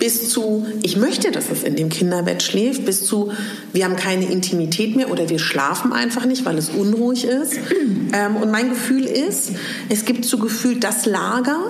Bis 0.00 0.30
zu, 0.30 0.66
ich 0.82 0.96
möchte, 0.96 1.30
dass 1.30 1.50
es 1.50 1.62
in 1.62 1.76
dem 1.76 1.90
Kinderbett 1.90 2.42
schläft, 2.42 2.86
bis 2.86 3.04
zu, 3.04 3.30
wir 3.74 3.84
haben 3.84 3.96
keine 3.96 4.24
Intimität 4.24 4.96
mehr 4.96 5.10
oder 5.10 5.28
wir 5.28 5.38
schlafen 5.38 5.92
einfach 5.92 6.24
nicht, 6.24 6.46
weil 6.46 6.56
es 6.56 6.70
unruhig 6.70 7.24
ist. 7.24 7.58
Ähm, 8.12 8.36
und 8.38 8.50
mein 8.50 8.70
Gefühl 8.70 9.04
ist, 9.04 9.52
es 9.88 10.04
gibt 10.04 10.24
so 10.24 10.38
gefühlt 10.38 10.82
das 10.82 11.06
Lager, 11.06 11.60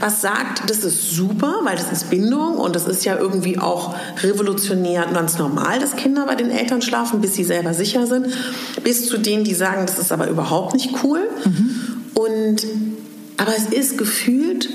was 0.00 0.22
sagt, 0.22 0.70
das 0.70 0.84
ist 0.84 1.10
super, 1.10 1.60
weil 1.64 1.76
das 1.76 1.92
ist 1.92 2.08
Bindung 2.08 2.56
und 2.56 2.74
das 2.74 2.88
ist 2.88 3.04
ja 3.04 3.18
irgendwie 3.18 3.58
auch 3.58 3.94
revolutionär 4.22 5.06
ganz 5.12 5.36
normal, 5.36 5.80
dass 5.80 5.94
Kinder 5.96 6.24
bei 6.24 6.34
den 6.34 6.50
Eltern 6.50 6.80
schlafen, 6.80 7.20
bis 7.20 7.34
sie 7.34 7.44
selber 7.44 7.74
sicher 7.74 8.06
sind, 8.06 8.28
bis 8.82 9.06
zu 9.06 9.18
denen, 9.18 9.44
die 9.44 9.52
sagen, 9.52 9.84
das 9.84 9.98
ist 9.98 10.12
aber 10.12 10.28
überhaupt 10.28 10.72
nicht 10.72 10.94
cool. 11.04 11.28
Und 12.14 12.66
aber 13.36 13.52
es 13.56 13.66
ist 13.66 13.98
gefühlt 13.98 14.68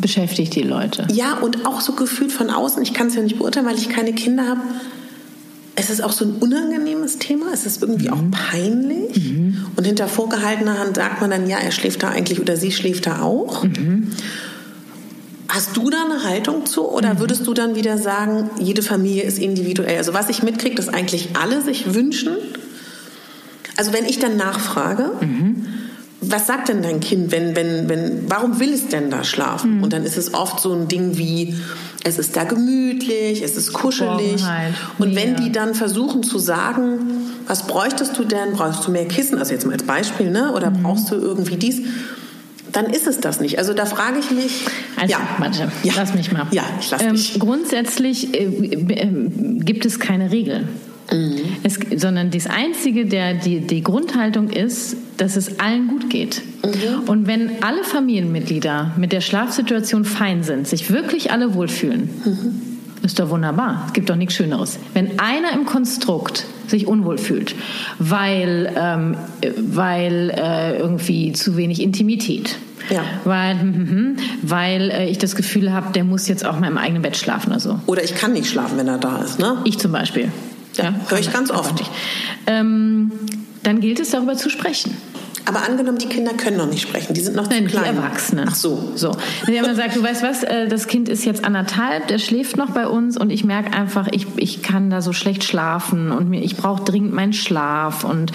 Beschäftigt 0.00 0.54
die 0.54 0.62
Leute. 0.62 1.06
ja, 1.12 1.34
und 1.34 1.66
auch 1.66 1.80
so 1.80 1.92
gefühlt 1.92 2.32
von 2.32 2.50
außen, 2.50 2.82
ich 2.82 2.94
kann 2.94 3.08
es 3.08 3.14
ja 3.14 3.22
nicht 3.22 3.38
beurteilen, 3.38 3.66
weil 3.66 3.76
ich 3.76 3.88
keine 3.88 4.12
Kinder 4.12 4.48
habe. 4.48 4.60
Es 5.76 5.88
ist 5.88 6.02
auch 6.02 6.12
so 6.12 6.24
ein 6.24 6.32
unangenehmes 6.40 7.18
Thema, 7.18 7.46
es 7.54 7.64
ist 7.64 7.80
irgendwie 7.82 8.10
auch 8.10 8.22
peinlich. 8.30 9.16
Und 9.76 9.86
hinter 9.86 10.08
vorgehaltener 10.08 10.78
Hand 10.78 10.96
sagt 10.96 11.20
man 11.20 11.30
dann, 11.30 11.48
ja, 11.48 11.58
er 11.58 11.70
schläft 11.70 12.02
da 12.02 12.08
eigentlich 12.10 12.40
oder 12.40 12.56
sie 12.56 12.72
schläft 12.72 13.06
da 13.06 13.22
auch. 13.22 13.64
Hast 15.48 15.76
du 15.76 15.88
da 15.88 16.04
eine 16.04 16.22
Haltung 16.24 16.66
zu 16.66 16.88
oder 16.88 17.18
würdest 17.18 17.46
du 17.46 17.54
dann 17.54 17.74
wieder 17.76 17.98
sagen, 17.98 18.50
jede 18.58 18.82
Familie 18.82 19.22
ist 19.22 19.38
individuell? 19.38 19.96
Also 19.96 20.12
was 20.12 20.28
ich 20.28 20.42
mitkriege, 20.42 20.74
dass 20.74 20.88
eigentlich 20.88 21.30
alle 21.40 21.62
sich 21.62 21.94
wünschen. 21.94 22.36
Also 23.76 23.92
wenn 23.92 24.04
ich 24.04 24.18
dann 24.18 24.36
nachfrage, 24.36 25.12
was 26.20 26.46
sagt 26.46 26.68
denn 26.68 26.82
dein 26.82 27.00
Kind, 27.00 27.32
wenn, 27.32 27.56
wenn, 27.56 27.88
wenn, 27.88 28.24
warum 28.28 28.60
will 28.60 28.72
es 28.72 28.88
denn 28.88 29.10
da 29.10 29.24
schlafen? 29.24 29.82
Und 29.82 29.92
dann 29.92 30.04
ist 30.04 30.18
es 30.18 30.34
oft 30.34 30.60
so 30.60 30.72
ein 30.74 30.86
Ding 30.86 31.16
wie, 31.16 31.54
es 32.04 32.18
ist 32.18 32.36
da 32.36 32.44
gemütlich, 32.44 33.42
es 33.42 33.56
ist 33.56 33.72
kuschelig. 33.72 34.42
Und 34.98 35.14
wenn 35.16 35.36
die 35.36 35.50
dann 35.50 35.74
versuchen 35.74 36.22
zu 36.22 36.38
sagen, 36.38 36.98
was 37.46 37.66
bräuchtest 37.66 38.18
du 38.18 38.24
denn? 38.24 38.52
Brauchst 38.52 38.86
du 38.86 38.90
mehr 38.90 39.06
Kissen? 39.06 39.38
Also 39.38 39.52
jetzt 39.52 39.66
mal 39.66 39.72
als 39.72 39.82
Beispiel, 39.82 40.30
ne? 40.30 40.52
Oder 40.52 40.70
brauchst 40.70 41.10
du 41.10 41.16
irgendwie 41.16 41.56
dies? 41.56 41.80
Dann 42.72 42.86
ist 42.86 43.06
es 43.06 43.18
das 43.18 43.40
nicht. 43.40 43.58
Also 43.58 43.74
da 43.74 43.84
frage 43.86 44.18
ich 44.20 44.30
mich. 44.30 44.66
Also, 44.96 45.12
ja. 45.12 45.20
warte, 45.38 45.72
ja. 45.82 45.92
lass 45.96 46.14
mich 46.14 46.30
mal. 46.32 46.46
Ja, 46.52 46.62
ich 46.78 46.90
lass 46.90 47.02
ähm, 47.02 47.14
dich. 47.14 47.38
Grundsätzlich 47.40 48.34
äh, 48.34 48.44
äh, 48.44 49.08
gibt 49.60 49.84
es 49.86 49.98
keine 49.98 50.30
Regel. 50.30 50.68
Mhm. 51.12 51.38
Es, 51.62 51.78
sondern 51.96 52.30
das 52.30 52.46
Einzige, 52.46 53.06
der, 53.06 53.34
die, 53.34 53.60
die 53.60 53.82
Grundhaltung 53.82 54.48
ist, 54.50 54.96
dass 55.16 55.36
es 55.36 55.58
allen 55.60 55.88
gut 55.88 56.08
geht. 56.10 56.42
Mhm. 56.64 57.08
Und 57.08 57.26
wenn 57.26 57.62
alle 57.62 57.84
Familienmitglieder 57.84 58.92
mit 58.96 59.12
der 59.12 59.20
Schlafsituation 59.20 60.04
fein 60.04 60.42
sind, 60.42 60.66
sich 60.68 60.90
wirklich 60.90 61.32
alle 61.32 61.54
wohlfühlen, 61.54 62.10
Mhm. 62.24 63.04
ist 63.04 63.18
doch 63.18 63.30
wunderbar. 63.30 63.84
Es 63.88 63.92
gibt 63.92 64.10
doch 64.10 64.16
nichts 64.16 64.34
Schöneres. 64.34 64.78
Wenn 64.94 65.18
einer 65.18 65.52
im 65.54 65.64
Konstrukt 65.64 66.44
sich 66.66 66.86
unwohl 66.86 67.18
fühlt, 67.18 67.54
weil, 67.98 68.72
ähm, 68.76 69.16
äh, 69.40 69.50
weil 69.56 70.30
äh, 70.36 70.78
irgendwie 70.78 71.32
zu 71.32 71.56
wenig 71.56 71.82
Intimität, 71.82 72.56
Ja. 72.90 73.02
weil, 73.24 73.58
hm, 73.60 73.74
hm, 73.74 73.88
hm, 73.88 74.16
weil 74.42 74.90
äh, 74.90 75.08
ich 75.08 75.18
das 75.18 75.34
Gefühl 75.34 75.72
habe, 75.72 75.92
der 75.92 76.04
muss 76.04 76.28
jetzt 76.28 76.44
auch 76.46 76.60
mal 76.60 76.68
im 76.68 76.78
eigenen 76.78 77.02
Bett 77.02 77.16
schlafen 77.16 77.50
oder 77.50 77.60
so. 77.60 77.80
Oder 77.86 78.04
ich 78.04 78.14
kann 78.14 78.32
nicht 78.32 78.48
schlafen, 78.48 78.78
wenn 78.78 78.86
er 78.88 78.98
da 78.98 79.18
ist, 79.22 79.38
ne? 79.40 79.56
Ich 79.64 79.78
zum 79.78 79.92
Beispiel. 79.92 80.30
Ja, 80.82 80.94
höre 81.08 81.18
ich 81.18 81.32
ganz 81.32 81.50
einfach 81.50 81.70
oft. 81.70 81.90
Ähm, 82.46 83.12
dann 83.62 83.80
gilt 83.80 84.00
es 84.00 84.10
darüber 84.10 84.36
zu 84.36 84.50
sprechen. 84.50 84.96
Aber 85.46 85.66
angenommen, 85.66 85.98
die 85.98 86.06
Kinder 86.06 86.32
können 86.34 86.58
noch 86.58 86.68
nicht 86.68 86.82
sprechen, 86.82 87.14
die 87.14 87.20
sind 87.22 87.34
noch 87.34 87.48
Nein, 87.48 87.62
zu 87.62 87.64
die 87.64 87.70
klein. 87.70 87.96
Erwachsenen. 87.96 88.46
Ach 88.48 88.54
so. 88.54 88.92
so. 88.94 89.16
Wenn 89.46 89.54
jemand 89.54 89.76
sagt, 89.76 89.96
du 89.96 90.02
weißt 90.02 90.22
was, 90.22 90.44
äh, 90.44 90.68
das 90.68 90.86
Kind 90.86 91.08
ist 91.08 91.24
jetzt 91.24 91.44
anderthalb, 91.44 92.06
der 92.08 92.18
schläft 92.18 92.56
noch 92.56 92.70
bei 92.70 92.86
uns 92.86 93.16
und 93.16 93.30
ich 93.30 93.42
merke 93.42 93.72
einfach, 93.72 94.06
ich, 94.12 94.26
ich 94.36 94.62
kann 94.62 94.90
da 94.90 95.00
so 95.00 95.12
schlecht 95.12 95.42
schlafen 95.42 96.12
und 96.12 96.28
mir, 96.28 96.42
ich 96.42 96.56
brauche 96.56 96.84
dringend 96.84 97.14
meinen 97.14 97.32
Schlaf 97.32 98.04
und 98.04 98.32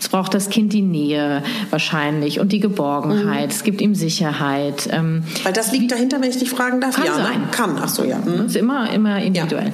es 0.00 0.08
braucht 0.08 0.32
das 0.32 0.48
Kind 0.48 0.72
die 0.72 0.82
Nähe 0.82 1.42
wahrscheinlich 1.70 2.40
und 2.40 2.52
die 2.52 2.60
Geborgenheit. 2.60 3.50
Es 3.50 3.62
gibt 3.62 3.80
ihm 3.80 3.94
Sicherheit. 3.94 4.88
Ähm, 4.90 5.24
Weil 5.42 5.52
das 5.52 5.72
liegt 5.72 5.92
dahinter, 5.92 6.22
wenn 6.22 6.30
ich 6.30 6.38
dich 6.38 6.50
fragen 6.50 6.80
darf. 6.80 6.96
Kann 6.96 7.06
ja, 7.06 7.14
sein. 7.14 7.40
Ne? 7.42 7.48
Kann. 7.50 7.78
Ach 7.82 7.88
so, 7.88 8.04
ja. 8.04 8.24
Hm. 8.24 8.38
Das 8.38 8.46
ist 8.46 8.56
immer, 8.56 8.90
immer 8.90 9.20
individuell. 9.20 9.72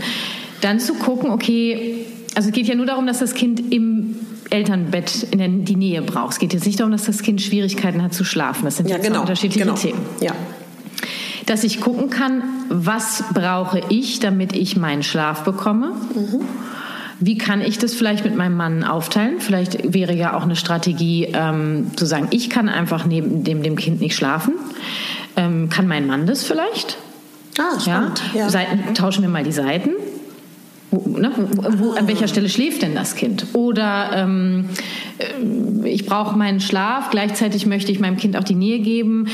Dann 0.61 0.81
zu 0.81 0.95
gucken, 0.95 1.31
okay, 1.31 2.00
also 2.35 2.49
es 2.49 2.55
geht 2.55 2.67
ja 2.67 2.75
nur 2.75 2.87
darum, 2.87 3.07
dass 3.07 3.19
das 3.19 3.35
Kind 3.35 3.73
im 3.73 4.17
Elternbett 4.51 5.27
in 5.31 5.39
der, 5.39 5.49
die 5.49 5.77
Nähe 5.77 6.03
braucht. 6.03 6.33
Es 6.33 6.39
geht 6.39 6.53
jetzt 6.53 6.67
nicht 6.67 6.81
darum, 6.81 6.93
dass 6.93 7.05
das 7.05 7.23
Kind 7.23 7.41
Schwierigkeiten 7.41 8.03
hat 8.03 8.15
zu 8.15 8.25
schlafen. 8.25 8.65
Das 8.65 8.77
sind 8.77 8.89
Ja, 8.89 8.99
genau. 8.99 9.21
unterschiedliche 9.23 9.65
genau. 9.65 9.77
Themen. 9.77 10.01
Ja. 10.21 10.33
Dass 11.47 11.65
ich 11.65 11.81
gucken 11.81 12.11
kann, 12.11 12.43
was 12.69 13.25
brauche 13.35 13.81
ich, 13.89 14.21
damit 14.21 14.55
ich 14.55 14.77
meinen 14.77 15.03
Schlaf 15.03 15.43
bekomme. 15.45 15.93
Wie 17.19 17.37
kann 17.37 17.61
ich 17.61 17.79
das 17.79 17.95
vielleicht 17.95 18.25
mit 18.25 18.37
meinem 18.37 18.57
Mann 18.57 18.85
aufteilen? 18.85 19.41
Vielleicht 19.41 19.93
wäre 19.93 20.15
ja 20.15 20.35
auch 20.35 20.43
eine 20.45 20.57
Strategie 20.57 21.29
ähm, 21.33 21.91
zu 21.97 22.07
sagen, 22.07 22.29
ich 22.31 22.49
kann 22.51 22.69
einfach 22.69 23.05
neben 23.05 23.45
dem, 23.45 23.63
dem 23.63 23.77
Kind 23.77 24.01
nicht 24.01 24.15
schlafen. 24.15 24.55
Ähm, 25.37 25.69
kann 25.69 25.87
mein 25.87 26.07
Mann 26.07 26.27
das 26.27 26.45
vielleicht? 26.45 26.97
Ah, 27.59 27.79
spannend. 27.79 28.23
Ja. 28.35 28.49
Seiten, 28.49 28.95
tauschen 28.95 29.23
wir 29.23 29.29
mal 29.29 29.45
die 29.45 29.53
Seiten. 29.53 29.91
Ne, 30.93 31.31
wo, 31.37 31.93
an 31.93 32.09
welcher 32.09 32.27
Stelle 32.27 32.49
schläft 32.49 32.83
denn 32.83 32.97
das 32.97 33.15
Kind? 33.15 33.47
Oder 33.53 34.11
ähm, 34.13 34.65
äh, 35.19 35.89
ich 35.89 36.05
brauche 36.05 36.37
meinen 36.37 36.61
Schlaf, 36.61 37.11
gleichzeitig 37.11 37.65
möchte 37.67 37.93
ich 37.93 38.01
meinem 38.01 38.17
Kind 38.17 38.37
auch 38.37 38.43
die 38.43 38.57
Nähe 38.57 38.81
geben. 38.81 39.29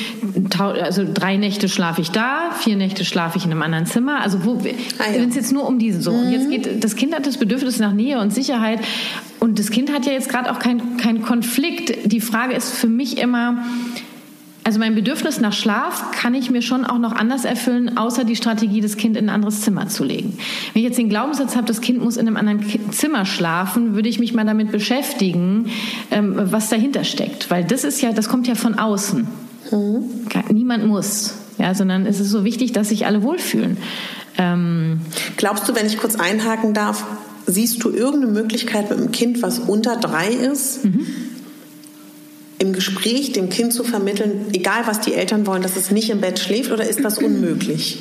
Also 0.58 1.06
drei 1.10 1.38
Nächte 1.38 1.70
schlafe 1.70 2.02
ich 2.02 2.10
da, 2.10 2.50
vier 2.58 2.76
Nächte 2.76 3.06
schlafe 3.06 3.38
ich 3.38 3.46
in 3.46 3.52
einem 3.52 3.62
anderen 3.62 3.86
Zimmer. 3.86 4.20
Also 4.20 4.44
wo, 4.44 4.58
ah, 4.98 5.10
ja. 5.10 5.20
wenn 5.20 5.30
es 5.30 5.34
jetzt 5.34 5.52
nur 5.52 5.66
um 5.66 5.78
diese 5.78 6.02
so. 6.02 6.12
Mhm. 6.12 6.18
Und 6.18 6.30
jetzt 6.30 6.50
geht 6.50 6.84
das 6.84 6.94
Kind 6.94 7.14
hat 7.14 7.26
das 7.26 7.38
Bedürfnis 7.38 7.78
nach 7.78 7.92
Nähe 7.92 8.20
und 8.20 8.34
Sicherheit. 8.34 8.80
Und 9.40 9.58
das 9.58 9.70
Kind 9.70 9.92
hat 9.92 10.04
ja 10.04 10.12
jetzt 10.12 10.28
gerade 10.28 10.50
auch 10.50 10.58
keinen 10.58 10.98
kein 10.98 11.22
Konflikt. 11.22 12.12
Die 12.12 12.20
Frage 12.20 12.54
ist 12.54 12.74
für 12.74 12.88
mich 12.88 13.16
immer, 13.16 13.64
also 14.66 14.80
mein 14.80 14.96
Bedürfnis 14.96 15.38
nach 15.38 15.52
Schlaf 15.52 16.10
kann 16.10 16.34
ich 16.34 16.50
mir 16.50 16.60
schon 16.60 16.84
auch 16.84 16.98
noch 16.98 17.12
anders 17.12 17.44
erfüllen, 17.44 17.96
außer 17.96 18.24
die 18.24 18.34
Strategie, 18.34 18.80
das 18.80 18.96
Kind 18.96 19.16
in 19.16 19.26
ein 19.26 19.34
anderes 19.36 19.60
Zimmer 19.60 19.86
zu 19.86 20.02
legen. 20.02 20.36
Wenn 20.72 20.82
ich 20.82 20.88
jetzt 20.88 20.98
den 20.98 21.08
Glaubenssatz 21.08 21.54
habe, 21.54 21.68
das 21.68 21.80
Kind 21.80 22.02
muss 22.02 22.16
in 22.16 22.26
einem 22.26 22.36
anderen 22.36 22.64
Zimmer 22.90 23.26
schlafen, 23.26 23.94
würde 23.94 24.08
ich 24.08 24.18
mich 24.18 24.34
mal 24.34 24.44
damit 24.44 24.72
beschäftigen, 24.72 25.66
ähm, 26.10 26.34
was 26.36 26.68
dahinter 26.68 27.04
steckt. 27.04 27.48
Weil 27.48 27.62
das 27.62 27.84
ist 27.84 28.00
ja, 28.00 28.10
das 28.10 28.28
kommt 28.28 28.48
ja 28.48 28.56
von 28.56 28.76
außen. 28.76 29.28
Mhm. 29.70 30.04
Niemand 30.50 30.84
muss. 30.84 31.34
Ja, 31.58 31.72
sondern 31.72 32.04
es 32.04 32.18
ist 32.18 32.30
so 32.30 32.42
wichtig, 32.42 32.72
dass 32.72 32.88
sich 32.88 33.06
alle 33.06 33.22
wohlfühlen. 33.22 33.76
Ähm 34.36 34.98
Glaubst 35.36 35.68
du, 35.68 35.76
wenn 35.76 35.86
ich 35.86 35.96
kurz 35.96 36.16
einhaken 36.16 36.74
darf, 36.74 37.04
siehst 37.46 37.84
du 37.84 37.90
irgendeine 37.90 38.32
Möglichkeit 38.32 38.90
mit 38.90 38.98
einem 38.98 39.12
Kind, 39.12 39.42
was 39.42 39.60
unter 39.60 39.94
drei 39.94 40.26
ist, 40.26 40.84
mhm 40.84 41.06
im 42.58 42.72
Gespräch 42.72 43.32
dem 43.32 43.50
Kind 43.50 43.72
zu 43.72 43.84
vermitteln, 43.84 44.46
egal 44.52 44.86
was 44.86 45.00
die 45.00 45.14
Eltern 45.14 45.46
wollen, 45.46 45.62
dass 45.62 45.76
es 45.76 45.90
nicht 45.90 46.10
im 46.10 46.20
Bett 46.20 46.38
schläft 46.38 46.70
oder 46.70 46.88
ist 46.88 47.04
das 47.04 47.18
unmöglich? 47.18 47.98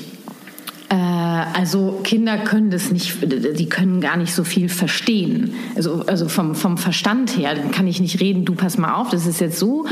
Also 0.90 2.00
Kinder 2.04 2.38
können 2.38 2.70
das 2.70 2.92
nicht, 2.92 3.18
die 3.24 3.70
können 3.70 4.02
gar 4.02 4.18
nicht 4.18 4.34
so 4.34 4.44
viel 4.44 4.70
verstehen. 4.70 5.54
Also, 5.76 6.04
also 6.06 6.28
vom, 6.28 6.54
vom 6.54 6.78
Verstand 6.78 7.36
her 7.38 7.56
kann 7.72 7.88
ich 7.88 8.00
nicht 8.00 8.20
reden, 8.20 8.46
du 8.46 8.54
pass 8.54 8.78
mal 8.78 8.94
auf, 8.94 9.10
das 9.10 9.26
ist 9.26 9.42
jetzt 9.42 9.58
so, 9.58 9.86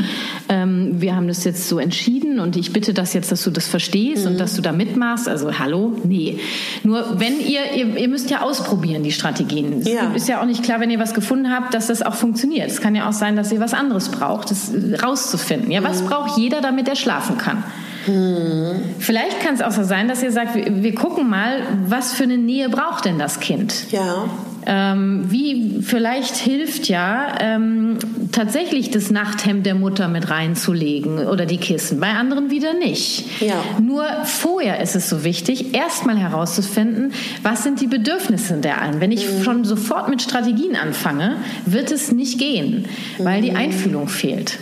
ähm, 0.48 1.00
wir 1.00 1.16
haben 1.16 1.26
das 1.26 1.44
jetzt 1.44 1.68
so 1.68 1.78
entschieden 1.78 2.38
und 2.38 2.56
ich 2.56 2.72
bitte 2.72 2.94
das 2.94 3.12
jetzt, 3.12 3.32
dass 3.32 3.42
du 3.42 3.50
das 3.50 3.66
verstehst 3.66 4.24
mhm. 4.24 4.32
und 4.32 4.40
dass 4.40 4.54
du 4.54 4.62
da 4.62 4.72
mitmachst. 4.72 5.28
Also 5.28 5.58
hallo? 5.58 5.98
Nee. 6.04 6.38
Nur 6.84 7.18
wenn 7.18 7.40
ihr, 7.40 7.72
ihr, 7.74 7.96
ihr 7.96 8.08
müsst 8.08 8.30
ja 8.30 8.42
ausprobieren, 8.42 9.02
die 9.02 9.12
Strategien. 9.12 9.80
Es 9.80 9.88
ja. 9.88 10.12
ist 10.12 10.28
ja 10.28 10.40
auch 10.40 10.46
nicht 10.46 10.62
klar, 10.62 10.80
wenn 10.80 10.90
ihr 10.90 10.98
was 10.98 11.14
gefunden 11.14 11.50
habt, 11.50 11.74
dass 11.74 11.88
das 11.88 12.02
auch 12.02 12.14
funktioniert. 12.14 12.70
Es 12.70 12.80
kann 12.80 12.94
ja 12.94 13.08
auch 13.08 13.12
sein, 13.12 13.36
dass 13.36 13.50
ihr 13.50 13.60
was 13.60 13.74
anderes 13.74 14.10
braucht, 14.10 14.50
das 14.50 14.70
rauszufinden. 15.02 15.70
Ja, 15.70 15.82
was 15.82 16.02
mhm. 16.02 16.06
braucht 16.06 16.38
jeder, 16.38 16.60
damit 16.60 16.88
er 16.88 16.96
schlafen 16.96 17.36
kann? 17.36 17.64
Hm. 18.06 18.82
Vielleicht 18.98 19.40
kann 19.40 19.54
es 19.54 19.62
auch 19.62 19.70
so 19.70 19.82
sein, 19.82 20.08
dass 20.08 20.22
ihr 20.22 20.32
sagt, 20.32 20.54
wir, 20.54 20.82
wir, 20.82 20.94
gucken 20.94 21.28
mal, 21.28 21.62
was 21.86 22.12
für 22.12 22.24
eine 22.24 22.38
Nähe 22.38 22.68
braucht 22.68 23.04
denn 23.04 23.18
das 23.18 23.40
Kind? 23.40 23.90
Ja. 23.90 24.28
Ähm, 24.66 25.26
wie 25.28 25.82
vielleicht 25.82 26.36
hilft 26.36 26.88
ja 26.88 27.34
ähm, 27.38 27.98
tatsächlich 28.32 28.90
das 28.90 29.10
Nachthemd 29.10 29.66
der 29.66 29.74
Mutter 29.74 30.08
mit 30.08 30.30
reinzulegen 30.30 31.26
oder 31.26 31.44
die 31.44 31.58
Kissen, 31.58 32.00
bei 32.00 32.08
anderen 32.08 32.50
wieder 32.50 32.72
nicht. 32.72 33.42
Ja. 33.42 33.62
Nur 33.80 34.06
vorher 34.24 34.80
ist 34.80 34.96
es 34.96 35.10
so 35.10 35.22
wichtig, 35.22 35.74
erstmal 35.74 36.16
herauszufinden, 36.16 37.12
was 37.42 37.62
sind 37.62 37.80
die 37.82 37.86
Bedürfnisse 37.86 38.56
der 38.56 38.80
einen. 38.80 39.00
Wenn 39.00 39.12
ich 39.12 39.30
mhm. 39.30 39.42
schon 39.42 39.64
sofort 39.64 40.08
mit 40.08 40.22
Strategien 40.22 40.76
anfange, 40.76 41.36
wird 41.66 41.92
es 41.92 42.10
nicht 42.10 42.38
gehen, 42.38 42.86
weil 43.18 43.40
mhm. 43.40 43.44
die 43.44 43.52
Einfühlung 43.52 44.08
fehlt. 44.08 44.58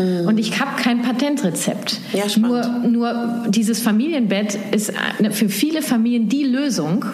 Mhm. 0.00 0.26
Und 0.26 0.38
ich 0.38 0.60
habe 0.60 0.80
kein 0.80 1.02
Patentrezept. 1.02 2.00
Ja, 2.12 2.24
nur, 2.38 2.66
nur 2.88 3.44
dieses 3.48 3.80
Familienbett 3.80 4.58
ist 4.72 4.92
für 5.32 5.48
viele 5.48 5.82
Familien 5.82 6.28
die 6.28 6.44
Lösung. 6.44 7.04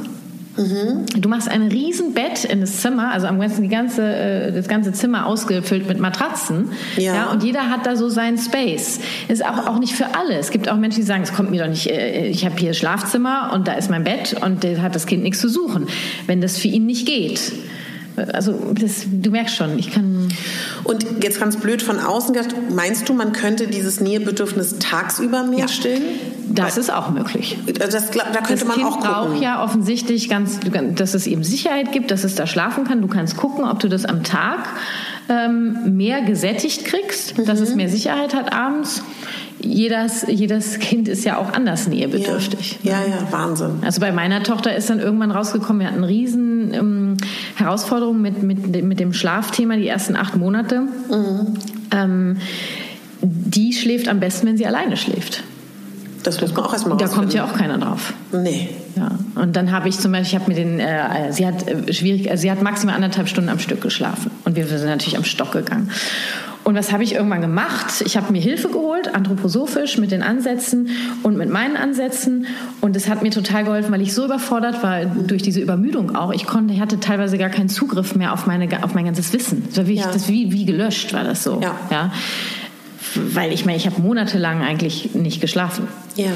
Mhm. 0.57 1.05
Du 1.21 1.29
machst 1.29 1.49
ein 1.49 1.69
Riesenbett 1.69 2.45
in 2.45 2.61
das 2.61 2.81
Zimmer, 2.81 3.13
also 3.13 3.27
am 3.27 3.39
ganzen 3.39 3.63
die 3.63 3.69
ganze, 3.69 4.03
äh, 4.03 4.53
das 4.53 4.69
ganze 4.69 4.93
Zimmer 4.93 5.27
ausgefüllt 5.27 5.87
mit 5.87 6.01
Matratzen. 6.01 6.71
Ja. 6.97 7.15
ja. 7.15 7.31
und 7.31 7.43
jeder 7.43 7.69
hat 7.69 7.85
da 7.85 7.97
so 7.97 8.09
seinen 8.09 8.39
Space. 8.39 9.01
Ist 9.29 9.45
auch, 9.45 9.67
auch 9.67 9.79
nicht 9.79 9.93
für 9.93 10.15
alle. 10.15 10.35
Es 10.39 10.51
gibt 10.51 10.71
auch 10.71 10.77
Menschen, 10.77 11.01
die 11.01 11.07
sagen, 11.07 11.23
es 11.23 11.35
kommt 11.35 11.51
mir 11.51 11.63
doch 11.63 11.69
nicht, 11.69 11.89
äh, 11.89 12.29
ich 12.29 12.47
habe 12.47 12.57
hier 12.57 12.73
Schlafzimmer 12.73 13.51
und 13.53 13.69
da 13.69 13.75
ist 13.75 13.91
mein 13.91 14.05
Bett 14.05 14.35
und 14.43 14.65
da 14.65 14.79
hat 14.79 14.95
das 14.95 15.07
Kind 15.07 15.23
nichts 15.23 15.41
zu 15.41 15.49
suchen. 15.49 15.89
Wenn 16.27 16.41
das 16.41 16.57
für 16.57 16.69
ihn 16.69 16.87
nicht 16.87 17.07
geht. 17.07 17.53
Also 18.33 18.73
das, 18.73 19.07
du 19.11 19.31
merkst 19.31 19.57
schon, 19.57 19.79
ich 19.79 19.93
kann. 19.93 20.29
Und 20.85 21.05
jetzt 21.23 21.41
ganz 21.41 21.57
blöd 21.57 21.83
von 21.83 21.99
außen 21.99 22.33
gedacht, 22.35 22.55
meinst 22.71 23.09
du, 23.09 23.15
man 23.15 23.33
könnte 23.33 23.67
dieses 23.67 24.01
Nähebedürfnis 24.01 24.77
tagsüber 24.79 25.43
mehr 25.43 25.61
ja. 25.61 25.69
stillen? 25.69 26.03
Das 26.49 26.77
Weil, 26.77 26.81
ist 26.81 26.93
auch 26.93 27.11
möglich. 27.11 27.59
Das, 27.79 27.91
da 27.91 28.41
könnte 28.41 28.55
das 28.55 28.65
man 28.65 28.77
kind 28.77 28.87
auch 28.87 28.97
gucken. 28.97 29.11
braucht 29.11 29.43
ja 29.43 29.63
offensichtlich 29.63 30.29
ganz, 30.29 30.61
dass 30.95 31.15
es 31.15 31.27
eben 31.27 31.45
Sicherheit 31.45 31.93
gibt, 31.93 32.11
dass 32.11 32.25
es 32.25 32.35
da 32.35 32.47
schlafen 32.47 32.85
kann. 32.85 33.03
Du 33.03 33.09
kannst 33.09 33.37
gucken, 33.37 33.65
ob 33.65 33.81
du 33.81 33.89
das 33.89 34.05
am 34.05 34.23
Tag 34.23 34.61
ähm, 35.29 35.97
mehr 35.97 36.23
gesättigt 36.23 36.85
kriegst, 36.85 37.37
mhm. 37.37 37.47
dass 37.47 37.61
es 37.61 37.71
mhm. 37.71 37.77
mehr 37.77 37.89
Sicherheit 37.89 38.35
hat 38.35 38.53
abends 38.53 39.03
jedes, 39.61 40.27
jedes 40.29 40.79
Kind 40.79 41.09
ist 41.09 41.25
ja 41.25 41.39
auch 41.39 41.53
anders 41.53 41.89
nähebedürftig. 41.89 42.79
Ja, 42.83 43.01
ja, 43.01 43.09
ja, 43.09 43.33
Wahnsinn. 43.33 43.79
Also 43.83 44.01
bei 44.01 44.13
meiner 44.13 44.43
Tochter 44.43 44.75
ist 44.77 44.91
dann 44.91 45.01
irgendwann 45.01 45.31
rausgekommen, 45.31 45.81
wir 45.81 45.89
hatten 45.89 46.05
riesen 46.05 46.75
ähm, 46.75 47.17
Herausforderung 47.57 48.21
mit, 48.21 48.43
mit, 48.43 48.85
mit 48.85 49.01
dem 49.01 49.13
Schlafthema 49.13 49.77
die 49.77 49.89
ersten 49.89 50.17
acht 50.17 50.37
Monate. 50.37 50.81
Mhm. 50.81 51.55
Ähm, 51.91 52.37
die 53.23 53.73
schläft 53.73 54.09
am 54.09 54.21
besten, 54.21 54.47
wenn 54.47 54.57
sie 54.57 54.67
alleine 54.67 54.97
schläft. 54.97 55.43
Das 56.27 56.41
muss 56.41 56.53
man 56.53 56.65
auch 56.65 56.73
erstmal 56.73 56.99
Da 56.99 57.07
kommt 57.07 57.33
ja 57.35 57.45
auch 57.45 57.53
keiner 57.53 57.79
drauf. 57.79 58.13
Nee. 58.33 58.69
Ja. 58.97 59.13
Und 59.37 59.55
dann 59.55 59.71
habe 59.71 59.89
ich 59.89 59.99
zum 59.99 60.11
Beispiel, 60.11 60.39
ich 60.39 60.43
habe 60.43 60.53
mir 60.53 60.57
den, 60.57 60.81
äh, 60.81 61.33
sie 61.33 61.47
hat 61.47 61.69
äh, 61.69 61.93
schwierig, 61.93 62.29
äh, 62.29 62.37
sie 62.37 62.51
hat 62.51 62.63
maximal 62.63 62.97
anderthalb 62.97 63.29
Stunden 63.29 63.49
am 63.49 63.61
Stück 63.61 63.81
geschlafen. 63.81 64.33
Und 64.45 64.57
wir 64.57 64.67
sind 64.67 64.87
natürlich 64.87 65.17
am 65.17 65.25
Stock 65.25 65.53
gegangen. 65.53 65.91
Und 66.67 66.75
was 66.75 66.91
habe 66.91 67.05
ich 67.05 67.15
irgendwann 67.15 67.43
gemacht? 67.43 68.03
Ich 68.05 68.17
habe 68.17 68.33
mir 68.33 68.41
Hilfe 68.41 68.69
geholt, 68.69 69.15
anthroposophisch 69.15 69.99
mit 69.99 70.11
den 70.11 70.25
Ansätzen 70.25 70.91
und 71.23 71.37
mit 71.37 71.49
meinen 71.49 71.77
Ansätzen. 71.77 72.49
Und 72.81 72.97
es 72.97 73.09
hat 73.09 73.23
mir 73.23 73.31
total 73.31 73.63
geholfen, 73.63 73.93
weil 73.93 74.03
ich 74.03 74.13
so 74.13 74.25
überfordert 74.25 74.83
war 74.83 75.05
durch 75.05 75.43
diese 75.43 75.61
Übermüdung 75.61 76.17
auch. 76.17 76.33
Ich 76.33 76.45
konnte, 76.45 76.75
ich 76.75 76.81
hatte 76.81 76.99
teilweise 76.99 77.39
gar 77.39 77.51
keinen 77.51 77.69
Zugriff 77.69 78.17
mehr 78.17 78.33
auf, 78.33 78.49
meine, 78.49 78.83
auf 78.83 78.95
mein 78.95 79.05
ganzes 79.05 79.33
Wissen. 79.33 79.69
Das, 79.73 79.87
wie, 79.87 79.95
ja. 79.95 80.11
das 80.11 80.27
wie, 80.27 80.51
wie 80.51 80.65
gelöscht 80.65 81.13
war 81.13 81.23
das 81.23 81.45
so. 81.45 81.61
Ja. 81.63 81.79
ja? 81.89 82.13
Weil 83.15 83.53
ich 83.53 83.65
meine, 83.65 83.77
ich 83.77 83.87
habe 83.87 84.03
monatelang 84.03 84.63
eigentlich 84.63 85.15
nicht 85.15 85.41
geschlafen. 85.41 85.87
Ja. 86.17 86.33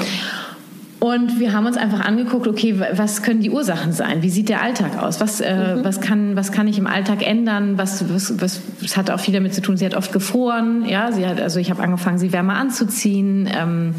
Und 1.03 1.39
wir 1.39 1.51
haben 1.51 1.65
uns 1.65 1.77
einfach 1.77 2.01
angeguckt, 2.01 2.47
okay, 2.47 2.79
was 2.93 3.23
können 3.23 3.41
die 3.41 3.49
Ursachen 3.49 3.91
sein? 3.91 4.21
Wie 4.21 4.29
sieht 4.29 4.49
der 4.49 4.61
Alltag 4.61 5.01
aus? 5.01 5.19
Was, 5.19 5.41
äh, 5.41 5.77
mhm. 5.77 5.83
was, 5.83 5.99
kann, 5.99 6.35
was 6.35 6.51
kann 6.51 6.67
ich 6.67 6.77
im 6.77 6.85
Alltag 6.85 7.27
ändern? 7.27 7.79
Was, 7.79 8.07
was, 8.13 8.39
was, 8.39 8.61
das 8.79 8.97
hat 8.97 9.09
auch 9.09 9.19
viel 9.19 9.33
damit 9.33 9.55
zu 9.55 9.63
tun, 9.63 9.77
sie 9.77 9.85
hat 9.87 9.95
oft 9.95 10.13
gefroren. 10.13 10.85
Ja, 10.87 11.11
sie 11.11 11.25
hat, 11.25 11.41
also 11.41 11.59
ich 11.59 11.71
habe 11.71 11.81
angefangen, 11.81 12.19
sie 12.19 12.31
wärmer 12.31 12.53
anzuziehen. 12.53 13.49
Ähm, 13.51 13.95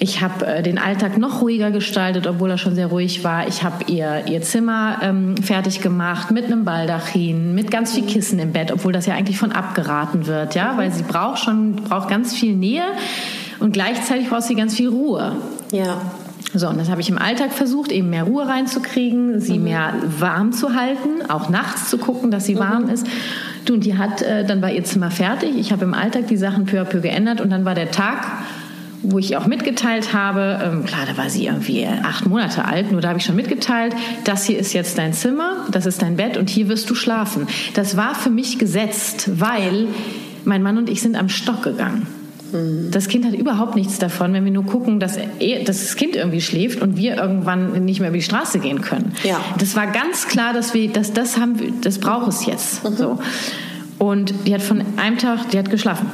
ich 0.00 0.22
habe 0.22 0.44
äh, 0.44 0.62
den 0.64 0.78
Alltag 0.78 1.18
noch 1.18 1.40
ruhiger 1.40 1.70
gestaltet, 1.70 2.26
obwohl 2.26 2.50
er 2.50 2.58
schon 2.58 2.74
sehr 2.74 2.88
ruhig 2.88 3.22
war. 3.22 3.46
Ich 3.46 3.62
habe 3.62 3.84
ihr 3.86 4.24
ihr 4.26 4.42
Zimmer 4.42 4.98
ähm, 5.02 5.36
fertig 5.36 5.82
gemacht 5.82 6.32
mit 6.32 6.46
einem 6.46 6.64
Baldachin, 6.64 7.54
mit 7.54 7.70
ganz 7.70 7.94
viel 7.94 8.06
Kissen 8.06 8.40
im 8.40 8.52
Bett, 8.52 8.72
obwohl 8.72 8.92
das 8.92 9.06
ja 9.06 9.14
eigentlich 9.14 9.38
von 9.38 9.52
abgeraten 9.52 10.26
wird, 10.26 10.56
ja, 10.56 10.76
weil 10.76 10.90
sie 10.90 11.04
braucht 11.04 11.38
schon 11.44 11.76
braucht 11.76 12.08
ganz 12.08 12.34
viel 12.34 12.56
Nähe 12.56 12.86
und 13.60 13.72
gleichzeitig 13.72 14.30
braucht 14.30 14.42
sie 14.42 14.56
ganz 14.56 14.74
viel 14.74 14.88
Ruhe. 14.88 15.36
Ja. 15.70 16.00
So, 16.56 16.68
und 16.68 16.78
das 16.78 16.88
habe 16.88 17.00
ich 17.00 17.10
im 17.10 17.18
Alltag 17.18 17.52
versucht, 17.52 17.90
eben 17.90 18.10
mehr 18.10 18.22
Ruhe 18.22 18.46
reinzukriegen, 18.46 19.40
sie 19.40 19.58
mhm. 19.58 19.64
mehr 19.64 19.94
warm 20.20 20.52
zu 20.52 20.74
halten, 20.74 21.28
auch 21.28 21.48
nachts 21.48 21.90
zu 21.90 21.98
gucken, 21.98 22.30
dass 22.30 22.46
sie 22.46 22.54
mhm. 22.54 22.60
warm 22.60 22.88
ist. 22.88 23.06
Du, 23.64 23.74
und 23.74 23.84
die 23.84 23.98
hat, 23.98 24.22
äh, 24.22 24.44
dann 24.44 24.62
war 24.62 24.70
ihr 24.70 24.84
Zimmer 24.84 25.10
fertig. 25.10 25.56
Ich 25.56 25.72
habe 25.72 25.84
im 25.84 25.94
Alltag 25.94 26.28
die 26.28 26.36
Sachen 26.36 26.66
peu 26.66 26.80
à 26.80 26.84
peu 26.84 27.00
geändert 27.00 27.40
und 27.40 27.50
dann 27.50 27.64
war 27.64 27.74
der 27.74 27.90
Tag, 27.90 28.24
wo 29.02 29.18
ich 29.18 29.36
auch 29.36 29.46
mitgeteilt 29.46 30.14
habe, 30.14 30.60
ähm, 30.64 30.84
klar, 30.84 31.00
da 31.06 31.16
war 31.16 31.28
sie 31.28 31.46
irgendwie 31.46 31.86
acht 31.86 32.26
Monate 32.26 32.64
alt, 32.64 32.92
nur 32.92 33.00
da 33.00 33.08
habe 33.08 33.18
ich 33.18 33.24
schon 33.24 33.36
mitgeteilt, 33.36 33.94
das 34.24 34.44
hier 34.44 34.58
ist 34.58 34.72
jetzt 34.72 34.96
dein 34.96 35.12
Zimmer, 35.12 35.66
das 35.72 35.86
ist 35.86 36.02
dein 36.02 36.16
Bett 36.16 36.36
und 36.36 36.48
hier 36.48 36.68
wirst 36.68 36.88
du 36.88 36.94
schlafen. 36.94 37.46
Das 37.74 37.96
war 37.96 38.14
für 38.14 38.30
mich 38.30 38.58
gesetzt, 38.58 39.28
weil 39.40 39.88
mein 40.44 40.62
Mann 40.62 40.78
und 40.78 40.88
ich 40.88 41.02
sind 41.02 41.16
am 41.16 41.28
Stock 41.28 41.62
gegangen. 41.62 42.06
Das 42.90 43.08
Kind 43.08 43.24
hat 43.24 43.34
überhaupt 43.34 43.74
nichts 43.74 43.98
davon, 43.98 44.32
wenn 44.32 44.44
wir 44.44 44.52
nur 44.52 44.64
gucken, 44.64 45.00
dass, 45.00 45.16
er, 45.16 45.64
dass 45.64 45.80
das 45.80 45.96
Kind 45.96 46.14
irgendwie 46.14 46.40
schläft 46.40 46.80
und 46.80 46.96
wir 46.96 47.16
irgendwann 47.16 47.84
nicht 47.84 47.98
mehr 47.98 48.10
über 48.10 48.18
die 48.18 48.22
Straße 48.22 48.60
gehen 48.60 48.80
können. 48.80 49.12
Ja. 49.24 49.40
Das 49.58 49.74
war 49.74 49.88
ganz 49.88 50.28
klar, 50.28 50.52
dass 50.52 50.72
wir, 50.72 50.88
dass 50.88 51.12
das 51.12 51.38
haben, 51.38 51.56
das 51.80 51.98
braucht 51.98 52.28
es 52.28 52.46
jetzt. 52.46 52.84
Mhm. 52.84 52.96
So. 52.96 53.18
Und 53.98 54.34
die 54.46 54.54
hat 54.54 54.62
von 54.62 54.82
einem 54.96 55.18
Tag, 55.18 55.50
die 55.50 55.58
hat 55.58 55.70
geschlafen. 55.70 56.06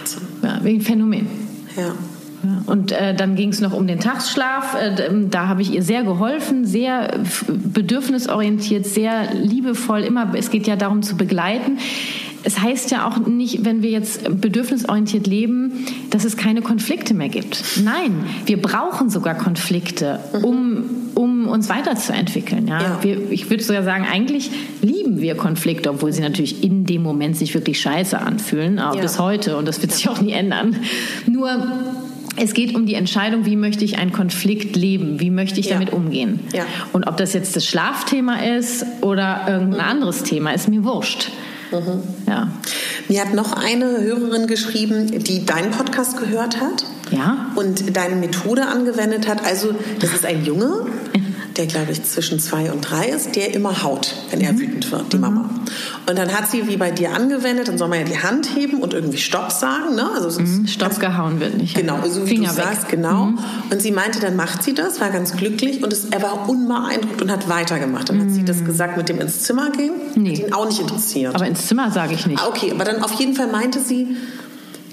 Wahnsinn. 0.00 0.22
Ja, 0.42 0.58
wegen 0.64 0.80
Phänomen. 0.80 1.28
Ja. 1.76 1.94
Und 2.66 2.92
äh, 2.92 3.14
dann 3.14 3.34
ging 3.34 3.48
es 3.50 3.60
noch 3.60 3.72
um 3.72 3.86
den 3.86 3.98
Tagsschlaf. 3.98 4.74
Äh, 4.74 5.10
da 5.28 5.48
habe 5.48 5.62
ich 5.62 5.72
ihr 5.72 5.82
sehr 5.82 6.04
geholfen, 6.04 6.64
sehr 6.64 7.10
bedürfnisorientiert, 7.48 8.86
sehr 8.86 9.34
liebevoll. 9.34 10.00
Immer, 10.00 10.32
es 10.34 10.50
geht 10.50 10.66
ja 10.66 10.76
darum 10.76 11.02
zu 11.02 11.16
begleiten 11.16 11.78
es 12.48 12.58
heißt 12.60 12.90
ja 12.90 13.06
auch 13.06 13.18
nicht, 13.26 13.66
wenn 13.66 13.82
wir 13.82 13.90
jetzt 13.90 14.40
bedürfnisorientiert 14.40 15.26
leben, 15.26 15.84
dass 16.08 16.24
es 16.24 16.38
keine 16.38 16.62
Konflikte 16.62 17.12
mehr 17.12 17.28
gibt. 17.28 17.62
Nein, 17.84 18.24
wir 18.46 18.60
brauchen 18.60 19.10
sogar 19.10 19.34
Konflikte, 19.34 20.18
um, 20.42 20.84
um 21.14 21.28
um 21.44 21.48
uns 21.48 21.68
weiterzuentwickeln. 21.68 22.68
Ja? 22.68 22.80
Ja. 22.80 22.98
Wir, 23.02 23.30
ich 23.30 23.50
würde 23.50 23.62
sogar 23.62 23.82
sagen, 23.82 24.06
eigentlich 24.10 24.50
lieben 24.82 25.20
wir 25.20 25.34
Konflikte, 25.34 25.90
obwohl 25.90 26.12
sie 26.12 26.22
natürlich 26.22 26.62
in 26.64 26.84
dem 26.84 27.02
Moment 27.02 27.36
sich 27.36 27.54
wirklich 27.54 27.80
scheiße 27.80 28.18
anfühlen, 28.18 28.78
aber 28.78 28.96
Ja. 28.96 29.02
bis 29.02 29.18
heute. 29.18 29.56
Und 29.56 29.66
das 29.66 29.82
wird 29.82 29.92
sich 29.92 30.08
auch 30.08 30.20
nie 30.20 30.32
ändern. 30.32 30.76
Nur 31.26 31.50
es 32.36 32.54
geht 32.54 32.74
um 32.76 32.86
die 32.86 32.94
Entscheidung, 32.94 33.44
wie 33.46 33.56
möchte 33.56 33.84
ich 33.84 33.98
einen 33.98 34.12
Konflikt 34.12 34.76
leben, 34.76 35.18
wie 35.20 35.30
möchte 35.30 35.58
ich 35.60 35.66
Ja. 35.66 35.74
damit 35.74 35.92
umgehen. 35.92 36.40
Ja. 36.54 36.64
Und 36.92 37.06
ob 37.08 37.16
das 37.16 37.32
jetzt 37.32 37.56
das 37.56 37.66
Schlafthema 37.66 38.36
ist 38.56 38.86
oder 39.00 39.46
irgendein 39.48 39.80
anderes 39.80 40.22
Thema, 40.22 40.52
ist 40.52 40.68
mir 40.68 40.84
wurscht. 40.84 41.30
Mhm. 41.70 42.02
Ja. 42.26 42.48
Mir 43.08 43.20
hat 43.22 43.34
noch 43.34 43.52
eine 43.52 44.00
Hörerin 44.00 44.46
geschrieben, 44.46 45.06
die 45.24 45.44
deinen 45.46 45.70
Podcast 45.70 46.18
gehört 46.18 46.60
hat 46.60 46.84
Ja. 47.10 47.52
und 47.56 47.96
deine 47.96 48.16
Methode 48.16 48.66
angewendet 48.66 49.28
hat. 49.28 49.44
Also, 49.44 49.74
das 50.00 50.12
ist 50.14 50.24
ein 50.26 50.44
Junge, 50.44 50.86
der, 51.58 51.66
glaube 51.66 51.92
ich, 51.92 52.02
zwischen 52.04 52.38
zwei 52.40 52.70
und 52.72 52.80
drei 52.82 53.08
ist, 53.08 53.34
der 53.36 53.52
immer 53.54 53.82
haut, 53.82 54.14
wenn 54.30 54.38
Mhm. 54.38 54.44
er 54.46 54.58
wütend 54.58 54.90
wird, 54.92 55.12
die 55.12 55.18
Mama. 55.18 55.50
Und 56.08 56.16
dann 56.18 56.32
hat 56.32 56.50
sie, 56.50 56.66
wie 56.68 56.76
bei 56.76 56.90
dir 56.90 57.12
angewendet, 57.12 57.68
dann 57.68 57.76
soll 57.76 57.88
man 57.88 57.98
ja 57.98 58.04
die 58.06 58.18
Hand 58.22 58.54
heben 58.56 58.78
und 58.80 58.94
irgendwie 58.94 59.18
Stopp 59.18 59.52
sagen. 59.52 59.94
Ne? 59.96 60.08
Also 60.14 60.30
sonst 60.30 60.70
Stopp 60.70 60.98
gehauen 61.00 61.40
wird 61.40 61.56
nicht. 61.58 61.74
Genau, 61.74 61.98
so 62.08 62.24
wie 62.24 62.28
Finger 62.28 62.50
du 62.52 62.56
weg. 62.56 62.64
Mhm. 62.64 62.68
sagst, 62.70 62.88
genau. 62.88 63.28
Und 63.70 63.82
sie 63.82 63.90
meinte, 63.90 64.20
dann 64.20 64.36
macht 64.36 64.62
sie 64.62 64.72
das, 64.74 65.00
war 65.00 65.10
ganz 65.10 65.36
glücklich 65.36 65.82
und 65.82 65.92
es, 65.92 66.06
er 66.06 66.22
war 66.22 66.48
unbeeindruckt 66.48 67.20
und 67.20 67.30
hat 67.30 67.48
weitergemacht. 67.48 68.08
Dann 68.08 68.20
hat 68.20 68.30
sie 68.30 68.44
das 68.44 68.64
gesagt 68.64 68.96
mit 68.96 69.08
dem 69.08 69.20
ins 69.20 69.42
Zimmer 69.42 69.70
gehen. 69.70 69.92
Mhm. 70.14 70.22
Nee. 70.22 70.30
Hat 70.36 70.38
ihn 70.48 70.52
auch 70.54 70.66
nicht 70.66 70.80
interessiert. 70.80 71.34
Aber 71.34 71.46
ins 71.46 71.66
Zimmer 71.66 71.90
sage 71.90 72.14
ich 72.14 72.24
nicht. 72.26 72.40
Ah, 72.40 72.48
okay, 72.48 72.70
aber 72.72 72.84
dann 72.84 73.02
auf 73.02 73.12
jeden 73.14 73.34
Fall 73.34 73.48
meinte 73.48 73.80
sie, 73.80 74.16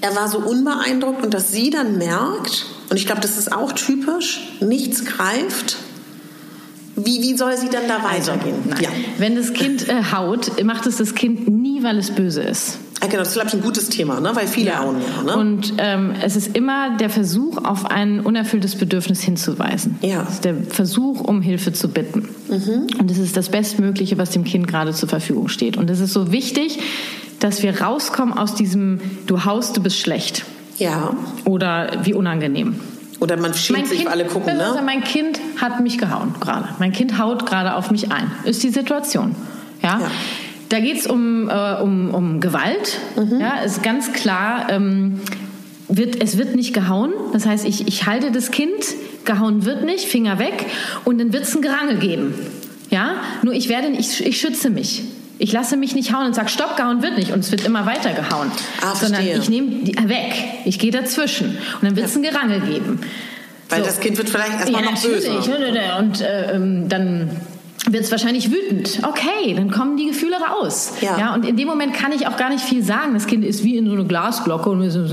er 0.00 0.14
war 0.14 0.28
so 0.28 0.38
unbeeindruckt 0.38 1.24
und 1.24 1.32
dass 1.32 1.52
sie 1.52 1.70
dann 1.70 1.96
merkt, 1.96 2.66
und 2.90 2.96
ich 2.96 3.06
glaube, 3.06 3.20
das 3.22 3.38
ist 3.38 3.52
auch 3.52 3.72
typisch, 3.72 4.52
nichts 4.60 5.04
greift. 5.04 5.78
Wie, 6.96 7.20
wie 7.20 7.36
soll 7.36 7.56
sie 7.56 7.68
dann 7.68 7.86
da 7.88 8.02
weitergehen? 8.02 8.56
Nein. 8.68 8.82
Ja. 8.82 8.88
Wenn 9.18 9.36
das 9.36 9.52
Kind 9.52 9.88
äh, 9.88 10.02
haut, 10.12 10.62
macht 10.64 10.86
es 10.86 10.96
das 10.96 11.14
Kind 11.14 11.46
nie, 11.48 11.82
weil 11.82 11.98
es 11.98 12.10
böse 12.10 12.42
ist. 12.42 12.78
Ah, 13.00 13.06
genau, 13.06 13.18
das 13.18 13.28
ist, 13.28 13.34
glaube 13.34 13.48
ich, 13.48 13.54
ein 13.54 13.60
gutes 13.60 13.90
Thema, 13.90 14.20
ne? 14.20 14.30
weil 14.34 14.46
viele 14.46 14.78
hauen 14.78 14.96
ja. 15.02 15.22
Ne? 15.22 15.36
Und 15.36 15.74
ähm, 15.76 16.14
es 16.22 16.34
ist 16.34 16.56
immer 16.56 16.96
der 16.96 17.10
Versuch, 17.10 17.58
auf 17.62 17.84
ein 17.84 18.20
unerfülltes 18.20 18.76
Bedürfnis 18.76 19.20
hinzuweisen. 19.20 19.98
Ja. 20.00 20.22
Es 20.22 20.36
ist 20.36 20.44
der 20.46 20.54
Versuch, 20.70 21.20
um 21.20 21.42
Hilfe 21.42 21.74
zu 21.74 21.88
bitten. 21.88 22.26
Und 22.48 23.10
es 23.10 23.18
ist 23.18 23.36
das 23.36 23.50
Bestmögliche, 23.50 24.16
was 24.16 24.30
dem 24.30 24.44
Kind 24.44 24.66
gerade 24.66 24.94
zur 24.94 25.10
Verfügung 25.10 25.48
steht. 25.48 25.76
Und 25.76 25.90
es 25.90 26.00
ist 26.00 26.14
so 26.14 26.32
wichtig, 26.32 26.78
dass 27.38 27.62
wir 27.62 27.82
rauskommen 27.82 28.36
aus 28.36 28.54
diesem, 28.54 29.00
du 29.26 29.44
haust, 29.44 29.76
du 29.76 29.82
bist 29.82 29.98
schlecht. 29.98 30.44
ja. 30.78 31.14
Oder 31.44 31.98
wie 32.04 32.14
unangenehm. 32.14 32.76
Oder 33.20 33.36
man 33.36 33.54
schämt 33.54 33.86
sich, 33.86 34.04
weil 34.04 34.12
alle 34.12 34.24
gucken, 34.26 34.56
ne? 34.56 34.82
mein 34.84 35.02
Kind 35.02 35.40
hat 35.60 35.80
mich 35.80 35.98
gehauen 35.98 36.34
gerade. 36.40 36.68
Mein 36.78 36.92
Kind 36.92 37.18
haut 37.18 37.46
gerade 37.46 37.74
auf 37.74 37.90
mich 37.90 38.12
ein. 38.12 38.30
Ist 38.44 38.62
die 38.62 38.68
Situation. 38.68 39.34
Ja. 39.82 40.00
Ja. 40.00 40.10
Da 40.68 40.80
geht 40.80 40.98
es 40.98 41.06
um, 41.06 41.48
äh, 41.48 41.80
um, 41.80 42.12
um 42.12 42.40
Gewalt. 42.40 42.98
Mhm. 43.16 43.40
Ja, 43.40 43.60
ist 43.60 43.82
ganz 43.82 44.12
klar. 44.12 44.66
Ähm, 44.68 45.20
wird, 45.88 46.22
es 46.22 46.36
wird 46.36 46.56
nicht 46.56 46.74
gehauen. 46.74 47.12
Das 47.32 47.46
heißt, 47.46 47.64
ich, 47.64 47.86
ich 47.86 48.06
halte 48.06 48.32
das 48.32 48.50
Kind, 48.50 48.84
gehauen 49.24 49.64
wird 49.64 49.84
nicht, 49.84 50.06
Finger 50.06 50.38
weg 50.38 50.66
und 51.04 51.18
dann 51.18 51.32
wird 51.32 51.44
es 51.44 51.54
ein 51.54 51.62
Gerangel 51.62 51.98
geben. 51.98 52.34
Ja? 52.90 53.16
Nur 53.42 53.54
ich 53.54 53.68
werde, 53.68 53.88
ich, 53.88 54.24
ich 54.26 54.40
schütze 54.40 54.70
mich. 54.70 55.04
Ich 55.38 55.52
lasse 55.52 55.76
mich 55.76 55.94
nicht 55.94 56.14
hauen 56.14 56.26
und 56.26 56.34
sage, 56.34 56.48
stopp, 56.48 56.76
gehauen 56.76 57.02
wird 57.02 57.18
nicht 57.18 57.30
und 57.32 57.40
es 57.40 57.50
wird 57.50 57.64
immer 57.66 57.84
weiter 57.86 58.12
gehauen. 58.14 58.50
Ah, 58.80 58.94
Sondern 58.94 59.22
verstehe. 59.22 59.38
ich 59.38 59.48
nehme 59.50 59.68
die 59.84 59.94
weg. 60.08 60.34
Ich 60.64 60.78
gehe 60.78 60.90
dazwischen 60.90 61.58
und 61.74 61.82
dann 61.82 61.94
wird 61.96 62.06
es 62.06 62.16
ein 62.16 62.22
Gerangel 62.22 62.60
geben. 62.60 63.00
Weil 63.68 63.80
So. 63.80 63.86
das 63.86 64.00
Kind 64.00 64.16
wird 64.16 64.30
vielleicht 64.30 64.52
erstmal 64.52 64.84
Ja, 64.84 64.90
noch 64.90 65.02
böse. 65.02 65.30
natürlich. 65.32 65.88
Und 65.98 66.20
äh, 66.20 66.52
ähm, 66.54 66.88
dann 66.88 67.30
wird 67.90 68.04
es 68.04 68.10
wahrscheinlich 68.10 68.50
wütend. 68.50 69.00
Okay, 69.02 69.54
dann 69.54 69.70
kommen 69.70 69.96
die 69.96 70.06
Gefühle 70.06 70.36
raus. 70.36 70.94
Ja. 71.00 71.34
und 71.34 71.44
in 71.46 71.56
dem 71.56 71.68
Moment 71.68 71.92
kann 71.94 72.12
ich 72.12 72.26
auch 72.26 72.36
gar 72.36 72.48
nicht 72.50 72.64
viel 72.64 72.82
sagen. 72.82 73.12
Das 73.14 73.26
Kind 73.26 73.44
ist 73.44 73.62
wie 73.62 73.76
in 73.76 73.86
so 73.86 73.92
eine 73.92 74.04
Glasglocke 74.06 74.70
und 74.70 74.80
wir 74.82 74.90
so, 74.90 75.06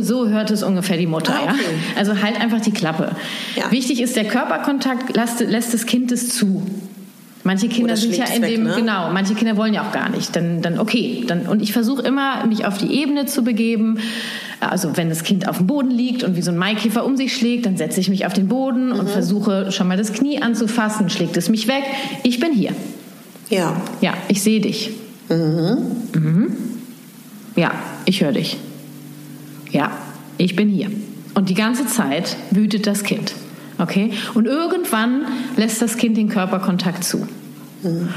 so 0.00 0.28
hört 0.28 0.50
es 0.50 0.62
ungefähr 0.62 0.96
die 0.96 1.06
Mutter. 1.06 1.34
Ah, 1.34 1.46
Ja? 1.46 1.52
okay. 1.52 1.64
Also 1.96 2.20
halt 2.20 2.40
einfach 2.40 2.60
die 2.60 2.72
Klappe. 2.72 3.12
Ja. 3.56 3.70
Wichtig 3.70 4.00
ist 4.00 4.16
der 4.16 4.24
Körperkontakt, 4.26 5.16
lässt, 5.16 5.40
lässt 5.40 5.74
das 5.74 5.86
Kind 5.86 6.12
es 6.12 6.34
zu. 6.36 6.66
Manche 7.48 7.66
Kinder 7.68 7.96
sind 7.96 8.14
ja 8.14 8.26
in 8.26 8.42
weg, 8.42 8.56
dem, 8.56 8.64
ne? 8.64 8.74
genau, 8.76 9.10
manche 9.10 9.34
Kinder 9.34 9.56
wollen 9.56 9.72
ja 9.72 9.80
auch 9.88 9.90
gar 9.90 10.10
nicht. 10.10 10.36
Dann, 10.36 10.60
dann 10.60 10.78
okay. 10.78 11.24
Dann, 11.26 11.46
und 11.46 11.62
ich 11.62 11.72
versuche 11.72 12.02
immer, 12.02 12.44
mich 12.44 12.66
auf 12.66 12.76
die 12.76 13.00
Ebene 13.00 13.24
zu 13.24 13.42
begeben. 13.42 14.00
Also 14.60 14.98
wenn 14.98 15.08
das 15.08 15.22
Kind 15.22 15.48
auf 15.48 15.56
dem 15.56 15.66
Boden 15.66 15.90
liegt 15.90 16.24
und 16.24 16.36
wie 16.36 16.42
so 16.42 16.50
ein 16.50 16.58
Maikäfer 16.58 17.06
um 17.06 17.16
sich 17.16 17.34
schlägt, 17.34 17.64
dann 17.64 17.78
setze 17.78 18.00
ich 18.00 18.10
mich 18.10 18.26
auf 18.26 18.34
den 18.34 18.48
Boden 18.48 18.90
Mhm. 18.90 18.98
und 18.98 19.08
versuche 19.08 19.72
schon 19.72 19.88
mal 19.88 19.96
das 19.96 20.12
Knie 20.12 20.42
anzufassen, 20.42 21.08
schlägt 21.08 21.38
es 21.38 21.48
mich 21.48 21.68
weg. 21.68 21.84
Ich 22.22 22.38
bin 22.38 22.52
hier. 22.52 22.72
Ja. 23.48 23.80
Ja, 24.02 24.12
ich 24.28 24.42
sehe 24.42 24.60
dich. 24.60 24.90
Mhm. 25.30 26.56
Ja, 27.56 27.72
ich 28.04 28.22
höre 28.22 28.32
dich. 28.32 28.58
Ja, 29.72 29.90
ich 30.36 30.54
bin 30.54 30.68
hier. 30.68 30.90
Und 31.34 31.48
die 31.48 31.54
ganze 31.54 31.86
Zeit 31.86 32.36
wütet 32.50 32.86
das 32.86 33.04
Kind. 33.04 33.32
Okay? 33.78 34.12
Und 34.34 34.46
irgendwann 34.46 35.26
lässt 35.56 35.80
das 35.80 35.96
Kind 35.96 36.16
den 36.16 36.28
Körperkontakt 36.28 37.04
zu. 37.04 37.26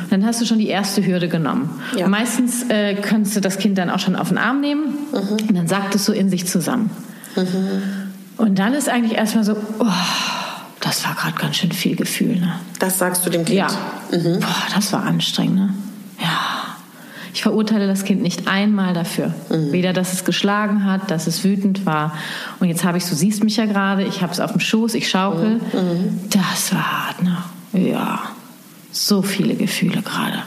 Dann 0.09 0.25
hast 0.25 0.41
du 0.41 0.45
schon 0.45 0.57
die 0.57 0.67
erste 0.67 1.05
Hürde 1.05 1.29
genommen. 1.29 1.69
Ja. 1.95 2.07
Meistens 2.07 2.63
äh, 2.69 2.95
kannst 2.95 3.35
du 3.35 3.41
das 3.41 3.59
Kind 3.59 3.77
dann 3.77 3.91
auch 3.91 3.99
schon 3.99 4.15
auf 4.15 4.29
den 4.29 4.39
Arm 4.39 4.59
nehmen 4.59 4.95
und 5.11 5.55
dann 5.55 5.67
sagt 5.67 5.93
es 5.93 6.05
so 6.05 6.13
in 6.13 6.31
sich 6.31 6.47
zusammen. 6.47 6.89
Und 8.37 8.57
dann 8.57 8.73
ist 8.73 8.89
eigentlich 8.89 9.17
erstmal 9.17 9.43
so, 9.43 9.55
oh, 9.79 9.85
das 10.79 11.05
war 11.05 11.13
gerade 11.13 11.35
ganz 11.35 11.57
schön 11.57 11.71
viel 11.71 11.95
Gefühl. 11.95 12.39
Ne? 12.39 12.53
Das 12.79 12.97
sagst 12.97 13.23
du 13.25 13.29
dem 13.29 13.45
Kind. 13.45 13.57
Ja. 13.59 13.67
Boah, 14.09 14.67
das 14.73 14.91
war 14.93 15.03
anstrengend, 15.03 15.55
ne? 15.55 15.73
Ich 17.33 17.43
verurteile 17.43 17.87
das 17.87 18.03
Kind 18.03 18.21
nicht 18.21 18.47
einmal 18.47 18.93
dafür. 18.93 19.33
Weder, 19.49 19.93
dass 19.93 20.13
es 20.13 20.25
geschlagen 20.25 20.85
hat, 20.85 21.11
dass 21.11 21.27
es 21.27 21.43
wütend 21.43 21.85
war. 21.85 22.13
Und 22.59 22.67
jetzt 22.67 22.83
habe 22.83 22.97
ich, 22.97 23.05
du 23.05 23.15
siehst 23.15 23.43
mich 23.43 23.57
ja 23.57 23.65
gerade, 23.65 24.03
ich 24.03 24.21
habe 24.21 24.33
es 24.33 24.39
auf 24.39 24.51
dem 24.51 24.59
Schoß, 24.59 24.93
ich 24.95 25.09
schaukel. 25.09 25.59
Das 26.29 26.73
war 26.73 27.07
hart, 27.07 27.23
ne? 27.23 27.37
Ja. 27.73 28.19
So 28.91 29.21
viele 29.21 29.55
Gefühle 29.55 30.01
gerade. 30.01 30.43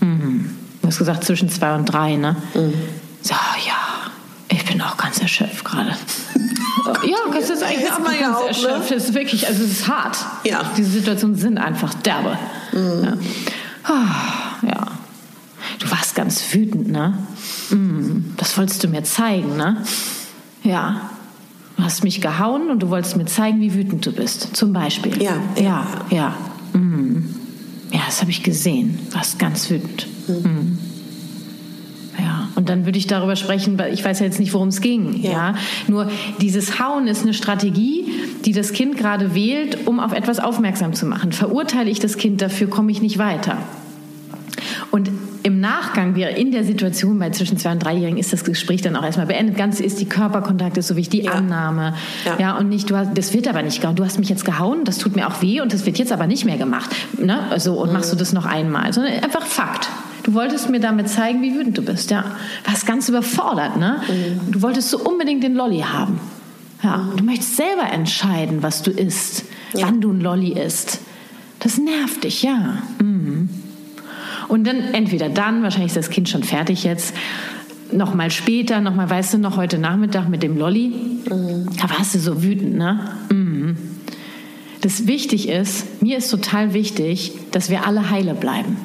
Mhm. 0.00 0.50
Du 0.80 0.88
hast 0.88 0.98
gesagt, 0.98 1.24
zwischen 1.24 1.48
zwei 1.48 1.74
und 1.74 1.86
drei, 1.86 2.16
ne? 2.16 2.36
So, 3.22 3.34
ja. 3.66 3.92
Ich 4.48 4.64
bin 4.66 4.80
auch 4.82 4.96
ganz 4.96 5.20
erschöpft 5.20 5.64
gerade. 5.64 5.90
ja, 7.04 7.16
das 7.32 7.50
ist 7.50 7.62
eigentlich 7.62 7.84
ist 7.84 7.92
auch 7.92 8.12
ja 8.12 8.20
ganz 8.20 8.36
auch, 8.36 8.42
ne? 8.42 8.48
erschöpft. 8.48 8.90
Das 8.90 9.04
ist 9.04 9.14
wirklich, 9.14 9.46
also 9.46 9.64
es 9.64 9.70
ist 9.70 9.88
hart. 9.88 10.18
Ja. 10.44 10.60
Diese 10.76 10.90
Situationen 10.90 11.36
sind 11.36 11.58
einfach 11.58 11.94
derbe. 11.94 12.38
Ja. 12.72 13.16
Ah, 13.84 14.66
ja. 14.66 14.86
Du 15.82 15.90
warst 15.90 16.14
ganz 16.14 16.42
wütend, 16.52 16.88
ne? 16.90 17.18
Mm, 17.70 18.34
Das 18.36 18.56
wolltest 18.56 18.84
du 18.84 18.88
mir 18.88 19.02
zeigen, 19.02 19.56
ne? 19.56 19.78
Ja. 20.62 21.10
Du 21.76 21.82
hast 21.82 22.04
mich 22.04 22.20
gehauen 22.20 22.70
und 22.70 22.80
du 22.82 22.90
wolltest 22.90 23.16
mir 23.16 23.24
zeigen, 23.24 23.60
wie 23.60 23.74
wütend 23.74 24.06
du 24.06 24.12
bist. 24.12 24.54
Zum 24.56 24.72
Beispiel. 24.72 25.20
Ja. 25.20 25.36
Ja, 25.60 25.86
ja. 26.10 26.34
Mm. 26.72 27.24
Ja, 27.90 28.00
das 28.06 28.20
habe 28.20 28.30
ich 28.30 28.42
gesehen. 28.42 28.98
Du 29.10 29.16
warst 29.16 29.38
ganz 29.38 29.68
wütend. 29.70 30.06
Mm. 30.28 30.78
Ja, 32.18 32.48
und 32.54 32.68
dann 32.68 32.84
würde 32.84 32.98
ich 32.98 33.06
darüber 33.08 33.34
sprechen, 33.34 33.78
weil 33.78 33.92
ich 33.92 34.04
weiß 34.04 34.20
ja 34.20 34.26
jetzt 34.26 34.38
nicht, 34.38 34.52
worum 34.52 34.68
es 34.68 34.80
ging. 34.80 35.20
Ja. 35.22 35.30
Ja. 35.30 35.54
Nur 35.88 36.10
dieses 36.40 36.78
Hauen 36.78 37.08
ist 37.08 37.22
eine 37.22 37.34
Strategie, 37.34 38.04
die 38.44 38.52
das 38.52 38.72
Kind 38.72 38.96
gerade 38.96 39.34
wählt, 39.34 39.86
um 39.86 39.98
auf 39.98 40.12
etwas 40.12 40.38
aufmerksam 40.38 40.92
zu 40.92 41.06
machen. 41.06 41.32
Verurteile 41.32 41.90
ich 41.90 41.98
das 41.98 42.16
Kind 42.18 42.40
dafür, 42.40 42.68
komme 42.68 42.92
ich 42.92 43.00
nicht 43.02 43.18
weiter. 43.18 43.56
Und 44.90 45.10
im 45.42 45.60
Nachgang, 45.60 46.14
wir 46.14 46.30
in 46.36 46.52
der 46.52 46.64
Situation 46.64 47.18
bei 47.18 47.30
zwischen 47.30 47.56
zwei 47.58 47.72
und 47.72 47.78
dreijährigen, 47.82 48.18
ist 48.18 48.32
das 48.32 48.44
Gespräch 48.44 48.82
dann 48.82 48.94
auch 48.96 49.02
erstmal 49.04 49.26
beendet. 49.26 49.56
Ganz 49.56 49.80
ist 49.80 50.00
die 50.00 50.04
Körperkontakt 50.08 50.76
ist 50.76 50.88
so 50.88 50.96
wichtig, 50.96 51.20
die 51.20 51.26
Ja. 51.26 51.32
Annahme. 51.32 51.94
Ja. 52.24 52.38
Ja. 52.38 52.56
und 52.58 52.68
nicht, 52.68 52.90
du 52.90 52.96
hast, 52.96 53.10
das 53.18 53.32
wird 53.32 53.48
aber 53.48 53.62
nicht 53.62 53.80
gehauen. 53.80 53.96
Du 53.96 54.04
hast 54.04 54.18
mich 54.18 54.28
jetzt 54.28 54.44
gehauen, 54.44 54.84
das 54.84 54.98
tut 54.98 55.16
mir 55.16 55.26
auch 55.26 55.42
weh 55.42 55.60
und 55.60 55.72
das 55.72 55.84
wird 55.86 55.98
jetzt 55.98 56.12
aber 56.12 56.26
nicht 56.26 56.44
mehr 56.44 56.58
gemacht. 56.58 56.90
Ne? 57.18 57.38
Also, 57.50 57.74
und 57.80 57.92
machst 57.92 58.12
du 58.12 58.16
das 58.16 58.32
noch 58.32 58.46
einmal, 58.46 58.92
sondern 58.92 59.14
einfach 59.14 59.44
Fakt. 59.46 59.88
Du 60.22 60.34
wolltest 60.34 60.70
mir 60.70 60.78
damit 60.78 61.08
zeigen, 61.08 61.42
wie 61.42 61.52
wütend 61.54 61.76
du 61.76 61.82
bist. 61.82 62.10
Ja, 62.12 62.24
warst 62.64 62.86
ganz 62.86 63.08
überfordert. 63.08 63.76
Ne? 63.76 64.00
Du 64.50 64.62
wolltest 64.62 64.90
so 64.90 64.98
unbedingt 65.00 65.42
den 65.42 65.54
Lolli 65.54 65.80
haben. 65.80 66.20
Ja, 66.84 67.08
du 67.16 67.24
möchtest 67.24 67.56
selber 67.56 67.92
entscheiden, 67.92 68.62
was 68.62 68.82
du 68.82 68.90
isst, 68.92 69.44
Ja. 69.72 69.86
wann 69.86 70.00
du 70.00 70.12
ein 70.12 70.20
Lolli 70.20 70.52
isst. 70.52 71.00
Das 71.58 71.78
nervt 71.78 72.24
dich, 72.24 72.42
ja. 72.42 72.78
Mhm. 73.00 73.41
Und 74.52 74.66
dann 74.66 74.92
entweder 74.92 75.30
dann, 75.30 75.62
wahrscheinlich 75.62 75.92
ist 75.92 75.96
das 75.96 76.10
Kind 76.10 76.28
schon 76.28 76.42
fertig 76.42 76.84
jetzt, 76.84 77.14
noch 77.90 78.12
mal 78.12 78.30
später, 78.30 78.82
noch 78.82 78.94
mal, 78.94 79.08
weißt 79.08 79.32
du, 79.32 79.38
noch 79.38 79.56
heute 79.56 79.78
Nachmittag 79.78 80.28
mit 80.28 80.42
dem 80.42 80.58
Lolli. 80.58 80.92
Da 81.24 81.88
warst 81.88 82.14
du 82.14 82.18
so 82.18 82.42
wütend, 82.42 82.76
ne? 82.76 83.16
Mhm. 83.30 83.78
Das 84.82 85.06
wichtig 85.06 85.48
ist, 85.48 86.02
mir 86.02 86.18
ist 86.18 86.28
total 86.28 86.74
wichtig, 86.74 87.32
dass 87.52 87.70
wir 87.70 87.86
alle 87.86 88.10
heile 88.10 88.34
bleiben. 88.34 88.76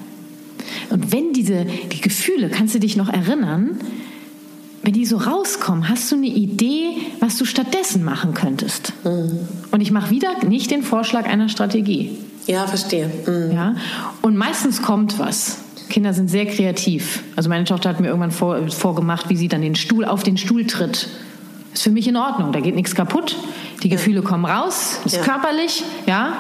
Und 0.90 1.12
wenn 1.12 1.34
diese 1.34 1.66
die 1.66 2.00
Gefühle, 2.00 2.48
kannst 2.48 2.74
du 2.74 2.80
dich 2.80 2.96
noch 2.96 3.10
erinnern, 3.10 3.72
wenn 4.84 4.94
die 4.94 5.06
so 5.06 5.18
rauskommen, 5.18 5.90
hast 5.90 6.10
du 6.14 6.16
eine 6.16 6.28
Idee, 6.28 6.92
was 7.20 7.38
du 7.38 7.44
stattdessen 7.44 8.06
machen 8.06 8.34
könntest? 8.34 8.94
Mhm. 9.04 9.40
Und 9.72 9.82
ich 9.82 9.92
mache 9.92 10.12
wieder 10.12 10.46
nicht 10.48 10.72
den 10.72 10.82
Vorschlag 10.82 11.26
einer 11.26 11.50
Strategie. 11.50 12.12
Ja, 12.48 12.66
verstehe. 12.66 13.10
Mhm. 13.26 13.52
Ja? 13.52 13.76
Und 14.22 14.38
meistens 14.38 14.82
kommt 14.82 15.20
was. 15.20 15.60
Kinder 15.90 16.14
sind 16.14 16.30
sehr 16.30 16.46
kreativ. 16.46 17.24
Also 17.36 17.50
meine 17.50 17.66
Tochter 17.66 17.90
hat 17.90 18.00
mir 18.00 18.08
irgendwann 18.08 18.32
vor, 18.32 18.68
vorgemacht, 18.70 19.30
wie 19.30 19.38
sie 19.38 19.48
dann 19.48 19.62
den 19.62 19.76
Stuhl 19.76 20.06
auf 20.06 20.24
den 20.24 20.38
Stuhl 20.38 20.66
tritt. 20.66 21.08
Ist 21.74 21.84
für 21.84 21.92
mich 21.92 22.08
in 22.08 22.18
Ordnung, 22.18 22.52
da 22.52 22.60
geht 22.60 22.76
nichts 22.76 22.96
kaputt. 22.96 23.38
Die 23.84 23.90
Gefühle 23.90 24.22
kommen 24.22 24.46
raus, 24.46 25.00
ist 25.06 25.18
ja. 25.18 25.22
körperlich, 25.22 25.84
ja. 26.08 26.34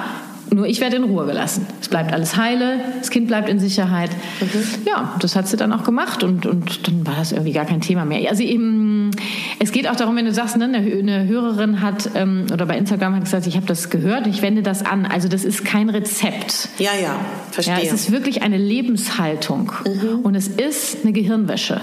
Nur 0.49 0.65
ich 0.65 0.79
werde 0.79 0.95
in 0.95 1.03
Ruhe 1.03 1.25
gelassen. 1.25 1.65
Es 1.81 1.89
bleibt 1.89 2.13
alles 2.13 2.37
heile, 2.37 2.79
das 2.99 3.09
Kind 3.09 3.27
bleibt 3.27 3.49
in 3.49 3.59
Sicherheit. 3.59 4.09
Mhm. 4.39 4.63
Ja, 4.85 5.15
das 5.19 5.35
hat 5.35 5.47
sie 5.47 5.57
dann 5.57 5.73
auch 5.73 5.83
gemacht 5.83 6.23
und, 6.23 6.45
und 6.45 6.87
dann 6.87 7.05
war 7.05 7.15
das 7.15 7.31
irgendwie 7.31 7.51
gar 7.51 7.65
kein 7.65 7.81
Thema 7.81 8.05
mehr. 8.05 8.29
Also 8.29 8.43
eben, 8.43 9.11
es 9.59 9.71
geht 9.71 9.87
auch 9.87 9.95
darum, 9.95 10.15
wenn 10.15 10.25
du 10.25 10.33
sagst, 10.33 10.55
ne, 10.57 10.65
eine, 10.65 11.27
Hörerin 11.27 11.81
hat 11.81 12.11
ähm, 12.15 12.45
oder 12.53 12.65
bei 12.65 12.77
Instagram 12.77 13.15
hat 13.15 13.23
gesagt, 13.25 13.47
ich 13.47 13.55
habe 13.55 13.65
das 13.65 13.89
gehört, 13.89 14.27
ich 14.27 14.41
wende 14.41 14.61
das 14.61 14.85
an. 14.85 15.05
Also 15.05 15.27
das 15.27 15.43
ist 15.43 15.65
kein 15.65 15.89
Rezept. 15.89 16.69
Ja, 16.79 16.91
ja, 17.01 17.19
verstehe. 17.51 17.75
Ja, 17.75 17.81
es 17.81 17.93
ist 17.93 18.11
wirklich 18.11 18.41
eine 18.41 18.57
Lebenshaltung 18.57 19.73
mhm. 19.85 20.19
und 20.23 20.35
es 20.35 20.47
ist 20.47 21.03
eine 21.03 21.11
Gehirnwäsche. 21.11 21.81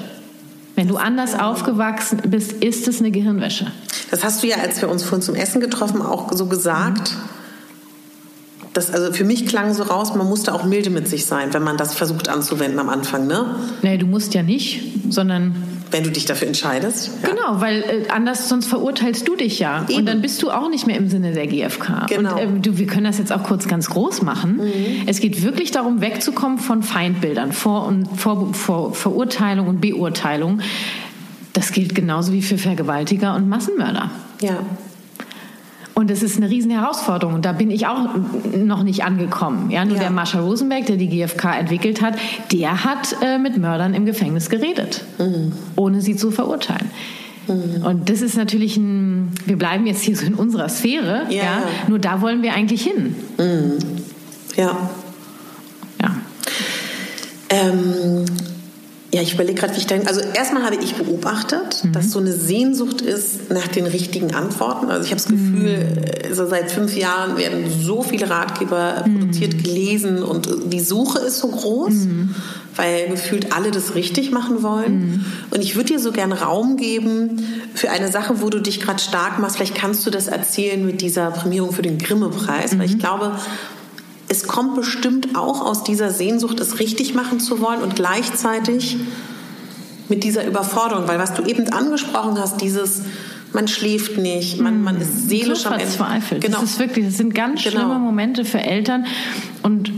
Wenn 0.75 0.89
du 0.89 0.97
anders 0.97 1.39
aufgewachsen 1.39 2.19
bist, 2.27 2.53
ist 2.53 2.89
es 2.89 3.01
eine 3.01 3.11
Gehirnwäsche. 3.11 3.71
Das 4.11 4.25
hast 4.25 4.43
du 4.43 4.49
ja, 4.49 4.57
als 4.57 4.81
wir 4.81 4.89
uns 4.89 5.05
vorhin 5.05 5.23
zum 5.23 5.35
Essen 5.35 5.61
getroffen, 5.61 6.03
auch 6.03 6.33
so 6.33 6.47
gesagt. 6.47 7.13
Mhm 7.13 7.34
das, 8.75 8.91
also 8.91 9.13
für 9.13 9.25
mich 9.25 9.47
klang 9.47 9.73
so 9.73 9.85
raus, 9.85 10.15
man 10.15 10.29
musste 10.29 10.53
auch 10.53 10.65
milde 10.65 10.91
mit 10.91 11.09
sich 11.09 11.25
sein, 11.25 11.55
wenn 11.55 11.63
man 11.63 11.77
das 11.77 11.95
versucht 11.95 12.29
anzuwenden 12.29 12.79
am 12.79 12.91
Anfang, 12.91 13.27
ne? 13.27 13.55
Nee, 13.83 13.97
du 13.97 14.07
musst 14.07 14.35
ja 14.35 14.43
nicht, 14.43 14.83
sondern 15.09 15.55
wenn 15.91 16.03
du 16.03 16.11
dich 16.11 16.25
dafür 16.25 16.49
entscheidest. 16.49 17.11
Ja. 17.23 17.29
Genau, 17.31 17.61
weil 17.61 17.83
äh, 17.83 18.11
anders 18.11 18.49
sonst 18.49 18.67
verurteilst 18.67 19.29
du 19.29 19.37
dich 19.37 19.61
ja 19.61 19.85
Eben. 19.89 20.01
und 20.01 20.07
dann 20.07 20.21
bist 20.21 20.43
du 20.43 20.51
auch 20.51 20.69
nicht 20.69 20.89
mehr 20.89 20.97
im 20.97 21.09
Sinne 21.09 21.33
der 21.33 21.47
GfK. 21.47 22.07
Genau. 22.09 22.33
Und 22.33 22.39
äh, 22.39 22.61
du, 22.61 22.79
wir 22.79 22.87
können 22.87 23.05
das 23.05 23.19
jetzt 23.19 23.33
auch 23.33 23.45
kurz 23.45 23.69
ganz 23.69 23.89
groß 23.89 24.23
machen. 24.23 24.57
Mhm. 24.57 25.07
Es 25.07 25.21
geht 25.21 25.43
wirklich 25.45 25.71
darum, 25.71 26.01
wegzukommen 26.01 26.59
von 26.59 26.83
Feindbildern, 26.83 27.53
Vor- 27.53 27.87
und 27.87 28.09
Vor, 28.17 28.53
Vor 28.55 28.93
Verurteilung 28.93 29.69
und 29.69 29.81
Beurteilung. 29.81 30.61
Das 31.53 31.71
gilt 31.71 31.95
genauso 31.95 32.33
wie 32.33 32.43
für 32.43 32.59
Vergewaltiger 32.59 33.37
und 33.37 33.49
Massenmörder. 33.49 34.11
Ja. 34.41 34.59
Und 35.95 36.11
es 36.11 36.23
ist 36.23 36.37
eine 36.37 36.51
riesen 36.51 36.73
Herausforderung. 36.73 37.35
Und 37.35 37.45
da 37.45 37.53
bin 37.53 37.71
ich 37.71 37.87
auch 37.87 38.09
noch 38.57 38.83
nicht 38.83 39.05
angekommen. 39.05 39.71
Ja, 39.71 39.85
nur 39.85 39.97
ja. 39.97 40.03
der 40.03 40.11
Marsha 40.11 40.41
Rosenberg, 40.41 40.87
der 40.87 40.97
die 40.97 41.09
GfK 41.09 41.57
entwickelt 41.61 42.03
hat, 42.03 42.15
der 42.53 42.85
hat 42.85 43.17
äh, 43.23 43.39
mit 43.39 43.57
Mördern 43.57 43.95
im 43.95 44.05
Gefängnis 44.05 44.51
geredet, 44.51 45.05
mhm. 45.19 45.53
ohne 45.77 46.01
sie 46.01 46.17
zu 46.17 46.33
verurteilen. 46.33 46.91
Mhm. 47.47 47.85
Und 47.85 48.11
das 48.11 48.23
ist 48.23 48.37
natürlich 48.37 48.77
ein, 48.77 49.31
wir 49.47 49.57
bleiben 49.57 49.87
jetzt 49.87 50.03
hier 50.03 50.17
so 50.17 50.27
in 50.27 50.35
unserer 50.35 50.69
Sphäre, 50.69 51.27
ja. 51.29 51.43
ja 51.43 51.63
nur 51.89 51.99
da 51.99 52.21
wollen 52.21 52.43
wir 52.43 52.55
eigentlich 52.55 52.83
hin. 52.83 53.15
Mhm. 53.39 53.79
Ja. 54.57 54.91
Ja. 56.01 56.17
Ähm, 57.51 58.25
ja, 59.15 59.23
ich 59.23 59.35
überlege 59.35 59.61
gerade, 59.61 59.75
wie 59.75 59.79
ich 59.79 59.87
denke. 59.87 60.09
Also 60.09 60.21
erstmal 60.21 60.65
habe 60.65 60.75
ich 60.75 60.97
beobachtet, 60.97 61.85
mhm. 61.85 61.93
dass 61.93 62.11
so 62.11 62.19
eine 62.19 62.33
Sehnsucht 62.33 63.01
ist 63.01 63.49
nach 63.49 63.69
den 63.69 63.87
richtigen 63.87 64.35
Antworten. 64.35 64.91
Also 64.91 65.05
ich 65.05 65.13
habe 65.13 65.23
das 65.23 65.29
Gefühl, 65.29 65.79
mhm. 65.79 66.29
also 66.29 66.49
seit 66.49 66.73
fünf 66.73 66.97
Jahren 66.97 67.37
werden 67.37 67.67
so 67.81 68.03
viele 68.03 68.29
Ratgeber 68.29 69.05
mhm. 69.07 69.21
produziert, 69.21 69.63
gelesen 69.63 70.25
und 70.25 70.49
die 70.67 70.81
Suche 70.81 71.21
ist 71.21 71.39
so 71.39 71.47
groß, 71.47 71.93
mhm. 71.93 72.35
weil 72.75 73.07
gefühlt 73.09 73.53
alle 73.53 73.71
das 73.71 73.95
richtig 73.95 74.33
machen 74.33 74.65
wollen. 74.65 74.99
Mhm. 74.99 75.25
Und 75.53 75.63
ich 75.63 75.77
würde 75.77 75.93
dir 75.93 76.01
so 76.01 76.11
gern 76.11 76.33
Raum 76.33 76.77
geben 76.77 77.47
für 77.73 77.91
eine 77.91 78.11
Sache, 78.11 78.43
wo 78.43 78.51
du 78.51 78.61
dich 78.61 78.81
gerade 78.81 78.99
stark 78.99 79.39
machst. 79.39 79.59
Vielleicht 79.59 79.77
kannst 79.77 80.05
du 80.07 80.11
das 80.11 80.27
erzählen 80.27 80.85
mit 80.85 81.03
dieser 81.03 81.31
Prämierung 81.31 81.73
für 81.73 81.83
den 81.83 81.99
Grimme-Preis, 81.99 82.77
weil 82.77 82.87
ich 82.87 82.97
mhm. 82.97 82.99
glaube, 82.99 83.33
es 84.35 84.49
kommt 84.49 84.75
bestimmt 84.75 85.37
auch 85.37 85.61
aus 85.61 85.85
dieser 85.85 86.11
Sehnsucht, 86.11 86.59
es 86.59 86.81
richtig 86.81 87.15
machen 87.15 87.39
zu 87.39 87.61
wollen 87.61 87.83
und 87.83 87.95
gleichzeitig 87.95 88.97
mit 90.09 90.25
dieser 90.25 90.45
Überforderung, 90.45 91.07
weil 91.07 91.21
was 91.21 91.35
du 91.35 91.45
eben 91.45 91.73
angesprochen 91.73 92.39
hast, 92.39 92.61
dieses 92.61 93.03
man 93.53 93.69
schläft 93.69 94.19
nicht, 94.19 94.61
man, 94.61 94.83
man 94.83 95.01
ist 95.01 95.29
seelisch 95.29 95.61
so 95.61 95.69
verzweifelt. 95.69 96.43
Genau. 96.43 96.61
Das 96.61 96.71
ist 96.73 96.79
wirklich, 96.81 97.07
das 97.07 97.17
sind 97.17 97.37
ganz 97.37 97.63
genau. 97.63 97.77
schlimme 97.77 98.01
Momente 98.01 98.45
für 98.45 98.59
Eltern 98.59 99.07
und 99.63 99.93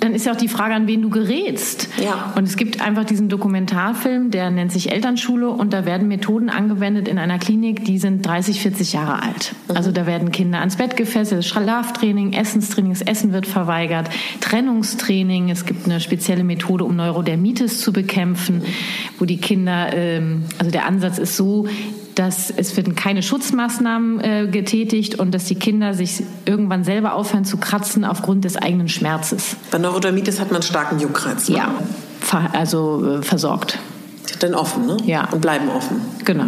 dann 0.00 0.14
ist 0.14 0.26
ja 0.26 0.32
auch 0.32 0.36
die 0.36 0.48
Frage, 0.48 0.74
an 0.74 0.86
wen 0.86 1.02
du 1.02 1.10
gerätst. 1.10 1.88
Ja. 2.02 2.32
Und 2.34 2.44
es 2.44 2.56
gibt 2.56 2.80
einfach 2.80 3.04
diesen 3.04 3.28
Dokumentarfilm, 3.28 4.30
der 4.30 4.50
nennt 4.50 4.72
sich 4.72 4.90
Elternschule 4.90 5.50
und 5.50 5.72
da 5.72 5.84
werden 5.84 6.08
Methoden 6.08 6.48
angewendet 6.48 7.06
in 7.06 7.18
einer 7.18 7.38
Klinik, 7.38 7.84
die 7.84 7.98
sind 7.98 8.26
30, 8.26 8.62
40 8.62 8.94
Jahre 8.94 9.22
alt. 9.22 9.54
Mhm. 9.68 9.76
Also 9.76 9.92
da 9.92 10.06
werden 10.06 10.32
Kinder 10.32 10.60
ans 10.60 10.76
Bett 10.76 10.96
gefesselt, 10.96 11.44
Schlaftraining, 11.44 12.32
Essenstraining, 12.32 12.92
das 12.92 13.02
Essen 13.02 13.32
wird 13.32 13.46
verweigert, 13.46 14.08
Trennungstraining, 14.40 15.50
es 15.50 15.66
gibt 15.66 15.84
eine 15.84 16.00
spezielle 16.00 16.44
Methode, 16.44 16.84
um 16.84 16.96
Neurodermitis 16.96 17.80
zu 17.80 17.92
bekämpfen, 17.92 18.62
wo 19.18 19.26
die 19.26 19.38
Kinder, 19.38 19.92
ähm, 19.92 20.44
also 20.58 20.70
der 20.70 20.86
Ansatz 20.86 21.18
ist 21.18 21.36
so, 21.36 21.68
dass 22.20 22.50
es 22.54 22.76
werden 22.76 22.94
keine 22.94 23.22
Schutzmaßnahmen 23.22 24.20
äh, 24.20 24.46
getätigt 24.46 25.18
und 25.18 25.32
dass 25.32 25.46
die 25.46 25.54
Kinder 25.54 25.94
sich 25.94 26.22
irgendwann 26.44 26.84
selber 26.84 27.14
aufhören 27.14 27.46
zu 27.46 27.56
kratzen 27.56 28.04
aufgrund 28.04 28.44
des 28.44 28.56
eigenen 28.58 28.90
Schmerzes. 28.90 29.56
Bei 29.70 29.78
Neurodermitis 29.78 30.38
hat 30.38 30.52
man 30.52 30.60
starken 30.60 30.98
Juckreiz. 30.98 31.48
Ne? 31.48 31.56
Ja, 31.56 31.74
also 32.52 33.20
äh, 33.20 33.22
versorgt. 33.22 33.78
Dann 34.40 34.54
offen, 34.54 34.84
ne? 34.84 34.98
Ja. 35.06 35.30
Und 35.30 35.40
bleiben 35.40 35.70
offen. 35.70 36.02
Genau. 36.26 36.44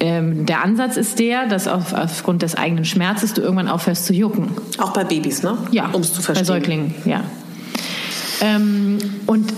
Ähm, 0.00 0.46
der 0.46 0.64
Ansatz 0.64 0.96
ist 0.96 1.18
der, 1.18 1.46
dass 1.46 1.68
auf, 1.68 1.92
aufgrund 1.92 2.40
des 2.40 2.54
eigenen 2.54 2.86
Schmerzes 2.86 3.34
du 3.34 3.42
irgendwann 3.42 3.68
aufhörst 3.68 4.06
zu 4.06 4.14
jucken. 4.14 4.52
Auch 4.78 4.94
bei 4.94 5.04
Babys, 5.04 5.42
ne? 5.42 5.58
Ja. 5.72 5.90
Um 5.92 6.00
es 6.00 6.14
zu 6.14 6.22
verstehen. 6.22 6.46
Bei 6.46 6.54
Säuglingen, 6.54 6.94
ja. 7.04 7.20
Ähm, 8.40 8.96
und 9.26 9.52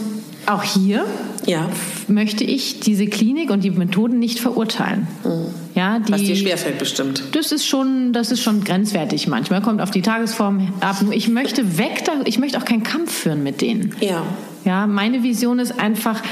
auch 0.47 0.63
hier 0.63 1.05
ja. 1.47 1.69
möchte 2.09 2.45
ich 2.45 2.81
diese 2.81 3.07
Klinik 3.07 3.51
und 3.51 3.65
die 3.65 3.71
Methoden 3.71 4.19
nicht 4.19 4.41
verurteilen. 4.41 5.07
Mhm. 5.25 5.47
Ja, 5.75 5.99
die, 5.99 6.13
Was 6.13 6.23
dir 6.23 6.37
schwerfällt 6.37 6.79
bestimmt. 6.79 7.23
Das 7.33 7.53
ist 7.53 7.67
schon, 7.67 8.13
das 8.13 8.31
ist 8.31 8.43
schon 8.43 8.63
grenzwertig 8.63 9.27
manchmal. 9.27 9.61
Kommt 9.61 9.81
auf 9.81 9.91
die 9.91 10.03
Tagesform 10.03 10.73
ab. 10.81 10.97
Ich 11.11 11.29
möchte 11.29 11.79
weg, 11.79 12.05
ich 12.25 12.39
möchte 12.39 12.59
auch 12.59 12.65
keinen 12.65 12.83
Kampf 12.83 13.13
führen 13.13 13.43
mit 13.43 13.61
denen. 13.61 13.95
Ja. 14.01 14.23
Ja, 14.65 14.87
meine 14.87 15.23
Vision 15.23 15.59
ist 15.59 15.79
einfach, 15.79 16.23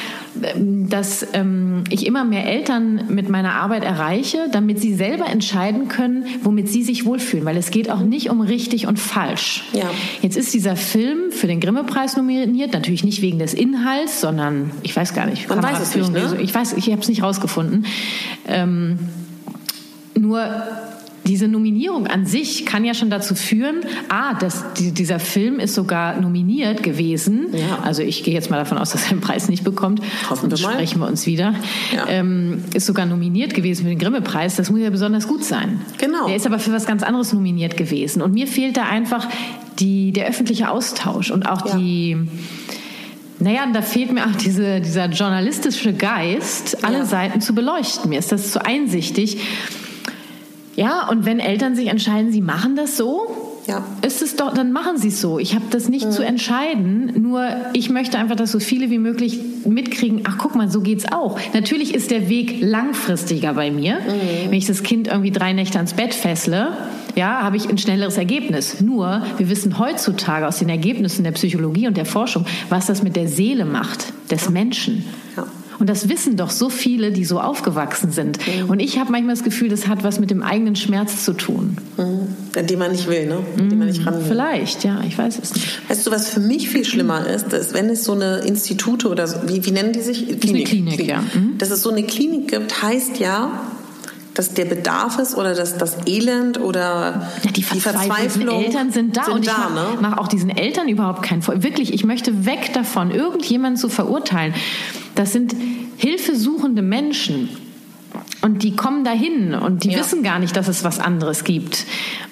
ähm, 0.42 0.88
dass 0.88 1.26
ähm, 1.34 1.84
ich 1.90 2.06
immer 2.06 2.24
mehr 2.24 2.46
Eltern 2.46 3.04
mit 3.09 3.28
meiner 3.28 3.54
Arbeit 3.54 3.84
erreiche, 3.84 4.48
damit 4.50 4.80
sie 4.80 4.94
selber 4.94 5.26
entscheiden 5.26 5.88
können, 5.88 6.24
womit 6.42 6.68
sie 6.68 6.82
sich 6.82 7.04
wohlfühlen. 7.04 7.44
Weil 7.44 7.56
es 7.56 7.70
geht 7.70 7.90
auch 7.90 8.00
nicht 8.00 8.30
um 8.30 8.40
richtig 8.40 8.86
und 8.86 8.98
falsch. 8.98 9.64
Ja. 9.72 9.90
Jetzt 10.22 10.36
ist 10.36 10.54
dieser 10.54 10.76
Film 10.76 11.30
für 11.30 11.46
den 11.46 11.60
Grimme-Preis 11.60 12.16
nominiert, 12.16 12.72
natürlich 12.72 13.04
nicht 13.04 13.20
wegen 13.20 13.38
des 13.38 13.54
Inhalts, 13.54 14.20
sondern 14.20 14.70
ich 14.82 14.96
weiß 14.96 15.14
gar 15.14 15.26
nicht. 15.26 15.48
Man 15.48 15.62
weiß 15.62 15.80
es 15.80 15.94
nicht, 15.94 16.10
ne? 16.10 16.38
Ich 16.40 16.54
weiß, 16.54 16.74
ich 16.74 16.90
habe 16.90 17.02
es 17.02 17.09
nicht 17.09 17.22
rausgefunden. 17.22 17.86
Ähm, 18.46 18.98
nur 20.18 20.44
diese 21.24 21.47
Nominierung 21.47 22.07
an 22.07 22.27
sich 22.27 22.66
kann 22.66 22.85
ja 22.85 22.94
schon 22.94 23.11
dazu 23.11 23.35
führen, 23.35 23.77
ah, 24.09 24.35
dass 24.35 24.73
die, 24.74 24.93
dieser 24.93 25.19
Film 25.19 25.61
ist 25.61 25.74
sogar 25.74 26.20
nominiert 26.20 26.82
gewesen. 26.82 27.47
Ja. 27.53 27.78
Also 27.82 28.03
ich 28.03 28.24
gehe 28.24 28.35
jetzt 28.35 28.51
mal 28.51 28.57
davon 28.57 28.78
aus, 28.78 28.90
dass 28.90 29.05
er 29.05 29.11
den 29.11 29.20
Preis 29.20 29.49
nicht 29.49 29.62
bekommt. 29.62 30.03
Hoffen 30.31 30.51
wir 30.51 30.59
mal. 30.59 30.73
Sprechen 30.73 31.01
wir 31.01 31.07
uns 31.07 31.27
wieder. 31.27 31.55
Ja. 31.94 32.07
Ähm, 32.09 32.65
ist 32.74 32.86
sogar 32.86 33.07
nominiert 33.07 33.55
gewesen 33.55 33.82
für 33.85 33.90
den 33.90 33.99
Grimme-Preis. 33.99 34.57
Das 34.57 34.70
muss 34.70 34.81
ja 34.81 34.90
besonders 34.90 35.28
gut 35.28 35.44
sein. 35.44 35.81
Genau. 35.99 36.27
Der 36.27 36.36
ist 36.36 36.47
aber 36.47 36.59
für 36.59 36.73
was 36.73 36.86
ganz 36.86 37.03
anderes 37.03 37.32
nominiert 37.32 37.77
gewesen. 37.77 38.20
Und 38.23 38.35
mir 38.35 38.47
fehlt 38.47 38.77
da 38.77 38.85
einfach 38.85 39.28
die, 39.78 40.12
der 40.12 40.27
öffentliche 40.27 40.70
Austausch 40.70 41.31
und 41.31 41.49
auch 41.49 41.66
ja. 41.66 41.77
die 41.77 42.16
naja, 43.39 43.66
da 43.73 43.82
fehlt 43.82 44.12
mir 44.12 44.24
auch 44.24 44.36
diese, 44.36 44.81
dieser 44.81 45.07
journalistische 45.07 45.93
Geist, 45.93 46.85
alle. 46.85 47.05
Seiten 47.05 47.40
zu 47.40 47.55
beleuchten. 47.55 48.11
Mir 48.11 48.20
ist 48.20 48.31
das 48.31 48.53
zu 48.53 48.65
einsichtig. 48.65 49.39
Ja, 50.77 51.09
und 51.09 51.27
wenn 51.27 51.39
Eltern 51.39 51.74
sich 51.74 51.89
entscheiden, 51.89 52.32
sie 52.32 52.40
machen 52.40 52.77
das 52.77 52.97
so, 52.97 53.53
ja. 53.66 53.85
ist 54.05 54.23
es 54.23 54.36
doch, 54.36 54.55
dann 54.55 54.73
machen 54.73 54.97
sie 54.97 55.09
es 55.09 55.20
so. 55.20 55.39
Ich 55.39 55.55
habe 55.55 55.66
das 55.70 55.89
nicht 55.89 56.07
mhm. 56.07 56.11
zu 56.12 56.24
entscheiden. 56.24 57.12
Nur 57.23 57.47
ich 57.73 57.90
möchte 57.90 58.19
einfach, 58.19 58.36
dass 58.36 58.53
so 58.53 58.59
viele 58.59 58.90
wie 58.90 58.99
möglich 58.99 59.39
mitkriegen. 59.66 60.23
Ach, 60.24 60.36
guck 60.39 60.55
mal, 60.55 60.70
so 60.70 60.81
geht's 60.81 61.11
auch. 61.12 61.39
Natürlich 61.53 61.94
ist 61.94 62.11
der 62.11 62.28
Weg 62.28 62.59
langfristiger 62.61 63.55
bei 63.55 63.70
mir. 63.70 63.97
Mhm. 63.97 64.51
Wenn 64.51 64.59
ich 64.59 64.66
das 64.66 64.82
Kind 64.82 65.09
irgendwie 65.09 65.31
drei 65.31 65.53
Nächte 65.53 65.78
ans 65.78 65.94
Bett 65.94 66.15
fessle, 66.15 66.69
ja, 67.15 67.43
habe 67.43 67.57
ich 67.57 67.69
ein 67.69 67.78
schnelleres 67.78 68.16
Ergebnis. 68.16 68.81
Nur, 68.81 69.23
wir 69.36 69.49
wissen 69.51 69.78
heutzutage 69.78 70.47
aus 70.47 70.59
den 70.59 70.69
Ergebnissen 70.69 71.24
der 71.24 71.32
Psychologie 71.32 71.86
und 71.86 71.97
der 71.97 72.07
Forschung, 72.07 72.47
was 72.70 72.86
das 72.86 73.03
mit 73.03 73.16
der 73.16 73.28
Seele 73.28 73.65
macht 73.65 74.12
des 74.31 74.49
Menschen. 74.49 75.05
Ja. 75.36 75.47
Und 75.82 75.88
das 75.88 76.09
wissen 76.09 76.36
doch 76.36 76.50
so 76.50 76.68
viele, 76.68 77.10
die 77.10 77.24
so 77.24 77.40
aufgewachsen 77.40 78.12
sind. 78.12 78.38
Mhm. 78.46 78.70
Und 78.70 78.78
ich 78.78 79.00
habe 79.00 79.10
manchmal 79.10 79.34
das 79.34 79.42
Gefühl, 79.42 79.68
das 79.68 79.88
hat 79.88 80.04
was 80.04 80.20
mit 80.20 80.30
dem 80.30 80.40
eigenen 80.40 80.76
Schmerz 80.76 81.24
zu 81.24 81.32
tun. 81.32 81.76
Mhm. 81.96 82.68
Den 82.68 82.78
man 82.78 82.92
nicht 82.92 83.09
will, 83.09 83.26
ne? 83.26 83.38
Den 83.59 83.80
man 83.80 83.88
nicht 83.88 84.06
ran 84.06 84.14
will. 84.14 84.24
Vielleicht, 84.28 84.84
ja, 84.84 85.00
ich 85.04 85.18
weiß 85.18 85.40
es 85.42 85.54
nicht. 85.54 85.90
Weißt 85.90 86.06
du, 86.06 86.12
was 86.12 86.28
für 86.28 86.38
mich 86.38 86.68
viel 86.68 86.84
schlimmer 86.84 87.26
ist, 87.26 87.52
ist, 87.52 87.74
wenn 87.74 87.86
es 87.86 88.04
so 88.04 88.12
eine 88.12 88.42
Institute 88.42 89.09
oder 89.09 89.26
so, 89.26 89.38
wie, 89.48 89.66
wie 89.66 89.72
nennen 89.72 89.92
die 89.92 90.02
sich? 90.02 90.38
Klinik. 90.38 90.68
Klinik, 90.68 91.04
ja. 91.04 91.20
Mhm. 91.20 91.59
Dass 91.59 91.72
es 91.72 91.82
so 91.82 91.90
eine 91.90 92.04
Klinik 92.04 92.52
gibt, 92.52 92.80
heißt 92.80 93.18
ja, 93.18 93.50
dass 94.34 94.54
der 94.54 94.66
Bedarf 94.66 95.18
ist 95.18 95.36
oder 95.36 95.52
dass 95.52 95.78
das 95.78 95.96
Elend 96.06 96.60
oder 96.60 97.28
Ja, 97.42 97.50
die 97.50 97.64
verzweifelten 97.64 98.48
Eltern 98.48 98.92
sind 98.92 99.16
da 99.16 99.24
sind 99.24 99.34
und 99.34 99.42
ich 99.42 99.50
da, 99.50 99.68
mache 99.68 99.74
ne? 99.74 99.98
mach 100.00 100.18
auch 100.18 100.28
diesen 100.28 100.50
Eltern 100.50 100.88
überhaupt 100.88 101.22
keinen 101.22 101.42
Vor. 101.42 101.64
Wirklich, 101.64 101.92
ich 101.92 102.04
möchte 102.04 102.46
weg 102.46 102.70
davon, 102.72 103.10
irgendjemanden 103.10 103.76
zu 103.76 103.88
verurteilen. 103.88 104.54
Das 105.14 105.32
sind 105.32 105.55
hilfesuchende 105.97 106.82
Menschen. 106.82 107.48
Und 108.43 108.62
die 108.62 108.74
kommen 108.76 109.05
dahin 109.05 109.55
und 109.55 109.84
die 109.84 109.90
Ja. 109.90 110.01
wissen 110.01 110.22
gar 110.22 110.39
nicht, 110.39 110.56
dass 110.56 110.68
es 110.68 110.82
was 110.84 110.98
anderes 110.98 111.44
gibt. 111.44 111.84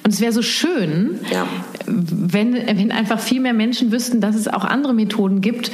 Und 0.02 0.12
es 0.12 0.20
wäre 0.20 0.32
so 0.32 0.42
schön, 0.42 1.20
Ja. 1.32 1.46
wenn, 1.86 2.54
wenn 2.54 2.90
einfach 2.90 3.20
viel 3.20 3.40
mehr 3.40 3.52
Menschen 3.54 3.92
wüssten, 3.92 4.20
dass 4.20 4.34
es 4.34 4.48
auch 4.48 4.64
andere 4.64 4.92
Methoden 4.92 5.40
gibt. 5.40 5.70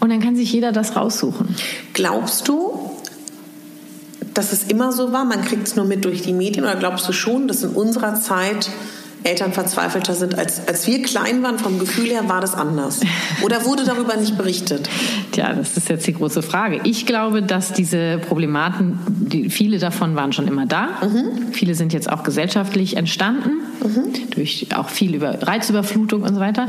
Und 0.00 0.10
dann 0.10 0.20
kann 0.20 0.36
sich 0.36 0.52
jeder 0.52 0.72
das 0.72 0.94
raussuchen. 0.94 1.54
Glaubst 1.94 2.48
du, 2.48 2.90
dass 4.34 4.52
es 4.52 4.64
immer 4.64 4.92
so 4.92 5.12
war? 5.12 5.24
Man 5.24 5.42
kriegt 5.44 5.66
es 5.66 5.74
nur 5.76 5.86
mit 5.86 6.04
durch 6.04 6.22
die 6.22 6.32
Medien 6.34 6.64
oder 6.64 6.76
glaubst 6.76 7.08
du 7.08 7.12
schon, 7.12 7.48
dass 7.48 7.62
in 7.64 7.70
unserer 7.70 8.14
Zeit 8.20 8.68
Eltern 9.24 9.52
verzweifelter 9.52 10.14
sind, 10.14 10.38
als, 10.38 10.66
als 10.68 10.86
wir 10.86 11.02
klein 11.02 11.42
waren, 11.42 11.58
vom 11.58 11.78
Gefühl 11.78 12.06
her 12.06 12.28
war 12.28 12.40
das 12.40 12.54
anders? 12.54 13.00
Oder 13.42 13.64
wurde 13.64 13.84
darüber 13.84 14.16
nicht 14.16 14.36
berichtet? 14.38 14.88
Tja, 15.32 15.52
das 15.52 15.76
ist 15.76 15.88
jetzt 15.88 16.06
die 16.06 16.14
große 16.14 16.42
Frage. 16.42 16.80
Ich 16.84 17.04
glaube, 17.06 17.42
dass 17.42 17.72
diese 17.72 18.18
Problematen, 18.18 18.98
die, 19.08 19.50
viele 19.50 19.78
davon 19.78 20.16
waren 20.16 20.32
schon 20.32 20.46
immer 20.48 20.66
da. 20.66 20.88
Viele 21.52 21.74
sind 21.74 21.92
jetzt 21.92 22.10
auch 22.10 22.22
gesellschaftlich 22.22 22.96
entstanden, 22.96 23.50
durch 24.30 24.66
auch 24.74 24.88
viel 24.88 25.14
über 25.14 25.42
Reizüberflutung 25.42 26.22
und 26.22 26.34
so 26.34 26.40
weiter. 26.40 26.66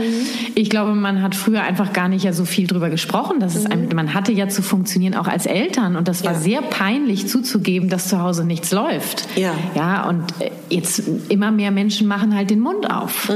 Ich 0.56 0.70
glaube, 0.70 0.96
man 0.96 1.22
hat 1.22 1.36
früher 1.36 1.62
einfach 1.64 1.94
gar 1.94 2.08
nicht 2.10 2.24
ja 2.24 2.34
so 2.34 2.46
viel 2.46 2.68
drüber 2.68 2.90
gesprochen. 2.90 3.40
Dass 3.40 3.56
es 3.56 3.66
einem, 3.66 3.90
man 3.96 4.14
hatte 4.14 4.32
ja 4.32 4.48
zu 4.50 4.62
funktionieren 4.62 5.14
auch 5.16 5.28
als 5.28 5.46
Eltern 5.46 5.96
und 5.96 6.08
das 6.08 6.24
war 6.24 6.34
Ja. 6.34 6.40
sehr 6.40 6.62
peinlich 6.62 7.28
zuzugeben, 7.28 7.90
dass 7.90 8.08
zu 8.10 8.22
Hause 8.22 8.44
nichts 8.46 8.72
läuft. 8.72 9.28
Ja. 9.36 9.54
Ja, 9.76 10.08
und 10.08 10.24
äh, 10.40 10.52
jetzt 10.70 11.04
immer 11.30 11.52
mehr 11.52 11.72
Menschen 11.72 12.08
machen 12.08 12.36
halt 12.36 12.39
den 12.45 12.60
Mund 12.60 12.90
auf. 12.90 13.32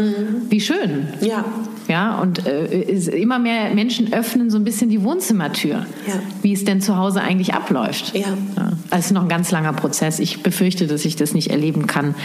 Wie 0.49 0.61
schön. 0.61 1.07
Ja. 1.21 1.43
Ja, 1.89 2.17
und 2.19 2.45
äh, 2.47 2.81
immer 3.17 3.39
mehr 3.39 3.73
Menschen 3.73 4.13
öffnen 4.13 4.49
so 4.49 4.57
ein 4.57 4.63
bisschen 4.63 4.89
die 4.89 5.03
Wohnzimmertür, 5.03 5.85
Ja. 6.07 6.13
wie 6.41 6.53
es 6.53 6.63
denn 6.63 6.79
zu 6.81 6.95
Hause 6.97 7.21
eigentlich 7.21 7.53
abläuft. 7.53 8.15
Ja. 8.15 8.37
Also 8.55 8.75
es 8.91 9.05
ist 9.07 9.11
noch 9.11 9.23
ein 9.23 9.29
ganz 9.29 9.51
langer 9.51 9.73
Prozess. 9.73 10.19
Ich 10.19 10.43
befürchte, 10.43 10.87
dass 10.87 11.03
ich 11.03 11.15
das 11.17 11.33
nicht 11.33 11.49
erleben 11.51 11.85
kann, 11.87 12.15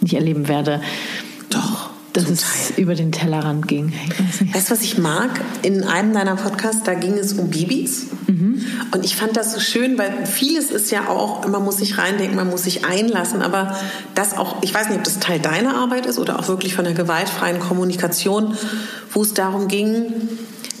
nicht 0.00 0.14
erleben 0.14 0.46
werde, 0.48 0.80
Doch. 1.50 1.90
Dass 2.18 2.26
zum 2.26 2.34
es 2.34 2.78
über 2.78 2.94
den 2.94 3.12
Tellerrand 3.12 3.68
ging. 3.68 3.92
Weißt 4.52 4.70
du, 4.70 4.74
was 4.74 4.82
ich 4.82 4.98
mag? 4.98 5.30
In 5.62 5.84
einem 5.84 6.12
deiner 6.12 6.36
Podcasts, 6.36 6.82
da 6.84 6.94
ging 6.94 7.14
es 7.14 7.34
um 7.34 7.50
Babys. 7.50 8.06
Und 8.92 9.04
ich 9.04 9.16
fand 9.16 9.36
das 9.36 9.52
so 9.52 9.60
schön, 9.60 9.98
weil 9.98 10.26
vieles 10.26 10.70
ist 10.70 10.90
ja 10.90 11.08
auch, 11.08 11.46
man 11.46 11.64
muss 11.64 11.78
sich 11.78 11.98
reindenken, 11.98 12.36
man 12.36 12.48
muss 12.48 12.64
sich 12.64 12.84
einlassen, 12.84 13.42
aber 13.42 13.76
das 14.14 14.36
auch, 14.36 14.62
ich 14.62 14.74
weiß 14.74 14.88
nicht, 14.88 14.98
ob 14.98 15.04
das 15.04 15.18
Teil 15.18 15.38
deiner 15.38 15.76
Arbeit 15.76 16.06
ist 16.06 16.18
oder 16.18 16.38
auch 16.38 16.48
wirklich 16.48 16.74
von 16.74 16.84
der 16.84 16.94
gewaltfreien 16.94 17.60
Kommunikation, 17.60 18.56
wo 19.12 19.22
es 19.22 19.34
darum 19.34 19.68
ging, 19.68 20.12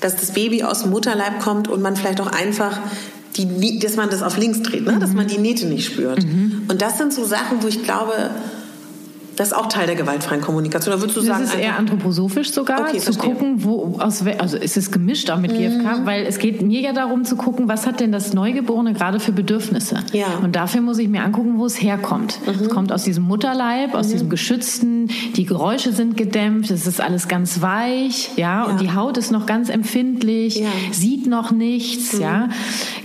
dass 0.00 0.16
das 0.16 0.32
Baby 0.32 0.62
aus 0.62 0.82
dem 0.82 0.90
Mutterleib 0.90 1.40
kommt 1.40 1.68
und 1.68 1.82
man 1.82 1.96
vielleicht 1.96 2.20
auch 2.20 2.32
einfach 2.32 2.78
die, 3.36 3.78
dass 3.78 3.96
man 3.96 4.10
das 4.10 4.22
auf 4.22 4.36
links 4.36 4.62
dreht, 4.62 4.84
ne? 4.84 4.98
dass 4.98 5.12
man 5.12 5.28
die 5.28 5.38
Nähte 5.38 5.66
nicht 5.66 5.86
spürt. 5.86 6.24
Und 6.68 6.82
das 6.82 6.98
sind 6.98 7.12
so 7.12 7.24
Sachen, 7.24 7.62
wo 7.62 7.68
ich 7.68 7.84
glaube, 7.84 8.30
das 9.38 9.48
ist 9.48 9.52
auch 9.54 9.66
Teil 9.66 9.86
der 9.86 9.96
gewaltfreien 9.96 10.40
Kommunikation. 10.40 10.94
Da 10.94 11.00
würdest 11.00 11.16
du 11.16 11.20
Das 11.20 11.28
sagen, 11.28 11.44
ist 11.44 11.54
eher 11.54 11.78
anthroposophisch 11.78 12.52
sogar, 12.52 12.80
Okay, 12.80 12.98
zu 12.98 13.12
verstehe. 13.12 13.30
Mhm. 13.30 13.38
gucken, 13.38 13.64
wo 13.64 13.98
aus 14.00 14.22
also 14.38 14.56
es 14.56 14.76
ist 14.76 14.92
gemischt 14.92 15.30
auch 15.30 15.38
mit 15.38 15.52
GfK, 15.56 16.04
weil 16.04 16.24
es 16.26 16.38
geht 16.38 16.60
mir 16.62 16.80
ja 16.80 16.92
darum 16.92 17.24
zu 17.24 17.36
gucken, 17.36 17.68
was 17.68 17.86
hat 17.86 18.00
denn 18.00 18.12
das 18.12 18.32
Neugeborene 18.32 18.92
gerade 18.94 19.20
für 19.20 19.32
Bedürfnisse. 19.32 20.00
Ja. 20.12 20.26
Mhm. 20.38 20.44
Und 20.46 20.56
dafür 20.56 20.80
muss 20.80 20.98
ich 20.98 21.08
mir 21.08 21.22
angucken, 21.22 21.58
wo 21.58 21.66
es 21.66 21.80
herkommt. 21.80 22.40
Es 22.46 22.68
kommt 22.68 22.92
aus 22.92 23.04
diesem 23.04 23.24
Mutterleib, 23.24 23.94
aus 23.94 24.08
diesem 24.08 24.28
geschützten, 24.28 25.08
die 25.36 25.44
Geräusche 25.44 25.92
sind 25.92 26.16
gedämpft, 26.16 26.70
es 26.70 26.86
ist 26.86 27.00
alles 27.00 27.28
ganz 27.28 27.60
weich, 27.60 28.30
ja, 28.36 28.64
und 28.64 28.72
Ja. 28.72 28.78
die 28.78 28.94
Haut 28.94 29.16
ist 29.18 29.30
noch 29.30 29.46
ganz 29.46 29.68
empfindlich, 29.68 30.56
Ja. 30.60 30.66
sieht 30.90 31.26
noch 31.26 31.52
nichts, 31.52 32.18
ja, 32.18 32.48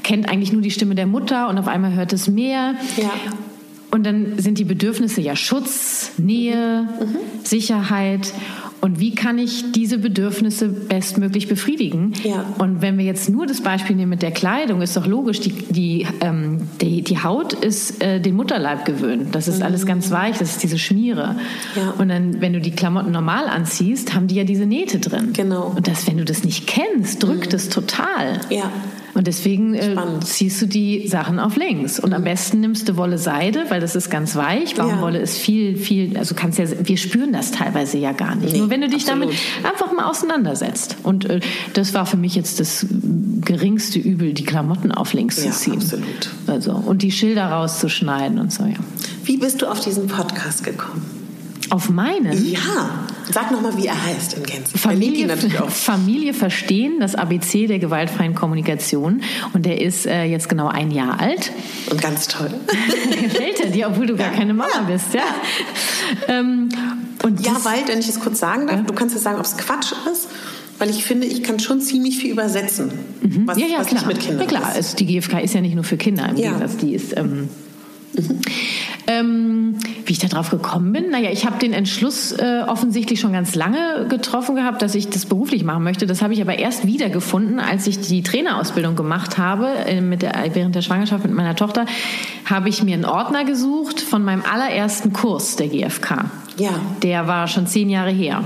kennt 0.03 0.29
eigentlich 0.29 0.51
nur 0.51 0.61
die 0.61 0.71
Stimme 0.71 0.95
der 0.95 1.05
Mutter 1.07 1.47
und 1.49 1.57
auf 1.57 1.67
einmal 1.67 1.93
hört 1.93 2.11
es 2.13 2.27
mehr. 2.27 2.73
Ja. 2.97 3.11
Und 3.93 4.07
dann 4.07 4.39
sind 4.39 4.57
die 4.57 4.63
Bedürfnisse 4.63 5.21
ja 5.21 5.35
Schutz, 5.35 6.13
Nähe, 6.17 6.87
Sicherheit. 7.43 8.33
Und 8.81 8.99
wie 8.99 9.13
kann 9.13 9.37
ich 9.37 9.71
diese 9.71 9.99
Bedürfnisse 9.99 10.67
bestmöglich 10.67 11.47
befriedigen? 11.47 12.13
Ja. 12.23 12.43
Und 12.57 12.81
wenn 12.81 12.97
wir 12.97 13.05
jetzt 13.05 13.29
nur 13.29 13.45
das 13.45 13.61
Beispiel 13.61 13.95
nehmen 13.95 14.09
mit 14.09 14.23
der 14.23 14.31
Kleidung, 14.31 14.81
ist 14.81 14.97
doch 14.97 15.05
logisch, 15.05 15.41
die, 15.41 15.51
die, 15.51 16.07
ähm, 16.21 16.61
die, 16.81 17.03
die 17.03 17.21
Haut 17.21 17.53
ist 17.53 18.03
äh, 18.03 18.19
den 18.19 18.35
Mutterleib 18.35 18.83
gewöhnt. 18.83 19.35
Das 19.35 19.47
ist 19.47 19.61
alles 19.61 19.85
ganz 19.85 20.09
weich, 20.09 20.39
das 20.39 20.53
ist 20.53 20.63
diese 20.63 20.79
Schmiere. 20.79 21.35
Ja. 21.75 21.91
Und 21.91 22.09
dann, 22.09 22.41
wenn 22.41 22.53
du 22.53 22.59
die 22.59 22.71
Klamotten 22.71 23.11
normal 23.11 23.47
anziehst, 23.47 24.15
haben 24.15 24.25
die 24.25 24.35
ja 24.35 24.43
diese 24.43 24.65
Nähte 24.65 24.97
drin. 24.97 25.33
Genau. 25.33 25.71
Und 25.75 25.87
das, 25.87 26.07
wenn 26.07 26.17
du 26.17 26.25
das 26.25 26.43
nicht 26.43 26.65
kennst, 26.65 27.21
drückt 27.21 27.53
es 27.53 27.69
total. 27.69 28.41
Ja. 28.49 28.71
Und 29.13 29.27
deswegen 29.27 29.75
äh. 29.75 29.95
Mhm. 29.95 30.21
ziehst 30.21 30.61
du 30.61 30.65
die 30.65 31.07
Sachen 31.07 31.39
auf 31.39 31.55
links. 31.55 31.99
Und 31.99 32.13
am 32.13 32.23
besten 32.23 32.59
nimmst 32.59 32.89
du 32.89 32.97
Wolle 32.97 33.17
Seide, 33.17 33.65
weil 33.69 33.79
das 33.79 33.95
ist 33.95 34.09
ganz 34.09 34.35
weich. 34.35 34.75
Baumwolle 34.75 35.19
ist 35.19 35.37
viel, 35.37 35.77
viel, 35.77 36.17
also 36.17 36.35
kannst 36.35 36.57
ja, 36.59 36.65
wir 36.83 36.97
spüren 36.97 37.31
das 37.31 37.51
teilweise 37.51 37.97
ja 37.97 38.11
gar 38.11 38.35
nicht. 38.35 38.53
Nee, 38.53 38.59
Nur 38.59 38.69
wenn 38.69 38.81
du 38.81 38.89
dich 38.89 39.03
absolut. 39.03 39.29
damit 39.29 39.71
einfach 39.71 39.91
mal 39.93 40.09
auseinandersetzt. 40.09 40.97
Und 41.03 41.29
äh, 41.29 41.39
das 41.73 41.93
war 41.93 42.05
für 42.05 42.17
mich 42.17 42.35
jetzt 42.35 42.59
das 42.59 42.85
geringste 43.41 43.99
Übel, 43.99 44.33
die 44.33 44.43
Klamotten 44.43 44.91
auf 44.91 45.13
links 45.13 45.43
Ja, 45.43 45.51
zu 45.51 45.57
ziehen. 45.59 45.73
absolut. 45.75 46.29
Also, 46.47 46.71
und 46.73 47.01
die 47.01 47.11
Schilder 47.11 47.45
rauszuschneiden 47.45 48.39
und 48.39 48.51
so, 48.51 48.63
ja. 48.63 48.75
Wie 49.25 49.37
bist 49.37 49.61
du 49.61 49.67
auf 49.67 49.79
diesen 49.79 50.07
Podcast 50.07 50.63
gekommen? 50.63 51.22
Auf 51.73 51.89
meinen? 51.89 52.31
Ja. 52.51 52.59
Sag 53.31 53.49
nochmal, 53.51 53.75
wie 53.77 53.87
er 53.87 54.05
heißt 54.05 54.33
in 54.35 54.43
Gänze. 54.43 54.77
Familie. 54.77 55.27
Familie 55.69 56.33
verstehen, 56.35 56.99
das 56.99 57.15
ABC 57.15 57.65
der 57.65 57.79
gewaltfreien 57.79 58.35
Kommunikation. 58.35 59.23
Und 59.53 59.65
der 59.65 59.81
ist 59.81 60.05
äh, 60.05 60.25
jetzt 60.25 60.49
genau 60.49 60.67
ein 60.67 60.91
Jahr 60.91 61.19
alt. 61.19 61.51
Und 61.89 61.99
ganz 61.99 62.27
toll. 62.27 62.51
Gefällt 63.23 63.59
er 63.61 63.71
dir, 63.71 63.87
obwohl 63.87 64.05
du 64.05 64.15
gar 64.15 64.29
keine 64.31 64.53
Mama 64.53 64.81
bist, 64.87 65.15
ja? 65.15 65.23
Ähm, 66.27 66.69
und 67.23 67.43
Ja, 67.43 67.53
weil, 67.63 67.87
wenn 67.87 67.97
ich 67.97 68.09
es 68.09 68.19
kurz 68.19 68.39
sagen 68.39 68.67
darf, 68.67 68.77
Ja. 68.77 68.83
du 68.83 68.93
kannst 68.93 69.15
ja 69.15 69.21
sagen, 69.21 69.39
ob 69.39 69.45
es 69.45 69.57
Quatsch 69.57 69.93
ist, 70.11 70.27
weil 70.77 70.91
ich 70.91 71.03
finde, 71.05 71.25
ich 71.25 71.41
kann 71.41 71.59
schon 71.59 71.81
ziemlich 71.81 72.17
viel 72.19 72.33
übersetzen, 72.33 72.91
was, 73.45 73.55
Mhm. 73.57 73.63
ja, 73.63 73.67
ja, 73.67 73.79
was 73.79 73.87
klar. 73.87 74.05
mit 74.05 74.19
Kindern 74.19 74.41
ja, 74.41 74.45
klar. 74.59 74.69
ist. 74.71 74.75
Also 74.75 74.95
die 74.97 75.05
GfK 75.07 75.39
ist 75.39 75.55
ja 75.55 75.61
nicht 75.61 75.73
nur 75.73 75.83
für 75.85 75.97
Kinder, 75.97 76.29
im 76.29 76.35
Ja. 76.37 76.51
Gegensatz, 76.51 76.77
die 76.77 76.93
ist. 76.93 77.17
Ähm, 77.17 77.49
ähm, 79.07 79.75
wie 80.05 80.13
ich 80.13 80.19
da 80.19 80.27
drauf 80.27 80.49
gekommen 80.49 80.91
bin? 80.93 81.09
Naja, 81.09 81.29
ich 81.31 81.45
habe 81.45 81.59
den 81.59 81.73
Entschluss 81.73 82.31
äh, 82.31 82.63
offensichtlich 82.67 83.19
schon 83.19 83.33
ganz 83.33 83.55
lange 83.55 84.07
getroffen 84.09 84.55
gehabt, 84.55 84.81
dass 84.81 84.95
ich 84.95 85.09
das 85.09 85.25
beruflich 85.25 85.63
machen 85.63 85.83
möchte. 85.83 86.05
Das 86.05 86.21
habe 86.21 86.33
ich 86.33 86.41
aber 86.41 86.57
erst 86.57 86.85
wiedergefunden, 86.85 87.59
als 87.59 87.87
ich 87.87 87.99
die 87.99 88.23
Trainerausbildung 88.23 88.95
gemacht 88.95 89.37
habe, 89.37 89.67
äh, 89.85 90.01
mit 90.01 90.21
der, 90.21 90.33
während 90.53 90.75
der 90.75 90.81
Schwangerschaft 90.81 91.23
mit 91.25 91.33
meiner 91.33 91.55
Tochter, 91.55 91.85
habe 92.45 92.69
ich 92.69 92.83
mir 92.83 92.93
einen 92.93 93.05
Ordner 93.05 93.45
gesucht 93.45 94.01
von 94.01 94.23
meinem 94.23 94.43
allerersten 94.43 95.13
Kurs 95.13 95.55
der 95.55 95.67
GfK. 95.67 96.25
Ja. 96.57 96.71
Der 97.01 97.27
war 97.27 97.47
schon 97.47 97.67
zehn 97.67 97.89
Jahre 97.89 98.11
her. 98.11 98.43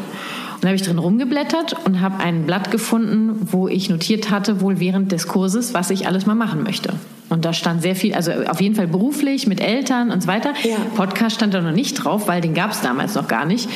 Und 0.58 0.64
da 0.64 0.70
habe 0.70 0.76
ich 0.76 0.82
drin 0.82 0.98
rumgeblättert 0.98 1.76
und 1.86 2.02
habe 2.02 2.24
ein 2.24 2.48
Blatt 2.48 2.72
gefunden, 2.72 3.48
wo 3.52 3.68
ich 3.68 3.90
notiert 3.90 4.32
hatte, 4.32 4.60
wohl 4.60 4.80
während 4.80 5.12
des 5.12 5.28
Kurses, 5.28 5.76
was 5.76 5.92
ich 5.92 6.08
alles 6.08 6.26
mal 6.26 6.34
machen 6.34 6.64
möchte. 6.64 6.94
Und 7.30 7.46
da 7.46 7.54
stand 7.54 7.82
sehr 7.82 7.96
viel, 7.96 8.14
also 8.14 8.32
auf 8.32 8.62
jeden 8.62 8.76
Fall 8.76 8.88
beruflich, 8.88 9.48
mit 9.48 9.60
Eltern 9.60 10.12
und 10.12 10.22
so 10.22 10.28
weiter. 10.28 10.54
Ja. 10.64 10.78
Podcast 10.96 11.36
stand 11.36 11.54
da 11.54 11.62
noch 11.62 11.72
nicht 11.72 11.94
drauf, 11.96 12.28
weil 12.28 12.42
den 12.42 12.54
gab 12.54 12.72
es 12.72 12.82
damals 12.82 13.16
noch 13.16 13.28
gar 13.28 13.46
nicht. 13.46 13.70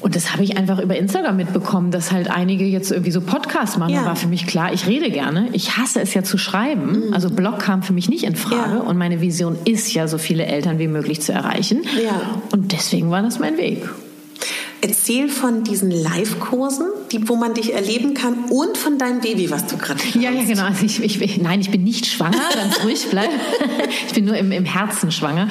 Und 0.00 0.16
das 0.16 0.32
habe 0.32 0.44
ich 0.44 0.58
einfach 0.58 0.78
über 0.80 0.96
Instagram 0.96 1.36
mitbekommen, 1.36 1.90
dass 1.90 2.12
halt 2.12 2.30
einige 2.30 2.64
jetzt 2.64 2.90
irgendwie 2.90 3.10
so 3.10 3.22
Podcasts 3.22 3.78
machen. 3.78 3.94
Ja. 3.94 4.02
Da 4.02 4.08
war 4.08 4.16
für 4.16 4.26
mich 4.26 4.46
klar, 4.46 4.72
ich 4.72 4.86
rede 4.86 5.10
gerne. 5.10 5.48
Ich 5.52 5.78
hasse 5.78 6.00
es 6.00 6.12
ja 6.12 6.22
zu 6.22 6.36
schreiben. 6.36 7.04
Also 7.12 7.30
Blog 7.30 7.58
kam 7.58 7.82
für 7.82 7.94
mich 7.94 8.10
nicht 8.10 8.24
in 8.24 8.36
Frage. 8.36 8.76
Ja. 8.76 8.80
Und 8.80 8.98
meine 8.98 9.22
Vision 9.22 9.56
ist 9.64 9.94
ja, 9.94 10.06
so 10.06 10.18
viele 10.18 10.44
Eltern 10.44 10.78
wie 10.78 10.88
möglich 10.88 11.22
zu 11.22 11.32
erreichen. 11.32 11.84
Ja. 12.04 12.20
Und 12.52 12.72
deswegen 12.72 13.10
war 13.10 13.22
das 13.22 13.38
mein 13.38 13.56
Weg. 13.56 13.88
Erzähl 14.86 15.30
von 15.30 15.64
diesen 15.64 15.90
Live-Kursen, 15.90 16.88
die, 17.10 17.26
wo 17.26 17.36
man 17.36 17.54
dich 17.54 17.72
erleben 17.72 18.12
kann 18.12 18.34
und 18.50 18.76
von 18.76 18.98
deinem 18.98 19.20
Baby, 19.20 19.50
was 19.50 19.66
du 19.66 19.78
gerade 19.78 20.02
Ja, 20.12 20.30
ja, 20.30 20.42
genau. 20.44 20.64
Also 20.64 20.84
ich, 20.84 21.02
ich, 21.02 21.38
nein, 21.38 21.62
ich 21.62 21.70
bin 21.70 21.84
nicht 21.84 22.04
schwanger, 22.04 22.36
ganz 22.54 22.84
ruhig 22.84 23.08
bleiben. 23.08 23.32
Ich 24.06 24.12
bin 24.12 24.26
nur 24.26 24.36
im, 24.36 24.52
im 24.52 24.66
Herzen 24.66 25.10
schwanger. 25.10 25.48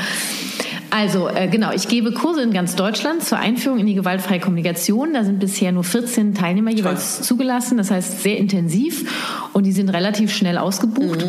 Also, 0.91 1.27
äh, 1.27 1.47
genau, 1.47 1.71
ich 1.71 1.87
gebe 1.87 2.11
Kurse 2.11 2.43
in 2.43 2.53
ganz 2.53 2.75
Deutschland 2.75 3.23
zur 3.23 3.39
Einführung 3.39 3.79
in 3.79 3.87
die 3.87 3.95
gewaltfreie 3.95 4.39
Kommunikation. 4.39 5.13
Da 5.13 5.23
sind 5.23 5.39
bisher 5.39 5.71
nur 5.71 5.83
14 5.83 6.35
Teilnehmer 6.35 6.69
jeweils 6.69 7.23
zugelassen, 7.23 7.77
das 7.77 7.89
heißt 7.89 8.21
sehr 8.21 8.37
intensiv 8.37 9.49
und 9.53 9.65
die 9.65 9.71
sind 9.71 9.89
relativ 9.89 10.31
schnell 10.31 10.59
ausgebucht. 10.59 11.25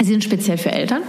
Sie 0.00 0.10
sind 0.10 0.22
speziell 0.22 0.58
für 0.58 0.70
Eltern. 0.70 1.02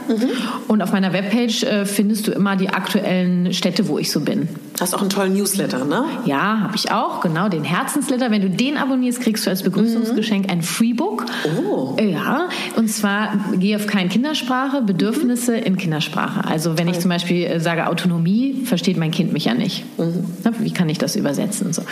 Und 0.70 0.82
auf 0.82 0.94
meiner 0.94 1.12
Webpage 1.12 1.64
äh, 1.64 1.86
findest 1.86 2.28
du 2.28 2.32
immer 2.32 2.56
die 2.56 2.70
aktuellen 2.70 3.54
Städte, 3.54 3.90
wo 3.90 4.00
ich 4.00 4.10
so 4.10 4.22
bin. 4.22 4.48
Hast 4.80 4.94
auch 4.94 5.00
einen 5.00 5.10
tollen 5.10 5.34
Newsletter, 5.34 5.86
ne? 5.86 6.04
Ja, 6.26 6.60
habe 6.60 6.76
ich 6.76 6.92
auch, 6.92 7.22
genau, 7.22 7.48
den 7.48 7.64
Herzensletter. 7.64 8.30
Wenn 8.30 8.42
du 8.42 8.50
den 8.50 8.76
abonnierst, 8.78 9.22
kriegst 9.22 9.46
du 9.46 9.50
als 9.50 9.64
Begrüßungsgeschenk 9.64 10.52
ein 10.52 10.62
Freebook. 10.62 11.26
Oh. 11.58 11.96
Ja, 12.02 12.50
und 12.76 12.90
zwar 12.90 13.34
GFK 13.58 14.02
in 14.02 14.10
Kindersprache, 14.10 14.82
Bedürfnisse 14.82 15.56
in 15.56 15.78
Kindersprache. 15.78 16.44
Also 16.46 16.78
wenn 16.78 16.90
ich 16.90 17.00
zum 17.00 17.10
Beispiel 17.10 17.46
äh, 17.46 17.60
sage 17.62 17.88
Autonomie, 17.88 18.64
versteht 18.66 18.98
mein 18.98 19.12
Kind 19.12 19.32
mich 19.32 19.46
ja 19.46 19.54
nicht. 19.54 19.86
Na, 20.44 20.52
Wie 20.60 20.72
kann 20.72 20.90
ich 20.90 20.98
das 20.98 21.16
übersetzen? 21.16 21.72
So. 21.72 21.84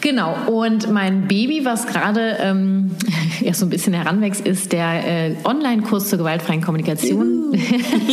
Genau, 0.00 0.36
und 0.46 0.90
mein 0.90 1.28
Baby, 1.28 1.64
was 1.64 1.86
gerade 1.86 2.38
ähm, 2.40 2.90
erst 3.40 3.60
so 3.60 3.66
ein 3.66 3.70
bisschen 3.70 3.94
heranwächst, 3.94 4.44
ist 4.44 4.72
der 4.72 5.28
äh, 5.28 5.36
Online-Kurs 5.44 6.08
zur 6.08 6.18
gewaltfreien 6.18 6.60
Kommunikation, 6.60 7.52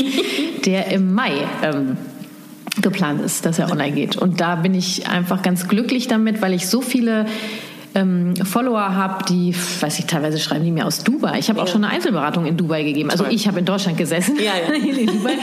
der 0.66 0.92
im 0.92 1.14
Mai 1.14 1.32
ähm, 1.64 1.98
geplant 2.82 3.22
ist, 3.22 3.46
dass 3.46 3.60
er 3.60 3.72
online 3.72 3.92
geht. 3.92 4.16
Und 4.16 4.42
da 4.42 4.56
bin 4.56 4.74
ich 4.74 5.08
einfach 5.08 5.42
ganz 5.42 5.68
glücklich 5.68 6.08
damit, 6.08 6.42
weil 6.42 6.54
ich 6.54 6.68
so 6.68 6.82
viele 6.82 7.26
ähm, 7.96 8.36
Follower 8.36 8.96
habe, 8.96 9.26
die, 9.26 9.54
weiß 9.54 10.00
ich, 10.00 10.06
teilweise 10.06 10.40
schreiben 10.40 10.66
die 10.66 10.72
mir 10.72 10.86
aus 10.86 11.04
Dubai. 11.04 11.38
Ich 11.38 11.50
habe 11.50 11.62
auch 11.62 11.68
schon 11.68 11.84
eine 11.84 11.94
Einzelberatung 11.94 12.46
in 12.46 12.58
Dubai 12.58 12.84
gegeben. 12.84 13.12
Also 13.12 13.26
ich 13.30 13.48
habe 13.48 13.60
in 13.60 13.66
Deutschland 13.66 13.98
gesessen, 13.98 14.38
Ja, 14.38 14.54
ja. 14.68 14.74
in 14.98 15.08
Dubai 15.08 15.34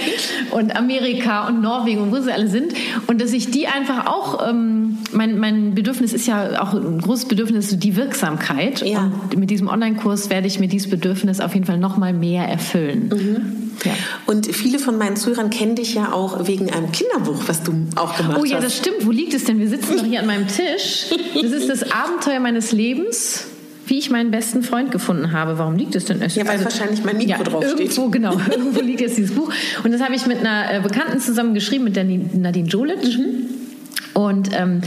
und 0.50 0.74
Amerika 0.74 1.46
und 1.46 1.62
Norwegen 1.62 2.00
und 2.00 2.12
wo 2.12 2.20
sie 2.20 2.32
alle 2.32 2.48
sind. 2.48 2.72
Und 3.06 3.20
dass 3.20 3.32
ich 3.32 3.50
die 3.50 3.68
einfach 3.68 4.06
auch, 4.06 4.48
ähm, 4.48 4.98
mein, 5.12 5.38
mein 5.38 5.74
Bedürfnis 5.74 6.12
ist 6.12 6.26
ja 6.26 6.60
auch 6.60 6.74
ein 6.74 7.00
großes 7.00 7.26
Bedürfnis, 7.26 7.78
die 7.78 7.96
Wirksamkeit. 7.96 8.82
Ja. 8.82 9.12
Und 9.30 9.36
mit 9.36 9.50
diesem 9.50 9.68
Online-Kurs 9.68 10.30
werde 10.30 10.46
ich 10.46 10.58
mir 10.58 10.68
dieses 10.68 10.90
Bedürfnis 10.90 11.40
auf 11.40 11.54
jeden 11.54 11.66
Fall 11.66 11.78
noch 11.78 11.96
mal 11.96 12.12
mehr 12.12 12.48
erfüllen. 12.48 13.08
Mhm. 13.08 13.69
Ja. 13.84 13.92
Und 14.26 14.46
viele 14.46 14.78
von 14.78 14.98
meinen 14.98 15.16
Zuhörern 15.16 15.50
kennen 15.50 15.74
dich 15.74 15.94
ja 15.94 16.12
auch 16.12 16.46
wegen 16.46 16.70
einem 16.70 16.92
Kinderbuch, 16.92 17.42
was 17.46 17.62
du 17.62 17.72
auch 17.96 18.16
gemacht 18.16 18.38
Oh 18.40 18.44
ja, 18.44 18.56
hast. 18.56 18.64
das 18.66 18.76
stimmt. 18.76 19.06
Wo 19.06 19.10
liegt 19.10 19.32
es 19.34 19.44
denn? 19.44 19.58
Wir 19.58 19.68
sitzen 19.68 19.96
doch 19.96 20.04
hier 20.04 20.20
an 20.20 20.26
meinem 20.26 20.46
Tisch. 20.48 21.06
Das 21.34 21.50
ist 21.52 21.68
das 21.68 21.90
Abenteuer 21.90 22.40
meines 22.40 22.72
Lebens, 22.72 23.44
wie 23.86 23.98
ich 23.98 24.10
meinen 24.10 24.30
besten 24.30 24.62
Freund 24.62 24.90
gefunden 24.92 25.32
habe. 25.32 25.58
Warum 25.58 25.76
liegt 25.76 25.94
es 25.96 26.04
denn? 26.04 26.20
Es- 26.22 26.34
Ja, 26.36 26.46
weil 26.46 26.62
wahrscheinlich 26.62 27.02
mein 27.04 27.16
Mikro 27.16 27.30
ja, 27.30 27.42
draufsteht. 27.42 27.80
Irgendwo, 27.80 28.08
genau. 28.10 28.32
Irgendwo 28.50 28.80
liegt 28.82 29.00
jetzt 29.00 29.16
dieses 29.18 29.34
Buch. 29.34 29.50
Und 29.82 29.92
das 29.92 30.00
habe 30.02 30.14
ich 30.14 30.26
mit 30.26 30.38
einer 30.40 30.72
äh, 30.74 30.80
Bekannten 30.80 31.18
zusammen 31.18 31.54
geschrieben, 31.54 31.84
mit 31.84 31.96
der 31.96 32.04
Nadine 32.04 32.68
Jolic. 32.68 32.98
Und 34.14 34.50
ähm, 34.52 34.82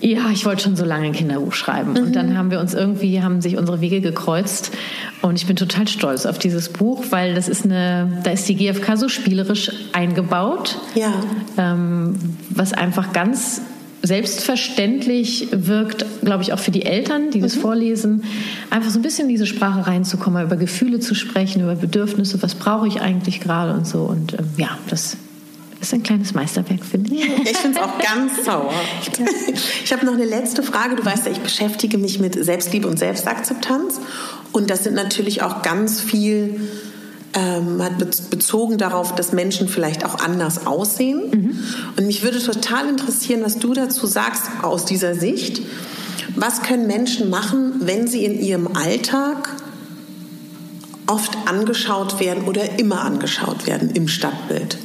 ja, 0.00 0.30
ich 0.32 0.46
wollte 0.46 0.62
schon 0.62 0.76
so 0.76 0.84
lange 0.84 1.06
ein 1.06 1.12
Kinderbuch 1.12 1.52
schreiben. 1.52 1.96
Und 1.96 2.16
dann 2.16 2.36
haben 2.38 2.50
wir 2.50 2.58
uns 2.60 2.72
irgendwie, 2.74 3.22
haben 3.22 3.42
sich 3.42 3.58
unsere 3.58 3.80
Wege 3.82 4.00
gekreuzt. 4.00 4.72
Und 5.22 5.36
ich 5.36 5.46
bin 5.46 5.56
total 5.56 5.86
stolz 5.86 6.24
auf 6.24 6.38
dieses 6.38 6.70
Buch, 6.70 7.04
weil 7.10 7.34
das 7.34 7.48
ist 7.48 7.64
eine, 7.64 8.20
da 8.24 8.30
ist 8.30 8.48
die 8.48 8.56
GfK 8.56 8.96
so 8.96 9.08
spielerisch 9.08 9.70
eingebaut 9.92 10.78
Ja. 10.94 11.12
ähm, 11.58 12.14
was 12.48 12.72
einfach 12.72 13.12
ganz 13.12 13.60
selbstverständlich 14.02 15.48
wirkt, 15.52 16.06
glaube 16.24 16.42
ich, 16.42 16.54
auch 16.54 16.58
für 16.58 16.70
die 16.70 16.86
Eltern, 16.86 17.30
die 17.30 17.40
das 17.40 17.54
vorlesen, 17.54 18.24
einfach 18.70 18.90
so 18.90 18.98
ein 18.98 19.02
bisschen 19.02 19.24
in 19.24 19.28
diese 19.28 19.46
Sprache 19.46 19.86
reinzukommen, 19.86 20.42
über 20.42 20.56
Gefühle 20.56 21.00
zu 21.00 21.14
sprechen, 21.14 21.62
über 21.62 21.74
Bedürfnisse, 21.74 22.42
was 22.42 22.54
brauche 22.54 22.88
ich 22.88 23.02
eigentlich 23.02 23.40
gerade 23.40 23.74
und 23.74 23.86
so. 23.86 24.04
Und 24.04 24.32
ähm, 24.34 24.46
ja, 24.56 24.78
das 24.88 25.18
ist 25.80 25.94
ein 25.94 26.02
kleines 26.02 26.34
Meisterwerk, 26.34 26.84
finde 26.84 27.14
ich. 27.14 27.24
Ich 27.50 27.56
finde 27.56 27.78
es 27.78 27.84
auch 27.84 27.98
ganz 27.98 28.44
zauberhaft. 28.44 29.20
Ich 29.84 29.92
habe 29.92 30.04
noch 30.06 30.12
eine 30.14 30.24
letzte 30.26 30.62
Frage. 30.62 30.96
Du 30.96 31.04
weißt 31.04 31.26
ja, 31.26 31.32
ich 31.32 31.40
beschäftige 31.40 31.98
mich 31.98 32.18
mit 32.18 32.42
Selbstliebe 32.42 32.86
und 32.86 32.98
Selbstakzeptanz. 32.98 34.00
Und 34.52 34.70
das 34.70 34.84
sind 34.84 34.94
natürlich 34.94 35.42
auch 35.42 35.62
ganz 35.62 36.00
viel 36.00 36.68
ähm, 37.32 37.80
hat 37.80 37.96
bez- 37.98 38.22
bezogen 38.22 38.76
darauf, 38.76 39.14
dass 39.14 39.32
Menschen 39.32 39.68
vielleicht 39.68 40.04
auch 40.04 40.18
anders 40.18 40.66
aussehen. 40.66 41.56
Und 41.96 42.06
mich 42.06 42.22
würde 42.24 42.40
total 42.42 42.88
interessieren, 42.88 43.42
was 43.44 43.58
du 43.58 43.72
dazu 43.72 44.06
sagst 44.06 44.42
aus 44.62 44.84
dieser 44.84 45.14
Sicht. 45.14 45.62
Was 46.34 46.62
können 46.62 46.86
Menschen 46.88 47.30
machen, 47.30 47.74
wenn 47.80 48.06
sie 48.08 48.24
in 48.24 48.40
ihrem 48.40 48.68
Alltag 48.76 49.48
oft 51.06 51.36
angeschaut 51.46 52.20
werden 52.20 52.44
oder 52.44 52.78
immer 52.78 53.02
angeschaut 53.02 53.66
werden 53.66 53.90
im 53.90 54.08
Stadtbild? 54.08 54.78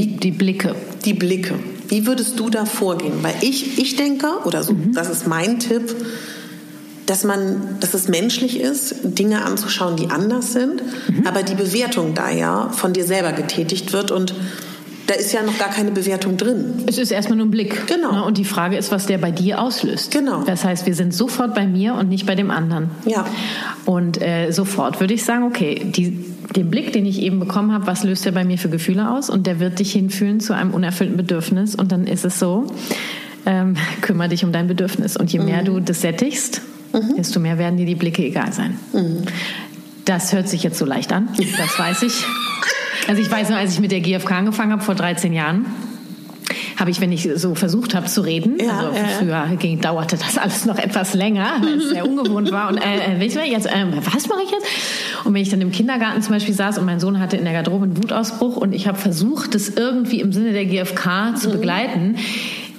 Die, 0.00 0.16
die 0.16 0.30
Blicke. 0.30 0.74
die 1.04 1.14
Blicke. 1.14 1.54
Wie 1.88 2.06
würdest 2.06 2.38
du 2.38 2.50
da 2.50 2.64
vorgehen? 2.64 3.14
Weil 3.22 3.34
ich, 3.40 3.78
ich 3.78 3.96
denke, 3.96 4.28
oder 4.44 4.62
so, 4.62 4.74
das 4.94 5.10
ist 5.10 5.26
mein 5.26 5.58
Tipp, 5.58 5.94
dass 7.06 7.24
man, 7.24 7.78
dass 7.80 7.94
es 7.94 8.06
menschlich 8.06 8.60
ist, 8.60 8.94
Dinge 9.02 9.44
anzuschauen, 9.44 9.96
die 9.96 10.10
anders 10.10 10.52
sind, 10.52 10.82
aber 11.24 11.42
die 11.42 11.56
Bewertung 11.56 12.14
da 12.14 12.30
ja 12.30 12.68
von 12.70 12.92
dir 12.92 13.04
selber 13.04 13.32
getätigt 13.32 13.92
wird 13.92 14.12
und 14.12 14.32
da 15.08 15.16
ist 15.16 15.32
ja 15.32 15.42
noch 15.42 15.58
gar 15.58 15.70
keine 15.70 15.90
Bewertung 15.90 16.36
drin. 16.36 16.84
Es 16.86 16.96
ist 16.96 17.10
erstmal 17.10 17.36
nur 17.36 17.46
ein 17.46 17.50
Blick. 17.50 17.88
Genau. 17.88 18.12
Ne? 18.12 18.24
Und 18.24 18.38
die 18.38 18.44
Frage 18.44 18.76
ist, 18.76 18.92
was 18.92 19.06
der 19.06 19.18
bei 19.18 19.32
dir 19.32 19.60
auslöst. 19.60 20.12
Genau. 20.12 20.44
Das 20.44 20.64
heißt, 20.64 20.86
wir 20.86 20.94
sind 20.94 21.12
sofort 21.12 21.52
bei 21.52 21.66
mir 21.66 21.94
und 21.94 22.08
nicht 22.08 22.26
bei 22.26 22.36
dem 22.36 22.52
anderen. 22.52 22.90
Ja. 23.06 23.26
Und 23.86 24.22
äh, 24.22 24.52
sofort 24.52 25.00
würde 25.00 25.14
ich 25.14 25.24
sagen, 25.24 25.42
okay, 25.42 25.82
die, 25.84 26.24
den 26.56 26.70
Blick, 26.70 26.92
den 26.92 27.06
ich 27.06 27.20
eben 27.20 27.38
bekommen 27.38 27.72
habe, 27.72 27.86
was 27.86 28.04
löst 28.04 28.24
der 28.24 28.32
bei 28.32 28.44
mir 28.44 28.58
für 28.58 28.68
Gefühle 28.68 29.10
aus? 29.10 29.30
Und 29.30 29.46
der 29.46 29.60
wird 29.60 29.78
dich 29.78 29.92
hinführen 29.92 30.40
zu 30.40 30.54
einem 30.54 30.72
unerfüllten 30.72 31.16
Bedürfnis. 31.16 31.74
Und 31.74 31.92
dann 31.92 32.06
ist 32.06 32.24
es 32.24 32.38
so, 32.38 32.66
ähm, 33.46 33.76
kümmere 34.00 34.28
dich 34.28 34.44
um 34.44 34.52
dein 34.52 34.66
Bedürfnis. 34.66 35.16
Und 35.16 35.32
je 35.32 35.38
mehr 35.38 35.62
du 35.62 35.80
das 35.80 36.00
sättigst, 36.00 36.62
desto 37.16 37.38
mehr 37.40 37.58
werden 37.58 37.76
dir 37.76 37.86
die 37.86 37.94
Blicke 37.94 38.24
egal 38.24 38.52
sein. 38.52 38.76
Das 40.04 40.32
hört 40.32 40.48
sich 40.48 40.62
jetzt 40.62 40.78
so 40.78 40.84
leicht 40.84 41.12
an, 41.12 41.28
das 41.36 41.78
weiß 41.78 42.02
ich. 42.02 42.14
Also 43.08 43.22
ich 43.22 43.30
weiß 43.30 43.48
nur, 43.48 43.58
als 43.58 43.72
ich 43.72 43.80
mit 43.80 43.92
der 43.92 44.00
GfK 44.00 44.30
angefangen 44.30 44.72
habe 44.72 44.82
vor 44.82 44.94
13 44.94 45.32
Jahren, 45.32 45.64
habe 46.80 46.90
ich, 46.90 47.00
wenn 47.00 47.12
ich 47.12 47.28
so 47.36 47.54
versucht 47.54 47.94
habe 47.94 48.06
zu 48.06 48.22
reden, 48.22 48.56
Ja, 48.58 48.78
also 48.78 48.96
ja. 48.96 49.04
früher 49.18 49.56
ging, 49.58 49.80
dauerte 49.80 50.16
das 50.16 50.38
alles 50.38 50.64
noch 50.64 50.78
etwas 50.78 51.14
länger, 51.14 51.46
weil 51.60 51.74
es 51.78 51.90
sehr 51.90 52.06
ungewohnt 52.08 52.50
war. 52.50 52.70
Und 52.70 52.78
äh, 52.78 53.14
äh, 53.22 53.28
du, 53.28 53.40
jetzt, 53.44 53.66
äh, 53.66 53.84
was 54.12 54.28
mache 54.28 54.40
ich 54.44 54.50
jetzt? 54.50 54.66
Und 55.24 55.34
wenn 55.34 55.42
ich 55.42 55.50
dann 55.50 55.60
im 55.60 55.70
Kindergarten 55.70 56.22
zum 56.22 56.32
Beispiel 56.32 56.54
saß 56.54 56.78
und 56.78 56.86
mein 56.86 56.98
Sohn 56.98 57.20
hatte 57.20 57.36
in 57.36 57.44
der 57.44 57.52
Garderobe 57.52 57.84
einen 57.84 57.96
Wutausbruch 58.02 58.56
und 58.56 58.72
ich 58.74 58.88
habe 58.88 58.98
versucht, 58.98 59.54
das 59.54 59.68
irgendwie 59.68 60.20
im 60.20 60.32
Sinne 60.32 60.52
der 60.52 60.64
GfK 60.64 61.30
Mhm. 61.32 61.36
zu 61.36 61.50
begleiten, 61.50 62.16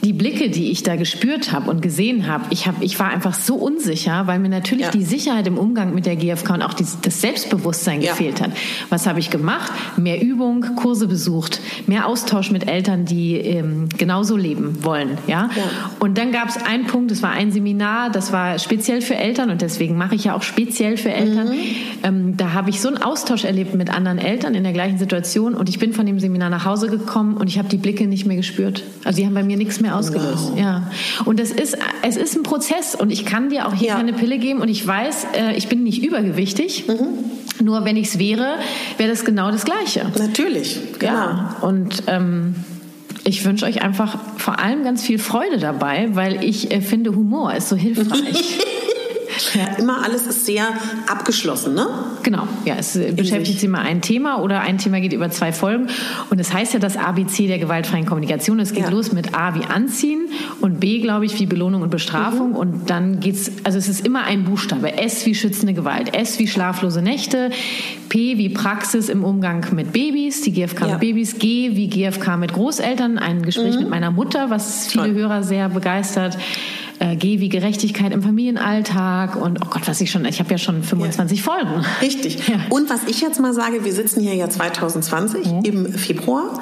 die 0.04 0.14
Blicke, 0.14 0.50
die 0.50 0.72
ich 0.72 0.84
da 0.84 0.96
gespürt 0.96 1.52
habe 1.52 1.70
und 1.70 1.82
gesehen 1.82 2.28
habe, 2.28 2.46
ich, 2.50 2.68
hab, 2.68 2.82
ich 2.82 3.00
war 3.00 3.10
einfach 3.10 3.34
so 3.34 3.56
unsicher, 3.56 4.26
weil 4.28 4.40
mir 4.40 4.50
natürlich 4.50 4.86
Ja. 4.88 4.92
die 4.92 5.04
Sicherheit 5.04 5.46
im 5.48 5.58
Umgang 5.58 5.94
mit 5.94 6.06
der 6.06 6.16
GfK 6.16 6.56
und 6.56 6.62
auch 6.64 6.74
die, 6.74 6.86
das 7.04 7.22
Selbstbewusstsein 7.22 8.02
Ja. 8.02 8.12
gefehlt 8.12 8.42
hat. 8.42 8.52
Was 8.90 9.06
habe 9.06 9.20
ich 9.20 9.30
gemacht? 9.30 9.72
Mehr 9.98 10.22
Übung, 10.22 10.66
Kurse 10.76 11.08
besucht, 11.08 11.62
mehr 11.88 12.08
Austausch 12.08 12.50
mit 12.52 12.68
Eltern, 12.68 13.06
die 13.06 13.36
ähm, 13.36 13.90
genauso 13.98 14.38
leben 14.38 14.84
wollen. 14.84 15.18
Ja? 15.28 15.50
Ja. 15.56 15.64
Und 16.00 16.18
dann 16.18 16.32
gab 16.32 16.50
es 16.50 16.58
einen 16.58 16.88
Punkt, 16.88 17.12
das 17.12 17.22
war 17.22 17.32
ein 17.32 17.52
Seminar, 17.52 18.10
das 18.10 18.32
war 18.34 18.58
speziell 18.60 19.02
für 19.02 19.16
Eltern 19.16 19.50
und 19.52 19.62
deswegen 19.62 19.98
mache 19.98 20.16
ich 20.16 20.24
ja 20.24 20.36
auch 20.36 20.42
speziell 20.44 20.98
für 20.98 21.12
Eltern. 21.12 21.50
Mhm. 21.50 21.54
Ähm, 22.04 22.38
da 22.38 22.54
habe 22.54 22.70
ich 22.72 22.82
so 22.82 22.88
einen 22.88 22.98
Austausch 22.98 23.44
erlebt 23.44 23.76
mit 23.76 23.90
anderen 23.92 24.18
Eltern 24.18 24.56
in 24.56 24.64
der 24.64 24.74
gleichen 24.74 24.98
Situation 24.98 25.54
und 25.54 25.70
ich 25.70 25.78
bin 25.80 25.94
von 25.94 26.06
dem 26.06 26.20
Seminar 26.20 26.50
nach 26.50 26.66
Hause 26.66 26.90
gekommen 26.90 27.38
und 27.38 27.48
ich 27.48 27.58
habe 27.60 27.70
die 27.70 27.78
Blicke 27.78 28.08
nicht 28.08 28.26
mehr 28.26 28.38
gespürt. 28.38 28.84
Also 29.04 29.18
die 29.20 29.26
haben 29.26 29.34
bei 29.36 29.44
mir 29.44 29.58
nichts 29.58 29.80
mehr 29.80 29.91
ausgelöst. 29.92 30.52
Wow. 30.52 30.60
Ja. 30.60 30.84
Und 31.26 31.40
das 31.40 31.52
ist, 31.52 31.78
es 32.02 32.18
ist 32.18 32.36
ein 32.36 32.44
Prozess 32.44 32.96
und 32.96 33.12
ich 33.12 33.26
kann 33.26 33.50
dir 33.50 33.68
auch 33.68 33.74
hier 33.74 33.90
Ja. 33.90 33.96
keine 33.96 34.14
Pille 34.14 34.38
geben 34.40 34.62
und 34.62 34.70
ich 34.70 34.86
weiß, 34.86 35.28
äh, 35.34 35.56
ich 35.56 35.68
bin 35.68 35.84
nicht 35.84 36.04
übergewichtig. 36.04 36.88
Mhm. 36.88 37.66
Nur 37.66 37.86
wenn 37.86 37.96
ich 37.98 38.08
es 38.08 38.20
wäre, 38.20 38.56
wäre 38.98 39.10
das 39.10 39.24
genau 39.26 39.52
das 39.52 39.66
Gleiche. 39.66 40.06
Natürlich, 40.18 40.80
genau. 41.00 41.14
Ja. 41.14 41.58
Und 41.62 42.04
ähm, 42.08 42.56
ich 43.24 43.46
wünsche 43.46 43.66
euch 43.66 43.84
einfach 43.84 44.18
vor 44.38 44.60
allem 44.60 44.84
ganz 44.84 45.04
viel 45.04 45.20
Freude 45.20 45.60
dabei, 45.60 46.10
weil 46.14 46.44
ich 46.44 46.72
äh, 46.72 46.82
finde, 46.82 47.16
Humor 47.16 47.54
ist 47.54 47.70
so 47.70 47.76
hilfreich. 47.78 48.60
ja. 49.54 49.76
Immer 49.78 50.04
alles 50.04 50.28
ist 50.28 50.46
sehr 50.46 50.68
abgeschlossen, 51.08 51.74
ne? 51.74 51.88
Genau, 52.24 52.48
ja, 52.66 52.76
es 52.78 52.96
äh, 52.96 53.12
beschäftigt 53.12 53.60
sie 53.60 53.68
mal 53.68 53.82
ein 53.82 54.02
Thema 54.02 54.42
oder 54.42 54.62
ein 54.62 54.78
Thema 54.78 55.00
geht 55.02 55.14
über 55.14 55.30
zwei 55.30 55.52
Folgen. 55.52 55.88
Und 56.30 56.40
es 56.40 56.54
heißt 56.54 56.74
ja 56.74 56.80
das 56.80 56.98
ABC 56.98 57.48
der 57.48 57.58
gewaltfreien 57.60 58.06
Kommunikation. 58.06 58.60
Es 58.60 58.74
geht 58.74 58.84
Ja. 58.84 58.90
los 58.90 59.12
mit 59.12 59.34
A 59.36 59.56
wie 59.56 59.64
Anziehen 59.66 60.30
und 60.62 60.80
B, 60.80 61.00
glaube 61.00 61.26
ich, 61.26 61.40
wie 61.40 61.46
Belohnung 61.46 61.82
und 61.82 61.90
Bestrafung. 61.90 62.54
Und 62.54 62.90
dann 62.90 63.20
geht's, 63.20 63.52
also 63.64 63.78
es 63.78 63.88
ist 63.90 64.06
immer 64.06 64.24
ein 64.24 64.44
Buchstabe. 64.44 64.98
S 64.98 65.26
wie 65.26 65.36
schützende 65.36 65.74
Gewalt, 65.74 66.14
S 66.16 66.38
wie 66.40 66.48
schlaflose 66.48 67.02
Nächte, 67.02 67.50
P 68.10 68.38
wie 68.38 68.50
Praxis 68.50 69.10
im 69.10 69.24
Umgang 69.24 69.66
mit 69.74 69.94
Babys, 69.94 70.42
die 70.42 70.52
GfK 70.52 70.82
Ja. 70.86 70.92
mit 70.94 71.00
Babys, 71.02 71.40
G 71.40 71.76
wie 71.76 71.88
GfK 71.90 72.38
mit 72.38 72.54
Großeltern, 72.54 73.18
ein 73.18 73.42
Gespräch 73.44 73.78
mit 73.80 73.90
meiner 73.90 74.12
Mutter, 74.12 74.50
was 74.50 74.88
viele 74.88 75.06
Toll. 75.06 75.14
Hörer 75.16 75.44
sehr 75.44 75.70
begeistert. 75.70 76.38
Äh, 77.02 77.16
G 77.16 77.40
wie 77.40 77.50
Gerechtigkeit 77.50 78.12
im 78.14 78.22
Familienalltag 78.22 79.36
und 79.36 79.58
oh 79.66 79.68
Gott, 79.72 79.82
was 79.88 80.00
ich 80.02 80.12
schon, 80.12 80.24
ich 80.26 80.40
habe 80.40 80.52
ja 80.52 80.60
schon 80.60 80.84
25 80.84 81.42
Folgen. 81.42 81.84
Richtig. 82.00 82.48
Ja. 82.48 82.58
Und 82.70 82.92
was 82.92 83.06
ich 83.08 83.22
jetzt 83.22 83.40
mal 83.40 83.54
sage, 83.54 83.84
wir 83.84 83.92
sitzen 83.94 84.22
hier 84.22 84.36
ja 84.36 84.48
2020 84.50 85.46
Mhm. 85.48 85.60
im 85.64 85.94
Februar. 85.94 86.60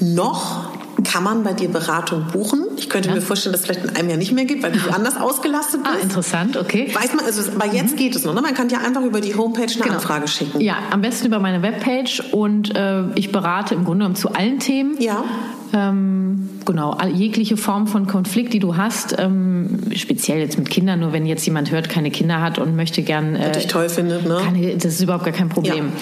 Noch 0.00 0.70
Kann 1.04 1.22
man 1.22 1.44
bei 1.44 1.52
dir 1.52 1.68
Beratung 1.68 2.24
buchen? 2.32 2.64
Ich 2.78 2.88
könnte 2.88 3.10
mir 3.12 3.20
vorstellen, 3.20 3.52
dass 3.52 3.60
es 3.60 3.66
vielleicht 3.66 3.84
in 3.84 3.94
einem 3.96 4.08
Jahr 4.08 4.18
nicht 4.18 4.32
mehr 4.32 4.46
gibt, 4.46 4.62
weil 4.62 4.72
du 4.72 4.78
anders 4.92 5.16
ausgelastet 5.18 5.82
bist. 5.84 5.94
Ah, 5.94 6.02
interessant, 6.02 6.56
okay. 6.56 6.90
Weiß 6.92 7.14
man, 7.14 7.24
also, 7.26 7.42
aber 7.52 7.72
jetzt 7.72 7.96
geht 7.98 8.16
es 8.16 8.24
noch, 8.24 8.34
ne? 8.34 8.40
Man 8.40 8.54
kann 8.54 8.70
ja 8.70 8.78
einfach 8.78 9.02
über 9.02 9.20
die 9.20 9.34
Homepage 9.36 9.66
eine 9.82 9.92
Anfrage 9.94 10.26
schicken. 10.26 10.58
Ja, 10.60 10.76
am 10.90 11.02
besten 11.02 11.26
über 11.26 11.38
meine 11.38 11.60
Webpage 11.62 12.20
und 12.32 12.74
äh, 12.74 13.02
ich 13.14 13.30
berate 13.30 13.74
im 13.74 13.84
Grunde 13.84 13.98
genommen 14.04 14.16
zu 14.16 14.32
allen 14.32 14.58
Themen. 14.58 14.96
Ja. 14.98 15.22
Ähm, 15.72 16.48
genau, 16.64 16.96
jegliche 17.06 17.56
Form 17.56 17.86
von 17.86 18.06
Konflikt, 18.06 18.52
die 18.52 18.58
du 18.58 18.76
hast, 18.76 19.16
ähm, 19.18 19.80
speziell 19.94 20.38
jetzt 20.38 20.58
mit 20.58 20.70
Kindern, 20.70 21.00
nur 21.00 21.12
wenn 21.12 21.26
jetzt 21.26 21.44
jemand 21.46 21.70
hört, 21.70 21.88
keine 21.88 22.10
Kinder 22.10 22.40
hat 22.40 22.58
und 22.58 22.76
möchte 22.76 23.02
gern. 23.02 23.34
Äh, 23.34 23.52
dich 23.52 23.66
toll 23.66 23.88
findet, 23.88 24.26
ne? 24.26 24.38
Keine, 24.42 24.74
das 24.76 24.94
ist 24.94 25.00
überhaupt 25.02 25.24
gar 25.24 25.34
kein 25.34 25.48
Problem. 25.48 25.92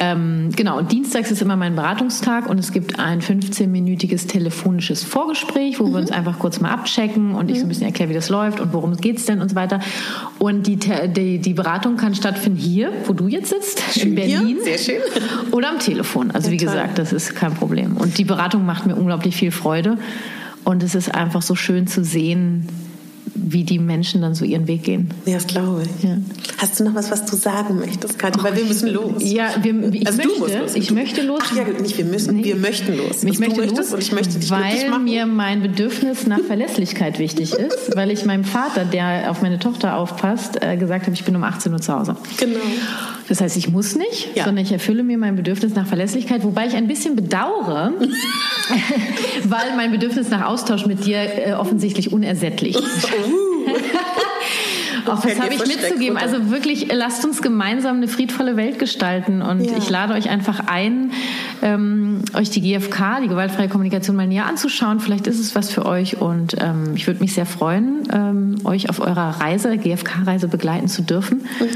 Ähm, 0.00 0.50
genau, 0.54 0.78
und 0.78 0.92
dienstags 0.92 1.30
ist 1.30 1.42
immer 1.42 1.56
mein 1.56 1.76
Beratungstag 1.76 2.48
und 2.48 2.58
es 2.58 2.72
gibt 2.72 2.98
ein 2.98 3.20
15-minütiges 3.20 4.26
telefonisches 4.26 5.04
Vorgespräch, 5.04 5.80
wo 5.80 5.86
wir 5.86 5.98
uns 5.98 6.10
einfach 6.10 6.38
kurz 6.38 6.60
mal 6.60 6.70
abchecken 6.70 7.34
und 7.34 7.50
ich 7.50 7.58
so 7.58 7.66
ein 7.66 7.68
bisschen 7.68 7.86
erkläre, 7.86 8.10
wie 8.10 8.14
das 8.14 8.28
läuft 8.28 8.60
und 8.60 8.72
worum 8.72 8.92
es 8.92 9.00
geht 9.00 9.26
denn 9.28 9.40
und 9.40 9.50
so 9.50 9.56
weiter. 9.56 9.80
Und 10.38 10.66
die, 10.66 10.76
die, 10.76 11.38
die 11.38 11.54
Beratung 11.54 11.96
kann 11.96 12.14
stattfinden 12.14 12.58
hier, 12.58 12.92
wo 13.06 13.12
du 13.12 13.28
jetzt 13.28 13.50
sitzt, 13.50 13.82
in 13.94 14.02
Schön 14.02 14.16
hier, 14.16 14.38
Berlin. 14.38 14.58
sehr 14.62 14.78
schön. 14.78 15.00
Oder 15.52 15.70
am 15.70 15.78
Telefon. 15.78 16.30
Also 16.32 16.50
wie 16.50 16.56
toll. 16.56 16.66
gesagt, 16.66 16.98
das 16.98 17.12
ist 17.12 17.34
kein 17.34 17.54
Problem. 17.54 17.96
Und 17.96 18.18
die 18.18 18.24
Beratung 18.24 18.66
macht 18.66 18.86
mir 18.86 18.96
unglaublich 19.04 19.36
viel 19.36 19.52
Freude. 19.52 19.98
Und 20.64 20.82
es 20.82 20.94
ist 20.94 21.14
einfach 21.14 21.42
so 21.42 21.54
schön 21.54 21.86
zu 21.86 22.02
sehen, 22.02 22.68
wie 23.34 23.64
die 23.64 23.78
Menschen 23.78 24.20
dann 24.22 24.34
so 24.34 24.44
ihren 24.44 24.68
Weg 24.68 24.84
gehen. 24.84 25.10
Ja, 25.26 25.34
das 25.34 25.46
glaube 25.46 25.82
ich. 25.82 26.04
Ja. 26.04 26.16
Hast 26.58 26.78
du 26.78 26.84
noch 26.84 26.94
was, 26.94 27.10
was 27.10 27.24
du 27.26 27.36
sagen 27.36 27.78
möchtest, 27.78 28.18
Kathi? 28.18 28.42
Weil 28.42 28.56
wir 28.56 28.64
müssen 28.64 28.88
los. 28.90 29.22
Ja, 29.22 29.50
wir, 29.62 29.92
ich, 29.92 30.06
Also 30.06 30.22
du 30.22 30.28
möchte, 30.28 30.40
musst 30.40 30.54
los. 30.58 30.74
ich 30.76 30.86
Du- 30.88 30.94
möchte 30.94 31.22
los. 31.22 31.40
Ach 31.44 31.56
ja, 31.56 31.64
nicht 31.80 31.98
wir 31.98 32.04
müssen, 32.04 32.42
wir 32.44 32.56
möchten 32.56 32.96
los. 32.96 33.24
Ich 33.24 33.30
Was 33.32 33.38
möchte 33.40 33.66
du 33.66 33.74
los, 33.74 33.92
und 33.92 34.00
ich 34.02 34.12
möchte 34.12 34.38
dich 34.38 34.50
weil 34.50 34.98
mir 35.00 35.26
mein 35.26 35.62
Bedürfnis 35.62 36.26
nach 36.26 36.40
Verlässlichkeit 36.46 37.18
wichtig 37.18 37.52
ist, 37.54 37.96
weil 37.96 38.10
ich 38.10 38.24
meinem 38.24 38.44
Vater, 38.44 38.84
der 38.84 39.30
auf 39.30 39.42
meine 39.42 39.58
Tochter 39.58 39.96
aufpasst, 39.96 40.62
äh, 40.62 40.76
gesagt 40.76 41.02
habe, 41.06 41.14
ich 41.14 41.24
bin 41.24 41.34
um 41.36 41.42
18 41.44 41.72
Uhr 41.72 41.80
zu 41.80 41.92
Hause. 41.92 42.16
Genau. 42.38 42.58
Das 43.28 43.40
heißt, 43.40 43.56
ich 43.56 43.70
muss 43.70 43.96
nicht, 43.96 44.28
Ja. 44.36 44.44
sondern 44.44 44.64
ich 44.64 44.70
erfülle 44.72 45.02
mir 45.02 45.16
mein 45.18 45.34
Bedürfnis 45.36 45.74
nach 45.74 45.86
Verlässlichkeit, 45.86 46.44
wobei 46.44 46.66
ich 46.66 46.74
ein 46.74 46.86
bisschen 46.86 47.16
bedauere, 47.16 47.92
weil 49.44 49.76
mein 49.76 49.90
Bedürfnis 49.90 50.28
nach 50.30 50.46
Austausch 50.46 50.86
mit 50.86 51.04
dir 51.04 51.18
äh, 51.18 51.52
offensichtlich 51.54 52.12
unersättlich. 52.12 52.76
Auch 55.06 55.20
das 55.20 55.38
habe 55.38 55.54
ich 55.54 55.66
mitzugeben. 55.66 56.16
Also 56.16 56.50
wirklich, 56.50 56.88
lasst 56.92 57.24
uns 57.24 57.42
gemeinsam 57.42 57.96
eine 57.96 58.08
friedvolle 58.08 58.56
Welt 58.56 58.78
gestalten. 58.78 59.42
Und 59.42 59.64
Ja. 59.64 59.76
ich 59.76 59.90
lade 59.90 60.14
euch 60.14 60.30
einfach 60.30 60.60
ein, 60.66 61.12
ähm, 61.62 62.22
euch 62.34 62.50
die 62.50 62.60
GfK, 62.60 63.20
die 63.22 63.28
gewaltfreie 63.28 63.68
Kommunikation, 63.68 64.16
mal 64.16 64.26
näher 64.26 64.46
anzuschauen. 64.46 65.00
Vielleicht 65.00 65.26
ist 65.26 65.38
es 65.40 65.54
was 65.54 65.70
für 65.70 65.84
euch. 65.84 66.20
Und 66.20 66.56
ähm, 66.60 66.92
ich 66.94 67.06
würde 67.06 67.20
mich 67.20 67.34
sehr 67.34 67.46
freuen, 67.46 68.08
ähm, 68.12 68.56
euch 68.64 68.88
auf 68.88 69.00
eurer 69.00 69.40
Reise, 69.40 69.76
GfK-Reise 69.76 70.48
begleiten 70.48 70.88
zu 70.88 71.02
dürfen. 71.02 71.46
Mhm. 71.60 71.66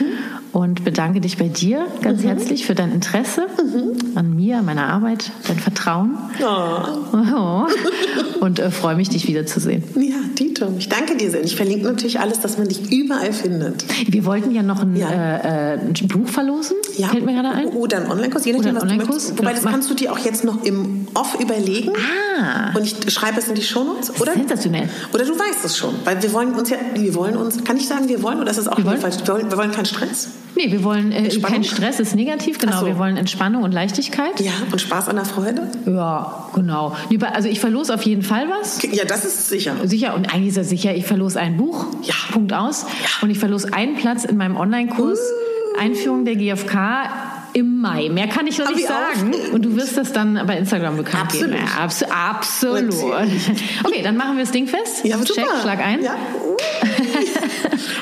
Und 0.52 0.82
bedanke 0.84 1.20
dich 1.20 1.36
bei 1.36 1.48
dir 1.48 1.86
ganz 2.00 2.22
herzlich 2.22 2.64
für 2.66 2.74
dein 2.74 2.90
Interesse 2.92 3.46
Mhm. 3.62 4.16
an 4.16 4.34
mir, 4.34 4.62
meiner 4.62 4.86
Arbeit, 4.86 5.30
dein 5.46 5.58
Vertrauen. 5.58 6.16
Oh. 6.42 7.66
Und 8.40 8.58
äh, 8.58 8.70
freue 8.70 8.96
mich, 8.96 9.08
dich 9.10 9.26
wiederzusehen. 9.28 9.82
Ja, 9.96 10.16
Dito, 10.38 10.66
ich 10.78 10.88
danke 10.88 11.16
dir 11.16 11.30
sehr. 11.30 11.44
Ich 11.44 11.54
verlinke 11.56 11.84
natürlich 11.86 12.18
alles, 12.20 12.40
dass 12.40 12.56
man 12.56 12.68
dich 12.68 12.90
überall 12.92 13.32
findet. 13.32 13.84
Wir 14.12 14.24
wollten 14.24 14.52
ja 14.54 14.62
noch 14.62 14.80
ein, 14.82 14.96
Ja. 14.96 15.10
äh, 15.10 15.74
äh, 15.74 15.78
ein 15.80 16.08
Buch 16.08 16.28
verlosen. 16.28 16.76
Fällt 16.96 17.24
mir 17.26 17.34
gerade 17.34 17.50
ein. 17.50 17.66
Oder 17.68 17.98
einen 17.98 18.10
Online-Kurs, 18.10 18.44
je 18.46 18.52
nachdem, 18.54 18.76
was 18.76 18.82
einen 18.84 18.98
du 19.00 19.06
möchtest. 19.06 19.38
Wobei, 19.38 19.52
das 19.52 19.64
kannst 19.64 19.90
du 19.90 19.94
dir 19.94 20.12
auch 20.12 20.18
jetzt 20.18 20.44
noch 20.44 20.64
im 20.64 21.08
Off 21.14 21.38
überlegen. 21.40 21.92
Ah. 22.40 22.72
Und 22.76 22.84
ich 22.84 23.12
schreibe 23.12 23.38
es 23.38 23.48
in 23.48 23.54
die 23.54 23.62
Shownotes. 23.62 24.20
Oder, 24.20 24.32
Sensationell. 24.34 24.88
oder 25.12 25.24
du 25.24 25.32
weißt 25.38 25.64
es 25.64 25.76
schon. 25.76 25.94
Weil 26.04 26.22
wir 26.22 26.32
wollen 26.32 26.54
uns 26.54 26.70
ja, 26.70 26.76
wir 26.94 27.14
wollen 27.14 27.36
uns, 27.36 27.62
kann 27.64 27.76
ich 27.76 27.86
sagen, 27.88 28.08
wir 28.08 28.22
wollen, 28.22 28.40
oder 28.40 28.50
ist 28.50 28.58
es 28.58 28.68
auch 28.68 28.78
Wir 28.78 28.84
wollen? 28.86 28.98
falsch? 28.98 29.16
Wir 29.24 29.34
wollen, 29.34 29.50
wir 29.50 29.58
wollen 29.58 29.72
keinen 29.72 29.86
Stress. 29.86 30.28
Nee, 30.58 30.72
wir 30.72 30.82
wollen 30.82 31.12
äh, 31.12 31.28
kein 31.40 31.62
Stress 31.62 32.00
ist 32.00 32.16
negativ, 32.16 32.58
genau. 32.58 32.80
So. 32.80 32.86
Wir 32.86 32.98
wollen 32.98 33.16
Entspannung 33.16 33.62
und 33.62 33.70
Leichtigkeit. 33.72 34.40
Ja, 34.40 34.50
und 34.72 34.80
Spaß 34.80 35.08
an 35.08 35.14
der 35.14 35.24
Freude. 35.24 35.68
Ja, 35.86 36.48
genau. 36.52 36.96
Also 37.32 37.48
ich 37.48 37.60
verlose 37.60 37.94
auf 37.94 38.02
jeden 38.02 38.22
Fall 38.22 38.48
was. 38.48 38.82
Ja, 38.82 39.04
das 39.04 39.24
ist 39.24 39.48
sicher. 39.48 39.76
Sicher, 39.84 40.16
und 40.16 40.34
eigentlich 40.34 40.48
ist 40.48 40.56
das 40.56 40.68
sicher, 40.68 40.92
ich 40.96 41.06
verlose 41.06 41.38
ein 41.38 41.56
Buch, 41.56 41.86
Ja. 42.02 42.14
Punkt 42.32 42.52
aus. 42.52 42.86
Und 43.22 43.30
ich 43.30 43.38
verlose 43.38 43.72
einen 43.72 43.94
Platz 43.94 44.24
in 44.24 44.36
meinem 44.36 44.56
Online-Kurs 44.56 45.18
Uh. 45.20 45.80
Einführung 45.80 46.24
der 46.24 46.34
GfK 46.34 47.08
im 47.52 47.80
Mai. 47.80 48.08
Mehr 48.08 48.26
kann 48.26 48.46
ich 48.48 48.58
noch 48.58 48.68
nicht 48.74 48.86
sagen. 48.86 49.32
Und 49.52 49.64
du 49.64 49.76
wirst 49.76 49.96
das 49.96 50.12
dann 50.12 50.42
bei 50.46 50.58
Instagram 50.58 50.96
bekannt 50.96 51.24
Absolut. 51.24 51.52
geben. 51.52 51.66
Ja, 51.76 51.84
abs 51.84 52.02
absolut. 52.02 52.92
Okay, 53.84 54.02
dann 54.02 54.16
machen 54.16 54.36
wir 54.36 54.44
das 54.44 54.52
Ding 54.52 54.66
fest. 54.66 55.04
Ja, 55.04 55.16
Check, 55.18 55.28
super. 55.28 55.60
schlag 55.62 55.78
ein. 55.78 56.02
Ja. 56.02 56.16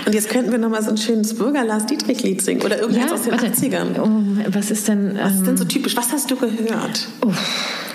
Und 0.06 0.14
jetzt 0.14 0.28
könnten 0.30 0.50
wir 0.50 0.58
noch 0.58 0.70
mal 0.70 0.82
so 0.82 0.90
ein 0.90 0.96
schönes 0.96 1.34
Bürger 1.34 1.64
Lars 1.64 1.86
Dietrich-Lied 1.86 2.42
singen 2.42 2.62
oder 2.62 2.80
irgendwas 2.80 3.12
aus 3.12 3.22
den 3.22 3.32
warte. 3.32 3.46
80ern. 3.46 4.00
Oh, 4.00 4.52
was 4.52 4.70
ist 4.70 4.88
denn... 4.88 5.18
Was 5.20 5.32
ist 5.32 5.38
ähm, 5.38 5.44
denn 5.44 5.56
so 5.56 5.64
typisch? 5.64 5.96
Was 5.96 6.12
hast 6.12 6.30
du 6.30 6.36
gehört? 6.36 7.08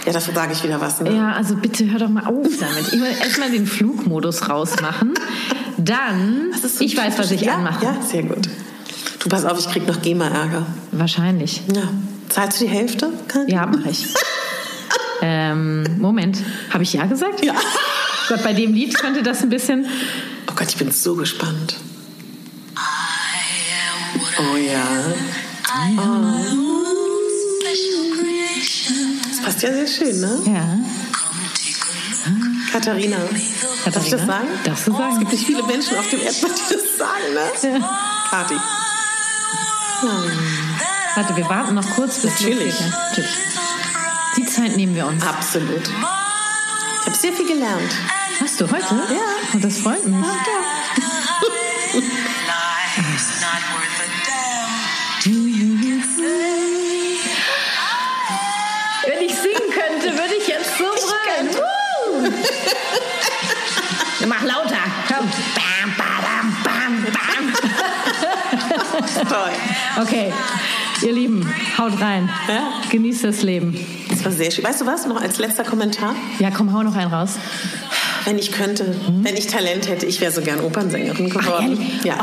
Ja, 0.06 0.14
dafür 0.14 0.34
sage 0.34 0.53
ich 0.53 0.64
wieder 0.64 0.81
was. 0.81 0.99
Ne? 1.02 1.15
Ja, 1.15 1.34
also 1.34 1.56
bitte 1.56 1.89
hör 1.91 1.99
doch 1.99 2.10
mal 2.10 2.26
auf 2.26 2.48
damit. 2.60 2.88
Ich 2.91 2.99
will 2.99 3.11
erstmal 3.22 3.52
den 3.52 3.68
Flugmodus 3.68 4.49
rausmachen. 4.49 5.14
Dann, 5.77 6.52
so 6.61 6.84
ich 6.84 6.98
weiß, 6.98 7.18
was 7.18 7.31
ich 7.31 7.41
ja, 7.41 7.56
anmache. 7.56 7.85
Ja, 7.85 7.95
sehr 8.02 8.23
gut. 8.23 8.48
Du 9.19 9.30
pass 9.30 9.45
auf, 9.45 9.60
ich 9.60 9.68
krieg 9.69 9.88
noch 9.88 10.02
GEMA-Ärger. 10.02 10.65
Wahrscheinlich. 10.91 11.61
Ja. 11.73 11.84
Zahlst 12.30 12.60
du 12.60 12.65
die 12.65 12.72
Hälfte? 12.72 13.11
Kathi? 13.27 13.52
Ja, 13.52 13.68
mache 13.68 13.89
ich. 13.89 14.07
ähm, 15.22 15.84
Moment. 15.99 16.38
Habe 16.72 16.84
ich 16.84 16.93
ja 16.93 17.06
gesagt? 17.06 17.45
Ja. 17.45 17.53
Gott, 18.30 18.43
bei 18.43 18.53
dem 18.53 18.73
Lied 18.73 18.98
könnte 18.98 19.22
das 19.22 19.43
ein 19.43 19.49
bisschen. 19.49 19.85
Oh 20.52 20.53
Gott, 20.56 20.68
ich 20.69 20.76
bin 20.76 20.91
so 20.91 21.15
gespannt. 21.15 21.78
Oh 24.38 24.57
ja. 24.57 24.84
Das 29.30 29.41
passt 29.45 29.61
ja 29.61 29.72
sehr 29.72 29.88
schön, 29.88 30.19
ne? 30.19 30.41
Ja. 30.45 30.80
Katharina. 32.72 33.18
Darf 33.86 34.03
ich 34.03 34.11
das 34.11 34.26
sagen? 34.26 34.48
Darfst 34.65 34.88
du 34.88 34.91
Es 34.91 34.98
sagen? 34.98 35.19
gibt 35.19 35.32
nicht 35.32 35.45
viele 35.45 35.64
Menschen 35.64 35.98
auf 35.98 36.10
dem 36.10 36.19
Erdball, 36.22 36.52
die 36.52 36.73
das 36.73 36.98
sagen, 36.98 37.34
ne? 37.34 37.86
Kathi. 38.30 38.56
Warte, 41.15 41.36
wir 41.38 41.49
warten 41.49 41.76
noch 41.76 41.90
kurz 41.91 42.19
bis. 42.19 42.40
Ja, 42.41 42.49
Natürlich. 42.49 42.76
Die 44.38 44.45
Zeit 44.45 44.76
nehmen 44.76 44.95
wir 44.95 45.07
uns. 45.07 45.23
Absolut. 45.23 45.88
Ich 47.02 47.06
habe 47.07 47.15
sehr 47.15 47.34
viel 47.34 47.48
gelernt. 47.48 47.91
Hast 48.62 48.70
du 48.70 48.76
heute? 48.76 48.94
Ja. 49.12 49.60
Das 49.60 49.80
freut 49.80 50.06
mich. 50.06 50.14
Life's 50.14 50.30
not 53.42 53.64
worth 53.74 53.98
a 53.98 54.06
damn. 54.28 54.70
Wenn 59.08 59.22
ich 59.26 59.34
singen 59.34 59.68
könnte, 59.72 60.16
würde 60.16 60.36
ich 60.40 60.48
jetzt 60.48 60.78
so 60.78 60.84
brüllen. 60.84 61.50
Mach 64.28 64.44
lauter. 64.44 64.78
Komm. 65.08 65.28
Bam, 65.56 65.96
badam, 65.98 66.56
bam, 66.64 67.04
bam. 67.14 67.54
Toll. 69.28 69.54
Okay, 70.04 70.32
ihr 71.02 71.14
Lieben, 71.14 71.52
haut 71.80 72.00
rein. 72.00 72.30
Ja. 72.48 72.74
Genießt 72.92 73.24
das 73.24 73.42
Leben. 73.42 73.76
Das 74.08 74.24
war 74.24 74.32
sehr 74.32 74.52
schön. 74.52 74.64
Weißt 74.64 74.82
du 74.82 74.86
was? 74.86 75.08
Noch 75.08 75.20
als 75.20 75.40
letzter 75.40 75.64
Kommentar. 75.64 76.16
Ja, 76.38 76.52
komm, 76.52 76.72
hau 76.74 76.84
noch 76.84 76.96
einen 76.96 77.12
raus. 77.12 77.40
Wenn 78.26 78.38
ich 78.38 78.52
könnte, 78.52 78.95
wenn 79.22 79.35
ich 79.35 79.48
Talent 79.48 79.88
hätte, 79.88 80.06
ich 80.06 80.22
wäre 80.22 80.31
so 80.31 80.41
gern 80.41 80.61
Opernsängerin 80.61 81.30
geworden. 81.30 81.64
ehrlich? 81.80 82.03
ja. 82.03 82.15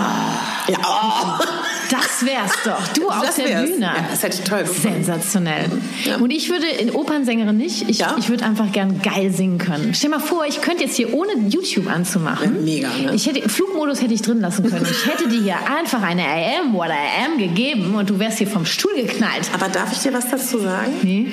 ja. 0.69 0.79
Oh. 0.85 1.45
Das 1.91 2.27
wär's 2.27 2.53
doch. 2.65 2.87
Du 2.89 3.09
auf 3.09 3.35
der. 3.35 3.63
Bühne. 3.63 3.87
Ja, 3.87 4.07
das 4.11 4.23
hätte 4.23 4.45
toll 4.45 4.61
gefunden. 4.65 5.03
Sensationell. 5.03 5.71
Ja. 6.05 6.17
Und 6.17 6.31
ich 6.31 6.51
würde 6.51 6.67
in 6.67 6.91
Opernsängerin 6.91 7.57
nicht. 7.57 7.89
Ich, 7.89 7.99
Ja? 7.99 8.15
ich 8.19 8.29
würde 8.29 8.45
einfach 8.45 8.71
gern 8.73 9.01
geil 9.01 9.33
singen 9.33 9.57
können. 9.57 9.95
Stell 9.95 10.11
mal 10.11 10.21
vor, 10.21 10.45
ich 10.47 10.61
könnte 10.61 10.85
jetzt 10.85 10.97
hier 10.97 11.15
ohne 11.15 11.33
YouTube 11.49 11.91
anzumachen. 11.91 12.63
Mega, 12.63 12.89
ne? 12.91 13.15
Ich 13.15 13.27
hätte 13.27 13.49
Flugmodus 13.49 14.03
hätte 14.03 14.13
ich 14.13 14.21
drin 14.21 14.41
lassen 14.43 14.69
können. 14.69 14.87
Ich 14.91 15.07
hätte 15.11 15.29
dir 15.29 15.41
hier 15.41 15.57
einfach 15.79 16.03
eine 16.03 16.25
AM 16.27 16.75
oder 16.77 16.93
AM 16.93 17.39
gegeben 17.39 17.95
und 17.95 18.11
du 18.11 18.19
wärst 18.19 18.37
hier 18.37 18.49
vom 18.49 18.67
Stuhl 18.67 18.95
geknallt. 18.95 19.49
Aber 19.55 19.69
darf 19.71 19.91
ich 19.91 20.01
dir 20.01 20.13
was 20.13 20.31
dazu 20.31 20.59
sagen? 20.59 20.93
Nee. 21.03 21.29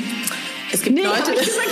Es 0.72 0.82
gibt 0.84 0.96
Nee, 0.96 1.04
Leute. 1.04 1.32
ich 1.34 1.40
gesagt, 1.46 1.68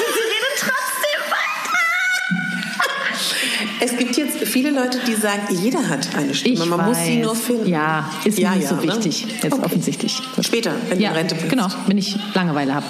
Es 3.85 3.97
gibt 3.97 4.15
jetzt 4.15 4.37
viele 4.45 4.69
Leute, 4.69 4.97
die 5.05 5.13
sagen, 5.13 5.41
jeder 5.49 5.89
hat 5.89 6.07
eine 6.15 6.33
Stimme. 6.33 6.53
Ich 6.55 6.65
Man 6.65 6.85
muss 6.85 6.97
sie 6.97 7.17
weiß. 7.17 7.25
nur 7.25 7.35
finden. 7.35 7.67
Ja, 7.67 8.09
ist 8.23 8.39
mir 8.39 8.51
nicht 8.51 8.67
so 8.67 8.75
ne? 8.75 8.83
wichtig. 8.83 9.25
Jetzt 9.41 9.53
Okay. 9.53 9.65
offensichtlich. 9.65 10.21
Später, 10.41 10.71
wenn 10.87 10.99
Ja, 11.01 11.09
du 11.09 11.15
Rente 11.17 11.35
bist. 11.35 11.49
genau, 11.49 11.67
wenn 11.87 11.97
ich 11.97 12.15
Langeweile 12.33 12.75
habe. 12.75 12.85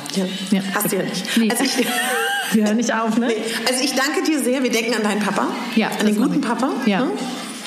Ja. 0.51 0.61
Hast 0.75 0.91
du 0.91 0.97
ja 0.97 1.03
nicht. 1.03 1.25
Nee. 1.37 1.49
Also 1.49 1.63
ich, 1.63 1.71
Wir 2.53 2.65
hören 2.65 2.77
nicht 2.77 2.93
auf, 2.93 3.17
ne? 3.17 3.27
nee. 3.27 3.35
also 3.67 3.83
ich 3.83 3.93
danke 3.93 4.21
dir 4.29 4.39
sehr. 4.43 4.61
Wir 4.61 4.69
denken 4.71 4.93
an 4.93 5.01
deinen 5.03 5.21
Papa. 5.21 5.47
Ja, 5.75 5.87
An 5.99 6.05
den 6.05 6.15
guten. 6.15 6.41
Papa. 6.41 6.69
Ja. 6.85 6.99
ne? 7.05 7.11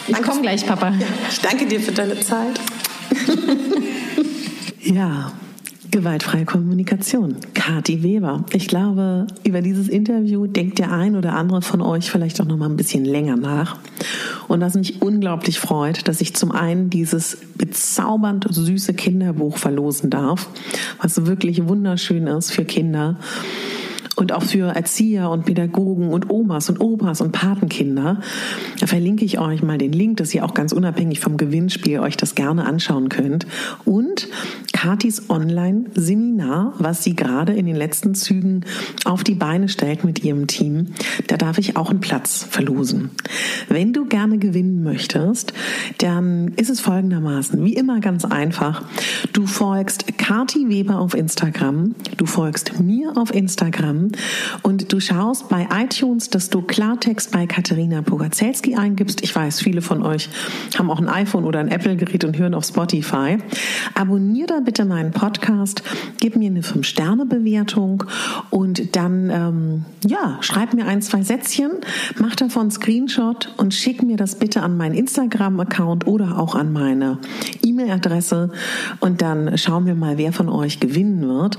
Ich 0.06 0.22
komme 0.22 0.40
gleich, 0.42 0.64
Papa. 0.64 0.90
Ja, 0.90 1.06
ich 1.28 1.40
danke 1.40 1.66
dir 1.66 1.80
für 1.80 1.92
deine 1.92 2.20
Zeit. 2.20 2.60
Ja, 4.82 5.32
Gewaltfreie 5.96 6.44
Kommunikation. 6.44 7.36
Kati 7.54 8.02
Weber. 8.02 8.44
Ich 8.52 8.68
glaube, 8.68 9.26
über 9.44 9.62
dieses 9.62 9.88
Interview 9.88 10.46
denkt 10.46 10.78
der 10.78 10.92
ein 10.92 11.16
oder 11.16 11.32
andere 11.32 11.62
von 11.62 11.80
euch 11.80 12.10
vielleicht 12.10 12.38
auch 12.38 12.44
noch 12.44 12.58
mal 12.58 12.68
ein 12.68 12.76
bisschen 12.76 13.06
länger 13.06 13.36
nach. 13.36 13.78
Und 14.46 14.60
was 14.60 14.74
mich 14.74 15.00
unglaublich 15.00 15.58
freut, 15.58 16.06
dass 16.06 16.20
ich 16.20 16.36
zum 16.36 16.52
einen 16.52 16.90
dieses 16.90 17.38
bezaubernd 17.56 18.46
süße 18.50 18.92
Kinderbuch 18.92 19.56
verlosen 19.56 20.10
darf, 20.10 20.50
was 21.00 21.24
wirklich 21.24 21.66
wunderschön 21.66 22.26
ist 22.26 22.50
für 22.50 22.66
Kinder 22.66 23.16
und 24.16 24.32
auch 24.32 24.42
für 24.42 24.74
Erzieher 24.74 25.30
und 25.30 25.44
Pädagogen 25.44 26.08
und 26.08 26.30
Omas 26.30 26.68
und 26.70 26.80
Opas 26.80 27.20
und 27.20 27.32
Patenkinder. 27.32 28.20
Da 28.80 28.86
verlinke 28.86 29.24
ich 29.24 29.38
euch 29.38 29.62
mal 29.62 29.78
den 29.78 29.92
Link, 29.92 30.16
dass 30.16 30.34
ihr 30.34 30.44
auch 30.44 30.54
ganz 30.54 30.72
unabhängig 30.72 31.20
vom 31.20 31.36
Gewinnspiel 31.36 32.00
euch 32.00 32.16
das 32.16 32.34
gerne 32.34 32.64
anschauen 32.64 33.10
könnt. 33.10 33.46
Und 33.84 34.28
Katis 34.76 35.30
Online-Seminar, 35.30 36.74
was 36.78 37.02
sie 37.02 37.16
gerade 37.16 37.54
in 37.54 37.64
den 37.64 37.76
letzten 37.76 38.14
Zügen 38.14 38.66
auf 39.06 39.24
die 39.24 39.34
Beine 39.34 39.70
stellt 39.70 40.04
mit 40.04 40.22
ihrem 40.22 40.48
Team, 40.48 40.88
da 41.28 41.38
darf 41.38 41.56
ich 41.56 41.78
auch 41.78 41.88
einen 41.88 42.00
Platz 42.00 42.44
verlosen. 42.44 43.10
Wenn 43.70 43.94
du 43.94 44.04
gerne 44.04 44.36
gewinnen 44.36 44.82
möchtest, 44.82 45.54
dann 45.96 46.48
ist 46.56 46.68
es 46.68 46.80
folgendermaßen, 46.80 47.64
wie 47.64 47.72
immer 47.72 48.00
ganz 48.00 48.26
einfach. 48.26 48.82
Du 49.32 49.46
folgst 49.46 50.18
Kati 50.18 50.68
Weber 50.68 50.98
auf 50.98 51.14
Instagram, 51.14 51.94
du 52.18 52.26
folgst 52.26 52.78
mir 52.78 53.16
auf 53.16 53.34
Instagram 53.34 54.10
und 54.62 54.92
du 54.92 55.00
schaust 55.00 55.48
bei 55.48 55.66
iTunes, 55.72 56.28
dass 56.28 56.50
du 56.50 56.60
Klartext 56.60 57.30
bei 57.30 57.46
Katharina 57.46 58.02
Pogacelski 58.02 58.76
eingibst. 58.76 59.22
Ich 59.22 59.34
weiß, 59.34 59.58
viele 59.58 59.80
von 59.80 60.02
euch 60.02 60.28
haben 60.78 60.90
auch 60.90 61.00
ein 61.00 61.08
iPhone 61.08 61.44
oder 61.44 61.60
ein 61.60 61.68
Apple-Gerät 61.68 62.26
und 62.26 62.36
hören 62.36 62.52
auf 62.52 62.64
Spotify. 62.66 63.38
Abonnier 63.94 64.46
bitte 64.66 64.84
meinen 64.84 65.12
Podcast, 65.12 65.82
gib 66.18 66.36
mir 66.36 66.50
eine 66.50 66.60
5-Sterne-Bewertung 66.60 68.04
und 68.50 68.96
dann, 68.96 69.30
ähm, 69.30 69.84
ja, 70.04 70.38
schreib 70.40 70.74
mir 70.74 70.86
ein, 70.86 71.00
zwei 71.00 71.22
Sätzchen, 71.22 71.70
mach 72.18 72.34
davon 72.34 72.62
einen 72.62 72.70
Screenshot 72.72 73.54
und 73.56 73.72
schick 73.72 74.02
mir 74.02 74.16
das 74.16 74.34
bitte 74.34 74.62
an 74.62 74.76
meinen 74.76 74.96
Instagram-Account 74.96 76.08
oder 76.08 76.36
auch 76.36 76.56
an 76.56 76.72
meine 76.72 77.18
E-Mail-Adresse 77.62 78.50
und 78.98 79.22
dann 79.22 79.56
schauen 79.56 79.86
wir 79.86 79.94
mal, 79.94 80.18
wer 80.18 80.32
von 80.32 80.48
euch 80.48 80.80
gewinnen 80.80 81.26
wird. 81.26 81.58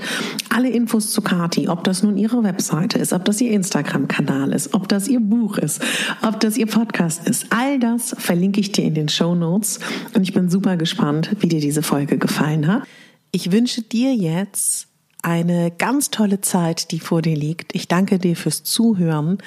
Alle 0.54 0.68
Infos 0.68 1.10
zu 1.10 1.22
Kati, 1.22 1.68
ob 1.68 1.84
das 1.84 2.02
nun 2.02 2.18
ihre 2.18 2.44
Webseite 2.44 2.98
ist, 2.98 3.14
ob 3.14 3.24
das 3.24 3.40
ihr 3.40 3.52
Instagram-Kanal 3.52 4.52
ist, 4.52 4.74
ob 4.74 4.86
das 4.88 5.08
ihr 5.08 5.20
Buch 5.20 5.56
ist, 5.56 5.82
ob 6.22 6.40
das 6.40 6.58
ihr 6.58 6.66
Podcast 6.66 7.26
ist. 7.26 7.46
All 7.50 7.78
das 7.78 8.14
verlinke 8.18 8.60
ich 8.60 8.72
dir 8.72 8.84
in 8.84 8.94
den 8.94 9.08
Show 9.08 9.34
Notes 9.34 9.80
und 10.14 10.22
ich 10.22 10.34
bin 10.34 10.50
super 10.50 10.76
gespannt, 10.76 11.30
wie 11.40 11.48
dir 11.48 11.60
diese 11.60 11.82
Folge 11.82 12.18
gefallen 12.18 12.66
hat. 12.66 12.82
Ich 13.30 13.52
wünsche 13.52 13.82
dir 13.82 14.14
jetzt 14.14 14.88
eine 15.22 15.70
ganz 15.70 16.10
tolle 16.10 16.40
Zeit, 16.40 16.90
die 16.92 17.00
vor 17.00 17.22
dir 17.22 17.36
liegt. 17.36 17.74
Ich 17.74 17.88
danke 17.88 18.18
dir 18.18 18.36
fürs 18.36 18.62
Zuhören. 18.62 19.38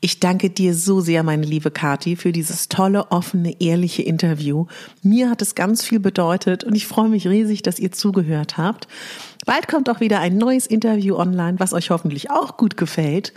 Ich 0.00 0.20
danke 0.20 0.48
dir 0.48 0.74
so 0.74 1.00
sehr, 1.00 1.24
meine 1.24 1.44
liebe 1.44 1.72
Kathi, 1.72 2.14
für 2.14 2.30
dieses 2.30 2.68
tolle, 2.68 3.10
offene, 3.10 3.60
ehrliche 3.60 4.02
Interview. 4.02 4.66
Mir 5.02 5.28
hat 5.28 5.42
es 5.42 5.56
ganz 5.56 5.84
viel 5.84 5.98
bedeutet 5.98 6.62
und 6.62 6.76
ich 6.76 6.86
freue 6.86 7.08
mich 7.08 7.26
riesig, 7.26 7.62
dass 7.62 7.80
ihr 7.80 7.90
zugehört 7.90 8.56
habt. 8.56 8.86
Bald 9.44 9.66
kommt 9.66 9.90
auch 9.90 10.00
wieder 10.00 10.20
ein 10.20 10.38
neues 10.38 10.66
Interview 10.66 11.16
online, 11.16 11.58
was 11.58 11.72
euch 11.72 11.90
hoffentlich 11.90 12.30
auch 12.30 12.56
gut 12.56 12.76
gefällt. 12.76 13.32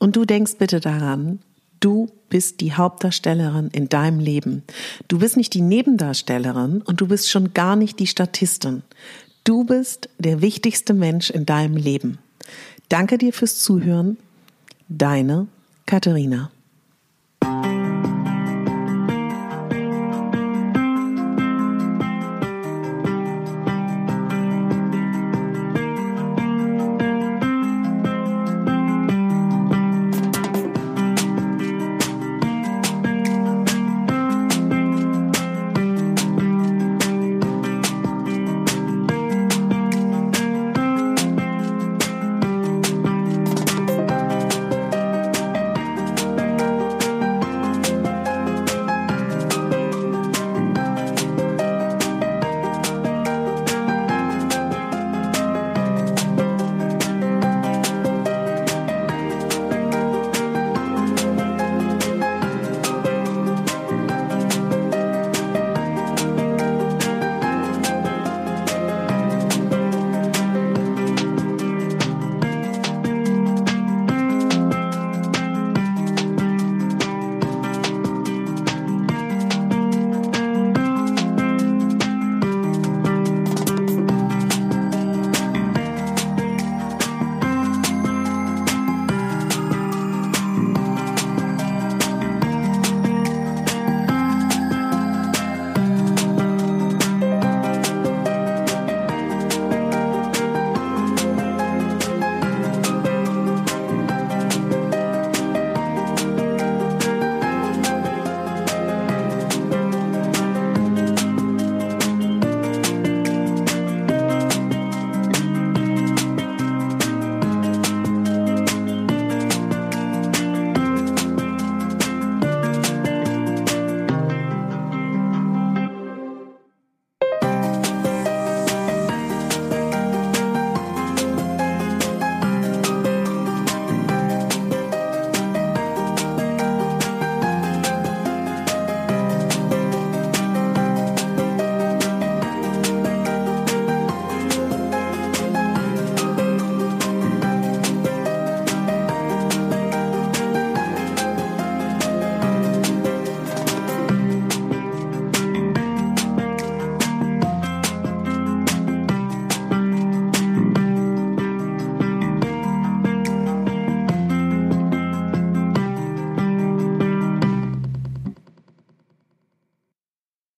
Und 0.00 0.16
du 0.16 0.24
denkst 0.24 0.56
bitte 0.58 0.80
daran, 0.80 1.38
du 1.78 2.08
bist 2.28 2.60
die 2.60 2.72
Hauptdarstellerin 2.72 3.68
in 3.72 3.88
deinem 3.88 4.18
Leben. 4.18 4.64
Du 5.06 5.20
bist 5.20 5.36
nicht 5.36 5.54
die 5.54 5.62
Nebendarstellerin 5.62 6.82
und 6.82 7.00
du 7.00 7.06
bist 7.06 7.30
schon 7.30 7.54
gar 7.54 7.76
nicht 7.76 8.00
die 8.00 8.08
Statistin. 8.08 8.82
Du 9.44 9.64
bist 9.64 10.08
der 10.18 10.42
wichtigste 10.42 10.94
Mensch 10.94 11.30
in 11.30 11.46
deinem 11.46 11.76
Leben. 11.76 12.18
Danke 12.88 13.18
dir 13.18 13.32
fürs 13.32 13.58
Zuhören. 13.58 14.18
Deine 14.88 15.46
Katharina. 15.86 16.50